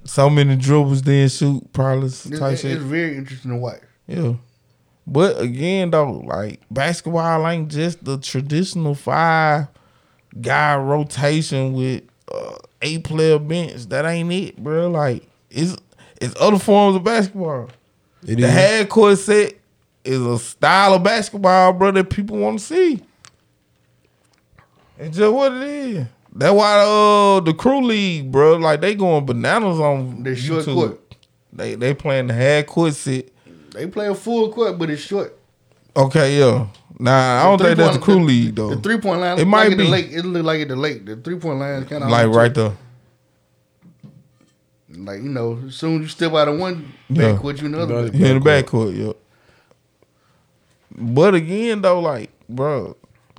So 0.06 0.30
many 0.30 0.56
dribbles 0.56 1.02
then 1.04 1.30
shoot 1.30 1.72
probably 1.72 2.08
It's, 2.08 2.28
type 2.30 2.54
it's 2.54 2.62
shit. 2.64 2.80
very 2.80 3.16
interesting 3.18 3.52
to 3.52 3.58
watch. 3.58 3.82
Yeah. 4.08 4.34
But 5.06 5.40
again 5.42 5.92
though, 5.92 6.12
like 6.26 6.62
basketball 6.72 7.48
ain't 7.48 7.70
just 7.70 8.04
the 8.06 8.18
traditional 8.18 8.96
five 8.96 9.68
guy 10.42 10.76
rotation 10.78 11.74
with 11.74 12.04
uh, 12.34 12.56
eight 12.82 13.04
player 13.04 13.38
bench. 13.40 13.88
That 13.88 14.06
ain't 14.06 14.32
it, 14.32 14.58
bro. 14.58 14.90
Like 14.90 15.28
it's 15.50 15.76
it's 16.22 16.34
other 16.40 16.60
forms 16.60 16.96
of 16.96 17.04
basketball. 17.04 17.70
It 18.26 18.38
The 18.38 18.44
is. 18.46 18.50
half 18.54 18.90
court 18.90 19.18
set 19.18 19.56
is 20.06 20.22
a 20.22 20.40
style 20.40 20.94
of 20.94 21.04
basketball, 21.04 21.74
bro, 21.74 21.92
that 21.92 22.10
people 22.10 22.38
want 22.38 22.60
to 22.60 22.66
see. 22.66 23.02
It's 24.98 25.18
just 25.18 25.34
what 25.34 25.52
it 25.54 25.64
is. 25.64 26.08
That's 26.36 26.54
why 26.54 26.80
uh 26.80 27.40
the 27.42 27.54
crew 27.54 27.82
league, 27.84 28.32
bro, 28.32 28.56
like 28.56 28.80
they 28.82 28.96
going 28.96 29.26
bananas 29.26 29.80
on 29.80 30.24
They 30.24 30.36
short 30.36 30.64
YouTube. 30.66 30.74
court. 30.76 31.16
They 31.52 31.76
they 31.76 31.94
playing 31.94 32.28
the 32.28 32.34
half 32.34 32.68
court 32.68 32.94
set. 32.94 33.30
They 33.74 33.88
play 33.88 34.08
a 34.08 34.16
full 34.16 34.52
court, 34.54 34.78
but 34.78 34.90
it's 34.90 35.02
short. 35.02 35.38
Okay, 35.96 36.40
yeah. 36.40 36.68
Nah, 37.00 37.42
I 37.42 37.44
don't 37.44 37.58
think 37.60 37.78
that's 37.78 37.98
the 37.98 38.02
three-point- 38.02 38.04
crew 38.04 38.24
league 38.26 38.56
though. 38.56 38.70
The 38.76 38.82
three 38.82 38.98
point 39.00 39.20
line, 39.22 39.38
It 39.38 39.42
it 39.42 39.46
might 39.46 39.70
might 39.76 39.78
like 39.78 39.78
be. 39.78 39.84
At 39.84 39.86
the 39.86 39.92
lake. 39.92 40.12
It 40.12 40.26
look 40.26 40.44
like 40.46 40.62
at 40.62 40.68
the 40.70 40.76
lake. 40.76 41.06
The 41.06 41.16
three 41.18 41.36
point 41.38 41.60
line 41.60 41.82
is 41.84 41.90
kind 41.90 42.04
of 42.04 42.10
like 42.10 42.28
right 42.28 42.54
there. 42.54 42.74
Like 44.90 45.18
you 45.24 45.30
know, 45.30 45.60
as 45.68 45.76
soon 45.76 45.96
as 45.98 46.02
you 46.04 46.08
step 46.10 46.34
out 46.34 46.48
of 46.48 46.60
one 46.60 46.94
Yeah. 47.10 47.34
backcourt, 47.34 47.62
you 47.62 47.68
another. 47.68 47.96
Right. 48.04 48.12
backcourt. 48.12 48.20
Yeah, 48.20 48.28
in 48.28 48.40
the 48.44 48.50
backcourt, 48.50 48.98
yeah. 48.98 49.14
But 50.96 51.34
again, 51.34 51.82
though, 51.82 52.00
like, 52.00 52.30
bro, 52.48 52.96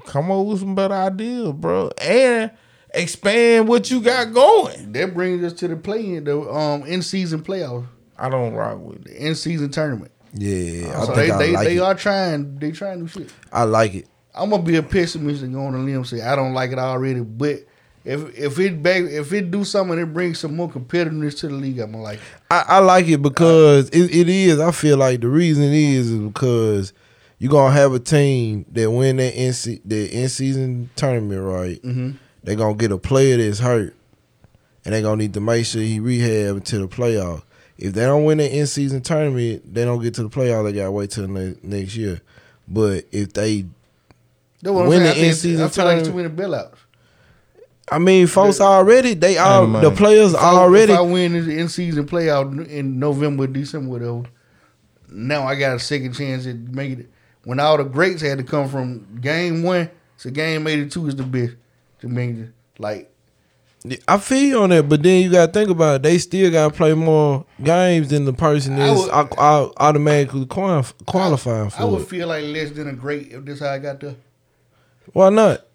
come 0.07 0.31
up 0.33 0.45
with 0.47 0.59
some 0.61 0.75
better 0.75 0.95
ideas, 0.95 1.53
bro, 1.53 1.91
and 1.99 2.51
expand 2.93 3.69
what 3.69 3.89
you 3.91 4.01
got 4.01 4.33
going. 4.33 4.93
That 4.93 5.15
brings 5.15 5.45
us 5.45 5.53
to 5.61 5.69
the 5.69 5.77
play 5.77 6.15
in 6.15 6.25
the 6.25 6.41
um 6.41 6.83
in 6.83 7.03
season 7.03 7.43
playoff, 7.43 7.85
I 8.19 8.29
don't 8.29 8.55
rock 8.55 8.81
with 8.81 8.97
it. 8.97 9.05
the 9.05 9.27
in 9.27 9.35
season 9.37 9.71
tournament. 9.71 10.11
Yeah, 10.35 11.01
I 11.01 11.07
so 11.07 11.15
think 11.15 11.17
they 11.17 11.31
I 11.31 11.39
they, 11.39 11.53
like 11.53 11.67
they 11.69 11.77
it. 11.77 11.81
are 11.81 11.95
trying. 11.95 12.59
They 12.59 12.73
trying 12.73 13.01
new 13.01 13.09
shit. 13.09 13.33
I 13.53 13.65
like 13.65 13.95
it. 13.95 14.09
I'm 14.35 14.51
gonna 14.51 14.63
be 14.63 14.77
a 14.77 14.83
pessimist 14.83 15.43
and 15.43 15.55
go 15.55 15.65
on 15.67 15.75
a 15.75 15.79
limb 15.79 15.97
and 15.97 16.07
say 16.07 16.21
I 16.21 16.35
don't 16.35 16.55
like 16.55 16.73
it 16.73 16.79
already. 16.79 17.21
But 17.21 17.61
if 18.05 18.37
if 18.37 18.59
it 18.59 18.85
if 18.85 19.33
it 19.33 19.51
do 19.51 19.65
something 19.65 19.97
that 19.97 20.07
brings 20.07 20.41
some 20.41 20.57
more 20.57 20.69
competitiveness 20.69 21.39
to 21.41 21.49
the 21.49 21.55
league, 21.55 21.79
I'm 21.79 21.93
gonna 21.93 22.03
like. 22.03 22.19
it. 22.19 22.25
I, 22.51 22.65
I 22.67 22.79
like 22.81 23.07
it 23.07 23.23
because 23.23 23.89
it, 23.91 24.15
it 24.15 24.29
is. 24.29 24.59
I 24.59 24.73
feel 24.73 24.97
like 24.99 25.21
the 25.21 25.29
reason 25.29 25.65
is 25.65 26.11
is 26.11 26.19
because 26.21 26.93
you're 27.39 27.51
gonna 27.53 27.73
have 27.73 27.93
a 27.93 28.01
team 28.01 28.67
that 28.73 28.91
win 28.91 29.17
that 29.19 29.35
in 29.35 29.53
the 29.85 30.09
in 30.13 30.29
season 30.29 30.91
tournament, 30.97 31.43
right? 31.43 31.83
Mm-hmm. 31.83 32.11
They're 32.43 32.57
gonna 32.57 32.75
get 32.75 32.91
a 32.93 32.99
player 32.99 33.37
that's 33.37 33.61
hurt, 33.61 33.95
and 34.85 34.93
they're 34.95 35.03
gonna 35.03 35.17
need 35.23 35.35
to 35.35 35.41
make 35.41 35.65
sure 35.65 35.81
he 35.81 36.01
rehab 36.01 36.57
until 36.57 36.81
the 36.81 36.89
playoff. 36.89 37.43
If 37.79 37.93
they 37.95 38.03
don't 38.03 38.25
win 38.25 38.39
the 38.39 38.57
in 38.57 38.67
season 38.67 39.01
tournament, 39.03 39.75
they 39.75 39.85
don't 39.85 40.01
get 40.03 40.15
to 40.15 40.23
the 40.23 40.29
playoff. 40.31 40.65
They 40.65 40.73
gotta 40.73 40.93
wait 40.93 41.11
till 41.11 41.27
ne- 41.29 41.57
next 41.63 41.97
year. 41.97 42.21
But 42.69 43.05
if 43.13 43.33
they, 43.33 43.67
That's 44.63 44.73
what 44.73 44.87
Win 44.89 45.01
saying. 45.01 45.05
the 45.05 45.11
I, 45.11 45.15
think, 45.15 45.27
in-season 45.27 45.65
I 45.65 45.69
feel 45.69 45.85
like 45.85 45.99
it's 45.99 46.09
too 46.09 46.15
tournament. 46.15 46.39
many 46.39 46.53
bailouts. 46.53 46.75
I 47.91 47.99
mean, 47.99 48.27
folks 48.27 48.61
already 48.63 49.13
they 49.15 49.37
all 49.37 49.67
the 49.67 49.91
players 49.91 50.33
If 50.33 50.39
I- 50.41 50.43
already. 50.55 50.93
If 50.93 50.99
I 50.99 51.03
win 51.03 51.33
the 51.47 51.59
in 51.59 51.69
season 51.69 52.07
playoff 52.07 52.67
in 52.69 52.99
November, 52.99 53.47
December, 53.47 53.91
whatever, 53.91 54.23
now 55.11 55.45
I 55.47 55.55
got 55.57 55.77
a 55.77 55.79
second 55.81 56.15
chance 56.15 56.47
at 56.47 56.57
making 56.57 57.01
it. 57.01 57.11
When 57.45 57.61
all 57.61 57.77
the 57.77 57.85
greats 57.85 58.23
had 58.23 58.39
to 58.39 58.45
come 58.45 58.69
from 58.71 59.19
game 59.21 59.63
one 59.63 59.91
to 60.19 60.31
game 60.31 60.67
eighty 60.67 60.89
two 60.89 61.07
is 61.09 61.17
the 61.17 61.25
best 61.25 61.55
to 62.01 62.09
make 62.09 62.31
it. 62.37 62.51
Like 62.79 63.13
I 64.09 64.17
feel 64.19 64.43
you 64.43 64.63
on 64.63 64.71
that, 64.71 64.89
but 64.89 65.03
then 65.03 65.23
you 65.23 65.31
gotta 65.31 65.53
think 65.53 65.69
about 65.69 65.97
it. 65.97 66.03
They 66.05 66.17
still 66.19 66.51
gotta 66.51 66.73
play 66.73 66.95
more 66.95 67.45
games 67.63 68.09
than 68.09 68.25
the 68.25 68.33
person 68.33 68.79
is 68.79 68.81
I 68.81 68.87
that's 68.87 69.01
would- 69.31 69.39
au- 69.39 69.43
au- 69.43 69.73
automatically 69.77 70.47
qualif- 70.47 70.95
qualifying 71.05 71.67
I 71.67 71.69
for. 71.71 71.87
would 71.91 72.01
it. 72.03 72.09
feel 72.09 72.29
like 72.29 72.45
less 72.45 72.71
than 72.71 72.89
a 72.89 72.95
great 72.95 73.33
if 73.33 73.45
this 73.45 73.61
how 73.61 73.69
I 73.69 73.79
got 73.79 74.01
there. 74.01 74.15
Why 75.13 75.29
not? 75.29 75.67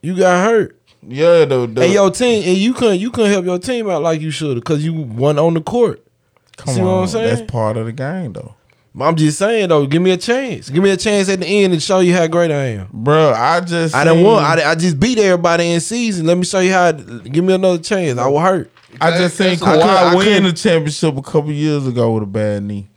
You 0.00 0.16
got 0.16 0.44
hurt, 0.44 0.76
Yeah, 1.06 1.44
though. 1.44 1.66
the 1.66 1.82
and 1.82 1.92
your 1.92 2.10
team, 2.10 2.42
and 2.48 2.56
you 2.56 2.74
couldn't 2.74 2.98
you 2.98 3.12
couldn't 3.12 3.30
help 3.30 3.44
your 3.44 3.60
team 3.60 3.88
out 3.88 4.02
like 4.02 4.20
you 4.20 4.32
should 4.32 4.56
because 4.56 4.84
you 4.84 4.92
won 4.94 5.38
on 5.38 5.54
the 5.54 5.60
court. 5.60 6.04
come 6.56 6.74
see 6.74 6.80
on, 6.80 6.86
what 6.86 6.92
I'm 7.02 7.06
saying? 7.06 7.28
that's 7.36 7.50
part 7.50 7.76
of 7.76 7.86
the 7.86 7.92
game 7.92 8.32
though, 8.32 8.54
I'm 9.00 9.16
just 9.16 9.38
saying 9.38 9.68
though, 9.70 9.86
give 9.86 10.02
me 10.02 10.10
a 10.10 10.16
chance. 10.18 10.68
Give 10.68 10.82
me 10.82 10.90
a 10.90 10.96
chance 10.96 11.28
at 11.30 11.40
the 11.40 11.46
end 11.46 11.72
and 11.72 11.82
show 11.82 12.00
you 12.00 12.14
how 12.14 12.26
great 12.26 12.50
I 12.50 12.64
am. 12.66 12.88
bro. 12.92 13.32
I 13.32 13.60
just 13.60 13.94
I 13.94 14.04
didn't 14.04 14.22
want. 14.22 14.44
I, 14.44 14.70
I 14.72 14.74
just 14.74 15.00
beat 15.00 15.18
everybody 15.18 15.70
in 15.72 15.80
season. 15.80 16.26
Let 16.26 16.36
me 16.36 16.44
show 16.44 16.60
you 16.60 16.72
how. 16.72 16.92
Give 16.92 17.42
me 17.42 17.54
another 17.54 17.82
chance. 17.82 18.18
I 18.18 18.26
will 18.28 18.40
hurt. 18.40 18.70
I 19.00 19.10
just 19.16 19.36
seen 19.38 19.56
Kawhi 19.56 19.80
I 19.82 20.10
could- 20.10 20.18
win 20.18 20.42
the 20.44 20.52
championship 20.52 21.16
a 21.16 21.22
couple 21.22 21.50
years 21.52 21.86
ago 21.86 22.12
with 22.12 22.24
a 22.24 22.26
bad 22.26 22.62
knee. 22.64 22.88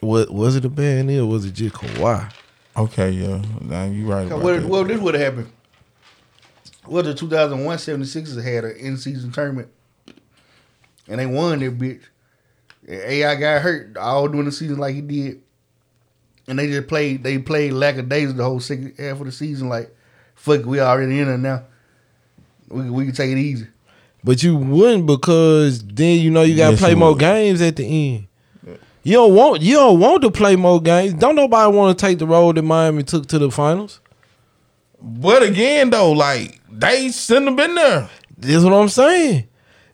What 0.00 0.30
was 0.30 0.56
it 0.56 0.64
a 0.64 0.70
bad 0.70 1.04
knee 1.06 1.18
or 1.20 1.26
was 1.26 1.44
it 1.44 1.52
just 1.52 1.74
Kawhi? 1.74 2.32
Okay, 2.76 3.10
yeah, 3.10 3.42
nah, 3.62 3.84
you 3.86 4.06
right. 4.06 4.26
About 4.26 4.42
Well, 4.42 4.60
that. 4.60 4.68
well, 4.68 4.84
this 4.84 5.00
would 5.00 5.14
have 5.14 5.22
happened. 5.34 5.52
Well, 6.86 7.02
the 7.02 7.14
2001 7.14 7.76
76ers 7.78 8.42
had 8.42 8.64
an 8.64 8.76
in 8.76 8.96
season 8.96 9.32
tournament, 9.32 9.68
and 11.08 11.18
they 11.18 11.26
won 11.26 11.58
their 11.60 11.72
bitch. 11.72 12.02
And 12.86 13.00
AI 13.00 13.34
got 13.34 13.62
hurt 13.62 13.96
all 13.96 14.28
during 14.28 14.46
the 14.46 14.52
season 14.52 14.78
like 14.78 14.94
he 14.94 15.00
did, 15.00 15.40
and 16.48 16.58
they 16.58 16.68
just 16.68 16.86
played. 16.88 17.22
They 17.22 17.38
played 17.38 17.72
lackadaisical 17.72 18.36
the 18.36 18.44
whole 18.44 18.60
second 18.60 18.94
half 18.98 19.18
of 19.20 19.26
the 19.26 19.32
season. 19.32 19.68
Like, 19.68 19.94
fuck, 20.34 20.64
we 20.64 20.80
already 20.80 21.18
in 21.18 21.28
it 21.28 21.38
now. 21.38 21.64
We 22.68 22.88
we 22.90 23.04
can 23.06 23.14
take 23.14 23.30
it 23.32 23.38
easy. 23.38 23.66
But 24.24 24.42
you 24.42 24.56
wouldn't 24.56 25.06
because 25.06 25.84
then 25.86 26.18
you 26.20 26.30
know 26.30 26.42
you 26.42 26.56
gotta 26.56 26.72
Yes, 26.72 26.80
play 26.80 26.90
you 26.90 26.96
more 26.96 27.10
would. 27.10 27.18
games 27.20 27.60
at 27.60 27.76
the 27.76 27.84
end. 27.84 28.26
You 29.04 29.12
don't 29.12 29.34
want 29.36 29.62
you 29.62 29.74
don't 29.74 30.00
want 30.00 30.22
to 30.22 30.30
play 30.32 30.56
more 30.56 30.80
games. 30.82 31.14
Don't 31.14 31.36
nobody 31.36 31.76
want 31.76 31.96
to 31.96 32.06
take 32.06 32.18
the 32.18 32.26
road 32.26 32.56
that 32.56 32.62
Miami 32.62 33.04
took 33.04 33.26
to 33.28 33.38
the 33.38 33.50
finals. 33.52 34.00
But 35.00 35.44
again, 35.44 35.90
though, 35.90 36.10
like 36.12 36.60
they 36.68 37.10
shouldn't 37.12 37.46
have 37.48 37.56
been 37.56 37.74
there. 37.76 38.10
That's 38.38 38.64
what 38.64 38.72
I'm 38.72 38.88
saying. 38.88 39.46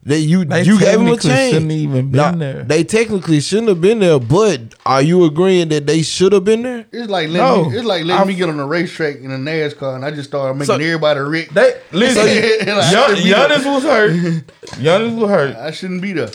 That 0.04 0.18
you 0.18 0.44
They 0.44 0.64
you 0.64 0.80
gave 0.80 0.94
them 0.98 1.06
a 1.06 1.10
technically 1.10 1.30
chance. 1.30 1.52
shouldn't 1.52 1.70
even 1.70 2.10
been 2.10 2.16
Nah, 2.20 2.32
there. 2.32 2.64
They 2.64 2.82
technically 2.82 3.40
shouldn't 3.40 3.68
have 3.68 3.80
been 3.80 4.00
there. 4.00 4.18
But 4.18 4.74
are 4.84 5.00
you 5.00 5.24
agreeing 5.24 5.68
that 5.68 5.86
they 5.86 6.02
should 6.02 6.32
have 6.32 6.44
been 6.44 6.62
there? 6.62 6.86
It's 6.90 7.08
like 7.08 7.28
letting 7.28 7.36
No. 7.64 7.70
me, 7.70 7.76
it's 7.76 7.84
like 7.86 8.00
letting 8.04 8.18
I'm- 8.18 8.26
me 8.26 8.34
get 8.34 8.48
on 8.48 8.58
a 8.58 8.66
racetrack 8.66 9.18
in 9.20 9.30
a 9.30 9.36
NASCAR, 9.38 9.94
and 9.94 10.04
I 10.04 10.10
just 10.10 10.28
started 10.28 10.54
making 10.54 10.66
So- 10.66 10.74
everybody 10.74 11.20
wreck. 11.20 11.50
They 11.50 11.74
listen. 11.92 12.24
Like, 12.26 12.66
Gian- 12.66 12.78
I 12.78 12.90
shouldn't 12.90 13.22
be. 13.22 13.30
Giannis 13.30 13.74
was 13.74 13.82
hurt. 13.84 14.10
Giannis 14.80 15.16
was 15.20 15.30
hurt. 15.30 15.56
I 15.56 15.70
shouldn't 15.70 16.02
be 16.02 16.12
there. 16.14 16.30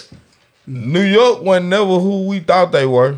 New 0.66 1.02
York 1.02 1.42
was 1.44 1.62
never 1.62 2.00
who 2.00 2.26
we 2.28 2.40
thought 2.40 2.72
they 2.72 2.86
were. 2.86 3.18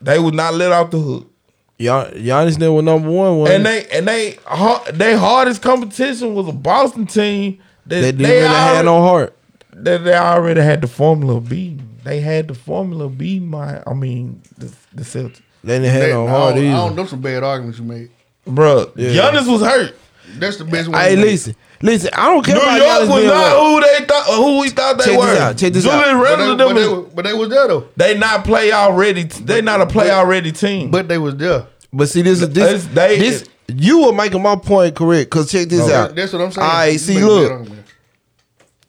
They 0.00 0.18
was 0.18 0.32
not 0.32 0.54
let 0.54 0.72
off 0.72 0.90
the 0.90 0.98
hook. 0.98 1.30
Gian- 1.78 2.12
Giannis 2.14 2.58
never 2.58 2.80
number 2.80 3.10
one. 3.10 3.36
One. 3.40 3.50
And 3.50 3.66
they 3.66 3.84
and 3.92 4.08
they 4.08 4.38
har- 4.46 4.84
they 4.90 5.14
hardest 5.16 5.60
competition 5.60 6.34
was 6.34 6.48
a 6.48 6.52
Boston 6.52 7.04
team 7.06 7.58
that 7.84 8.00
they 8.00 8.10
didn't 8.12 8.22
they 8.22 8.36
really 8.40 8.46
have 8.48 8.68
already, 8.70 8.84
no 8.86 9.00
heart. 9.02 9.35
That 9.82 10.04
they 10.04 10.14
already 10.14 10.60
had 10.60 10.80
the 10.80 10.86
formula 10.88 11.40
B. 11.40 11.78
They 12.04 12.20
had 12.20 12.48
the 12.48 12.54
formula 12.54 13.08
B. 13.08 13.40
my 13.40 13.82
I 13.86 13.94
mean 13.94 14.42
the 14.58 14.72
the 14.94 15.02
Celtics. 15.02 15.40
They 15.64 15.78
didn't 15.78 15.92
have 15.92 16.00
That- 16.02 16.08
no 16.10 16.26
I 16.26 16.30
heart 16.30 16.54
don't, 16.54 16.66
I 16.66 16.72
don't 16.72 16.96
know 16.96 17.06
some 17.06 17.20
bad 17.20 17.42
arguments 17.42 17.78
you 17.78 17.84
made. 17.84 18.10
bro. 18.46 18.90
Yeah. 18.96 19.10
Giannis 19.10 19.50
was 19.50 19.60
hurt. 19.62 19.94
That's 20.38 20.56
the 20.56 20.64
best 20.64 20.88
one. 20.88 21.00
Hey, 21.00 21.12
you 21.12 21.16
made. 21.18 21.24
listen, 21.24 21.54
listen. 21.82 22.10
I 22.12 22.26
don't 22.26 22.44
care 22.44 22.54
New 22.56 22.60
about 22.62 22.76
York 22.78 22.88
Giannis 22.88 23.08
was 23.14 23.24
not 23.24 23.58
who 23.58 23.80
they 23.80 24.04
thought 24.06 24.24
who 24.26 24.60
we 24.60 24.68
thought 24.70 24.98
they 24.98 25.04
Check 25.04 25.18
were. 25.18 25.26
this 25.26 25.40
out, 25.40 25.56
check 25.58 25.72
this 25.72 25.84
Julius 25.84 26.04
out. 26.08 26.14
But 26.16 26.22
Randle 26.24 26.56
they, 26.56 26.64
them 26.64 26.74
but, 26.74 26.80
they, 26.80 26.88
was- 26.88 27.12
but 27.14 27.24
they 27.24 27.32
was 27.34 27.48
there 27.48 27.68
though. 27.68 27.88
they 27.96 28.18
not 28.18 28.44
play 28.44 28.72
already. 28.72 29.22
They 29.24 29.60
not 29.62 29.80
a 29.80 29.86
play 29.86 30.10
already 30.10 30.52
team. 30.52 30.90
But 30.90 31.08
they 31.08 31.18
was 31.18 31.36
there. 31.36 31.66
But 31.92 32.08
see, 32.08 32.22
this 32.22 32.40
is 32.42 32.50
this. 32.50 32.84
It's- 32.84 32.94
they- 32.94 33.18
this 33.18 33.44
you 33.68 34.04
were 34.06 34.12
making 34.12 34.42
my 34.42 34.54
point 34.56 34.94
correct. 34.94 35.28
Cause 35.30 35.50
check 35.50 35.68
this 35.68 35.80
Okay. 35.80 35.92
out. 35.94 36.14
That's 36.14 36.32
what 36.32 36.42
I'm 36.42 36.52
saying. 36.52 36.64
All 36.66 36.72
right, 36.72 36.92
You 36.92 36.98
see, 36.98 37.22
look. 37.24 37.68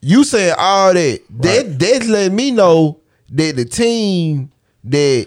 You 0.00 0.24
said 0.24 0.54
all 0.58 0.94
that. 0.94 1.20
That 1.40 1.78
that's 1.78 2.06
letting 2.06 2.36
me 2.36 2.50
know 2.50 3.00
that 3.30 3.56
the 3.56 3.64
team 3.64 4.50
that 4.84 5.26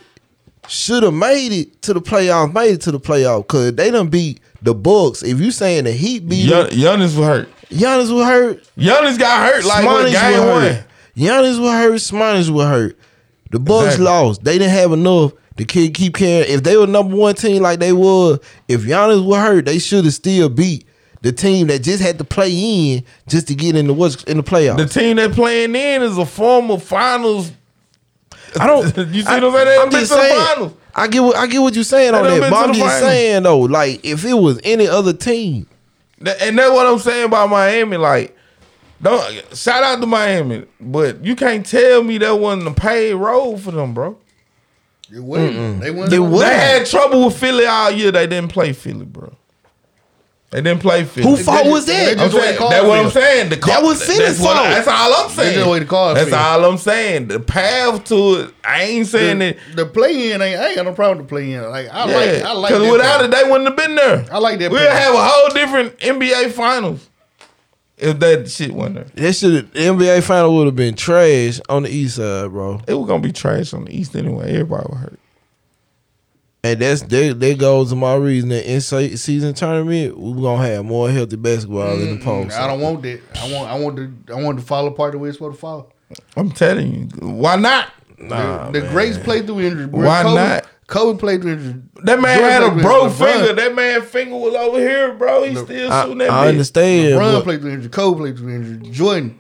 should 0.67 1.03
have 1.03 1.13
made 1.13 1.51
it 1.51 1.81
to 1.83 1.93
the 1.93 2.01
playoffs 2.01 2.53
made 2.53 2.73
it 2.75 2.81
to 2.81 2.91
the 2.91 2.99
playoffs. 2.99 3.47
Cause 3.47 3.73
they 3.75 3.91
done 3.91 4.09
beat 4.09 4.39
the 4.61 4.73
Bucks. 4.73 5.23
If 5.23 5.39
you 5.39 5.51
saying 5.51 5.83
the 5.85 5.91
Heat 5.91 6.27
beat 6.27 6.47
Gian- 6.47 6.69
them, 6.69 6.77
Giannis 6.79 7.17
was 7.17 7.25
hurt. 7.27 7.49
Giannis 7.69 8.13
was 8.15 8.25
hurt. 8.25 8.63
Giannis 8.77 9.19
got 9.19 9.51
hurt 9.53 9.65
like 9.65 9.81
Smarties 9.83 10.13
game 10.13 10.39
were 10.39 10.49
one. 10.51 10.61
hurt. 10.61 10.85
Giannis 11.17 11.59
was 11.61 11.71
hurt. 11.71 12.01
Smarties 12.01 12.51
were 12.51 12.67
hurt. 12.67 12.97
The 13.51 13.59
Bucks 13.59 13.85
Exactly. 13.95 14.05
lost. 14.05 14.43
They 14.45 14.57
didn't 14.57 14.71
have 14.71 14.93
enough 14.93 15.33
to 15.57 15.65
keep, 15.65 15.93
keep 15.95 16.15
carrying. 16.15 16.49
If 16.53 16.63
they 16.63 16.77
were 16.77 16.87
number 16.87 17.15
one 17.15 17.35
team 17.35 17.61
like 17.61 17.79
they 17.79 17.91
were, 17.91 18.39
if 18.69 18.81
Giannis 18.83 19.25
were 19.25 19.39
hurt, 19.39 19.65
they 19.65 19.79
should 19.79 20.05
have 20.05 20.13
still 20.13 20.47
beat 20.47 20.85
the 21.21 21.31
team 21.31 21.67
that 21.67 21.83
just 21.83 22.01
had 22.01 22.17
to 22.17 22.23
play 22.23 22.51
in 22.51 23.03
just 23.27 23.47
to 23.47 23.55
get 23.55 23.75
in 23.75 23.87
the 23.87 23.93
what's 23.93 24.23
in 24.23 24.37
the 24.37 24.43
playoffs. 24.43 24.77
The 24.77 24.87
team 24.87 25.17
they 25.17 25.29
playing 25.29 25.75
in 25.75 26.01
is 26.01 26.17
a 26.17 26.25
former 26.25 26.77
finals. 26.77 27.51
I 28.59 28.67
don't. 28.67 28.85
You 29.13 29.21
see 29.21 29.27
I, 29.27 29.39
what 29.39 29.61
I'm 29.61 29.65
saying? 29.67 29.81
I'm 29.81 29.91
just 29.91 30.11
saying. 30.11 30.45
finals. 30.45 30.73
I 30.93 31.07
get 31.07 31.19
what 31.21 31.35
I 31.37 31.47
get 31.47 31.59
what 31.59 31.73
you're 31.75 31.83
saying 31.83 32.13
on 32.13 32.23
that, 32.23 32.39
been 32.39 32.49
but 32.49 32.69
I'm 32.69 32.73
just 32.73 32.79
finals. 32.79 33.01
saying 33.01 33.43
though, 33.43 33.59
like 33.59 34.03
if 34.03 34.25
it 34.25 34.33
was 34.33 34.59
any 34.63 34.87
other 34.87 35.13
team, 35.13 35.67
And 36.19 36.57
that's 36.57 36.71
what 36.71 36.85
I'm 36.85 36.99
saying 36.99 37.25
about 37.25 37.49
Miami. 37.49 37.97
Like, 37.97 38.35
don't 39.01 39.55
shout 39.55 39.83
out 39.83 40.01
to 40.01 40.07
Miami, 40.07 40.65
but 40.79 41.23
you 41.23 41.35
can't 41.35 41.65
tell 41.65 42.03
me 42.03 42.17
that 42.17 42.35
wasn't 42.35 42.67
a 42.67 42.73
paid 42.73 43.13
role 43.13 43.57
for 43.57 43.71
them, 43.71 43.93
bro. 43.93 44.17
It 45.13 45.19
wasn't. 45.19 45.81
They 45.81 45.91
wasn't. 45.91 46.23
It. 46.23 46.39
They 46.39 46.55
had 46.55 46.85
trouble 46.87 47.25
with 47.25 47.37
Philly 47.37 47.65
all 47.65 47.91
year. 47.91 48.11
They 48.11 48.27
didn't 48.27 48.51
play 48.51 48.73
Philly, 48.73 49.05
bro. 49.05 49.33
They 50.51 50.61
didn't 50.61 50.81
play 50.81 51.05
Philly. 51.05 51.29
who 51.29 51.37
fault 51.37 51.65
was 51.67 51.85
they 51.85 51.93
that? 52.13 52.17
just- 52.17 52.17
That's 52.17 52.33
what 52.33 52.41
saying, 52.43 52.51
they 52.51 52.57
call 52.57 52.69
that's 52.71 52.85
what 52.85 52.99
I'm 52.99 53.09
saying. 53.11 53.49
The 53.49 53.57
call, 53.57 53.73
That 53.73 53.83
was 53.83 54.03
Philly's 54.03 54.19
that's, 54.19 54.39
what- 54.41 54.55
fault. 54.57 54.67
that's 54.67 54.87
all 54.89 55.13
I'm 55.13 55.29
saying. 55.31 55.53
just 55.53 55.65
the 55.65 55.71
way 55.71 55.79
That's 55.79 56.29
feel. 56.29 56.37
all 56.39 56.65
I'm 56.65 56.77
saying. 56.77 57.27
The 57.29 57.39
path 57.39 58.03
to 58.05 58.35
it, 58.35 58.53
I 58.65 58.81
ain't 58.83 59.07
saying 59.07 59.39
the, 59.39 59.53
that. 59.53 59.75
the 59.77 59.85
play 59.85 60.31
in 60.33 60.41
ain't. 60.41 60.59
I 60.59 60.67
ain't 60.67 60.75
got 60.75 60.85
no 60.85 60.93
problem 60.93 61.19
with 61.19 61.27
the 61.27 61.29
play 61.29 61.53
in. 61.53 61.63
Like 61.69 61.87
I 61.89 62.03
like. 62.03 62.13
Yeah, 62.39 62.49
I 62.49 62.51
like. 62.51 62.73
because 62.73 62.91
without 62.91 63.17
play. 63.19 63.27
it, 63.27 63.31
they 63.31 63.43
wouldn't 63.49 63.67
have 63.69 63.77
been 63.77 63.95
there. 63.95 64.25
I 64.29 64.39
like 64.39 64.59
that 64.59 64.71
We'll 64.71 64.85
play. 64.85 64.89
have 64.93 65.13
a 65.15 65.23
whole 65.25 65.49
different 65.51 65.97
NBA 65.99 66.51
Finals 66.51 67.07
if 67.97 68.19
that 68.19 68.49
shit 68.49 68.73
went 68.73 68.95
there. 68.95 69.05
That 69.15 69.31
should 69.33 69.71
the 69.71 69.79
NBA 69.79 70.21
final 70.23 70.53
would 70.57 70.65
have 70.65 70.75
been 70.75 70.95
trash 70.95 71.61
on 71.69 71.83
the 71.83 71.89
east 71.89 72.17
side, 72.17 72.49
bro. 72.51 72.81
It 72.89 72.93
was 72.95 73.07
gonna 73.07 73.21
be 73.23 73.31
trash 73.31 73.73
on 73.73 73.85
the 73.85 73.97
East 73.97 74.17
anyway. 74.17 74.49
Everybody 74.51 74.85
was 74.89 74.99
hurt. 74.99 75.19
And 76.63 76.79
that's 76.79 77.01
that, 77.01 77.39
that 77.39 77.57
goes 77.57 77.89
to 77.89 77.95
my 77.95 78.15
reason 78.15 78.49
that 78.49 78.71
in 78.71 78.81
season 78.81 79.53
tournament 79.55 80.15
we're 80.15 80.41
gonna 80.41 80.67
have 80.67 80.85
more 80.85 81.09
healthy 81.09 81.35
basketball 81.35 81.93
in 81.93 81.99
the 81.99 82.05
mm-hmm. 82.17 82.23
post. 82.23 82.55
I 82.55 82.67
don't 82.67 82.79
want 82.79 83.01
that. 83.01 83.19
I 83.35 83.51
want. 83.51 83.69
I 83.69 83.79
want 83.79 83.97
to. 83.97 84.33
I 84.33 84.43
want 84.43 84.59
to 84.59 84.65
fall 84.65 84.85
apart 84.85 85.13
the 85.13 85.17
way 85.17 85.29
it's 85.29 85.39
supposed 85.39 85.55
to 85.55 85.59
fall. 85.59 85.91
I'm 86.37 86.51
telling 86.51 86.93
you, 86.93 87.07
why 87.27 87.55
not? 87.55 87.91
Nah, 88.19 88.69
the, 88.69 88.81
the 88.81 88.87
greats 88.89 89.17
played 89.17 89.47
through 89.47 89.61
injury. 89.61 89.87
bro. 89.87 90.05
Why 90.05 90.21
Kobe, 90.21 90.35
not? 90.35 90.69
Kobe 90.85 91.19
played 91.19 91.41
through 91.41 91.53
injury. 91.53 91.81
That 92.03 92.19
man 92.19 92.37
Jordan 92.37 92.61
had 92.61 92.79
a 92.79 92.81
broke 92.81 93.13
finger. 93.13 93.53
That 93.53 93.73
man 93.73 94.01
finger 94.03 94.35
was 94.35 94.53
over 94.53 94.77
here, 94.77 95.13
bro. 95.15 95.43
He 95.43 95.55
still 95.55 95.91
I, 95.91 96.03
shooting 96.03 96.19
that 96.19 96.29
I 96.29 96.45
bitch. 96.45 96.49
understand. 96.49 97.19
LeBron 97.19 97.33
but- 97.33 97.43
played 97.43 97.61
through 97.61 97.71
injury. 97.71 97.89
Kobe 97.89 98.17
played 98.19 98.37
through 98.37 98.55
injury. 98.55 98.91
Jordan. 98.91 99.39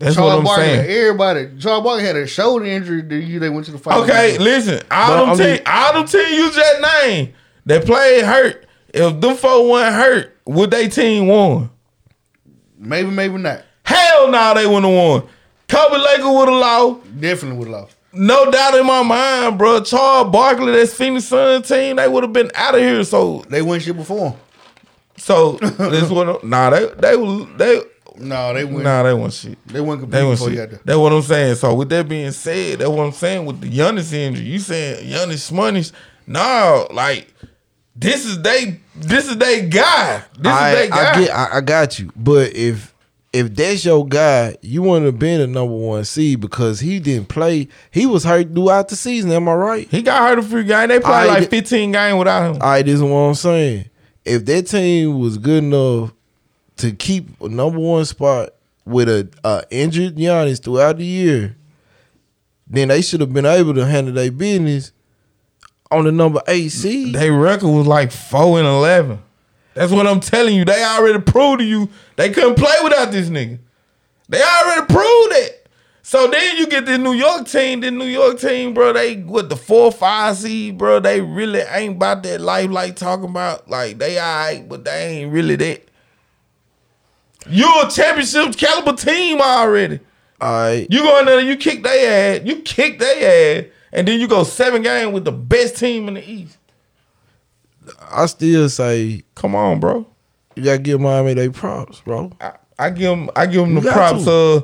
That's 0.00 0.16
Charles 0.16 0.30
what 0.32 0.38
I'm 0.38 0.44
Barkley. 0.44 0.64
saying. 0.64 0.90
Everybody. 0.90 1.48
Charles 1.58 1.84
Barkley 1.84 2.04
had 2.04 2.16
a 2.16 2.26
shoulder 2.26 2.64
injury 2.64 3.02
the 3.02 3.16
year 3.16 3.38
they 3.38 3.50
went 3.50 3.66
to 3.66 3.72
the 3.72 3.78
finals. 3.78 4.08
Okay, 4.08 4.38
listen. 4.38 4.80
All 4.90 5.08
But 5.08 5.20
them 5.20 5.28
I 5.28 5.34
mean- 5.46 5.56
team, 5.58 5.62
all 5.66 5.92
them 5.92 6.06
team 6.06 6.34
you 6.34 6.50
just 6.50 6.80
named, 7.04 7.32
they 7.66 7.80
played 7.80 8.24
hurt. 8.24 8.66
If 8.92 9.20
them 9.20 9.36
four 9.36 9.70
weren't 9.70 9.94
hurt, 9.94 10.36
would 10.46 10.70
they 10.72 10.88
team 10.88 11.28
won? 11.28 11.70
Maybe, 12.78 13.10
maybe 13.10 13.36
not. 13.36 13.62
Hell 13.84 14.30
no, 14.30 14.54
they 14.54 14.66
wouldn't 14.66 14.86
have 14.86 14.94
won. 14.94 15.22
Kobe 15.68 15.96
Lakers 15.98 16.24
would 16.24 16.48
have 16.48 16.58
lost. 16.58 17.20
Definitely 17.20 17.58
would 17.58 17.68
have 17.68 17.82
lost. 17.82 17.96
No 18.12 18.50
doubt 18.50 18.74
in 18.74 18.86
my 18.86 19.02
mind, 19.02 19.58
bro. 19.58 19.82
Charles 19.84 20.32
Barkley, 20.32 20.72
that 20.72 20.88
Phoenix 20.88 21.26
Sun 21.26 21.62
team, 21.62 21.96
they 21.96 22.08
would 22.08 22.24
have 22.24 22.32
been 22.32 22.50
out 22.56 22.74
of 22.74 22.80
here. 22.80 23.04
So, 23.04 23.44
They 23.48 23.62
won 23.62 23.78
shit 23.78 23.96
before. 23.96 24.34
so 25.16 25.52
this 25.52 26.08
what? 26.10 26.42
Nah, 26.42 26.70
they 26.70 26.86
they 26.98 27.16
were 27.16 27.44
they. 27.56 27.80
No, 28.20 28.54
they 28.54 28.64
went. 28.64 28.84
Nah, 28.84 29.02
they 29.02 29.14
want 29.14 29.32
shit. 29.32 29.58
They 29.66 29.80
went 29.80 30.00
They 30.00 30.18
compete 30.18 30.24
want 30.24 30.38
before 30.38 30.50
you 30.50 30.56
got 30.56 30.70
shit. 30.70 30.86
That's 30.86 30.98
what 30.98 31.12
I'm 31.12 31.22
saying. 31.22 31.54
So 31.56 31.74
with 31.74 31.88
that 31.88 32.08
being 32.08 32.30
said, 32.32 32.78
that's 32.78 32.90
what 32.90 33.04
I'm 33.04 33.12
saying 33.12 33.46
with 33.46 33.60
the 33.60 33.70
Giannis 33.70 34.12
injury. 34.12 34.44
You 34.46 34.58
saying 34.58 35.06
Giannis 35.06 35.50
Smunish? 35.50 35.92
No, 36.26 36.86
like 36.90 37.32
this 37.96 38.24
is 38.24 38.40
they 38.42 38.80
this 38.96 39.28
is 39.28 39.36
they 39.36 39.68
guy. 39.68 40.22
This 40.38 40.52
I, 40.52 40.70
is 40.70 40.78
they 40.78 40.88
guy. 40.88 41.10
I 41.12 41.20
get, 41.20 41.30
I, 41.30 41.56
I 41.56 41.60
got 41.60 41.98
you. 41.98 42.12
But 42.14 42.54
if 42.54 42.94
if 43.32 43.54
that's 43.54 43.84
your 43.84 44.06
guy, 44.06 44.56
you 44.60 44.82
wouldn't 44.82 45.06
have 45.06 45.18
been 45.18 45.40
a 45.40 45.46
number 45.46 45.74
one 45.74 46.04
seed 46.04 46.40
because 46.40 46.80
he 46.80 46.98
didn't 46.98 47.28
play. 47.28 47.68
He 47.90 48.06
was 48.06 48.24
hurt 48.24 48.52
throughout 48.54 48.88
the 48.88 48.96
season. 48.96 49.30
Am 49.32 49.48
I 49.48 49.54
right? 49.54 49.88
he 49.88 50.02
got 50.02 50.28
hurt 50.28 50.38
a 50.38 50.42
few 50.42 50.64
games. 50.64 50.88
They 50.88 51.00
played 51.00 51.26
like 51.28 51.40
did- 51.40 51.50
15 51.50 51.92
games 51.92 52.18
without 52.18 52.50
him. 52.54 52.62
All 52.62 52.70
right, 52.70 52.84
this 52.84 52.94
is 52.94 53.02
what 53.02 53.10
I'm 53.10 53.34
saying. 53.34 53.88
If 54.24 54.44
that 54.46 54.66
team 54.66 55.18
was 55.18 55.38
good 55.38 55.64
enough 55.64 56.12
to 56.80 56.92
keep 56.92 57.40
a 57.40 57.48
number 57.48 57.78
one 57.78 58.04
spot 58.04 58.50
with 58.84 59.08
a, 59.08 59.28
a 59.44 59.64
injured 59.70 60.16
Giannis 60.16 60.62
throughout 60.62 60.98
the 60.98 61.04
year, 61.04 61.56
then 62.66 62.88
they 62.88 63.02
should 63.02 63.20
have 63.20 63.32
been 63.32 63.46
able 63.46 63.74
to 63.74 63.86
handle 63.86 64.14
their 64.14 64.30
business 64.30 64.92
on 65.90 66.04
the 66.04 66.12
number 66.12 66.40
eight 66.48 66.68
seed. 66.68 67.14
Their 67.14 67.32
record 67.32 67.68
was 67.68 67.86
like 67.86 68.12
four 68.12 68.58
and 68.58 68.66
eleven. 68.66 69.22
That's 69.74 69.92
what 69.92 70.06
I'm 70.06 70.20
telling 70.20 70.56
you. 70.56 70.64
They 70.64 70.82
already 70.84 71.20
proved 71.20 71.60
to 71.60 71.64
you 71.64 71.88
they 72.16 72.30
couldn't 72.30 72.56
play 72.56 72.74
without 72.82 73.12
this 73.12 73.28
nigga. 73.28 73.58
They 74.28 74.42
already 74.42 74.86
proved 74.86 75.32
it. 75.34 75.68
So 76.02 76.26
then 76.26 76.56
you 76.56 76.66
get 76.66 76.86
the 76.86 76.98
New 76.98 77.12
York 77.12 77.46
team. 77.46 77.80
The 77.80 77.90
New 77.90 78.06
York 78.06 78.40
team, 78.40 78.74
bro, 78.74 78.92
they 78.92 79.16
with 79.16 79.48
the 79.48 79.56
four 79.56 79.92
five 79.92 80.36
seed, 80.36 80.76
bro. 80.78 81.00
They 81.00 81.20
really 81.20 81.60
ain't 81.60 81.96
about 81.96 82.22
that 82.24 82.40
life 82.40 82.70
like 82.70 82.96
talking 82.96 83.30
about. 83.30 83.68
Like 83.68 83.98
they 83.98 84.18
alright, 84.18 84.68
but 84.68 84.84
they 84.84 85.18
ain't 85.18 85.32
really 85.32 85.56
that. 85.56 85.89
You're 87.48 87.86
a 87.86 87.90
championship 87.90 88.56
caliber 88.56 88.92
team 88.94 89.40
already. 89.40 90.00
All 90.40 90.50
right, 90.52 90.86
You 90.90 91.02
go 91.02 91.18
in 91.20 91.26
there, 91.26 91.40
you 91.40 91.56
kick 91.56 91.82
their 91.82 92.36
ass, 92.40 92.46
you 92.46 92.56
kick 92.62 92.98
their 92.98 93.58
ass, 93.60 93.64
and 93.92 94.08
then 94.08 94.18
you 94.20 94.26
go 94.28 94.42
seven 94.44 94.82
games 94.82 95.12
with 95.12 95.24
the 95.24 95.32
best 95.32 95.76
team 95.76 96.08
in 96.08 96.14
the 96.14 96.30
East. 96.30 96.56
I 98.10 98.26
still 98.26 98.68
say 98.68 99.22
Come 99.34 99.54
on, 99.54 99.80
bro. 99.80 100.06
you 100.54 100.64
gotta 100.64 100.78
give 100.78 101.00
Miami 101.00 101.34
their 101.34 101.50
props, 101.50 102.00
bro. 102.00 102.32
I, 102.40 102.52
I 102.78 102.90
give 102.90 103.10
them, 103.10 103.30
I 103.36 103.46
give 103.46 103.62
them 103.62 103.74
You 103.74 103.80
the 103.80 103.90
props. 103.92 104.24
to. 104.24 104.30
Uh, 104.30 104.60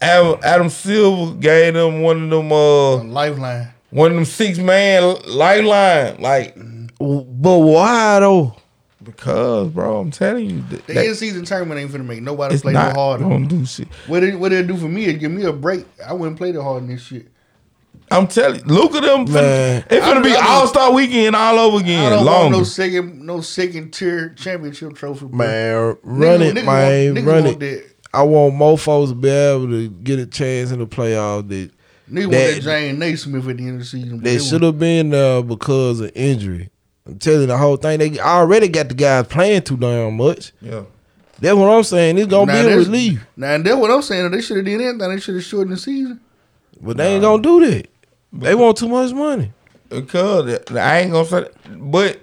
Adam, 0.00 0.40
Adam 0.42 0.68
Silver 0.70 1.34
gave 1.36 1.74
them 1.74 2.02
one 2.02 2.24
of 2.24 2.30
them, 2.30 2.50
uh, 2.52 2.96
Lifeline. 3.04 3.68
one 3.90 4.10
of 4.10 4.16
them 4.16 4.24
six 4.24 4.58
man 4.58 5.16
lifeline. 5.28 6.20
Like 6.20 6.54
But 6.98 7.58
why 7.58 8.20
though? 8.20 8.56
Because, 9.04 9.68
bro, 9.68 9.98
I'm 10.00 10.10
telling 10.10 10.48
you, 10.50 10.62
that, 10.70 10.86
The 10.86 10.94
that- 10.94 11.06
end 11.06 11.16
season 11.16 11.44
tournament 11.44 11.80
ain't 11.80 11.90
finna 11.92 12.06
make 12.06 12.22
nobody 12.22 12.54
it's 12.54 12.62
play 12.62 12.72
no 12.72 12.80
not 12.80 12.96
harder. 12.96 13.24
gonna 13.24 13.46
do 13.46 13.64
shit. 13.66 13.88
What 14.06 14.22
it 14.22 14.38
what 14.38 14.52
it 14.52 14.66
do 14.66 14.76
for 14.76 14.88
me 14.88 15.04
is 15.06 15.18
give 15.18 15.30
me 15.30 15.44
a 15.44 15.52
break. 15.52 15.86
I 16.06 16.12
wouldn't 16.12 16.38
play 16.38 16.52
the 16.52 16.62
hard 16.62 16.82
in 16.84 16.88
this 16.88 17.02
shit. 17.02 17.28
I'm 18.10 18.26
telling 18.26 18.60
you, 18.60 18.66
look 18.66 18.94
at 18.94 19.02
them. 19.02 19.24
Man. 19.32 19.82
Finna, 19.82 19.86
it's 19.92 20.06
gonna 20.06 20.20
be 20.22 20.34
All 20.34 20.66
Star 20.66 20.92
Weekend 20.92 21.34
all 21.34 21.58
over 21.58 21.78
I 21.78 21.80
again. 21.80 22.10
don't 22.12 22.24
Longer. 22.24 22.40
want 22.40 22.52
no 22.52 22.62
second 22.64 23.22
no 23.24 23.40
second 23.40 23.92
tier 23.92 24.30
championship 24.36 24.94
trophy. 24.94 25.26
bro. 25.26 25.38
Man, 25.38 25.96
run 26.02 26.40
Nigga- 26.40 26.46
it, 26.50 26.54
nigga 26.56 26.64
man, 26.66 27.14
want- 27.14 27.26
run 27.26 27.44
want 27.44 27.62
it. 27.62 27.82
that. 27.82 27.84
I 28.12 28.22
want 28.22 28.54
more 28.54 28.78
folks 28.78 29.10
to 29.10 29.14
be 29.16 29.28
able 29.28 29.68
to 29.68 29.88
get 29.88 30.18
a 30.18 30.26
chance 30.26 30.70
in 30.70 30.78
the 30.80 30.86
playoffs 30.86 31.48
that 31.48 31.70
Nigga 32.12 32.20
want 32.26 32.30
That- 32.32 32.54
that 32.56 32.62
Jane 32.62 32.98
Naismith 32.98 33.48
at 33.48 33.56
the 33.56 33.62
end 33.62 33.72
of 33.74 33.78
the 33.80 33.84
season. 33.86 34.18
but 34.18 34.24
they 34.24 34.36
they 34.36 34.44
should 34.44 34.62
have 34.62 34.78
been 34.78 35.08
there 35.10 35.42
because 35.42 36.00
of 36.00 36.12
injury. 36.14 36.68
I'm 37.06 37.18
telling 37.18 37.42
you 37.42 37.46
the 37.46 37.58
whole 37.58 37.76
thing. 37.76 37.98
They 37.98 38.18
already 38.18 38.68
got 38.68 38.88
the 38.88 38.94
guys 38.94 39.26
playing 39.26 39.62
too 39.62 39.76
damn 39.76 40.16
much. 40.16 40.52
yeah. 40.60 40.84
That's 41.40 41.56
what 41.56 41.68
I'm 41.68 41.82
saying. 41.82 42.16
It's 42.16 42.28
gonna 42.28 42.52
Now 42.52 42.62
be 42.62 42.72
a 42.72 42.76
relief, 42.76 43.26
Now 43.36 43.54
and 43.54 43.66
that's 43.66 43.76
what 43.76 43.90
I'm 43.90 44.02
saying. 44.02 44.30
They 44.30 44.40
should 44.40 44.56
have 44.58 44.66
did 44.66 44.80
anything. 44.80 44.98
They 44.98 45.20
should 45.20 45.34
have 45.34 45.44
shortened 45.44 45.76
the 45.76 45.80
season. 45.80 46.20
but 46.80 46.96
they 46.96 47.14
ain't 47.14 47.22
gonna 47.22 47.42
do 47.42 47.66
that. 47.66 47.88
They 48.32 48.54
want 48.54 48.76
too 48.78 48.88
much 48.88 49.12
money. 49.12 49.52
Because 49.88 50.70
I 50.70 51.00
ain't 51.00 51.12
gonna 51.12 51.26
say, 51.26 51.40
that. 51.40 51.90
but 51.90 52.20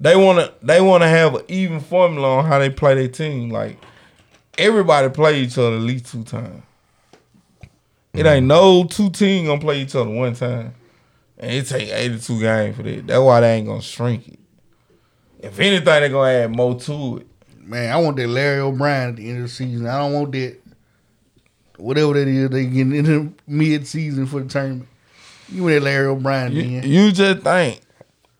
they 0.00 0.16
wanna 0.16 0.52
they 0.62 0.80
wanna 0.80 1.08
have 1.08 1.36
an 1.36 1.42
even 1.48 1.80
formula 1.80 2.38
on 2.38 2.44
how 2.44 2.58
they 2.58 2.70
play 2.70 2.94
their 2.94 3.08
team. 3.08 3.50
Like 3.50 3.78
everybody 4.58 5.08
play 5.08 5.40
each 5.40 5.56
other 5.56 5.76
at 5.76 5.82
least 5.82 6.06
two 6.06 6.24
times. 6.24 6.62
It 8.12 8.26
ain't 8.26 8.44
mm. 8.44 8.48
no 8.48 8.84
two 8.84 9.10
team 9.10 9.46
gonna 9.46 9.60
play 9.60 9.80
each 9.80 9.94
other 9.94 10.10
one 10.10 10.34
time, 10.34 10.74
and 11.38 11.50
it 11.50 11.66
take 11.66 11.88
eighty 11.88 12.18
two 12.18 12.40
games 12.40 12.76
for 12.76 12.82
that. 12.82 13.06
That's 13.06 13.20
why 13.20 13.40
they 13.40 13.54
ain't 13.56 13.66
gonna 13.66 13.82
shrink 13.82 14.28
it. 14.28 14.38
If 15.40 15.58
anything, 15.60 15.84
they 15.84 16.08
gonna 16.08 16.30
add 16.30 16.56
more 16.56 16.78
to 16.80 17.18
it. 17.18 17.26
Man, 17.60 17.92
I 17.92 17.96
want 17.96 18.16
that 18.16 18.28
Larry 18.28 18.60
O'Brien 18.60 19.10
at 19.10 19.16
the 19.16 19.28
end 19.28 19.38
of 19.38 19.44
the 19.44 19.48
season. 19.48 19.86
I 19.86 19.98
don't 19.98 20.12
want 20.12 20.32
that 20.32 20.56
whatever 21.76 22.12
that 22.14 22.28
is 22.28 22.50
they 22.50 22.66
getting 22.66 22.94
in 22.94 23.04
the 23.04 23.32
mid 23.46 23.86
season 23.86 24.26
for 24.26 24.40
the 24.40 24.48
tournament. 24.48 24.88
You 25.48 25.62
want 25.62 25.74
that 25.74 25.82
Larry 25.82 26.06
O'Brien 26.06 26.52
You, 26.52 26.62
you 26.62 27.12
just 27.12 27.42
think 27.42 27.80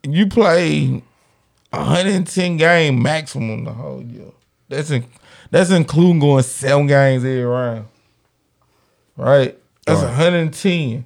you 0.02 0.26
play 0.26 1.02
110 1.70 2.56
game 2.56 3.02
maximum 3.02 3.64
the 3.64 3.72
whole 3.72 4.02
year. 4.02 4.30
That's 4.68 4.90
in, 4.90 5.04
that's 5.50 5.70
including 5.70 6.20
going 6.20 6.42
seven 6.42 6.86
games 6.86 7.24
every 7.24 7.44
round. 7.44 7.86
Right? 9.16 9.58
That's 9.86 10.00
Right. 10.00 10.08
110. 10.08 11.04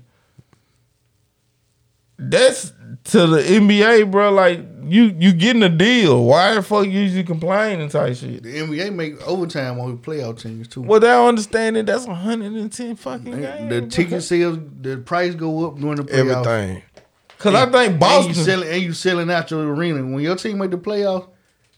That's 2.18 2.72
to 3.04 3.26
the 3.26 3.38
NBA, 3.42 4.10
bro. 4.10 4.32
Like 4.32 4.60
you 4.84 5.14
you 5.18 5.32
getting 5.32 5.62
a 5.62 5.68
deal. 5.68 6.24
Why 6.24 6.54
the 6.54 6.62
fuck 6.62 6.86
you 6.86 6.92
usually 6.92 7.22
complaining 7.24 7.80
and 7.82 7.90
type 7.90 8.16
shit? 8.16 8.42
The 8.42 8.54
NBA 8.58 8.94
make 8.94 9.20
overtime 9.26 9.78
on 9.78 9.92
the 9.92 9.96
playoff 9.98 10.40
teams 10.42 10.66
too. 10.68 10.82
Well, 10.82 10.98
they 11.00 11.10
understand 11.12 11.76
it. 11.76 11.86
That's 11.86 12.06
110 12.06 12.96
fucking 12.96 13.30
Man, 13.40 13.68
games. 13.68 13.70
the 13.70 13.86
ticket 13.96 14.22
sales, 14.22 14.58
the 14.80 14.96
price 14.98 15.34
go 15.34 15.68
up 15.68 15.78
during 15.78 15.96
the 15.96 16.04
playoffs. 16.04 16.46
Everything. 16.46 16.82
Cause 17.38 17.54
I 17.54 17.66
think 17.66 17.74
And 17.74 17.92
you 17.94 17.98
Boston. 18.00 18.34
selling 18.34 18.68
and 18.68 18.82
you 18.82 18.92
selling 18.92 19.30
out 19.30 19.48
your 19.52 19.72
arena. 19.72 20.02
When 20.04 20.18
your 20.24 20.34
team 20.34 20.58
make 20.58 20.72
the 20.72 20.76
playoffs, 20.78 21.28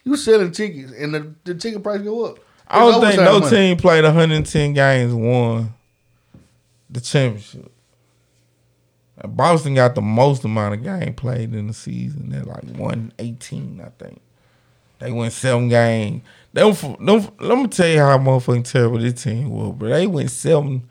you 0.04 0.16
selling 0.16 0.52
tickets 0.52 0.90
and 0.96 1.14
the, 1.14 1.34
the 1.44 1.54
ticket 1.54 1.82
price 1.82 2.00
go 2.00 2.24
up. 2.24 2.38
I 2.66 2.78
don't 2.78 3.02
think 3.02 3.16
no 3.20 3.40
money. 3.40 3.50
team 3.50 3.76
played 3.76 4.04
110 4.04 4.72
games 4.72 5.12
won 5.12 5.74
the 6.88 7.00
championship. 7.02 7.70
Boston 9.28 9.74
got 9.74 9.94
the 9.94 10.00
most 10.00 10.44
amount 10.44 10.74
of 10.74 10.82
game 10.82 11.14
played 11.14 11.54
in 11.54 11.66
the 11.66 11.74
season. 11.74 12.30
They're 12.30 12.42
like 12.42 12.64
118, 12.64 13.80
I 13.80 13.90
think. 14.02 14.20
They 14.98 15.12
went 15.12 15.32
seven 15.32 15.68
games. 15.68 16.22
They 16.52 16.60
don't, 16.60 17.04
don't, 17.04 17.42
let 17.42 17.58
me 17.58 17.68
tell 17.68 17.88
you 17.88 17.98
how 17.98 18.18
motherfucking 18.18 18.70
terrible 18.70 18.98
this 18.98 19.22
team 19.22 19.50
was, 19.50 19.74
bro. 19.74 19.88
They 19.88 20.06
went 20.06 20.30
seven 20.30 20.88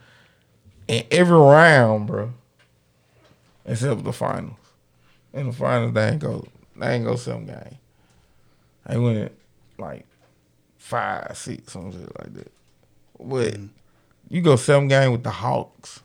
in 0.87 1.05
every 1.11 1.37
round, 1.37 2.07
bro. 2.07 2.33
Except 3.65 4.03
the 4.03 4.13
finals. 4.13 4.55
In 5.33 5.47
the 5.47 5.53
finals, 5.53 5.93
they 5.93 6.09
ain't 6.09 6.19
go, 6.19 6.47
they 6.75 6.95
ain't 6.95 7.05
go 7.05 7.15
seven 7.15 7.45
games. 7.45 7.75
They 8.87 8.97
went 8.97 9.31
like 9.77 10.07
five, 10.77 11.37
six, 11.37 11.73
some 11.73 11.91
shit 11.91 12.19
like 12.19 12.33
that. 12.33 12.51
But 13.19 13.53
mm-hmm. 13.53 13.67
you 14.29 14.41
go 14.41 14.55
seven 14.55 14.87
game 14.87 15.11
with 15.11 15.23
the 15.23 15.29
Hawks. 15.29 16.01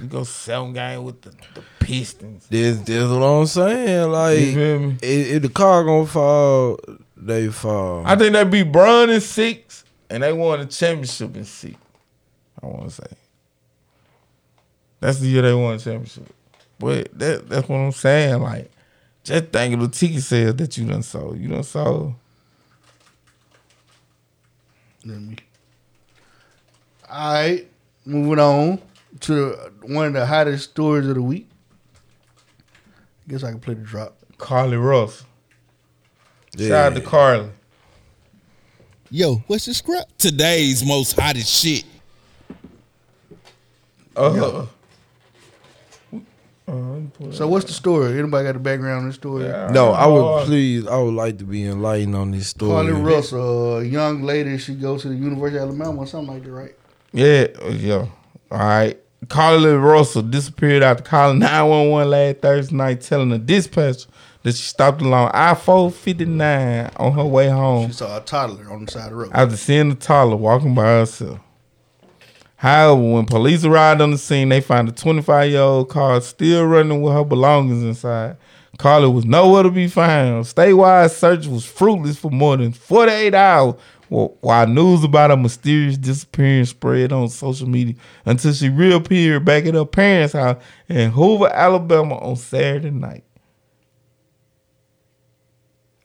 You 0.00 0.06
go 0.08 0.24
seven 0.24 0.72
game 0.72 1.04
with 1.04 1.22
the, 1.22 1.30
the 1.54 1.62
Pistons. 1.78 2.46
This, 2.48 2.78
this 2.80 3.08
what 3.08 3.22
I'm 3.22 3.46
saying. 3.46 4.10
Like, 4.10 4.38
You 4.38 4.54
feel 4.54 4.78
me? 4.80 4.96
if, 5.02 5.30
if 5.36 5.42
the 5.42 5.48
car 5.48 5.84
gonna 5.84 6.06
fall, 6.06 6.78
they 7.16 7.48
fall. 7.48 8.02
I 8.04 8.16
think 8.16 8.32
they 8.32 8.44
beat 8.44 8.72
Brown 8.72 9.10
in 9.10 9.20
six, 9.20 9.84
and 10.10 10.22
they 10.22 10.32
won 10.32 10.60
the 10.60 10.66
championship 10.66 11.36
in 11.36 11.44
six. 11.44 11.76
I 12.62 12.66
want 12.66 12.84
to 12.84 12.90
say 12.90 13.06
that's 15.00 15.18
the 15.18 15.26
year 15.28 15.42
they 15.42 15.54
won 15.54 15.76
the 15.76 15.82
championship. 15.82 16.32
But 16.78 17.16
that 17.18 17.48
that's 17.48 17.68
what 17.68 17.76
I'm 17.78 17.92
saying. 17.92 18.40
Like, 18.42 18.70
just 19.24 19.46
think 19.46 19.74
of 19.74 19.80
the 19.80 19.88
ticket 19.88 20.22
sales 20.22 20.56
that 20.56 20.76
you 20.76 20.86
done 20.86 21.02
sold. 21.02 21.38
You 21.38 21.48
done 21.48 21.62
sold. 21.62 22.14
Let 25.04 25.20
me- 25.20 25.36
All 27.10 27.32
right, 27.34 27.68
moving 28.04 28.38
on 28.38 28.80
to 29.20 29.34
the, 29.34 29.72
one 29.82 30.06
of 30.06 30.12
the 30.14 30.26
hottest 30.26 30.70
stories 30.70 31.06
of 31.06 31.14
the 31.14 31.22
week. 31.22 31.48
I 33.26 33.30
guess 33.30 33.44
I 33.44 33.50
can 33.50 33.60
play 33.60 33.74
the 33.74 33.82
drop. 33.82 34.16
Carlee 34.38 34.82
Russell. 34.82 35.26
Yeah. 36.56 36.68
Shout 36.68 36.92
out 36.92 36.94
to 36.96 37.08
Carlee. 37.08 37.50
Yo, 39.10 39.36
what's 39.46 39.66
the 39.66 39.74
script? 39.74 40.18
Today's 40.18 40.84
most 40.84 41.18
hottest 41.18 41.48
shit. 41.52 41.84
Uh, 44.16 44.66
So 47.32 47.46
what's 47.48 47.66
the 47.66 47.72
story? 47.72 48.18
Anybody 48.18 48.44
got 48.46 48.52
the 48.54 48.58
background 48.58 49.00
on 49.02 49.06
the 49.08 49.12
story? 49.12 49.44
No, 49.72 49.92
I 49.92 50.06
would 50.06 50.46
please. 50.46 50.86
I 50.86 50.96
would 50.98 51.14
like 51.14 51.38
to 51.38 51.44
be 51.44 51.64
enlightened 51.66 52.14
on 52.16 52.30
this 52.30 52.48
story. 52.48 52.86
Carlee 52.86 53.04
Russell, 53.04 53.78
a 53.78 53.84
young 53.84 54.22
lady, 54.22 54.56
she 54.58 54.74
goes 54.74 55.02
to 55.02 55.08
the 55.08 55.14
University 55.14 55.58
of 55.58 55.64
Alabama 55.68 55.98
or 56.02 56.06
something 56.06 56.34
like 56.34 56.44
that, 56.44 56.50
right? 56.50 56.74
Yeah, 57.12 57.46
yeah. 57.70 58.06
All 58.50 58.58
right. 58.58 58.98
Carlee 59.26 59.80
Russell 59.82 60.22
disappeared 60.22 60.82
after 60.82 61.02
calling 61.02 61.38
911 61.40 62.10
last 62.10 62.36
Thursday 62.40 62.74
night, 62.76 63.00
telling 63.00 63.30
the 63.30 63.38
dispatcher 63.38 64.08
that 64.42 64.54
she 64.56 64.62
stopped 64.62 65.00
along 65.00 65.30
I 65.32 65.54
459 65.54 66.90
on 66.96 67.12
her 67.12 67.24
way 67.24 67.48
home 67.48 67.86
She 67.88 67.92
saw 67.94 68.18
a 68.18 68.20
toddler 68.20 68.70
on 68.70 68.84
the 68.86 68.90
side 68.92 69.04
of 69.04 69.10
the 69.10 69.16
road. 69.16 69.30
after 69.32 69.56
seeing 69.56 69.90
the 69.90 69.94
toddler 69.94 70.36
walking 70.36 70.74
by 70.74 70.82
herself. 70.82 71.38
However, 72.56 73.00
when 73.14 73.26
police 73.26 73.64
arrived 73.64 74.00
on 74.00 74.12
the 74.12 74.18
scene, 74.18 74.48
they 74.48 74.60
found 74.60 74.88
a 74.88 74.92
25 74.92 75.50
year 75.50 75.60
old 75.60 75.88
car 75.88 76.20
still 76.20 76.64
running 76.64 77.00
with 77.02 77.12
her 77.12 77.24
belongings 77.24 77.82
inside. 77.82 78.36
Carlee 78.78 79.12
was 79.12 79.24
nowhere 79.24 79.64
to 79.64 79.70
be 79.70 79.86
found. 79.88 80.44
Statewide 80.46 81.10
search 81.10 81.46
was 81.46 81.64
fruitless 81.64 82.18
for 82.18 82.30
more 82.30 82.56
than 82.56 82.72
48 82.72 83.34
hours 83.34 83.74
wh- 84.12 84.44
while 84.44 84.66
news 84.66 85.04
about 85.04 85.30
her 85.30 85.36
mysterious 85.36 85.96
disappearance 85.98 86.70
spread 86.70 87.12
on 87.12 87.28
social 87.28 87.68
media 87.68 87.94
until 88.26 88.52
she 88.52 88.68
reappeared 88.68 89.44
back 89.44 89.66
at 89.66 89.74
her 89.74 89.84
parents' 89.86 90.34
house 90.34 90.62
in 90.88 91.10
Hoover, 91.10 91.48
Alabama 91.52 92.16
on 92.18 92.36
Saturday 92.36 92.90
night. 92.90 93.24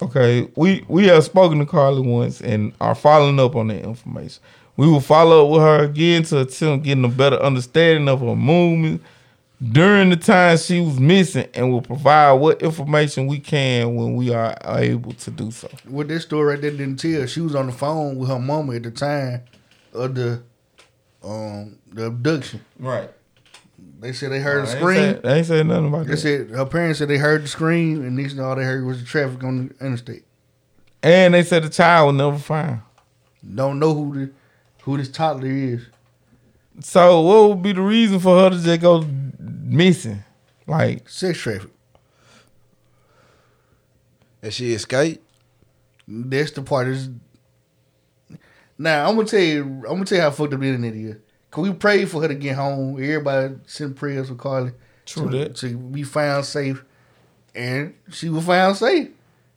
Okay, 0.00 0.48
we 0.56 0.84
we 0.88 1.06
have 1.08 1.24
spoken 1.24 1.58
to 1.58 1.66
Carlee 1.66 2.04
once 2.04 2.40
and 2.40 2.72
are 2.80 2.94
following 2.94 3.40
up 3.40 3.56
on 3.56 3.68
that 3.68 3.84
information. 3.84 4.42
We 4.76 4.86
will 4.88 5.00
follow 5.00 5.44
up 5.46 5.52
with 5.52 5.62
her 5.62 5.84
again 5.84 6.22
to 6.24 6.42
attempt 6.42 6.84
getting 6.84 7.04
a 7.04 7.08
better 7.08 7.36
understanding 7.36 8.08
of 8.08 8.20
her 8.20 8.36
movement 8.36 9.02
during 9.60 10.10
the 10.10 10.16
time 10.16 10.56
she 10.56 10.80
was 10.80 10.98
missing, 11.00 11.48
and 11.54 11.72
will 11.72 11.82
provide 11.82 12.32
what 12.34 12.62
information 12.62 13.26
we 13.26 13.38
can 13.38 13.94
when 13.96 14.14
we 14.14 14.32
are 14.32 14.56
able 14.64 15.12
to 15.12 15.30
do 15.30 15.50
so. 15.50 15.68
What 15.86 16.08
this 16.08 16.22
story 16.22 16.54
right 16.54 16.60
there 16.60 16.70
didn't 16.70 16.96
tell, 16.96 17.26
she 17.26 17.40
was 17.40 17.54
on 17.54 17.66
the 17.66 17.72
phone 17.72 18.16
with 18.16 18.28
her 18.28 18.38
mama 18.38 18.74
at 18.76 18.84
the 18.84 18.90
time 18.90 19.42
of 19.92 20.14
the 20.14 20.42
um 21.24 21.78
the 21.92 22.06
abduction. 22.06 22.60
Right. 22.78 23.10
They 24.00 24.12
said 24.12 24.30
they 24.30 24.38
heard 24.40 24.62
a 24.62 24.66
They 24.66 24.72
ain't 24.72 24.80
scream. 24.80 25.20
They 25.22 25.38
ain't 25.38 25.46
said 25.46 25.66
nothing 25.66 25.88
about 25.88 26.06
They 26.06 26.12
that. 26.12 26.16
said 26.18 26.50
her 26.50 26.66
parents 26.66 27.00
said 27.00 27.08
they 27.08 27.18
heard 27.18 27.42
the 27.42 27.48
scream, 27.48 28.02
and 28.04 28.16
next 28.16 28.34
thing 28.34 28.42
all 28.42 28.54
they 28.54 28.64
heard 28.64 28.84
was 28.84 29.00
the 29.00 29.06
traffic 29.06 29.42
on 29.42 29.68
the 29.78 29.84
interstate. 29.86 30.24
And 31.02 31.34
they 31.34 31.42
said 31.42 31.64
the 31.64 31.68
child 31.68 32.08
was 32.08 32.16
never 32.16 32.38
found. 32.38 32.82
Don't 33.54 33.78
know 33.80 33.94
who 33.94 34.14
the 34.26 34.30
who 34.82 34.96
this 34.96 35.08
toddler 35.08 35.48
is. 35.48 35.86
So 36.80 37.20
what 37.22 37.48
would 37.48 37.62
be 37.62 37.72
the 37.72 37.82
reason 37.82 38.20
for 38.20 38.38
her 38.38 38.50
to 38.50 38.58
just 38.58 38.80
go 38.80 39.04
missing? 39.38 40.22
Like 40.66 41.08
Sex 41.08 41.38
traffic. 41.38 41.70
And 44.42 44.52
she 44.52 44.72
escaped. 44.72 45.24
That's 46.06 46.52
the 46.52 46.62
part 46.62 46.88
is. 46.88 47.10
Now 48.78 49.08
I'm 49.08 49.16
gonna 49.16 49.26
tell 49.26 49.40
you. 49.40 49.62
I'm 49.62 49.82
gonna 49.82 50.04
tell 50.04 50.16
you 50.16 50.22
how 50.22 50.30
fucked 50.30 50.54
up 50.54 50.60
the 50.60 50.66
internet 50.66 50.94
is. 50.94 51.16
Cause 51.50 51.68
we 51.68 51.74
prayed 51.74 52.10
for 52.10 52.20
her 52.22 52.28
to 52.28 52.34
get 52.34 52.56
home. 52.56 53.02
Everybody 53.02 53.56
sent 53.66 53.96
prayers 53.96 54.28
for 54.28 54.34
Carlee. 54.34 54.74
True 55.06 55.30
to, 55.30 55.38
that. 55.38 55.56
to 55.56 55.76
be 55.76 56.02
found 56.02 56.44
safe, 56.44 56.84
and 57.54 57.94
she 58.10 58.28
was 58.28 58.44
found 58.44 58.76
safe. 58.76 59.08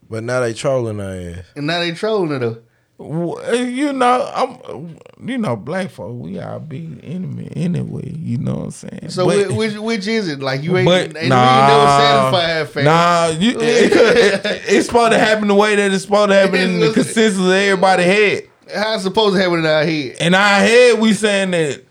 But 0.08 0.24
now 0.24 0.40
they 0.40 0.54
trolling 0.54 0.98
her 0.98 1.36
ass. 1.38 1.44
And 1.54 1.66
now 1.66 1.80
they 1.80 1.92
trolling 1.92 2.30
her 2.30 2.38
though. 2.38 2.48
Well, 2.48 2.62
Eh, 3.04 3.62
you 3.64 3.92
know, 3.92 4.30
I'm, 4.34 4.96
you 5.28 5.38
know, 5.38 5.56
black 5.56 5.90
folk, 5.90 6.14
we 6.20 6.38
are 6.38 6.60
big 6.60 7.00
enemy 7.02 7.50
anyway. 7.56 8.14
You 8.16 8.38
know 8.38 8.54
what 8.56 8.64
I'm 8.64 8.70
saying? 8.70 9.08
So 9.08 9.26
But- 9.26 9.52
which 9.52 9.74
which 9.74 10.06
is 10.06 10.28
it? 10.28 10.40
Like 10.40 10.62
you 10.62 10.76
ain't, 10.76 10.86
but 10.86 11.16
ain't 11.16 11.28
nah, 11.28 11.66
never 11.66 11.86
satisfied, 11.86 12.68
fam. 12.74 12.84
Nah, 12.84 13.26
you, 13.38 13.50
it, 13.60 13.92
it- 13.92 14.62
it's 14.68 14.86
supposed 14.86 15.12
to 15.12 15.18
happen 15.18 15.48
the 15.48 15.54
way 15.54 15.74
that 15.76 15.92
it's 15.92 16.04
supposed 16.04 16.30
to 16.30 16.34
happen 16.36 16.60
in 16.60 16.80
the 16.80 16.92
consensus 16.92 17.38
of 17.38 17.50
everybody 17.50 18.04
head. 18.04 18.48
How 18.74 18.94
it's 18.94 19.02
supposed 19.02 19.34
to 19.36 19.42
happen 19.42 19.58
in 19.60 19.66
our 19.66 19.84
head? 19.84 20.16
In 20.20 20.34
our 20.34 20.60
head, 20.60 20.98
we 21.00 21.12
saying 21.12 21.50
that 21.50 21.82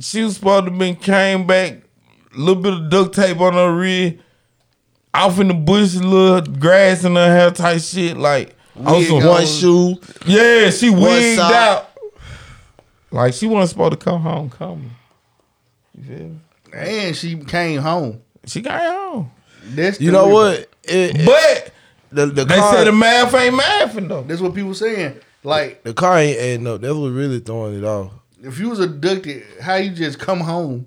she 0.00 0.22
was 0.22 0.34
supposed 0.34 0.66
to 0.66 0.70
been 0.72 0.96
came 0.96 1.46
back, 1.46 1.74
a 2.34 2.38
little 2.38 2.60
bit 2.60 2.72
of 2.74 2.90
duct 2.90 3.14
tape 3.14 3.40
on 3.40 3.52
her 3.54 3.72
rear, 3.74 4.16
off 5.14 5.38
in 5.38 5.48
the 5.48 5.54
bush, 5.54 5.94
a 5.94 6.00
little 6.00 6.40
grass 6.54 7.04
in 7.04 7.14
her 7.14 7.26
hair 7.34 7.50
type 7.50 7.80
shit, 7.80 8.16
like 8.16 8.55
on 8.78 8.96
Wig 8.98 9.06
some 9.06 9.16
on. 9.18 9.26
One 9.26 9.46
shoe. 9.46 9.96
Yeah, 10.26 10.70
she 10.70 10.90
wigged 10.90 11.36
side. 11.36 11.52
out. 11.52 11.90
Like 13.10 13.34
she 13.34 13.46
wasn't 13.46 13.70
supposed 13.70 13.92
to 13.92 13.96
come 14.04 14.20
home 14.20 14.50
coming. 14.50 14.90
You 15.96 16.04
feel 16.04 16.18
me? 16.28 16.38
And 16.72 17.16
she 17.16 17.36
came 17.36 17.80
home. 17.80 18.20
She 18.46 18.60
got 18.60 18.82
home. 18.82 19.30
That's 19.68 20.00
You 20.00 20.12
know 20.12 20.28
what? 20.28 20.60
It, 20.84 21.16
it- 21.16 21.26
But 21.26 21.72
the 22.12 22.26
the 22.26 22.44
they 22.44 22.56
car, 22.56 22.74
said 22.76 22.84
the 22.86 22.92
math 22.92 23.34
ain't 23.34 23.54
mathing 23.54 24.08
though. 24.08 24.22
That's 24.22 24.40
what 24.40 24.54
people 24.54 24.74
saying. 24.74 25.18
Like, 25.42 25.84
the 25.84 25.94
car 25.94 26.18
ain't 26.18 26.38
adding 26.38 26.66
up. 26.66 26.80
That's 26.80 26.94
what 26.94 27.08
really 27.12 27.38
throwing 27.40 27.78
it 27.78 27.84
off. 27.84 28.10
if 28.42 28.58
you 28.58 28.68
was 28.68 28.80
abducted, 28.80 29.44
how 29.62 29.76
you 29.76 29.90
just 29.92 30.18
come 30.18 30.40
home? 30.40 30.86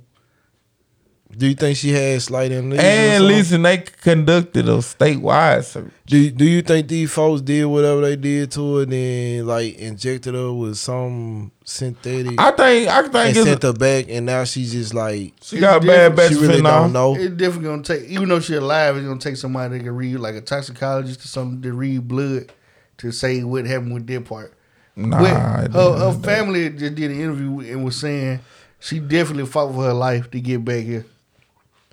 Do 1.32 1.48
you 1.48 1.54
think 1.54 1.78
she 1.78 1.90
had 1.92 2.22
slight 2.24 2.52
amnesia? 2.52 2.82
or 2.82 2.86
And 2.86 3.26
listen, 3.28 3.62
they 3.62 3.78
conducted 3.78 4.68
a 4.68 4.78
statewide 4.80 5.64
search. 5.64 5.92
Do 6.08 6.30
Do 6.32 6.44
you 6.44 6.64
think 6.64 6.88
these 6.88 7.12
folks 7.12 7.42
did 7.42 7.66
whatever 7.66 8.02
they 8.02 8.16
did 8.16 8.52
to 8.54 8.78
her, 8.78 8.84
and 8.84 8.92
then 8.92 9.46
like 9.46 9.78
injected 9.78 10.34
her 10.34 10.52
with 10.52 10.78
some 10.78 11.52
synthetic 11.64 12.40
I 12.40 12.52
think 12.52 12.90
I 12.90 13.00
and 13.04 13.12
think 13.12 13.36
sent 13.36 13.48
it's, 13.50 13.64
her 13.64 13.74
back, 13.74 14.06
and 14.10 14.26
now 14.26 14.44
she's 14.44 14.72
just 14.72 14.96
like 14.96 15.34
she 15.42 15.60
got 15.60 15.84
a 15.84 15.88
bad 15.88 16.16
batch 16.16 16.30
she 16.30 16.40
really 16.40 16.62
don't 16.64 16.90
fentanyl. 16.90 16.92
know. 16.92 17.16
It's 17.16 17.36
definitely 17.36 17.66
gonna 17.70 17.84
take, 17.84 18.04
even 18.10 18.28
though 18.28 18.40
she's 18.40 18.58
alive, 18.58 18.98
it's 18.98 19.06
gonna 19.06 19.20
take 19.20 19.38
somebody 19.38 19.78
that 19.78 19.84
can 19.84 19.96
read, 19.96 20.18
like 20.18 20.34
a 20.36 20.42
toxicologist 20.42 21.24
or 21.24 21.28
something, 21.28 21.62
to 21.62 21.74
read 21.74 22.08
blood 22.08 22.52
to 22.98 23.12
say 23.12 23.44
what 23.44 23.66
happened 23.66 23.94
with 23.94 24.08
their 24.08 24.22
part. 24.22 24.54
Nah, 24.96 25.20
but 25.22 25.72
her, 25.72 26.12
her 26.12 26.20
family 26.24 26.70
just 26.72 26.96
did 26.96 27.12
an 27.12 27.22
interview 27.22 27.60
and 27.72 27.86
was 27.86 27.96
saying 27.98 28.40
she 28.80 29.00
definitely 29.00 29.46
fought 29.46 29.74
for 29.74 29.84
her 29.84 29.94
life 29.94 30.30
to 30.32 30.42
get 30.42 30.66
back 30.66 30.84
here. 30.84 31.06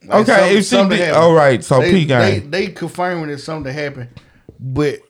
Like, 0.05 0.21
Okay, 0.29 0.37
some- 0.37 0.45
if 0.51 0.57
she 0.59 0.63
something 0.63 0.99
did- 0.99 1.07
happened. 1.07 1.23
all 1.25 1.33
right, 1.35 1.65
so 1.65 1.81
they, 1.81 1.91
P 1.91 2.05
they, 2.05 2.41
game. 2.41 2.51
they 2.51 2.67
confirming 2.69 3.29
that 3.29 3.39
something 3.39 3.73
happened, 3.73 4.09
but 4.61 5.01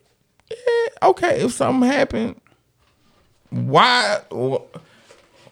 yeah, 0.49 1.09
okay, 1.09 1.41
if 1.41 1.53
something 1.53 1.89
happened, 1.89 2.39
why 3.49 4.19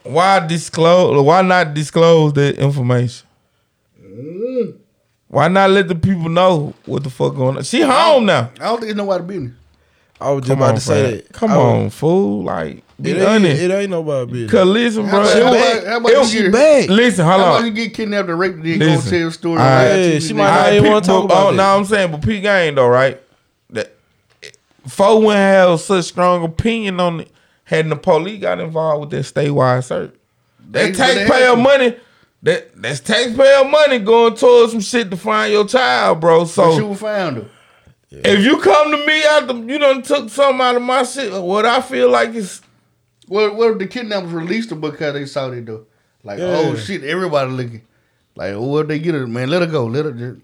why 0.03 0.45
disclose? 0.48 1.22
Why 1.24 1.41
not 1.41 1.74
disclose 1.74 2.34
that 2.34 2.57
information? 2.57 3.28
Why 5.28 5.48
not 5.48 5.70
let 5.72 5.88
the 5.90 5.95
people 5.95 6.30
know 6.30 6.74
what 6.86 7.03
the 7.03 7.10
fuck 7.10 7.36
going 7.36 7.57
on? 7.57 7.64
She 7.64 7.82
home 7.82 8.26
now. 8.26 8.52
I 8.60 8.66
don't 8.66 8.80
think 8.80 8.91
it's 8.91 8.98
nobody 8.98 9.24
business. 9.26 9.53
I 10.22 10.32
was 10.32 10.41
just 10.45 10.49
Come 10.52 10.60
about 10.60 10.70
on, 10.70 10.76
to 10.76 10.82
say 10.82 11.02
Fred. 11.12 11.14
that. 11.26 11.34
Come 11.34 11.52
I 11.52 11.57
was- 11.57 11.66
on, 11.66 11.90
fool. 11.90 12.44
Like, 12.44 12.84
be 13.02 13.12
It 13.12 13.18
ain't, 13.18 13.28
honest. 13.28 13.62
it 13.62 13.72
ain't 13.72 13.90
nobody 13.90 14.32
business. 14.32 14.52
Cause 14.52 14.68
listen, 14.68 15.10
bro. 15.10 15.20
How 15.22 15.28
She 15.28 15.40
about- 15.42 15.86
how 15.88 15.98
about 15.98 16.12
It- 16.12 16.18
you 16.18 16.26
She 16.26 16.42
get- 16.44 16.52
back. 16.54 16.90
Listen, 16.90 17.26
hold 17.26 17.42
on. 17.42 17.48
How 17.48 17.56
about 17.58 17.66
you 17.66 17.72
get 17.72 17.94
kidnapped 17.94 18.30
and 18.30 18.40
raped 18.40 18.56
and 18.56 18.64
then 18.66 18.80
Listen. 18.80 19.12
go 19.12 19.18
tell 19.18 19.28
a 19.28 19.32
story? 19.32 19.58
All 19.60 19.66
right. 19.66 19.90
live 19.96 20.14
Yeah, 20.14 20.20
she 20.20 20.34
might 20.34 20.46
not 20.56 20.74
even 20.74 20.84
wanna 20.92 21.02
people- 21.02 21.16
talk 21.16 21.24
about 21.26 21.48
oh, 21.48 21.52
that. 21.52 21.58
No, 21.58 21.64
I'm 21.78 21.86
saying, 21.86 22.12
but 22.12 22.22
P 22.22 22.40
game 22.40 22.76
though, 22.76 22.88
right? 22.88 23.22
That 23.72 23.94
Fo 24.88 25.18
wouldn't 25.20 25.36
have 25.36 25.82
such 25.82 26.06
strong 26.06 26.44
opinion 26.44 27.00
on 27.00 27.22
it 27.22 27.32
had 27.66 27.90
the 27.90 27.96
police 27.96 28.40
got 28.42 28.60
involved 28.60 29.02
with 29.02 29.10
that 29.10 29.34
statewide 29.34 29.84
search. 29.84 30.12
They- 30.72 30.92
That 30.92 30.98
but 30.98 31.16
taxpayer 31.16 31.56
money, 31.56 31.96
that 32.44 32.82
that's 32.82 33.00
taxpayer 33.02 33.66
money 33.66 34.00
going 34.00 34.36
towards 34.36 34.72
some 34.72 34.82
shit 34.82 35.10
to 35.12 35.18
find 35.18 35.52
your 35.52 35.66
child, 35.68 36.20
bro. 36.22 36.42
But 36.42 36.46
So 36.50 36.78
you 36.78 36.94
found 36.96 37.38
her. 37.38 37.46
if 38.12 38.44
you 38.44 38.58
come 38.60 38.92
to 38.92 38.98
me 39.06 39.24
after 39.24 39.54
you 39.56 39.80
done 39.80 40.02
took 40.04 40.30
something 40.30 40.62
out 40.62 40.76
of 40.76 40.82
my 40.84 41.04
shit, 41.04 41.34
what 41.34 41.66
I 41.66 41.82
feel 41.82 42.10
like 42.10 42.36
is 42.36 42.62
What 43.27 43.56
what 43.56 43.72
if 43.72 43.77
the 43.80 43.88
kidnappers 43.88 44.31
released 44.31 44.69
her 44.69 44.76
because 44.76 45.14
they 45.14 45.26
saw 45.26 45.49
it 45.52 45.65
though? 45.65 45.85
Like, 46.23 46.39
oh, 46.39 46.47
Yeah. 46.49 46.69
oh 46.69 46.76
shit, 46.76 47.03
everybody 47.03 47.52
looking. 47.52 47.81
Like, 48.35 48.53
oh, 48.53 48.64
what 48.64 48.88
they 48.88 48.99
get 48.99 49.14
her? 49.15 49.26
Man, 49.27 49.49
let 49.49 49.61
her 49.61 49.68
go. 49.68 49.85
Let 49.85 50.06
her. 50.06 50.11
Just, 50.11 50.41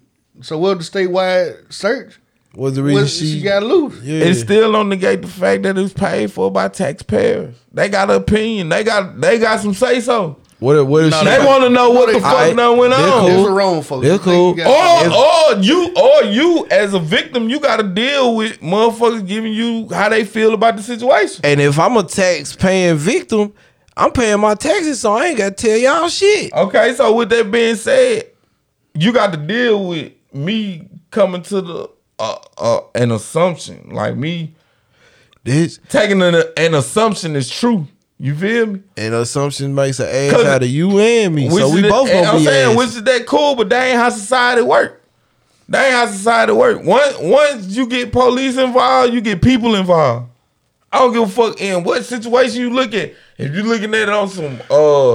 so 0.48 0.58
what 0.58 0.78
the 0.80 0.84
statewide 0.84 1.72
search? 1.74 2.20
Was 2.56 2.76
the 2.76 2.84
reason 2.84 3.04
What, 3.04 3.10
she, 3.10 3.40
she, 3.40 3.42
got 3.42 3.64
loose. 3.64 4.02
Yeah. 4.04 4.26
it 4.26 4.36
still 4.36 4.74
don't 4.74 4.90
negate 4.90 5.22
the 5.22 5.28
fact 5.30 5.64
that 5.64 5.78
it 5.78 5.82
was 5.82 5.94
paid 5.94 6.34
for 6.34 6.52
by 6.52 6.68
taxpayers. 6.68 7.56
They 7.72 7.88
got 7.88 8.10
an 8.10 8.18
opinion. 8.18 8.68
They 8.70 8.84
got 8.84 9.20
they 9.22 9.40
got 9.40 9.62
some 9.62 9.74
say 9.74 10.02
so. 10.02 10.38
What 10.62 10.78
if, 10.78 10.88
what 10.88 11.04
if 11.04 11.12
No, 11.12 11.20
she 11.20 11.26
They 11.26 11.46
want 11.46 11.64
to 11.64 11.70
know 11.70 11.90
what 11.90 12.06
the 12.08 12.14
They- 12.14 12.20
fuck 12.22 12.32
Alright, 12.34 12.56
done 12.56 12.78
went 12.78 12.96
they're 12.96 13.06
on. 13.06 13.26
That's 13.26 13.36
cool. 13.36 13.44
the 13.46 13.52
wrong 13.52 13.82
folks. 13.82 14.08
They're 14.08 14.20
cool. 14.20 14.50
you 14.52 14.56
got- 14.64 15.12
Or, 15.52 15.58
or 15.58 15.62
you, 15.62 15.94
or 15.96 16.24
you 16.24 16.68
as 16.72 16.94
a 16.94 17.00
victim, 17.00 17.50
you 17.50 17.60
got 17.60 17.78
to 17.78 17.84
deal 17.84 18.36
with 18.36 18.62
motherfuckers 18.62 19.28
giving 19.28 19.52
you 19.54 19.90
how 19.92 20.08
they 20.10 20.24
feel 20.24 20.54
about 20.54 20.78
the 20.78 20.84
situation. 20.84 21.42
And 21.44 21.60
if 21.60 21.78
I'm 21.78 21.98
a 21.98 22.04
tax 22.04 22.56
paying 22.56 22.96
victim, 22.96 23.54
I'm 23.98 24.12
paying 24.12 24.40
my 24.40 24.56
taxes, 24.56 25.02
so 25.02 25.14
I 25.14 25.26
ain't 25.28 25.38
got 25.38 25.58
to 25.58 25.68
tell 25.68 25.78
y'all 25.78 26.08
shit. 26.08 26.54
Okay, 26.54 26.94
so 26.96 27.14
with 27.14 27.30
that 27.30 27.52
being 27.52 27.76
said, 27.76 28.28
you 28.94 29.12
got 29.12 29.32
to 29.34 29.38
deal 29.38 29.86
with 29.88 30.14
me 30.34 30.88
coming 31.12 31.42
to 31.44 31.62
the 31.62 31.90
uh, 32.20 32.36
uh, 32.58 32.80
an 32.96 33.12
assumption, 33.12 33.90
like 33.92 34.16
me 34.16 34.54
This 35.44 35.80
taking 35.90 36.22
an, 36.22 36.36
an 36.56 36.76
assumption 36.76 37.36
is 37.36 37.50
true. 37.50 37.88
You 38.24 38.36
feel 38.36 38.68
me? 38.68 38.82
And 38.98 39.16
assumption 39.16 39.74
makes 39.74 40.00
an 40.00 40.06
ass 40.06 40.46
out 40.46 40.62
of 40.62 40.70
you 40.70 41.00
and 41.00 41.34
me, 41.34 41.50
so 41.50 41.74
we 41.74 41.82
both 41.82 42.08
gonna 42.08 42.28
I'm 42.28 42.38
be 42.38 42.46
saying, 42.46 42.72
ass. 42.74 42.78
which 42.78 42.88
is 42.90 43.04
that 43.04 43.26
cool, 43.26 43.56
but 43.56 43.68
that 43.70 43.84
ain't 43.88 43.98
how 43.98 44.10
society 44.12 44.62
work. 44.62 45.02
That 45.68 45.86
ain't 45.86 45.96
how 45.96 46.06
society 46.06 46.52
work. 46.52 46.84
Once 46.84 47.18
once 47.18 47.66
you 47.76 47.88
get 47.88 48.12
police 48.12 48.58
involved, 48.58 49.12
you 49.12 49.22
get 49.22 49.42
people 49.42 49.74
involved. 49.74 50.30
I 50.92 51.00
don't 51.00 51.14
give 51.14 51.24
a 51.24 51.28
fuck 51.28 51.60
in 51.60 51.84
what 51.84 52.06
situation 52.06 52.62
you 52.62 52.70
look 52.70 52.94
at. 52.94 53.16
If 53.40 53.56
you 53.56 53.64
looking 53.64 53.92
at 53.96 54.04
it 54.04 54.10
on 54.10 54.30
some 54.30 54.60
uh 54.70 55.14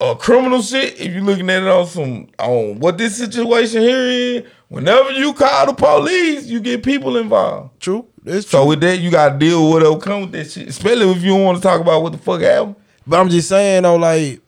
uh 0.00 0.14
criminal 0.14 0.62
shit, 0.62 0.98
if 0.98 1.12
you 1.12 1.20
looking 1.20 1.50
at 1.50 1.62
it 1.62 1.68
on 1.68 1.86
some 1.88 2.28
on 2.38 2.80
what 2.80 2.96
this 2.96 3.18
situation 3.18 3.82
here 3.82 4.00
is, 4.00 4.44
whenever 4.68 5.10
you 5.10 5.34
call 5.34 5.66
the 5.66 5.74
police, 5.74 6.46
you 6.46 6.60
get 6.60 6.82
people 6.82 7.18
involved. 7.18 7.78
True, 7.80 8.06
it's 8.24 8.48
So 8.48 8.58
true. 8.60 8.68
with 8.68 8.80
that, 8.82 8.98
you 9.00 9.10
gotta 9.10 9.38
deal 9.38 9.64
with 9.64 9.82
whatever 9.82 9.98
come 9.98 10.22
with 10.22 10.32
that 10.32 10.50
shit. 10.50 10.68
Especially 10.68 11.10
if 11.10 11.22
you 11.22 11.30
don't 11.30 11.44
want 11.44 11.58
to 11.58 11.62
talk 11.62 11.80
about 11.80 12.02
what 12.02 12.12
the 12.12 12.18
fuck 12.18 12.40
happened. 12.40 12.76
But 13.06 13.20
I'm 13.20 13.28
just 13.28 13.48
saying 13.48 13.82
though, 13.82 13.96
like 13.96 14.40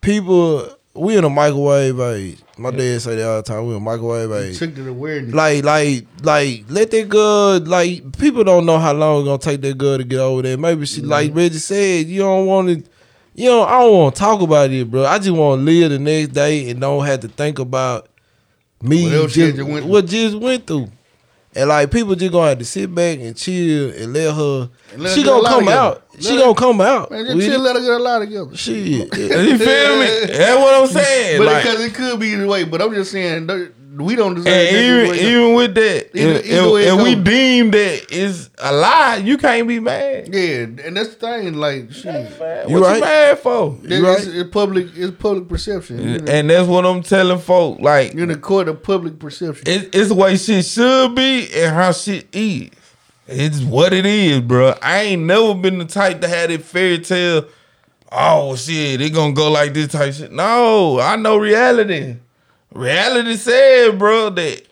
people, 0.00 0.68
we 0.94 1.16
in 1.16 1.24
a 1.24 1.30
microwave 1.30 1.98
age. 2.00 2.38
My 2.58 2.70
dad 2.70 3.00
say 3.00 3.16
that 3.16 3.26
all 3.26 3.36
the 3.38 3.42
time. 3.42 3.64
We 3.66 3.70
in 3.72 3.76
a 3.78 3.80
microwave 3.80 4.30
age. 4.32 4.58
Took 4.58 4.74
to 4.74 4.82
the 4.82 4.90
awareness. 4.90 5.34
Like, 5.34 5.64
like, 5.64 6.06
like, 6.22 6.64
let 6.68 6.90
that 6.90 7.08
girl. 7.08 7.60
Like, 7.60 8.18
people 8.18 8.44
don't 8.44 8.66
know 8.66 8.78
how 8.78 8.92
long 8.92 9.20
it's 9.20 9.26
gonna 9.26 9.38
take 9.38 9.62
that 9.62 9.78
girl 9.78 9.96
to 9.98 10.04
get 10.04 10.18
over 10.20 10.42
there. 10.42 10.58
Maybe 10.58 10.84
she, 10.86 11.00
like 11.00 11.28
Mm-hmm. 11.30 11.38
Reggie 11.38 11.58
said, 11.58 12.06
you 12.06 12.20
don't 12.20 12.46
want 12.46 12.68
to. 12.68 12.90
You 13.34 13.48
know, 13.48 13.62
I 13.62 13.80
don't 13.80 13.92
want 13.94 14.14
to 14.14 14.18
talk 14.20 14.42
about 14.42 14.70
it, 14.70 14.90
bro. 14.90 15.06
I 15.06 15.18
just 15.18 15.30
want 15.30 15.60
to 15.60 15.64
live 15.64 15.90
the 15.90 15.98
next 15.98 16.32
day 16.34 16.68
and 16.68 16.78
don't 16.78 17.06
have 17.06 17.20
to 17.20 17.28
think 17.28 17.58
about 17.58 18.08
me 18.82 19.04
What 19.04 19.12
else 19.14 19.32
just, 19.32 19.56
just 19.56 19.68
went 19.68 19.86
what 19.86 20.06
just 20.06 20.36
went 20.36 20.66
through. 20.66 20.88
And 21.54 21.68
like 21.68 21.90
people 21.90 22.14
just 22.14 22.32
gonna 22.32 22.48
have 22.48 22.58
to 22.58 22.64
sit 22.64 22.94
back 22.94 23.18
and 23.18 23.36
chill 23.36 23.90
and 23.90 24.12
let 24.14 24.34
her. 24.34 24.70
And 24.94 25.02
let 25.02 25.14
she 25.14 25.20
her 25.20 25.26
gonna 25.28 25.48
come 25.48 25.68
out. 25.68 26.02
Let 26.14 26.22
she 26.24 26.34
her- 26.34 26.38
gonna 26.40 26.54
come 26.54 26.80
out. 26.80 27.10
Man, 27.10 27.26
just 27.26 27.46
chill, 27.46 27.60
let 27.60 27.76
her 27.76 27.82
get 27.82 27.90
a 27.90 27.98
lot 27.98 28.18
together. 28.20 28.56
Shit. 28.56 28.76
You 29.18 29.58
feel 29.58 29.98
me? 29.98 30.26
That's 30.32 30.58
what 30.58 30.74
I'm 30.82 30.86
saying. 30.88 31.38
But 31.38 31.46
Like- 31.46 31.62
because 31.64 31.80
it 31.84 31.94
could 31.94 32.18
be 32.20 32.28
either 32.28 32.46
way. 32.46 32.64
But 32.64 32.80
I'm 32.80 32.94
just 32.94 33.12
saying 33.12 33.46
we 33.96 34.16
don't 34.16 34.34
deserve. 34.34 34.46
And 34.52 34.76
that 34.76 35.14
even 35.14 35.14
even 35.28 35.54
with 35.54 35.74
that, 35.74 36.10
Either- 36.16 36.30
if, 36.38 36.46
either 36.46 36.78
if, 36.78 36.86
if 36.98 37.02
we 37.02 37.14
deem 37.14 37.70
that 37.72 38.06
it's 38.10 38.50
a 38.58 38.72
lie, 38.72 39.16
you 39.16 39.36
can't 39.36 39.66
be 39.68 39.80
mad. 39.80 40.32
yeah, 40.32 40.62
and 40.62 40.96
that's 40.96 41.14
the 41.14 41.14
thing. 41.16 41.54
Like, 41.54 41.92
shit, 41.92 42.04
Man, 42.40 42.68
You 42.68 42.80
what 42.80 42.86
right. 42.86 42.94
you 42.96 43.00
mad 43.00 43.38
for? 43.40 43.78
it's, 43.82 44.02
right. 44.26 44.34
it's 44.36 44.50
public. 44.50 44.86
It's 44.96 45.16
public 45.16 45.48
perception. 45.48 45.98
You're 45.98 46.30
And 46.30 46.48
that's 46.50 46.68
what 46.68 46.86
I'm 46.86 47.02
telling 47.02 47.38
folk. 47.38 47.80
Like 47.80 48.14
in 48.14 48.28
the 48.28 48.36
court 48.36 48.68
of 48.68 48.82
public 48.82 49.18
perception. 49.18 49.64
it, 49.66 49.94
it's 49.94 50.08
the 50.08 50.14
way 50.14 50.36
shit 50.36 50.64
should 50.64 51.14
be 51.14 51.48
and 51.54 51.74
how 51.74 51.92
shit 51.92 52.26
is. 52.32 52.70
It's 53.28 53.60
what 53.60 53.92
it 53.92 54.04
is, 54.04 54.40
bro. 54.40 54.74
I 54.82 55.02
ain't 55.02 55.22
never 55.22 55.54
been 55.54 55.78
the 55.78 55.84
type 55.84 56.20
to 56.22 56.28
have 56.28 56.50
that 56.50 56.62
fairy 56.62 56.98
tale. 56.98 57.46
Oh 58.10 58.56
shit, 58.56 59.00
it 59.00 59.10
gonna 59.14 59.32
go 59.32 59.50
like 59.50 59.72
this 59.72 59.88
type 59.92 60.12
shit. 60.12 60.32
No, 60.32 61.00
I 61.00 61.16
know 61.16 61.36
reality. 61.38 62.16
Reality 62.74 63.36
said, 63.36 63.98
bro, 63.98 64.30
that 64.30 64.62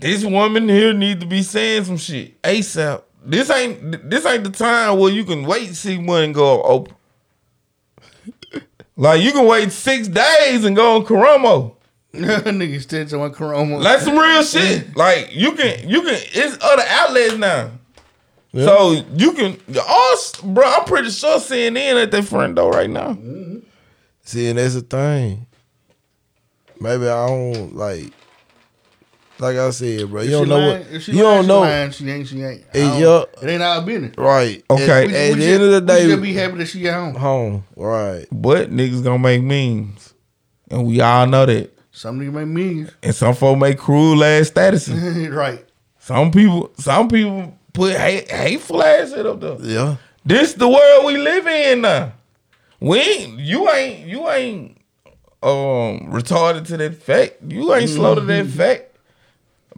this 0.00 0.24
woman 0.24 0.68
here 0.68 0.92
need 0.92 1.20
to 1.20 1.26
be 1.26 1.42
saying 1.42 1.84
some 1.84 1.96
shit 1.96 2.40
ASAP. 2.42 3.02
This 3.24 3.50
ain't 3.50 4.10
this 4.10 4.26
ain't 4.26 4.44
the 4.44 4.50
time 4.50 4.98
where 4.98 5.10
you 5.10 5.24
can 5.24 5.44
wait 5.44 5.68
to 5.68 5.74
see 5.74 5.98
one 5.98 6.32
go 6.32 6.62
open. 6.62 6.94
Like 8.96 9.22
you 9.22 9.32
can 9.32 9.44
wait 9.48 9.72
six 9.72 10.06
days 10.06 10.64
and 10.64 10.76
go 10.76 10.94
on 10.96 11.04
Karamo. 11.04 11.74
Niggas 12.14 12.82
still 12.82 13.06
to 13.06 13.18
my 13.18 13.28
corona. 13.28 13.78
Like 13.78 14.00
some 14.00 14.16
real 14.16 14.42
shit. 14.44 14.96
Like 14.96 15.34
you 15.34 15.52
can 15.52 15.88
you 15.88 16.02
can 16.02 16.14
it's 16.14 16.56
other 16.62 16.84
outlets 16.86 17.36
now. 17.36 17.70
So 18.52 18.92
you 19.14 19.32
can 19.32 19.58
all 19.80 20.16
bro, 20.44 20.64
I'm 20.64 20.84
pretty 20.84 21.10
sure 21.10 21.40
CNN 21.40 22.00
at 22.00 22.12
their 22.12 22.22
front 22.22 22.54
door 22.54 22.70
right 22.70 22.88
now. 22.88 23.18
See, 24.22 24.46
and 24.46 24.58
that's 24.58 24.74
the 24.74 24.82
thing. 24.82 25.46
Maybe 26.80 27.08
I 27.08 27.26
don't 27.26 27.74
like. 27.76 28.12
Like 29.40 29.56
I 29.56 29.70
said, 29.70 30.08
bro, 30.10 30.22
you 30.22 30.30
don't 30.30 30.48
know 30.48 30.58
lying- 30.58 30.78
what 30.84 30.92
if 30.92 31.02
she 31.02 31.12
you 31.12 31.24
lying, 31.24 31.34
don't 31.36 31.42
she 31.44 31.48
know. 31.48 31.60
lying, 31.60 31.90
she 31.90 32.10
ain't. 32.10 32.28
She 32.28 32.42
ain't. 32.42 32.62
I 32.72 32.78
Hey, 32.78 33.02
It 33.42 33.50
ain't 33.50 33.62
our 33.62 33.82
business. 33.82 34.14
Right. 34.16 34.64
Okay. 34.70 35.02
At, 35.02 35.06
We- 35.08 35.14
at 35.16 35.28
We 35.30 35.34
the 35.34 35.40
just- 35.40 35.48
end 35.48 35.62
of 35.64 35.70
the 35.72 35.80
day, 35.80 35.96
we 35.96 36.02
day, 36.02 36.08
just 36.10 36.22
be 36.22 36.32
happy 36.34 36.58
that 36.58 36.66
she 36.66 36.88
at 36.88 36.94
home. 36.94 37.14
home. 37.16 37.64
Right. 37.76 38.26
But 38.30 38.70
niggas 38.70 39.02
gonna 39.02 39.18
make 39.18 39.42
memes. 39.42 40.14
And 40.70 40.86
we 40.86 41.00
all 41.00 41.26
know 41.26 41.46
that. 41.46 41.76
Some 41.90 42.20
niggas 42.20 42.32
make 42.32 42.46
millions. 42.46 42.90
And 43.02 43.14
some 43.14 43.34
folk 43.34 43.58
make 43.58 43.76
cruel 43.76 44.22
ass 44.22 44.50
statuses. 44.50 45.34
right. 45.34 45.64
some 45.98 46.30
people 46.30 46.70
some 46.78 47.08
people 47.08 47.56
put 47.72 47.96
hate 47.96 48.30
hateful 48.30 48.82
ass 48.84 49.10
shit 49.10 49.26
up 49.26 49.40
there. 49.40 49.56
Yeah. 49.60 49.96
This 50.24 50.52
the 50.54 50.68
world 50.68 51.06
we 51.06 51.16
live 51.16 51.46
in 51.46 51.80
now. 51.80 52.12
We 52.78 53.00
ain't 53.00 53.38
you 53.40 53.68
ain't 53.70 54.06
you 54.06 54.30
ain't 54.30 54.76
um 55.44 56.10
retarded 56.12 56.66
to 56.68 56.76
that 56.78 56.94
fact. 57.02 57.34
You 57.46 57.74
ain't 57.74 57.90
slow 57.90 58.14
to 58.14 58.20
that 58.22 58.46
fact. 58.46 58.96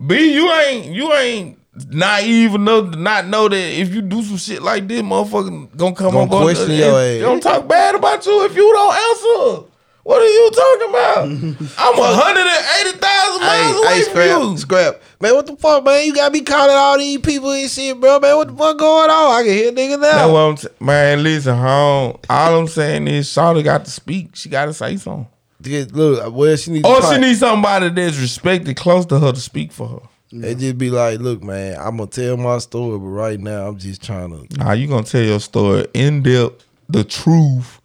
B, 0.06 0.34
you 0.34 0.50
ain't 0.52 0.86
you 0.94 1.12
ain't 1.12 1.58
naive 1.90 2.54
enough 2.54 2.92
to 2.92 2.98
not 2.98 3.26
know 3.26 3.48
that 3.48 3.56
if 3.80 3.94
you 3.94 4.00
do 4.02 4.22
some 4.22 4.36
shit 4.36 4.62
like 4.62 4.86
this, 4.88 5.02
motherfucker 5.02 5.76
gonna 5.76 5.94
come 5.94 6.16
up 6.16 6.30
on 6.30 6.42
question 6.42 6.70
and- 6.70 6.78
your 6.78 7.00
ass. 7.00 7.20
Gonna 7.22 7.40
talk 7.40 7.68
bad 7.68 7.94
about 7.94 8.24
you 8.26 8.44
if 8.44 8.54
you 8.56 8.72
don't 8.72 8.94
answer. 8.94 9.68
What 10.04 10.22
are 10.22 10.24
you 10.24 10.50
talking 10.52 10.88
about? 10.88 11.24
I'm 11.78 11.98
a 11.98 12.14
hundred 12.14 12.46
and 12.46 12.86
eighty 12.86 12.96
thousand 12.98 13.40
miles 13.42 13.76
away 13.76 13.88
Hey, 13.88 13.96
hey, 13.96 14.02
from 14.04 14.12
scrap, 14.12 14.40
you. 14.42 14.58
scrap. 14.58 15.02
Man, 15.20 15.34
what 15.34 15.46
the 15.46 15.56
fuck, 15.56 15.82
man? 15.84 16.06
You 16.06 16.14
got 16.14 16.30
me 16.30 16.42
calling 16.42 16.76
all 16.76 16.96
these 16.96 17.18
people 17.18 17.50
and 17.50 17.68
shit, 17.68 17.98
bro. 18.00 18.20
Man, 18.20 18.36
what 18.36 18.46
the 18.46 18.54
fuck 18.56 18.78
going 18.78 19.10
on? 19.10 19.40
I 19.40 19.42
can 19.42 19.52
hear 19.52 19.72
niggas 19.72 20.00
That's 20.00 20.16
now. 20.18 20.32
what 20.32 20.38
I'm 20.40 20.56
t- 20.56 20.68
man. 20.78 21.22
Listen, 21.24 21.56
home. 21.56 22.18
All 22.30 22.56
I'm 22.60 22.68
saying 22.68 23.08
is, 23.08 23.26
Shawty 23.28 23.64
got 23.64 23.84
to 23.84 23.90
speak. 23.90 24.36
She 24.36 24.48
got 24.48 24.66
to 24.66 24.74
say 24.74 24.96
something. 24.96 25.26
Dude, 25.66 25.92
Look, 25.92 26.34
well, 26.34 26.56
she 26.56 26.70
needs. 26.72 26.88
Or 26.88 27.02
she 27.12 27.18
needs 27.18 27.40
somebody 27.40 27.88
that's 27.90 28.18
respected 28.18 28.76
close 28.76 29.06
to 29.06 29.18
her 29.18 29.32
to 29.32 29.40
speak 29.40 29.72
for 29.72 29.88
her. 29.88 30.00
It 30.32 30.58
just 30.58 30.76
be 30.76 30.90
like, 30.90 31.20
look, 31.20 31.42
man, 31.42 31.76
I'm 31.78 31.96
gonna 31.96 32.08
tell 32.10 32.36
my 32.36 32.58
story, 32.58 32.98
but 32.98 33.04
right 33.06 33.38
now 33.40 33.68
I'm 33.68 33.78
just 33.78 34.02
trying 34.02 34.30
to. 34.48 34.56
Nah, 34.58 34.72
you 34.72 34.86
gonna 34.88 35.04
tell 35.04 35.22
your 35.22 35.40
story 35.40 35.86
in 35.94 36.22
depth, 36.22 36.66
the 36.88 37.04
truth, 37.04 37.80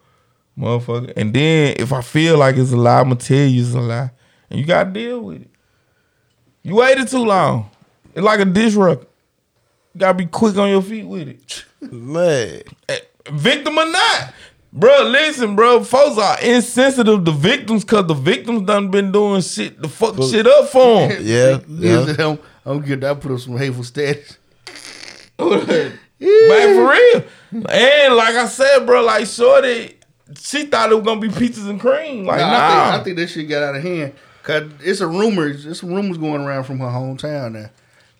motherfucker. 0.57 1.13
And 1.15 1.33
then 1.33 1.75
if 1.77 1.93
I 1.93 2.01
feel 2.01 2.37
like 2.37 2.57
it's 2.57 2.71
a 2.71 2.77
lie, 2.77 2.99
I'm 2.99 3.05
gonna 3.09 3.15
tell 3.17 3.37
you 3.47 3.61
it's 3.63 3.73
a 3.75 3.79
lie, 3.79 4.09
and 4.49 4.59
you 4.59 4.65
gotta 4.65 4.89
deal 4.89 5.21
with 5.21 5.43
it. 5.43 5.49
You 6.63 6.75
waited 6.75 7.07
too 7.07 7.23
long. 7.25 7.69
It's 8.13 8.23
like 8.23 8.39
a 8.39 8.45
dish 8.45 8.73
record. 8.73 9.07
You 9.93 9.99
gotta 9.99 10.17
be 10.17 10.25
quick 10.25 10.57
on 10.57 10.69
your 10.69 10.81
feet 10.81 11.05
with 11.05 11.27
it. 11.27 11.65
Man, 11.91 12.61
Eh, 12.89 12.99
Victim 13.31 13.77
or 13.77 13.85
not. 13.85 14.33
Bro, 14.73 15.03
listen, 15.09 15.55
bro. 15.55 15.83
Folks 15.83 16.17
are 16.17 16.39
insensitive 16.41 17.25
to 17.25 17.31
victims 17.31 17.83
because 17.83 18.07
the 18.07 18.13
victims 18.13 18.61
done 18.63 18.89
been 18.89 19.11
doing 19.11 19.41
shit 19.41 19.81
to 19.83 19.89
fuck 19.89 20.15
shit 20.23 20.47
up 20.47 20.69
for 20.69 21.07
them. 21.09 21.11
yeah, 21.25 21.59
Yeah. 21.67 22.05
yeah. 22.17 22.27
I'm, 22.31 22.39
I'm 22.65 22.81
good. 22.81 23.03
I 23.03 23.13
put 23.15 23.31
up 23.33 23.39
some 23.39 23.57
hateful 23.57 23.83
status. 23.83 24.37
Man, 25.39 26.75
for 26.75 26.91
real. 26.91 27.23
And 27.69 28.15
like 28.15 28.35
I 28.35 28.45
said, 28.47 28.85
bro, 28.85 29.03
like 29.03 29.25
Shorty, 29.25 29.97
she 30.39 30.65
thought 30.67 30.91
it 30.91 30.95
was 30.95 31.03
gonna 31.03 31.19
be 31.19 31.29
peaches 31.29 31.65
and 31.67 31.79
cream. 31.79 32.25
Like, 32.25 32.39
Nah, 32.39 32.51
nah. 32.51 32.57
I, 32.57 32.91
think, 32.91 33.01
I 33.01 33.03
think 33.03 33.17
that 33.17 33.27
shit 33.27 33.49
got 33.49 33.63
out 33.63 33.75
of 33.75 33.83
hand. 33.83 34.13
Cause 34.43 34.71
it's 34.81 35.01
a 35.01 35.07
rumor. 35.07 35.47
It's 35.49 35.79
some 35.79 35.93
rumors 35.93 36.17
going 36.17 36.41
around 36.41 36.63
from 36.63 36.79
her 36.79 36.85
hometown 36.87 37.51
now 37.53 37.69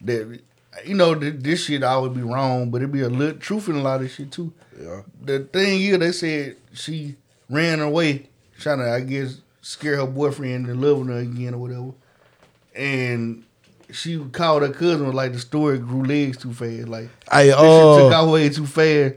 that 0.02 0.40
you 0.86 0.96
know 0.96 1.16
th- 1.16 1.36
this 1.40 1.66
shit 1.66 1.84
I 1.84 1.98
would 1.98 2.14
be 2.14 2.22
wrong, 2.22 2.70
but 2.72 2.82
it 2.82 2.92
be 2.92 3.02
a 3.02 3.10
little 3.10 3.38
truth 3.40 3.68
in 3.70 3.76
a 3.76 3.82
lot 3.82 4.02
of 4.02 4.10
shit 4.12 4.32
too. 4.32 4.54
Yeah. 4.82 5.02
The 5.22 5.40
thing 5.40 5.82
is, 5.82 6.00
they 6.00 6.12
said 6.12 6.56
she 6.74 7.16
ran 7.50 7.80
away, 7.82 8.30
trying 8.60 8.80
to 8.80 8.90
I 8.92 9.02
guess 9.02 9.42
scare 9.62 9.98
her 9.98 10.08
boyfriend 10.08 10.68
into 10.70 10.74
loving 10.74 11.08
her 11.08 11.20
again 11.20 11.54
or 11.54 11.58
whatever, 11.58 11.92
and. 12.76 13.44
She 13.94 14.18
called 14.32 14.62
her 14.62 14.70
cousin 14.70 15.12
like 15.12 15.34
the 15.34 15.40
story 15.40 15.78
grew 15.78 16.06
legs 16.06 16.38
too 16.38 16.54
fast. 16.54 16.88
Like 16.88 17.10
Hey, 17.30 17.48
this 17.48 17.56
shit 17.56 17.58
took 17.58 18.14
uh, 18.14 18.24
off 18.24 18.32
way 18.32 18.48
too 18.48 18.66
fast. 18.66 19.16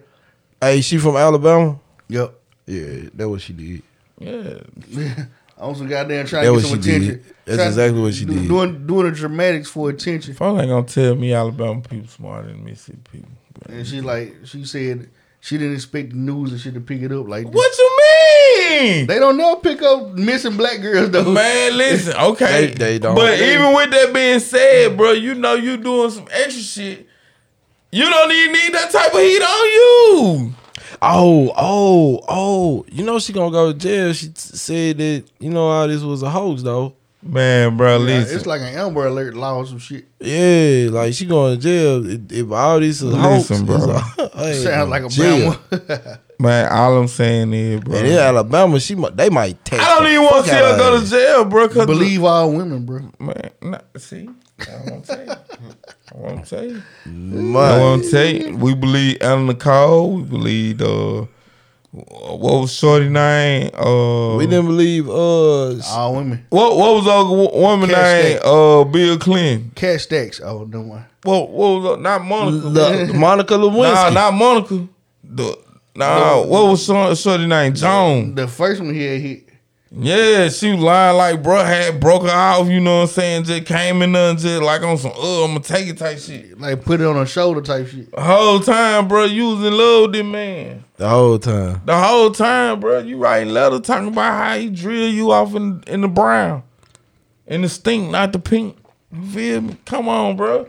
hey, 0.60 0.80
she 0.80 0.98
from 0.98 1.14
Alabama? 1.14 1.78
Yep. 2.08 2.34
Yeah, 2.66 3.08
that 3.14 3.28
what 3.28 3.40
she 3.40 3.52
did. 3.52 3.82
Yeah. 4.18 4.58
I'm 5.58 5.76
some 5.76 5.86
goddamn 5.86 6.26
trying 6.26 6.44
That 6.44 6.50
to 6.50 6.56
get 6.60 6.68
some 6.68 6.78
attention. 6.80 7.08
did. 7.08 7.33
Attention. 7.46 7.56
That's 7.56 7.56
Trying- 7.56 7.68
exactly 7.68 8.00
what 8.02 8.14
she 8.14 8.24
do- 8.24 8.34
did. 8.34 8.48
Doing 8.48 8.86
doing 8.86 9.06
the 9.06 9.12
dramatics 9.12 9.68
for 9.70 9.90
attention. 9.90 10.34
Folks 10.34 10.60
ain't 10.60 10.70
gonna 10.70 10.86
tell 10.86 11.14
me 11.14 11.32
Alabama 11.32 11.80
people 11.80 12.08
smarter 12.08 12.48
than 12.48 12.64
Mississippi 12.64 12.98
people. 13.12 13.28
And 13.68 13.86
she 13.86 14.00
like 14.00 14.34
she 14.44 14.64
said 14.64 15.08
she 15.40 15.58
didn't 15.58 15.74
expect 15.74 16.10
the 16.10 16.16
news 16.16 16.52
and 16.52 16.60
shit 16.60 16.74
to 16.74 16.80
pick 16.80 17.02
it 17.02 17.12
up 17.12 17.28
like 17.28 17.46
this. 17.46 17.54
What 17.54 17.78
you 17.78 17.98
mean? 18.80 19.06
They 19.06 19.18
don't 19.18 19.36
never 19.36 19.60
pick 19.60 19.82
up 19.82 20.12
missing 20.14 20.56
black 20.56 20.80
girls 20.80 21.10
though. 21.10 21.30
Man, 21.32 21.76
listen, 21.76 22.14
okay. 22.20 22.66
They- 22.68 22.74
they 22.74 22.98
don't. 22.98 23.14
But 23.14 23.38
They- 23.38 23.54
even 23.54 23.74
with 23.74 23.90
that 23.90 24.12
being 24.14 24.40
said, 24.40 24.96
bro, 24.96 25.12
you 25.12 25.34
know 25.34 25.54
you 25.54 25.76
doing 25.76 26.10
some 26.10 26.26
extra 26.32 26.62
shit. 26.62 27.06
You 27.92 28.04
don't 28.10 28.32
even 28.32 28.52
need 28.52 28.74
that 28.74 28.90
type 28.90 29.14
of 29.14 29.20
heat 29.20 29.40
on 29.42 29.64
you. 30.48 30.54
Oh, 31.00 31.52
oh, 31.56 32.20
oh. 32.28 32.86
You 32.90 33.04
know 33.04 33.18
she 33.18 33.32
gonna 33.32 33.50
go 33.52 33.72
to 33.72 33.78
jail. 33.78 34.12
She 34.12 34.28
t- 34.28 34.32
said 34.36 34.98
that, 34.98 35.24
you 35.38 35.50
know, 35.50 35.68
all 35.68 35.86
this 35.86 36.02
was 36.02 36.22
a 36.22 36.30
hoax, 36.30 36.62
though. 36.62 36.94
Man, 37.26 37.76
bro, 37.78 37.92
Yeah, 37.98 38.04
listen. 38.04 38.36
it's 38.36 38.46
like 38.46 38.60
an 38.60 38.74
Amber 38.76 39.06
Alert 39.06 39.34
law 39.34 39.56
or 39.56 39.66
some 39.66 39.78
shit. 39.78 40.06
Yeah, 40.20 40.88
like 40.90 41.14
she 41.14 41.24
going 41.24 41.56
to 41.56 41.62
jail. 41.62 42.06
If, 42.06 42.30
if 42.30 42.50
all 42.52 42.78
this 42.80 43.00
is 43.00 43.12
a 43.12 43.16
hoax, 43.16 43.48
Listen, 43.50 43.66
bro. 43.66 43.76
it's 43.76 43.86
a- 43.86 44.30
I 44.38 44.44
ain't 44.50 44.62
Sounds 44.62 44.90
like 44.90 45.04
a 45.04 45.08
to 45.08 45.14
jail. 45.14 45.52
Bama. 45.54 46.18
Man, 46.38 46.70
all 46.70 46.98
I'm 46.98 47.08
saying 47.08 47.52
is, 47.54 47.80
bro. 47.80 47.96
And 47.96 48.06
in 48.08 48.18
Alabama, 48.18 48.78
she 48.80 48.94
might, 48.94 49.16
they 49.16 49.30
might 49.30 49.64
take. 49.64 49.80
I 49.80 49.98
don't 49.98 50.08
even 50.10 50.22
want 50.24 50.44
to 50.44 50.50
see 50.50 50.56
her 50.56 50.76
go 50.76 51.00
to 51.00 51.06
jail, 51.08 51.44
bro. 51.46 51.68
Cause 51.68 51.86
Believe 51.86 52.24
all 52.24 52.52
women, 52.52 52.84
bro. 52.84 53.00
man, 53.18 53.50
nah, 53.62 53.78
see, 53.96 54.28
I 54.60 54.90
won't 54.90 55.06
tell 55.06 55.24
you. 55.24 55.30
I 55.32 55.36
won't 56.18 56.46
tell 56.46 56.64
you. 56.64 56.82
I 57.06 57.08
Man, 57.08 57.80
won't 57.80 58.10
tell 58.10 58.26
you. 58.26 58.56
We 58.56 58.74
believe 58.74 59.18
Ellen 59.22 59.46
Nicole. 59.46 60.16
We 60.16 60.22
believe 60.24 60.82
uh, 60.82 61.24
what 61.94 62.60
was 62.62 62.72
Shorty 62.72 63.08
name? 63.08 63.70
Uh, 63.72 64.34
we 64.36 64.46
didn't 64.46 64.66
believe 64.66 65.08
uh 65.08 65.78
All 65.92 66.16
women. 66.16 66.44
What 66.50 66.76
what 66.76 66.94
was 66.96 67.04
the 67.04 67.34
wo- 67.34 67.60
woman 67.60 67.88
Cash 67.90 68.22
name? 68.24 68.36
Stack. 68.38 68.46
Uh, 68.46 68.84
Bill 68.84 69.18
Clinton. 69.18 69.70
Cash 69.76 70.02
stacks. 70.02 70.40
Oh, 70.42 70.64
no 70.64 70.80
one. 70.80 71.04
What 71.22 71.50
what 71.50 71.68
was 71.68 71.84
the, 71.84 72.02
not 72.02 72.24
Monica? 72.24 72.68
the, 72.68 73.14
Monica 73.14 73.54
Lewinsky. 73.54 73.92
nah, 73.94 74.10
Lewinsky. 74.10 74.14
not 74.14 74.34
Monica. 74.34 74.88
The 75.22 75.58
nah, 75.94 76.42
what 76.44 76.66
was 76.70 76.84
Shorty, 76.84 77.14
Shorty 77.14 77.46
name? 77.46 77.74
Joan. 77.74 78.34
The 78.34 78.48
first 78.48 78.80
one 78.80 78.92
here 78.92 79.16
hit. 79.18 79.48
Yeah, 79.96 80.48
she 80.48 80.72
was 80.72 80.80
lying 80.80 81.16
like 81.16 81.42
bro 81.42 81.62
had 81.64 82.00
broke 82.00 82.22
her 82.24 82.28
off. 82.30 82.68
You 82.68 82.80
know 82.80 82.96
what 82.96 83.02
I'm 83.02 83.08
saying? 83.08 83.44
Just 83.44 83.66
came 83.66 84.02
in 84.02 84.12
there 84.12 84.30
and 84.30 84.38
just 84.38 84.62
like 84.62 84.82
on 84.82 84.98
some 84.98 85.12
uh, 85.12 85.44
I'm 85.44 85.52
gonna 85.52 85.60
take 85.60 85.86
it 85.86 85.98
type 85.98 86.18
shit. 86.18 86.58
Like 86.58 86.84
put 86.84 87.00
it 87.00 87.06
on 87.06 87.14
her 87.16 87.26
shoulder 87.26 87.60
type 87.60 87.86
shit. 87.86 88.10
The 88.10 88.20
whole 88.20 88.58
time, 88.60 89.06
bro, 89.06 89.24
you 89.24 89.50
was 89.54 89.64
in 89.64 89.76
love 89.76 90.02
with 90.02 90.12
this 90.12 90.24
man. 90.24 90.84
the 90.96 91.08
whole 91.08 91.38
time. 91.38 91.80
The 91.84 91.96
whole 91.96 92.30
time, 92.32 92.80
bro, 92.80 92.98
you 93.00 93.18
writing 93.18 93.52
letters 93.54 93.82
talking 93.82 94.08
about 94.08 94.32
how 94.32 94.56
he 94.58 94.68
drill 94.68 95.08
you 95.08 95.30
off 95.30 95.54
in 95.54 95.84
in 95.86 96.00
the 96.00 96.08
brown, 96.08 96.64
in 97.46 97.62
the 97.62 97.68
stink, 97.68 98.10
not 98.10 98.32
the 98.32 98.38
pink. 98.40 98.76
You 99.12 99.26
feel 99.26 99.60
me? 99.60 99.76
Come 99.84 100.08
on, 100.08 100.36
bro. 100.36 100.68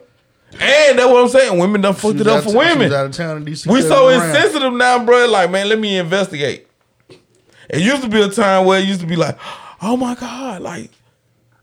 And 0.59 0.99
that's 0.99 1.09
what 1.11 1.23
I'm 1.23 1.29
saying. 1.29 1.59
Women 1.59 1.81
done 1.81 1.95
She 1.95 1.99
fucked 2.01 2.19
it 2.21 2.27
up 2.27 2.43
for 2.43 2.49
of- 2.49 2.51
She 2.53 2.57
women. 2.57 2.79
was 2.89 2.93
out 2.93 3.05
of 3.07 3.11
town 3.11 3.37
in 3.37 3.45
DC. 3.45 3.67
We 3.67 3.81
so 3.81 4.07
around. 4.07 4.29
insensitive 4.29 4.71
now, 4.73 5.03
bro. 5.03 5.25
Like, 5.25 5.49
man, 5.51 5.67
let 5.67 5.79
me 5.79 5.97
investigate. 5.97 6.67
It 7.75 7.81
used 7.81 8.03
to 8.03 8.09
be 8.09 8.21
a 8.21 8.29
time 8.29 8.65
where 8.65 8.79
it 8.79 8.85
used 8.85 9.01
to 9.01 9.07
be 9.07 9.15
like, 9.15 9.37
oh 9.81 9.97
my 9.97 10.15
God, 10.15 10.61
like, 10.61 10.91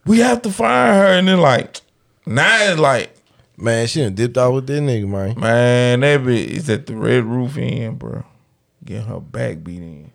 we 0.05 0.19
have 0.19 0.41
to 0.43 0.51
find 0.51 0.95
her. 0.95 1.17
And 1.17 1.27
then, 1.27 1.39
like, 1.39 1.81
now 2.25 2.71
it's 2.71 2.79
like, 2.79 3.13
Man, 3.57 3.87
she 3.87 4.01
done 4.01 4.15
dipped 4.15 4.37
out 4.37 4.53
with 4.53 4.67
that 4.67 4.81
nigga, 4.81 5.07
man. 5.07 5.39
man, 5.39 5.99
that 5.99 6.21
bitch 6.21 6.47
is 6.47 6.69
at 6.69 6.87
the 6.87 6.95
Red 6.95 7.23
Roof 7.23 7.57
Inn, 7.57 7.95
bro. 7.95 8.23
Getting 8.83 9.07
her 9.07 9.19
back 9.19 9.63
beat 9.63 9.81
in. 9.81 10.11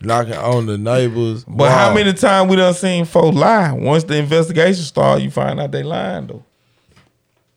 Knocking 0.00 0.34
on 0.34 0.66
the 0.66 0.78
neighbors. 0.78 1.44
But 1.44 1.70
how 1.70 1.92
many 1.92 2.12
times 2.12 2.48
we 2.48 2.56
done 2.56 2.72
seen 2.74 3.04
folks 3.04 3.36
lie? 3.36 3.72
Once 3.72 4.04
the 4.04 4.16
investigation 4.16 4.84
start, 4.84 5.20
you 5.20 5.30
find 5.30 5.60
out 5.60 5.72
they 5.72 5.82
lying, 5.82 6.28
though. 6.28 6.44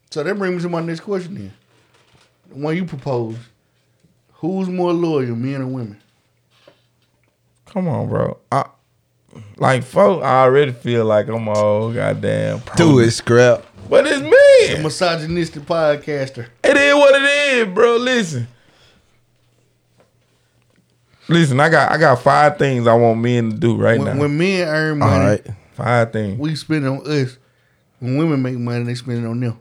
So 0.10 0.24
that 0.24 0.36
brings 0.36 0.56
me 0.56 0.62
to 0.64 0.70
my 0.70 0.82
next 0.82 1.02
question 1.02 1.36
then. 1.36 1.54
The 2.50 2.56
one 2.56 2.76
you 2.76 2.86
proposed. 2.86 3.40
Who's 4.34 4.68
more 4.68 4.92
loyal, 4.92 5.36
men 5.36 5.62
or 5.62 5.68
women? 5.68 6.02
Come 7.74 7.88
on, 7.88 8.08
bro. 8.08 8.38
I, 8.52 8.66
like, 9.58 9.84
folks, 9.84 10.24
I 10.24 10.44
already 10.44 10.72
feel 10.72 11.06
like 11.06 11.28
I'm 11.28 11.48
all 11.50 11.92
goddamn. 11.92 12.62
Do 12.76 13.00
it, 13.00 13.12
scrap. 13.12 13.66
But 13.90 14.06
it's 14.08 14.22
me. 14.22 14.76
A 14.80 14.84
misogynistic 14.84 15.64
podcaster. 15.64 16.48
It 16.64 16.78
is 16.78 16.94
what 16.96 17.16
it 17.16 17.24
is, 17.68 17.74
bro. 17.74 17.98
Listen. 17.98 18.48
Listen, 21.30 21.60
I 21.60 21.70
got 21.70 21.92
I 21.92 21.98
got 21.98 22.22
five 22.22 22.58
things 22.58 22.86
I 22.86 22.94
want 22.96 23.20
men 23.22 23.52
to 23.52 23.58
do 23.58 23.78
right 23.78 23.98
When, 23.98 24.16
now. 24.18 24.22
when 24.22 24.38
men 24.38 24.68
earn 24.68 25.00
money, 25.00 25.26
right. 25.26 25.48
five 25.72 26.12
things. 26.12 26.38
we 26.38 26.54
spend 26.56 26.86
it 26.86 26.88
on 26.90 27.00
us. 27.10 27.38
When 28.00 28.18
women 28.18 28.42
make 28.42 28.58
money, 28.58 28.84
they 28.84 28.96
spend 28.96 29.24
it 29.24 29.28
on 29.28 29.40
them. 29.40 29.58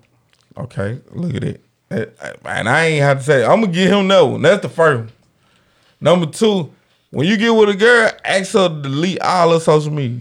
Okay, 0.56 1.00
look 1.12 1.34
at 1.34 1.44
it. 1.44 1.62
And 1.90 2.68
I 2.68 2.86
ain't 2.86 3.02
have 3.02 3.18
to 3.18 3.24
say. 3.24 3.44
I'm 3.44 3.60
gonna 3.60 3.72
give 3.72 3.92
him 3.92 4.08
that 4.08 4.20
one. 4.22 4.42
That's 4.42 4.62
the 4.62 4.68
first 4.68 4.98
one. 5.04 5.12
Number 6.00 6.26
two, 6.26 6.72
when 7.12 7.26
you 7.28 7.36
get 7.36 7.50
with 7.50 7.68
a 7.68 7.74
girl, 7.76 8.10
ask 8.24 8.52
her 8.54 8.68
to 8.68 8.82
delete 8.82 9.20
all 9.20 9.52
her 9.52 9.60
social 9.60 9.92
media. 9.92 10.20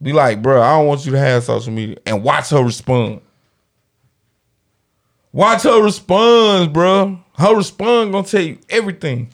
Be 0.00 0.12
like, 0.12 0.40
bro, 0.40 0.62
I 0.62 0.78
don't 0.78 0.86
want 0.86 1.04
you 1.04 1.12
to 1.12 1.18
have 1.18 1.42
social 1.42 1.72
media, 1.72 1.96
and 2.06 2.22
watch 2.22 2.50
her 2.50 2.62
respond. 2.62 3.20
Watch 5.32 5.64
her 5.64 5.82
respond, 5.82 6.72
bro. 6.72 7.20
Her 7.36 7.56
response 7.56 8.10
gonna 8.12 8.26
tell 8.26 8.40
you 8.40 8.58
everything. 8.70 9.28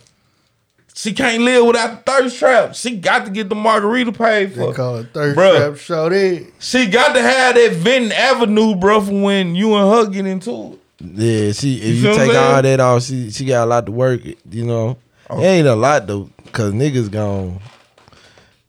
She 0.97 1.13
can't 1.13 1.43
live 1.43 1.67
without 1.67 2.05
the 2.07 2.13
thirst 2.13 2.39
trap. 2.39 2.75
She 2.75 2.97
got 2.97 3.25
to 3.27 3.31
get 3.31 3.49
the 3.49 3.55
margarita 3.57 4.13
paid 4.13 4.53
for. 4.55 4.69
They 4.69 4.73
call 4.73 4.97
it 4.99 5.09
thirst 5.13 5.39
Bruh. 5.39 5.57
trap. 5.57 5.77
Show. 5.77 6.47
She 6.61 6.87
got 6.87 7.15
to 7.15 7.21
have 7.21 7.57
that 7.57 7.73
Vinton 7.73 8.13
Avenue, 8.13 8.77
bro, 8.77 9.01
for 9.01 9.11
when 9.23 9.55
you 9.57 9.75
and 9.75 9.93
her 9.93 10.11
get 10.11 10.25
into 10.25 10.73
it. 10.73 10.79
Yeah, 11.01 11.53
she 11.53 11.77
if 11.77 11.85
You 11.85 11.95
you, 11.95 12.03
feel 12.03 12.11
what 12.13 12.21
I'm 12.21 12.29
take 12.29 12.37
all 12.37 12.63
that 12.63 12.81
off, 12.81 13.03
she 13.03 13.31
she 13.31 13.45
got 13.45 13.65
a 13.65 13.67
lot 13.67 13.87
to 13.87 13.93
work. 13.93 14.21
You 14.51 14.65
know. 14.65 14.97
It 15.41 15.45
ain't 15.45 15.67
a 15.69 15.75
lot 15.75 16.07
though, 16.07 16.29
cause 16.53 16.73
niggas 16.73 17.11
gon' 17.11 17.61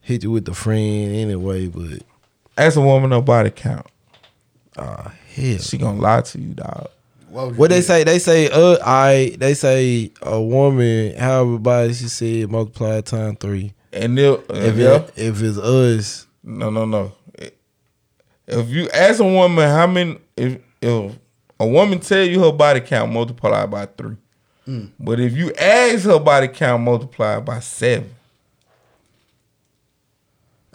hit 0.01 0.23
you 0.23 0.31
with 0.31 0.45
the 0.45 0.53
friend 0.53 1.15
anyway. 1.15 1.67
But 1.67 2.03
Ask 2.57 2.77
a 2.77 2.81
woman 2.81 3.11
her 3.11 3.21
body 3.21 3.51
count. 3.51 3.85
Ah, 4.77 5.13
hell. 5.33 5.57
She 5.57 5.77
gonna 5.77 5.99
lie 5.99 6.21
to 6.21 6.39
you, 6.39 6.53
dog. 6.53 6.87
Why 7.29 7.43
What 7.45 7.69
they 7.69 7.81
say? 7.81 8.03
They 8.05 8.19
say, 8.19 8.49
uh, 8.49 8.77
I. 8.85 9.35
They 9.37 9.53
say 9.53 10.11
a 10.21 10.41
woman, 10.41 11.17
however 11.17 11.57
body 11.59 11.93
she 11.93 12.07
said, 12.07 12.49
multiply 12.49 13.01
time 13.01 13.35
three. 13.35 13.73
And 13.91 14.17
if, 14.17 14.49
If 14.49 14.77
yeah, 14.77 14.95
it, 14.95 15.13
if 15.17 15.41
it's 15.41 15.57
us, 15.57 16.27
no, 16.43 16.69
no, 16.69 16.85
no. 16.85 17.11
If 18.47 18.69
you 18.69 18.89
ask 18.93 19.19
a 19.19 19.23
woman 19.23 19.67
how 19.67 19.87
many, 19.87 20.17
if 20.37 20.59
if 20.81 21.15
a 21.59 21.67
woman 21.67 21.99
tell 21.99 22.23
you 22.23 22.41
her 22.43 22.51
body 22.51 22.79
count 22.79 23.11
multiplied 23.11 23.71
by 23.71 23.85
three, 23.87 24.17
but 24.99 25.19
if 25.19 25.33
you 25.33 25.53
ask 25.53 26.05
her 26.05 26.19
body 26.19 26.47
count 26.47 26.83
multiplied 26.83 27.45
by 27.45 27.59
seven, 27.59 28.09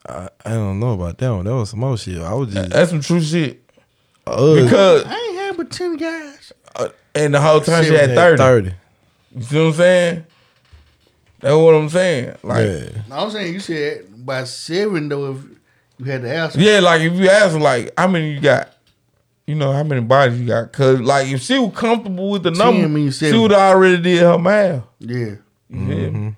I, 0.08 0.28
I 0.44 0.50
don't 0.50 0.80
know 0.80 0.92
about 0.94 1.18
that 1.18 1.28
one. 1.30 1.44
That 1.44 1.54
was 1.54 1.70
some 1.70 1.80
more 1.80 1.96
shit. 1.98 2.20
I 2.22 2.32
was 2.34 2.52
just 2.52 2.70
that's 2.70 2.90
some 2.90 3.00
true 3.00 3.20
shit. 3.20 3.62
us. 4.26 4.62
Because 4.62 5.04
I 5.06 5.14
ain't 5.14 5.36
had 5.38 5.56
but 5.56 5.70
ten 5.70 5.96
guys. 5.96 6.52
uh, 6.76 6.88
and 7.14 7.34
the 7.34 7.40
whole 7.40 7.60
time 7.60 7.82
she 7.84 7.90
Seven 7.90 8.10
had 8.10 8.18
had 8.18 8.38
30. 8.38 8.70
30. 8.70 8.74
You 9.36 9.42
see 9.42 9.56
what 9.58 9.64
I'm 9.66 9.72
saying? 9.74 10.24
That's 11.40 11.54
what 11.56 11.74
I'm 11.74 11.88
saying. 11.88 12.36
Like, 12.42 12.66
yeah, 12.66 12.72
Yeah. 12.76 13.02
No, 13.08 13.16
I'm 13.16 13.30
saying 13.30 13.54
you 13.54 13.60
said 13.60 14.26
by 14.26 14.44
seven 14.44 15.08
though. 15.08 15.32
If 15.32 15.44
you 15.98 16.04
had 16.12 16.22
to 16.22 16.34
ask, 16.34 16.56
Yeah, 16.58 16.80
like 16.80 17.02
if 17.02 17.12
you 17.14 17.28
ask 17.28 17.52
her, 17.52 17.60
like, 17.60 17.92
how 17.98 18.08
many 18.08 18.32
you 18.32 18.40
got? 18.40 18.72
You 19.50 19.56
know, 19.56 19.72
how 19.72 19.82
many 19.82 20.00
bodies 20.00 20.40
you 20.40 20.46
got? 20.46 20.72
Cause 20.72 21.00
like 21.00 21.26
if 21.26 21.40
she 21.42 21.58
was 21.58 21.74
comfortable 21.74 22.30
with 22.30 22.44
the 22.44 22.52
number, 22.52 23.10
she 23.10 23.36
would 23.36 23.52
already 23.52 24.00
did 24.00 24.20
her 24.22 24.38
math. 24.38 24.84
yeah. 25.00 25.34
Mm-hmm. 25.72 26.28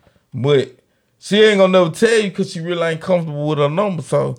But 0.42 0.76
she 1.18 1.42
ain't 1.42 1.58
gonna 1.58 1.72
never 1.72 1.90
tell 1.94 2.18
you 2.18 2.30
because 2.30 2.50
she 2.52 2.60
really 2.60 2.82
ain't 2.82 3.00
comfortable 3.02 3.48
with 3.48 3.58
her 3.58 3.68
number. 3.68 4.00
So, 4.02 4.36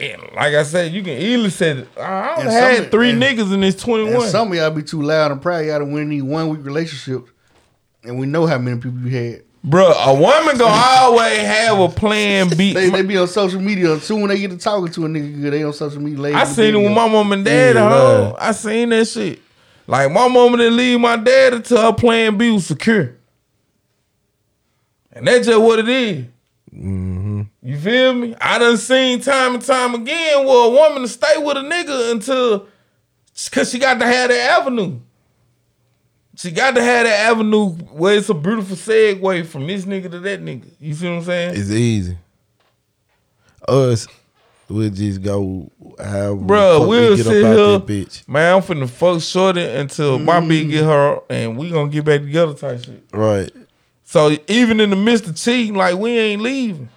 and 0.00 0.20
like 0.34 0.54
I 0.54 0.64
said, 0.64 0.92
you 0.92 1.02
can 1.04 1.12
easily 1.18 1.50
say, 1.50 1.86
I 1.96 2.34
don't 2.36 2.46
had 2.46 2.90
three 2.90 3.10
and- 3.10 3.22
niggas 3.22 3.52
in 3.54 3.60
this 3.60 3.76
21. 3.76 4.28
some 4.28 4.50
of 4.50 4.58
y'all 4.58 4.70
be 4.70 4.82
too 4.82 5.02
loud 5.02 5.30
and 5.30 5.40
proud. 5.40 5.64
Y'all 5.66 5.78
done 5.78 5.92
win 5.92 6.08
these 6.08 6.22
one 6.24 6.48
week 6.48 6.64
relationships, 6.64 7.30
and 8.02 8.18
we 8.18 8.26
know 8.26 8.44
how 8.44 8.58
many 8.58 8.80
people 8.80 8.98
you 9.00 9.16
had. 9.16 9.42
Bruh, 9.66 9.92
a 10.06 10.14
woman 10.14 10.56
gonna 10.56 10.72
always 10.74 11.38
have 11.38 11.78
a 11.78 11.88
plan 11.88 12.48
B. 12.48 12.72
They, 12.72 12.88
they 12.88 13.02
be 13.02 13.18
on 13.18 13.28
social 13.28 13.60
media. 13.60 14.00
Soon 14.00 14.20
when 14.22 14.30
they 14.30 14.38
get 14.40 14.50
to 14.50 14.56
talking 14.56 14.90
to 14.92 15.04
a 15.04 15.08
nigga, 15.08 15.40
good, 15.40 15.52
they 15.52 15.62
on 15.62 15.74
social 15.74 16.00
media. 16.00 16.18
laying 16.18 16.36
I 16.36 16.44
seen 16.44 16.74
it 16.74 16.78
with 16.78 16.92
my 16.92 17.06
mom 17.06 17.32
and 17.32 17.44
dad 17.44 17.76
Yeah, 17.76 17.84
at 17.84 17.92
home. 17.92 18.36
I 18.38 18.52
seen 18.52 18.88
that 18.88 19.06
shit. 19.06 19.40
Like 19.86 20.10
my 20.12 20.28
mama 20.28 20.56
didn't 20.56 20.76
leave 20.76 21.00
my 21.00 21.16
dad 21.16 21.54
until 21.54 21.82
her 21.82 21.92
plan 21.92 22.38
B 22.38 22.50
was 22.52 22.66
secure. 22.66 23.16
And 25.12 25.26
that's 25.26 25.46
just 25.46 25.60
what 25.60 25.80
it 25.80 25.88
is. 25.88 26.24
Mm-hmm. 26.72 27.42
You 27.62 27.78
feel 27.78 28.14
me? 28.14 28.34
I 28.40 28.58
done 28.60 28.76
seen 28.76 29.20
time 29.20 29.54
and 29.54 29.62
time 29.64 29.94
again 29.94 30.46
where 30.46 30.66
a 30.66 30.70
woman 30.70 31.02
to 31.02 31.08
stay 31.08 31.36
with 31.38 31.56
a 31.56 31.60
nigga 31.60 32.12
until 32.12 32.66
cause 33.50 33.70
she 33.70 33.78
got 33.78 33.98
to 33.98 34.06
have 34.06 34.30
that 34.30 34.60
avenue. 34.60 35.00
She 36.40 36.50
got 36.50 36.74
to 36.74 36.82
have 36.82 37.04
that 37.04 37.28
avenue 37.28 37.68
where 37.68 38.16
it's 38.16 38.30
a 38.30 38.34
beautiful 38.34 38.74
segue 38.74 39.44
from 39.44 39.66
this 39.66 39.84
nigga 39.84 40.10
to 40.10 40.20
that 40.20 40.40
nigga. 40.40 40.70
You 40.80 40.94
see 40.94 41.06
what 41.06 41.16
I'm 41.16 41.24
saying? 41.24 41.54
It's 41.54 41.70
easy. 41.70 42.16
Us, 43.68 44.08
we'll 44.66 44.88
just 44.88 45.20
go 45.20 45.70
how 45.98 46.36
Bruh, 46.36 46.88
we'll 46.88 47.18
sit 47.18 47.26
here. 47.26 47.42
that 47.42 47.84
bitch. 47.86 48.26
Man, 48.26 48.56
I'm 48.56 48.62
finna 48.62 48.88
fuck 48.88 49.20
shorty 49.20 49.60
until 49.60 50.18
my 50.18 50.40
mm. 50.40 50.48
bitch 50.48 50.70
get 50.70 50.84
her 50.84 51.20
and 51.28 51.58
we 51.58 51.68
gonna 51.68 51.90
get 51.90 52.06
back 52.06 52.22
together 52.22 52.54
type 52.54 52.84
shit. 52.84 53.04
Right. 53.12 53.52
So 54.04 54.34
even 54.48 54.80
in 54.80 54.88
the 54.88 54.96
midst 54.96 55.26
of 55.26 55.36
cheating, 55.36 55.74
like 55.74 55.96
we 55.96 56.18
ain't 56.18 56.40
leaving. 56.40 56.88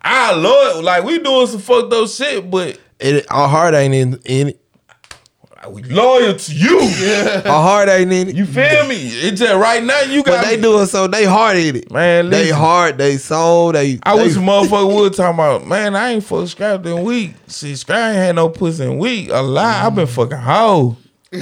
I 0.00 0.34
love 0.34 0.78
it. 0.78 0.82
Like 0.82 1.04
we 1.04 1.18
doing 1.18 1.46
some 1.46 1.60
fucked 1.60 1.92
up 1.92 2.08
shit, 2.08 2.50
but 2.50 2.80
It, 2.98 3.26
our 3.30 3.48
heart 3.48 3.74
ain't 3.74 3.92
in, 3.92 4.18
in 4.24 4.48
it. 4.48 4.62
We 5.68 5.82
loyal 5.84 6.34
to 6.36 6.54
you. 6.54 6.78
Our 7.44 7.62
heart 7.62 7.88
ain't 7.88 8.12
in 8.12 8.28
it. 8.28 8.36
You 8.36 8.46
feel 8.46 8.86
me? 8.86 8.96
It's 8.96 9.40
just 9.40 9.54
right 9.54 9.82
now 9.82 10.00
you 10.02 10.22
but 10.22 10.30
got 10.30 10.44
they 10.44 10.60
doing 10.60 10.86
so 10.86 11.06
they 11.06 11.24
heart 11.24 11.56
in 11.56 11.76
it. 11.76 11.90
Man, 11.90 12.30
They 12.30 12.44
listen. 12.44 12.56
heart, 12.56 12.98
they 12.98 13.16
soul, 13.16 13.72
they. 13.72 13.98
I 14.02 14.16
they, 14.16 14.22
wish 14.24 14.36
a 14.36 14.38
motherfucker 14.40 14.94
would 14.94 15.14
talk 15.14 15.34
about, 15.34 15.66
man, 15.66 15.94
I 15.96 16.10
ain't 16.12 16.24
fuck 16.24 16.46
Scrap 16.48 16.84
in 16.86 17.02
week. 17.04 17.32
See, 17.46 17.74
Scrap 17.76 18.10
ain't 18.10 18.16
had 18.16 18.34
no 18.36 18.48
pussy 18.48 18.84
in 18.84 18.98
week. 18.98 19.30
A 19.30 19.42
lie. 19.42 19.84
i 19.86 19.90
been 19.90 20.06
fucking 20.06 20.36
hoe. 20.38 20.96
a 21.32 21.38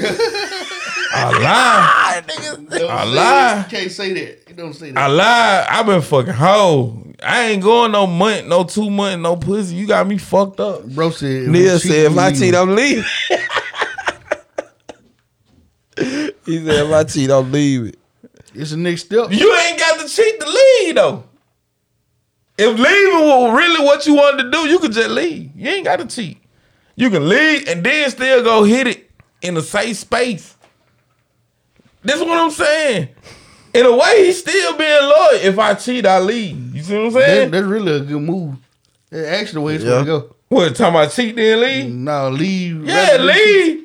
lie. 1.17 2.23
Don't 2.27 2.73
A 2.73 2.77
say 2.77 2.87
lie. 2.89 3.59
You 3.71 3.77
can't 3.79 3.93
say 3.93 4.13
that. 4.15 4.49
You 4.49 4.55
don't 4.55 4.73
say 4.73 4.91
I 4.91 4.93
that. 4.93 5.09
lied. 5.09 5.67
I 5.69 5.83
been 5.83 6.03
fucking 6.03 6.33
hoe. 6.33 7.01
I 7.23 7.43
ain't 7.45 7.63
going 7.63 7.93
no 7.93 8.07
month, 8.07 8.47
no 8.49 8.65
two 8.65 8.91
month, 8.91 9.23
no 9.23 9.37
pussy. 9.37 9.77
You 9.77 9.87
got 9.87 10.07
me 10.07 10.19
fucked 10.19 10.61
up. 10.61 10.85
Bro 10.85 11.11
said. 11.11 11.45
if 11.45 11.49
Neil 11.49 11.79
said, 11.79 12.13
if 12.13 12.19
I 12.19 12.33
cheat. 12.33 12.55
I'm 12.55 12.75
leaving. 12.75 13.05
He 15.97 16.65
said, 16.65 16.87
if 16.87 16.93
I 16.93 17.05
cheat, 17.05 17.31
I'm 17.31 17.51
leaving. 17.53 17.95
It's 18.55 18.71
the 18.71 18.77
next 18.77 19.03
step. 19.07 19.33
You 19.33 19.55
ain't 19.57 19.79
got 19.79 20.01
to 20.01 20.09
cheat 20.09 20.41
to 20.41 20.47
leave 20.47 20.95
though. 20.95 21.25
If 22.57 22.79
leaving 22.79 23.27
was 23.29 23.57
really 23.57 23.85
what 23.85 24.07
you 24.07 24.15
wanted 24.15 24.45
to 24.45 24.51
do, 24.51 24.59
you 24.69 24.79
could 24.79 24.93
just 24.93 25.11
leave. 25.11 25.51
You 25.57 25.69
ain't 25.71 25.85
got 25.85 25.99
to 25.99 26.07
cheat. 26.07 26.39
You 26.95 27.11
can 27.11 27.29
leave 27.29 27.67
and 27.69 27.85
then 27.85 28.09
still 28.11 28.45
go 28.45 28.63
hit 28.63 28.87
it 28.87 29.11
in 29.43 29.57
a 29.57 29.63
safe 29.63 29.97
space. 29.97 30.57
This 32.03 32.17
is 32.17 32.23
what 32.23 32.39
I'm 32.39 32.51
saying. 32.51 33.09
In 33.73 33.87
a 33.87 33.97
way, 33.97 34.27
he's 34.27 34.39
still 34.39 34.77
being 34.77 35.03
loyal. 35.03 35.41
If 35.43 35.59
I 35.59 35.75
cheat, 35.75 36.07
I 36.07 36.21
leave. 36.21 36.77
You 36.77 36.83
see 36.85 36.95
what 36.97 37.07
I'm 37.07 37.13
That, 37.15 37.21
saying? 37.27 37.51
that's 37.51 37.67
really 37.67 37.93
a 37.97 38.01
good 38.01 38.23
move. 38.23 38.55
That's 39.11 39.27
actually 39.27 39.55
the 39.55 39.61
way 39.63 39.75
it's 39.75 39.85
Yeah. 39.85 39.91
supposed 40.05 40.07
to 40.07 40.29
go. 40.29 40.37
what, 40.49 40.77
talking 40.77 40.95
about 40.95 41.11
cheat 41.11 41.35
then 41.35 41.61
leave? 41.61 41.93
No, 41.93 42.31
leave. 42.31 42.85
Yeah, 42.85 42.95
rather 43.17 43.25
leave. 43.25 43.85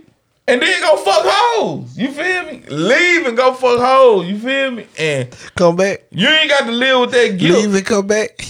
And 0.49 0.61
then 0.61 0.81
go 0.81 0.97
fuck 0.97 1.21
hoes. 1.25 1.97
You 1.97 2.11
feel 2.11 2.43
me? 2.45 2.63
Leave 2.69 3.25
and 3.27 3.37
go 3.37 3.53
fuck 3.53 3.79
hoes. 3.79 4.27
You 4.27 4.37
feel 4.39 4.71
me? 4.71 4.87
And 4.97 5.29
Come 5.55 5.75
back. 5.75 6.05
you 6.11 6.27
ain't 6.27 6.49
got 6.49 6.65
to 6.65 6.71
live 6.71 7.01
with 7.01 7.11
that 7.11 7.37
guilt. 7.37 7.57
Leave 7.65 7.75
and 7.75 7.85
come 7.85 8.07
back. 8.07 8.41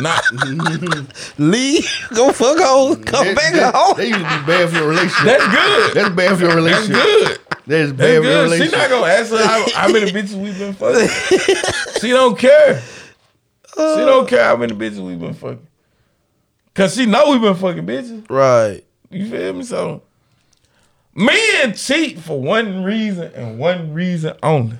Nah. 0.00 0.20
Leave. 1.38 1.88
Go 2.14 2.32
fuck 2.32 2.58
home. 2.58 3.02
Come 3.04 3.26
That, 3.28 3.36
back 3.36 3.52
that, 3.54 3.74
home. 3.74 3.96
that 3.96 4.06
used 4.06 4.18
to 4.20 4.24
be 4.40 4.46
bad 4.46 4.70
for 4.70 4.76
your 4.76 4.88
relationship. 4.88 5.24
That's 5.24 5.54
good. 5.54 5.94
That's 5.94 6.14
bad 6.14 6.38
for 6.38 6.44
your 6.44 6.54
relationship. 6.56 6.94
That's 6.94 7.38
good. 7.38 7.38
That 7.66 7.80
is 7.80 7.92
That's 7.94 7.98
bad 7.98 8.06
for 8.06 8.12
your 8.12 8.22
good. 8.22 8.50
She 8.50 8.54
relationship. 8.54 8.78
not 8.78 8.90
gonna 8.90 9.12
ask 9.12 9.30
her 9.30 9.46
how, 9.46 9.70
how 9.86 9.92
many 9.92 10.10
bitches 10.12 10.34
we've 10.34 10.58
been 10.58 10.74
fucking. 10.74 11.08
she 12.00 12.08
don't 12.10 12.38
care. 12.38 12.80
She 12.80 13.80
uh, 13.80 14.04
don't 14.04 14.28
care 14.28 14.44
how 14.44 14.56
many 14.56 14.74
bitches 14.74 14.98
we've 14.98 15.18
been 15.18 15.34
fucking. 15.34 15.66
Cause 16.74 16.94
she 16.94 17.06
know 17.06 17.30
we've 17.30 17.40
been 17.40 17.54
fucking 17.56 17.86
bitches. 17.86 18.28
Right. 18.30 18.84
You 19.10 19.28
feel 19.30 19.52
me? 19.54 19.62
So 19.64 20.02
men 21.14 21.74
cheat 21.74 22.18
for 22.18 22.40
one 22.40 22.82
reason 22.84 23.32
and 23.34 23.58
one 23.58 23.92
reason 23.94 24.34
only. 24.42 24.76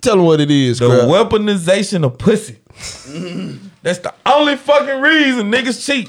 Tell 0.00 0.16
them 0.16 0.26
what 0.26 0.40
it 0.40 0.50
is, 0.50 0.78
The 0.78 0.88
Scrap. 0.88 1.08
weaponization 1.08 2.04
of 2.04 2.18
pussy. 2.18 2.58
That's 3.82 3.98
the 3.98 4.14
only 4.26 4.56
fucking 4.56 5.00
reason 5.00 5.50
niggas 5.50 5.84
cheat. 5.84 6.08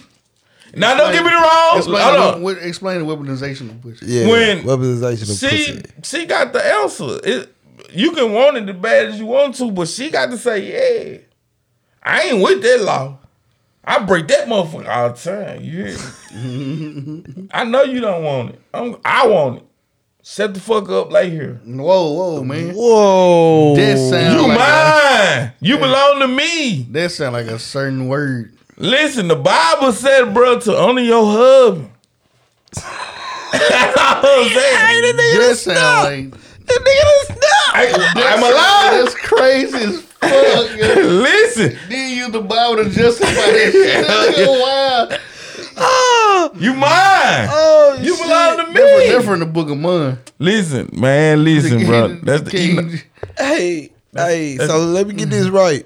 Now 0.75 0.95
don't 0.95 1.11
get 1.11 1.25
me 1.25 1.31
wrong. 1.33 1.77
Explain, 1.77 2.03
Hold 2.03 2.15
the, 2.15 2.35
on. 2.35 2.41
what- 2.43 2.57
explain 2.59 2.99
the 2.99 3.05
weaponization 3.05 3.71
of 3.71 3.81
pussy. 3.81 4.05
Yeah. 4.05 4.27
When 4.27 4.63
weaponization 4.63 5.31
of 5.31 5.37
She 5.37 5.81
pussy. 5.81 5.83
she 6.19 6.25
got 6.27 6.53
the 6.53 6.63
answer. 6.63 7.19
It, 7.23 7.55
you 7.91 8.11
can 8.11 8.31
want 8.33 8.57
it 8.57 8.69
as 8.69 8.75
bad 8.75 9.07
as 9.07 9.19
you 9.19 9.25
want 9.25 9.55
to, 9.55 9.71
but 9.71 9.87
she 9.87 10.11
got 10.11 10.29
to 10.29 10.37
say, 10.37 11.11
yeah. 11.11 11.17
I 12.03 12.21
ain't 12.23 12.43
with 12.43 12.61
that 12.61 12.81
law. 12.81 13.17
I 13.83 13.97
break 14.03 14.27
that 14.27 14.47
motherfucker 14.47 14.87
all 14.87 15.09
the 15.09 15.15
time. 15.15 15.63
You 15.63 15.85
hear 15.85 15.97
me? 16.43 17.47
I 17.51 17.63
know 17.63 17.81
you 17.83 17.99
don't 18.01 18.23
want 18.23 18.49
it. 18.51 18.61
I'm, 18.71 18.97
I 19.03 19.25
want 19.25 19.57
it. 19.57 19.63
Shut 20.23 20.53
the 20.53 20.59
fuck 20.59 20.89
up, 20.89 21.11
lay 21.11 21.29
here. 21.29 21.59
Whoa, 21.65 22.11
whoa, 22.11 22.43
man. 22.43 22.73
Whoa. 22.75 23.75
That 23.75 23.97
sound 23.97 24.33
You 24.35 24.47
like 24.47 24.57
a, 24.57 25.39
mine. 25.39 25.51
You 25.61 25.77
belong 25.77 26.19
to 26.19 26.27
me. 26.27 26.85
that 26.91 27.11
sound 27.11 27.33
like 27.33 27.47
a 27.47 27.57
certain 27.57 28.07
word. 28.07 28.53
Listen, 28.77 29.27
the 29.27 29.35
Bible 29.35 29.91
said, 29.91 30.33
bro, 30.33 30.59
to 30.59 30.77
honor 30.77 31.01
your 31.01 31.25
husband. 31.25 31.89
That's 32.73 33.97
all 33.97 34.43
I'm 34.43 34.49
saying. 34.49 35.17
That 35.39 35.55
sound 35.57 36.31
like 36.31 36.41
I, 37.73 38.11
I'm 38.15 38.43
alive. 38.43 39.05
That's 39.05 39.15
crazy 39.15 39.77
as 39.77 40.01
fuck. 40.03 40.77
yo. 40.77 40.95
Listen, 41.07 41.77
Then 41.89 42.17
use 42.17 42.31
the 42.31 42.41
Bible 42.41 42.83
to 42.83 42.89
justify 42.89 43.31
that 43.33 43.71
shit. 44.35 44.47
wow. 44.47 46.51
you 46.55 46.73
mine. 46.73 47.47
Oh, 47.51 47.91
you 47.97 47.97
shit. 47.97 47.97
belong 47.97 47.98
to 48.73 48.79
me. 48.79 48.85
Different, 48.85 49.09
different 49.19 49.39
the 49.41 49.45
book 49.47 49.69
of 49.69 49.77
Mun. 49.77 50.19
Listen, 50.39 50.89
man, 50.93 51.43
listen, 51.43 51.85
bro. 51.85 52.07
That's 52.23 52.43
the 52.43 52.57
you 52.59 52.73
know- 52.75 52.81
King. 52.89 53.01
Hey, 53.37 53.89
hey. 54.15 54.57
So 54.57 54.79
let 54.79 55.07
me 55.07 55.13
get 55.13 55.29
this 55.29 55.47
right. 55.49 55.85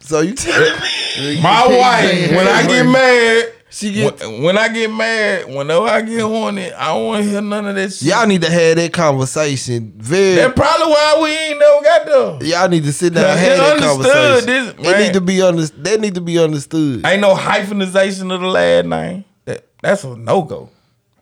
So 0.00 0.20
you 0.20 0.34
tell 0.34 0.60
me 0.60 1.40
my 1.42 1.66
wife. 1.68 2.30
When 2.30 2.46
I 2.48 2.66
get 2.66 2.84
married, 2.84 3.52
she 3.70 3.92
get 3.92 4.20
when, 4.20 4.42
when 4.42 4.58
I 4.58 4.68
get 4.68 4.90
married, 4.90 5.54
whenever 5.54 5.86
I 5.86 6.00
get 6.00 6.20
horny, 6.22 6.72
I 6.72 6.94
don't 6.94 7.06
want 7.06 7.24
to 7.24 7.30
hear 7.30 7.40
none 7.42 7.66
of 7.66 7.74
that 7.74 7.92
shit. 7.92 8.08
y'all 8.08 8.26
need 8.26 8.40
to 8.42 8.50
have 8.50 8.76
that 8.76 8.92
conversation. 8.92 9.92
Very. 9.96 10.36
That's 10.36 10.54
probably 10.54 10.86
why 10.86 11.18
we 11.22 11.30
ain't 11.30 11.58
never 11.58 11.82
got 11.82 12.06
there. 12.40 12.48
Y'all 12.48 12.68
need 12.68 12.84
to 12.84 12.92
sit 12.92 13.12
down 13.12 13.24
and 13.24 13.38
have 13.38 13.58
that 13.58 13.78
conversation. 13.80 14.46
this, 14.46 14.74
it 14.78 14.98
need 15.06 15.12
to 15.14 15.20
be 15.20 15.42
under, 15.42 15.66
That 15.66 16.00
need 16.00 16.14
to 16.14 16.20
be 16.22 16.38
understood. 16.38 17.04
Ain't 17.04 17.20
no 17.20 17.34
hyphenization 17.34 18.32
of 18.32 18.40
the 18.40 18.46
last 18.46 18.86
name. 18.86 19.24
That 19.44 19.66
that's 19.82 20.04
a 20.04 20.16
no 20.16 20.42
go. 20.42 20.70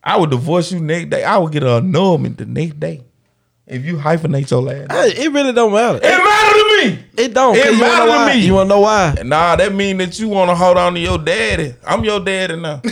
I 0.06 0.16
would 0.16 0.30
divorce 0.30 0.70
you 0.72 0.78
next 0.80 1.10
day. 1.10 1.24
I 1.24 1.36
would 1.36 1.52
get 1.52 1.64
an 1.64 1.68
annulment 1.84 2.38
the 2.38 2.46
next 2.46 2.78
day. 2.80 3.02
If 3.66 3.84
you 3.84 3.96
hyphenate 3.96 4.48
your 4.52 4.62
last 4.62 4.88
name. 4.88 4.90
Hey, 4.90 5.24
it 5.24 5.32
really 5.32 5.52
don't 5.52 5.72
matter. 5.72 5.98
It 5.98 6.02
matter 6.02 6.52
to 6.54 6.64
me. 6.86 7.04
It 7.18 7.34
don't. 7.34 7.56
It 7.56 7.64
you 7.74 7.80
wanna 7.80 7.80
matter 7.80 8.06
know 8.06 8.12
to 8.12 8.18
why? 8.18 8.34
me. 8.34 8.40
You 8.46 8.54
wanna 8.54 8.68
know 8.68 8.80
why? 8.80 9.14
Nah, 9.24 9.56
that 9.56 9.74
mean 9.74 9.96
that 9.98 10.20
you 10.20 10.28
want 10.28 10.50
to 10.50 10.54
hold 10.54 10.78
on 10.78 10.94
to 10.94 11.00
your 11.00 11.18
daddy. 11.18 11.74
I'm 11.84 12.04
your 12.04 12.20
daddy 12.20 12.54
now. 12.54 12.80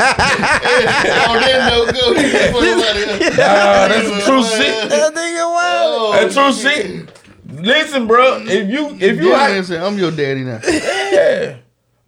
Oh, 0.00 1.38
that 1.40 1.68
no 1.70 1.92
good. 1.92 2.16
He 2.24 2.30
just 2.30 2.52
put 2.52 2.62
somebody 2.68 3.02
else. 3.02 3.36
Nah, 3.36 3.88
that's 3.88 4.08
some 4.08 4.20
true 4.20 4.42
shit. 4.44 4.88
That 4.90 5.12
nigga 5.14 5.52
wild. 5.52 5.94
Oh, 5.96 6.12
That's 6.12 6.34
true 6.34 6.52
shit. 6.52 7.08
Listen, 7.52 8.06
bro. 8.06 8.38
If 8.42 8.68
you 8.70 8.90
if 9.00 9.18
you 9.18 9.28
You 9.28 9.34
hy- 9.34 9.60
say, 9.62 9.78
I'm 9.78 9.98
your 9.98 10.10
daddy 10.12 10.44
now. 10.44 10.60
Yeah. 11.10 11.56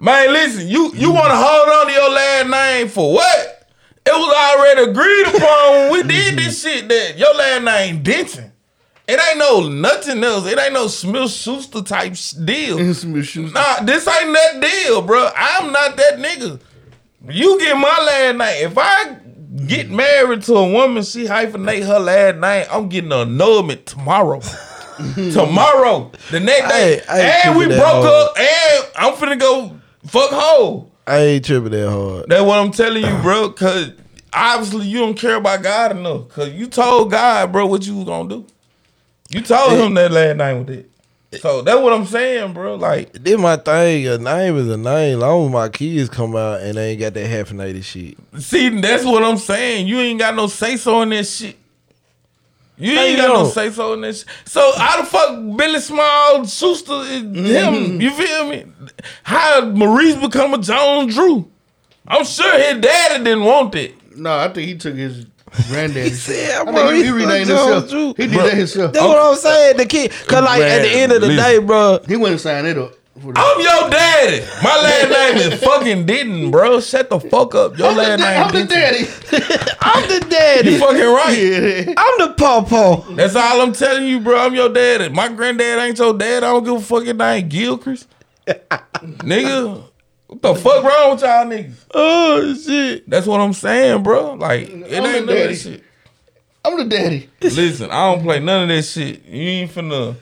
Man, 0.02 0.32
listen, 0.32 0.66
you 0.66 0.92
you 0.94 1.12
want 1.12 1.28
to 1.28 1.36
hold 1.36 1.68
on 1.68 1.86
to 1.86 1.92
your 1.92 2.10
last 2.10 2.48
name 2.48 2.88
for 2.88 3.14
what? 3.14 3.68
It 4.04 4.10
was 4.10 4.34
already 4.34 4.90
agreed 4.90 5.26
upon 5.28 5.70
when 5.70 5.92
we 5.92 6.02
did 6.02 6.36
this 6.36 6.60
shit 6.60 6.88
that 6.88 7.16
your 7.16 7.32
last 7.36 7.62
name 7.62 8.02
Denton. 8.02 8.50
It 9.06 9.20
ain't 9.28 9.38
no 9.38 9.68
nothing 9.68 10.24
else. 10.24 10.48
It 10.48 10.58
ain't 10.58 10.72
no 10.72 10.88
Smith 10.88 11.30
Schuster 11.30 11.82
type 11.82 12.14
deal. 12.44 12.92
Some 12.94 13.22
shoes. 13.22 13.52
Nah, 13.52 13.84
this 13.84 14.08
ain't 14.08 14.34
that 14.34 14.60
deal, 14.60 15.02
bro. 15.02 15.30
I'm 15.36 15.70
not 15.70 15.96
that 15.96 16.18
nigga. 16.18 16.60
You 17.30 17.60
get 17.60 17.76
my 17.76 17.86
last 17.86 18.36
name. 18.38 18.70
If 18.72 18.76
I 18.76 19.18
get 19.68 19.88
married 19.88 20.42
to 20.42 20.54
a 20.54 20.68
woman, 20.68 21.04
she 21.04 21.26
hyphenate 21.26 21.86
her 21.86 22.00
last 22.00 22.38
name, 22.38 22.66
I'm 22.72 22.88
getting 22.88 23.12
an 23.12 23.20
annulment 23.40 23.86
tomorrow. 23.86 24.40
tomorrow. 25.14 26.10
The 26.32 26.40
next 26.40 26.68
day. 26.70 27.02
I 27.08 27.20
I 27.20 27.20
and 27.44 27.56
we 27.56 27.66
broke 27.66 28.04
up 28.04 28.36
and 28.36 28.86
I'm 28.96 29.14
finna 29.14 29.38
go 29.38 29.78
fuck 30.12 30.30
hoe. 30.30 30.90
I 31.06 31.18
ain't 31.18 31.44
tripping 31.44 31.72
that 31.72 31.90
hard. 31.90 32.26
That's 32.28 32.42
what 32.42 32.58
I'm 32.58 32.70
telling 32.70 33.02
you, 33.02 33.22
bro. 33.22 33.50
Cause 33.50 33.92
obviously 34.32 34.86
you 34.86 34.98
don't 34.98 35.14
care 35.14 35.36
about 35.36 35.62
God 35.62 35.96
enough. 35.96 36.28
Cause 36.28 36.50
you 36.50 36.66
told 36.66 37.10
God, 37.10 37.50
bro, 37.50 37.66
what 37.66 37.86
you 37.86 37.96
was 37.96 38.04
gonna 38.04 38.28
do. 38.28 38.46
You 39.30 39.40
told 39.40 39.78
him 39.78 39.94
that 39.94 40.12
last 40.12 40.36
name 40.36 40.66
with 40.66 40.70
it. 40.70 40.90
So 41.40 41.62
that's 41.62 41.80
what 41.80 41.94
I'm 41.94 42.04
saying, 42.04 42.52
bro. 42.52 42.74
Like, 42.74 43.14
This 43.14 43.40
my 43.40 43.56
thing. 43.56 44.06
A 44.06 44.18
name 44.18 44.58
is 44.58 44.68
a 44.68 44.76
name. 44.76 45.20
Long 45.20 45.46
as 45.46 45.52
my 45.52 45.68
kids 45.70 46.10
come 46.10 46.36
out 46.36 46.60
and 46.60 46.76
they 46.76 46.90
ain't 46.90 47.00
got 47.00 47.14
that 47.14 47.30
hyphenated 47.30 47.82
shit. 47.82 48.18
see, 48.38 48.68
that's 48.80 49.04
what 49.06 49.24
I'm 49.24 49.38
saying. 49.38 49.86
You 49.86 49.98
ain't 49.98 50.20
got 50.20 50.34
no 50.34 50.46
say 50.46 50.76
so 50.76 51.00
in 51.00 51.08
that 51.08 51.24
shit. 51.24 51.56
You 52.82 52.98
ain't 52.98 53.16
got 53.18 53.28
no 53.28 53.44
say 53.48 53.70
so 53.70 53.92
in 53.94 54.00
this. 54.02 54.24
So 54.44 54.72
how 54.76 55.00
the 55.00 55.06
fuck 55.06 55.56
Billy 55.56 55.80
Small 55.80 56.44
Schuster 56.44 56.92
is 57.02 57.22
Mm-hmm. 57.22 57.44
him? 57.46 58.00
You 58.00 58.10
feel 58.10 58.48
me? 58.48 58.64
How 59.22 59.64
Maurice 59.66 60.16
become 60.16 60.54
a 60.54 60.58
Jones 60.58 61.14
Drew? 61.14 61.48
I'm 62.06 62.24
sure 62.24 62.52
his 62.58 62.80
daddy 62.80 63.22
didn't 63.24 63.44
want 63.44 63.74
it. 63.76 64.16
No, 64.16 64.36
I 64.36 64.48
think 64.48 64.68
he 64.68 64.76
took 64.76 64.94
his 64.96 65.26
granddaddy. 65.68 66.10
said, 66.14 66.60
I 66.60 66.64
think 66.64 66.96
he, 66.96 67.04
he 67.04 67.10
Maurice 67.10 67.22
renamed 67.24 67.46
Jones 67.48 67.60
himself. 67.84 67.90
Drew. 67.90 68.06
He 68.24 68.30
did 68.30 68.38
that 68.40 68.54
himself. 68.54 68.92
That's 68.92 69.04
what 69.06 69.18
I'm 69.18 69.36
saying. 69.36 69.76
The 69.76 69.86
kid, 69.86 70.10
cause 70.10 70.42
like 70.44 70.60
at 70.62 70.82
the 70.82 70.90
end 70.90 71.12
of 71.12 71.20
the 71.20 71.28
listen. 71.28 71.44
day, 71.44 71.58
bro. 71.58 72.00
He 72.08 72.16
went 72.16 72.32
and 72.32 72.40
signed 72.40 72.66
it 72.66 72.76
up. 72.78 72.92
For 73.20 73.32
the, 73.32 73.38
I'm 73.38 73.60
your 73.60 73.90
daddy. 73.90 74.40
My 74.62 74.76
last 74.82 75.10
name 75.10 75.52
is 75.52 75.60
fucking 75.62 76.06
Didn't, 76.06 76.50
bro. 76.50 76.80
Shut 76.80 77.10
the 77.10 77.20
fuck 77.20 77.54
up. 77.54 77.76
Your 77.76 77.92
last 77.92 78.20
name 78.20 78.42
I'm 78.42 78.52
the 78.52 78.64
daddy. 78.64 79.04
I'm 79.82 80.08
the 80.08 80.26
daddy. 80.28 80.70
You 80.70 80.78
daddy. 80.78 80.78
fucking 80.78 81.00
right. 81.14 81.86
Yeah. 81.86 81.94
I'm 81.96 82.28
the 82.28 82.34
pawpaw. 82.38 83.14
That's 83.14 83.36
all 83.36 83.60
I'm 83.60 83.72
telling 83.74 84.04
you, 84.06 84.20
bro. 84.20 84.38
I'm 84.38 84.54
your 84.54 84.70
daddy. 84.70 85.08
My 85.10 85.28
granddad 85.28 85.78
ain't 85.78 85.98
your 85.98 86.16
dad. 86.16 86.42
I 86.42 86.48
don't 86.52 86.64
give 86.64 86.74
a 86.74 86.80
fuck 86.80 87.04
if 87.04 87.16
name 87.16 87.48
Gilchrist. 87.48 88.08
Nigga, 88.46 89.82
what 90.26 90.42
the 90.42 90.54
fuck 90.54 90.82
wrong 90.82 91.12
with 91.12 91.20
y'all 91.20 91.46
niggas? 91.46 91.74
Oh 91.92 92.54
shit. 92.54 93.08
That's 93.08 93.26
what 93.26 93.40
I'm 93.40 93.52
saying, 93.52 94.02
bro. 94.02 94.34
Like, 94.34 94.68
it 94.68 94.72
I'm 94.72 94.82
ain't 94.84 94.90
the 94.90 94.98
none 95.00 95.16
of 95.22 95.26
daddy. 95.28 95.46
that 95.48 95.56
shit. 95.56 95.84
I'm 96.64 96.76
the 96.78 96.84
daddy. 96.84 97.28
Listen, 97.40 97.90
I 97.90 98.12
don't 98.14 98.22
play 98.22 98.40
none 98.40 98.62
of 98.62 98.68
that 98.68 98.82
shit. 98.84 99.24
You 99.26 99.42
ain't 99.42 99.70
finna, 99.70 100.14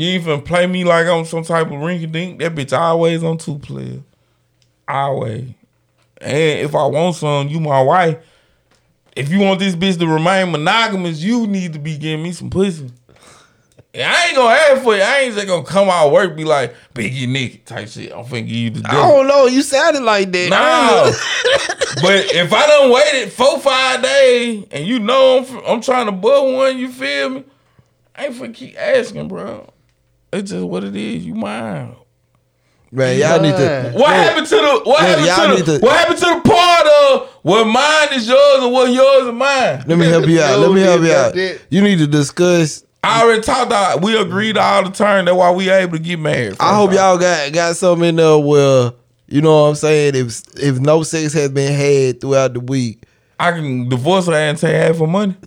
you 0.00 0.08
even 0.10 0.42
play 0.42 0.66
me 0.66 0.84
like 0.84 1.06
I'm 1.06 1.24
some 1.24 1.44
type 1.44 1.66
of 1.66 1.72
rinky 1.72 2.10
dink. 2.10 2.40
That 2.40 2.54
bitch 2.54 2.76
always 2.76 3.22
on 3.22 3.38
two 3.38 3.58
players. 3.58 4.00
Always. 4.88 5.50
And 6.20 6.60
if 6.60 6.74
I 6.74 6.86
want 6.86 7.16
some, 7.16 7.48
you 7.48 7.60
my 7.60 7.82
wife. 7.82 8.18
If 9.16 9.30
you 9.30 9.40
want 9.40 9.60
this 9.60 9.76
bitch 9.76 9.98
to 9.98 10.06
remain 10.06 10.50
monogamous, 10.50 11.22
you 11.22 11.46
need 11.46 11.72
to 11.74 11.78
be 11.78 11.96
giving 11.96 12.22
me 12.22 12.32
some 12.32 12.50
pussy. 12.50 12.90
And 13.94 14.02
I 14.02 14.26
ain't 14.26 14.36
gonna 14.36 14.54
ask 14.54 14.82
for 14.82 14.96
it. 14.96 15.02
I 15.02 15.20
ain't 15.20 15.34
just 15.34 15.46
gonna 15.46 15.64
come 15.64 15.88
out 15.88 16.06
of 16.06 16.12
work 16.12 16.34
be 16.34 16.44
like, 16.44 16.74
Biggie 16.94 17.28
Nicky 17.28 17.58
type 17.58 17.88
shit. 17.88 18.12
I'm 18.12 18.24
finna 18.24 18.48
give 18.48 18.56
you 18.56 18.70
the 18.70 18.88
I 18.88 18.90
dick. 18.90 19.00
don't 19.00 19.28
know. 19.28 19.46
You 19.46 19.62
sounded 19.62 20.02
like 20.02 20.32
that. 20.32 20.50
No. 20.50 21.12
but 22.02 22.24
if 22.34 22.52
I 22.52 22.66
done 22.66 22.90
waited 22.90 23.32
four, 23.32 23.60
five 23.60 24.02
days 24.02 24.66
and 24.72 24.84
you 24.84 24.98
know 24.98 25.38
I'm, 25.38 25.64
I'm 25.64 25.80
trying 25.80 26.06
to 26.06 26.12
butt 26.12 26.52
one, 26.52 26.76
you 26.76 26.90
feel 26.90 27.30
me? 27.30 27.44
I 28.16 28.26
ain't 28.26 28.34
finna 28.34 28.54
keep 28.54 28.76
asking, 28.76 29.28
bro. 29.28 29.72
It's 30.34 30.50
just 30.50 30.64
what 30.64 30.84
it 30.84 30.96
is. 30.96 31.24
You 31.24 31.34
mine. 31.34 31.96
Man, 32.92 33.18
y'all 33.18 33.40
need 33.40 33.56
to. 33.56 33.92
What 33.96 34.10
happened 34.14 34.46
to 34.46 34.54
the 34.54 34.80
what 34.84 35.02
Yeah, 35.02 35.34
happened 35.34 35.58
to 35.58 35.64
the 35.64 35.78
to- 35.78 35.84
what 35.84 35.96
happened 35.96 36.18
to 36.18 36.24
the 36.26 36.40
part 36.48 36.86
of 36.86 37.28
what 37.42 37.64
mine 37.66 38.08
is 38.18 38.28
yours 38.28 38.62
and 38.62 38.72
what 38.72 38.92
yours 38.92 39.26
is 39.26 39.32
mine? 39.32 39.84
Let 39.86 39.98
me 39.98 40.06
help 40.06 40.26
you 40.28 40.40
out. 40.40 40.58
Let 40.60 40.70
me 40.72 40.80
help 40.80 41.02
you 41.02 41.12
out. 41.12 41.34
You 41.70 41.80
need 41.82 41.98
to 41.98 42.06
discuss. 42.06 42.84
I 43.02 43.22
already 43.22 43.42
talked 43.42 43.72
out. 43.72 44.00
We 44.00 44.16
agreed 44.16 44.56
all 44.56 44.84
the 44.84 44.90
time. 44.90 45.24
That's 45.26 45.36
why 45.36 45.50
we 45.50 45.68
able 45.70 45.98
to 45.98 46.02
get 46.02 46.18
married. 46.18 46.56
I 46.60 46.74
hope 46.74 46.92
y'all 46.92 47.18
got 47.18 47.52
got 47.52 47.76
something 47.76 48.08
in 48.10 48.16
there 48.16 48.38
where 48.38 48.92
you 49.26 49.40
know 49.42 49.62
what 49.64 49.68
I'm 49.70 49.74
saying. 49.74 50.14
If 50.14 50.40
if 50.62 50.78
no 50.78 51.02
sex 51.02 51.32
has 51.32 51.50
been 51.50 51.72
had 51.72 52.20
throughout 52.20 52.54
the 52.54 52.60
week, 52.60 53.02
I 53.40 53.50
can 53.52 53.88
divorce 53.88 54.26
her 54.26 54.34
and 54.34 54.56
take 54.56 54.74
half 54.74 54.98
her 54.98 55.06
money. 55.06 55.36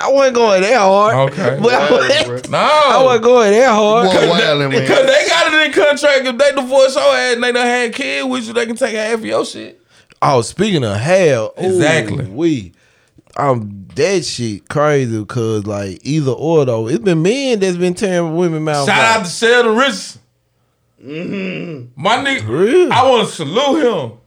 I 0.00 0.10
wasn't 0.10 0.36
going 0.36 0.62
that 0.62 0.78
hard. 0.78 1.30
Okay. 1.32 1.58
but 1.60 1.72
I 1.72 1.90
wasn't, 1.90 2.50
No. 2.50 2.58
I 2.58 3.02
wasn't 3.02 3.24
going 3.24 3.52
that 3.52 3.70
hard. 3.70 4.06
Boy, 4.06 4.12
wildin', 4.14 4.70
man. 4.70 4.80
Because 4.80 5.06
they 5.06 5.26
got 5.28 5.52
it 5.52 5.66
in 5.66 5.72
contract. 5.72 6.26
If 6.26 6.38
they 6.38 6.52
divorce 6.52 6.94
your 6.94 7.04
ass 7.04 7.34
and 7.34 7.42
they 7.44 7.52
done 7.52 7.66
had 7.66 7.94
kids 7.94 8.26
with 8.28 8.46
you, 8.46 8.52
they 8.52 8.66
can 8.66 8.76
take 8.76 8.94
half 8.94 9.14
of 9.14 9.24
your 9.24 9.44
shit. 9.44 9.80
Oh, 10.22 10.42
speaking 10.42 10.84
of 10.84 10.96
hell, 10.96 11.54
Exactly. 11.56 12.26
We, 12.26 12.72
I'm 13.36 13.86
that 13.94 14.24
shit 14.24 14.68
crazy 14.68 15.18
because 15.18 15.66
like 15.66 16.00
either 16.02 16.32
or 16.32 16.64
though, 16.64 16.88
it's 16.88 16.98
been 16.98 17.22
men 17.22 17.58
that's 17.58 17.76
been 17.76 17.94
tearing 17.94 18.36
women 18.36 18.62
mouth. 18.64 18.86
Shout 18.86 18.98
out 18.98 19.20
out. 19.20 19.24
to 19.24 19.30
Sheldon 19.30 19.76
Richardson. 19.76 20.20
Mm-hmm. 21.02 22.00
My 22.02 22.16
nigga, 22.18 22.46
Real? 22.46 22.92
I 22.92 23.08
want 23.08 23.26
to 23.28 23.34
salute 23.34 23.86
him. 24.10 24.18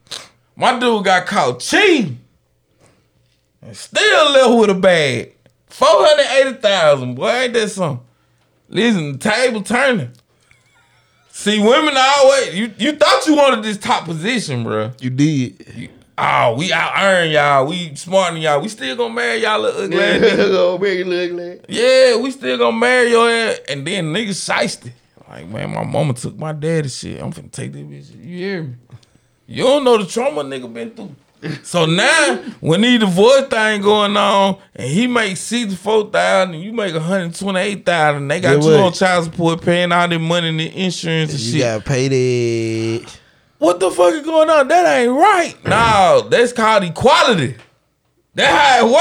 My 0.56 0.78
dude 0.78 1.04
got 1.04 1.26
caught 1.26 1.60
cheating 1.60 2.18
and 3.62 3.76
still 3.76 4.32
left 4.32 4.60
with 4.60 4.70
a 4.70 4.80
bag. 4.80 5.33
480000 5.78 7.14
Boy, 7.16 7.30
ain't 7.30 7.52
that 7.54 7.68
something? 7.68 8.06
Listen, 8.68 9.12
the 9.12 9.18
table 9.18 9.62
turning. 9.62 10.10
See, 11.30 11.58
women 11.58 11.94
always, 11.96 12.54
you, 12.54 12.72
you 12.78 12.92
thought 12.92 13.26
you 13.26 13.34
wanted 13.34 13.64
this 13.64 13.76
top 13.76 14.04
position, 14.04 14.62
bro. 14.62 14.92
You 15.00 15.10
did. 15.10 15.90
Oh, 16.16 16.54
we 16.54 16.72
out 16.72 16.92
earn 16.96 17.30
y'all. 17.30 17.66
We 17.66 17.92
smarter 17.96 18.34
than 18.34 18.42
y'all. 18.42 18.60
We 18.60 18.68
still 18.68 18.94
gonna 18.94 19.12
marry 19.12 19.42
y'all 19.42 19.60
little 19.60 19.82
ugly 19.82 19.96
Yeah, 19.96 20.36
you 20.94 21.04
look 21.04 21.32
like. 21.32 21.64
Yeah, 21.68 22.16
we 22.18 22.30
still 22.30 22.56
gonna 22.56 22.78
marry 22.78 23.10
your 23.10 23.28
ass. 23.28 23.58
And 23.68 23.84
then 23.84 24.12
niggas 24.12 24.48
shiesty. 24.48 24.92
Like, 25.28 25.48
man, 25.48 25.74
my 25.74 25.82
mama 25.82 26.14
took 26.14 26.38
my 26.38 26.52
daddy 26.52 26.88
shit. 26.88 27.20
I'm 27.20 27.32
finna 27.32 27.50
take 27.50 27.72
this 27.72 27.82
bitch. 27.82 28.24
You 28.24 28.36
hear 28.36 28.62
me? 28.62 28.74
You 29.48 29.64
don't 29.64 29.82
know 29.82 29.98
the 29.98 30.06
trauma 30.06 30.44
nigga 30.44 30.72
been 30.72 30.92
through. 30.92 31.16
So 31.62 31.86
now, 31.86 32.36
when 32.60 32.80
these 32.80 33.00
divorce 33.00 33.48
thing 33.48 33.82
going 33.82 34.16
on, 34.16 34.58
and 34.74 34.88
he 34.90 35.06
makes 35.06 35.40
sixty 35.40 35.76
four 35.76 36.10
thousand, 36.10 36.54
and 36.54 36.62
you 36.64 36.72
make 36.72 36.94
one 36.94 37.02
hundred 37.02 37.34
twenty 37.34 37.60
eight 37.60 37.84
thousand, 37.84 38.28
they 38.28 38.40
got 38.40 38.62
Yeah, 38.62 38.64
you 38.64 38.70
what? 38.78 38.80
on 38.80 38.92
child 38.92 39.24
support, 39.24 39.60
paying 39.62 39.92
all 39.92 40.08
the 40.08 40.18
money 40.18 40.48
and 40.48 40.60
the 40.60 40.74
insurance 40.84 41.32
and 41.32 41.40
You 41.40 41.52
shit. 41.52 41.60
got 41.60 41.84
paid 41.84 42.12
it. 42.12 43.20
What 43.58 43.80
the 43.80 43.90
fuck 43.90 44.12
is 44.14 44.22
going 44.24 44.48
on? 44.50 44.68
That 44.68 44.98
ain't 45.00 45.12
right. 45.12 45.54
No, 45.64 46.26
that's 46.30 46.52
called 46.52 46.84
equality. 46.84 47.56
That 48.34 48.80
how 48.80 48.86
it 48.88 48.92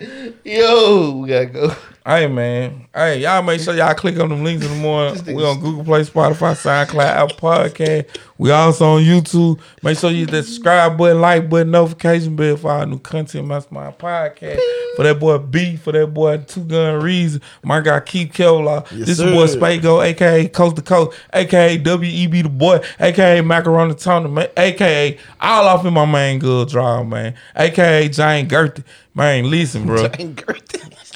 work. 0.00 0.36
Yo, 0.44 1.18
we 1.18 1.28
gotta 1.28 1.46
go. 1.46 1.74
Hey 2.08 2.28
man, 2.28 2.86
hey 2.94 3.18
y'all 3.18 3.42
make 3.42 3.60
sure 3.60 3.74
y'all 3.74 3.92
click 3.92 4.16
on 4.20 4.28
them 4.28 4.44
links 4.44 4.64
in 4.64 4.70
the 4.70 4.78
morning. 4.78 5.20
We 5.26 5.44
on 5.44 5.58
Google 5.58 5.82
Play, 5.82 6.02
Spotify, 6.02 6.54
SoundCloud, 6.54 7.00
Apple 7.04 7.36
Podcast. 7.36 8.06
We 8.38 8.52
also 8.52 8.84
on 8.90 9.02
YouTube. 9.02 9.58
Make 9.82 9.98
sure 9.98 10.12
you 10.12 10.20
hit 10.20 10.30
that 10.30 10.44
subscribe 10.44 10.96
button, 10.96 11.20
like 11.20 11.50
button, 11.50 11.72
notification 11.72 12.36
bell 12.36 12.58
for 12.58 12.70
our 12.70 12.86
new 12.86 13.00
content. 13.00 13.48
That's 13.48 13.72
my 13.72 13.90
podcast. 13.90 14.60
For 14.94 15.02
that 15.02 15.18
boy 15.18 15.38
B, 15.38 15.74
for 15.74 15.90
that 15.90 16.14
boy 16.14 16.36
Two 16.46 16.62
Gun 16.62 17.02
Reason, 17.02 17.42
my 17.64 17.80
guy 17.80 17.98
Keith 17.98 18.32
Kevlar. 18.32 18.88
Yes, 18.92 19.08
this 19.08 19.18
is 19.18 19.24
boy. 19.24 19.46
Spago, 19.48 20.06
aka 20.06 20.46
Coast 20.46 20.76
to 20.76 20.82
Coast, 20.82 21.18
aka 21.32 21.76
WEB 21.76 22.44
the 22.44 22.48
boy, 22.48 22.78
aka 23.00 23.40
Macaroni 23.40 23.94
Tony, 23.94 24.30
man, 24.30 24.48
aka 24.56 25.18
all 25.40 25.66
off 25.66 25.84
in 25.84 25.92
my 25.92 26.04
main 26.04 26.38
good 26.38 26.68
draw, 26.68 27.02
man, 27.02 27.34
aka 27.56 28.08
Jane 28.08 28.48
Gertie. 28.48 28.84
Man, 29.12 29.50
listen, 29.50 29.86
bro. 29.86 30.08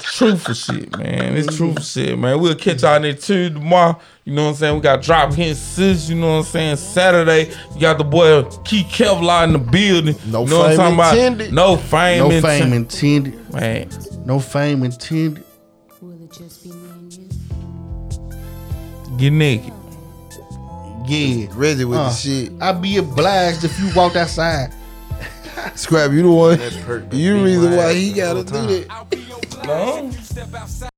Truthful 0.03 0.53
shit, 0.53 0.97
man. 0.97 1.37
It's 1.37 1.55
truthful 1.55 1.83
shit, 1.83 2.17
man. 2.17 2.39
We'll 2.39 2.55
catch 2.55 2.81
y'all 2.81 2.99
next 2.99 3.27
Tuesday 3.27 3.53
tomorrow. 3.53 3.99
You 4.25 4.33
know 4.33 4.43
what 4.43 4.49
I'm 4.49 4.55
saying? 4.55 4.75
We 4.75 4.81
got 4.81 5.01
Drop 5.01 5.33
Hit 5.33 5.55
Sis, 5.57 6.09
you 6.09 6.15
know 6.15 6.33
what 6.37 6.39
I'm 6.39 6.43
saying? 6.45 6.75
Saturday, 6.77 7.51
you 7.73 7.81
got 7.81 7.97
the 7.97 8.03
boy 8.03 8.43
Key 8.65 8.83
Kevlar 8.83 9.43
in 9.45 9.53
the 9.53 9.59
building. 9.59 10.15
No 10.27 10.43
you 10.43 10.49
know 10.49 10.59
what 10.59 10.75
fame 10.75 10.79
I'm 10.81 10.97
talking 10.97 11.19
intended. 11.19 11.53
about? 11.53 11.55
No 11.55 11.77
fame 11.77 12.19
No 12.19 12.31
intended. 12.31 12.63
fame 12.63 12.73
intended. 12.73 13.53
Man, 13.53 13.89
No 14.25 14.39
fame 14.39 14.83
intended. 14.83 15.43
Will 16.01 16.23
it 16.23 16.31
just 16.31 16.63
be 16.63 16.71
me 16.71 16.89
and 16.89 17.13
you? 17.13 17.29
get 19.17 19.31
naked. 19.33 19.73
Yeah. 21.07 21.47
Reggie 21.53 21.85
with 21.85 21.99
Uh, 21.99 22.09
the 22.09 22.15
shit. 22.15 22.51
I'd 22.61 22.81
be 22.81 22.97
obliged 22.97 23.63
if 23.63 23.79
you 23.79 23.89
walked 23.95 24.15
outside. 24.15 24.73
Scrap, 25.75 26.11
you 26.11 26.23
the 26.23 26.31
one. 26.31 26.57
That 26.57 26.73
perk 26.85 27.13
You 27.13 27.37
the 27.37 27.43
reason 27.43 27.75
why 27.75 27.93
he 27.93 28.13
gotta 28.13 28.43
do 28.43 28.51
time. 28.51 28.67
that. 29.11 29.65
No? 29.65 30.11
Step 30.21 30.53
outside. 30.53 30.90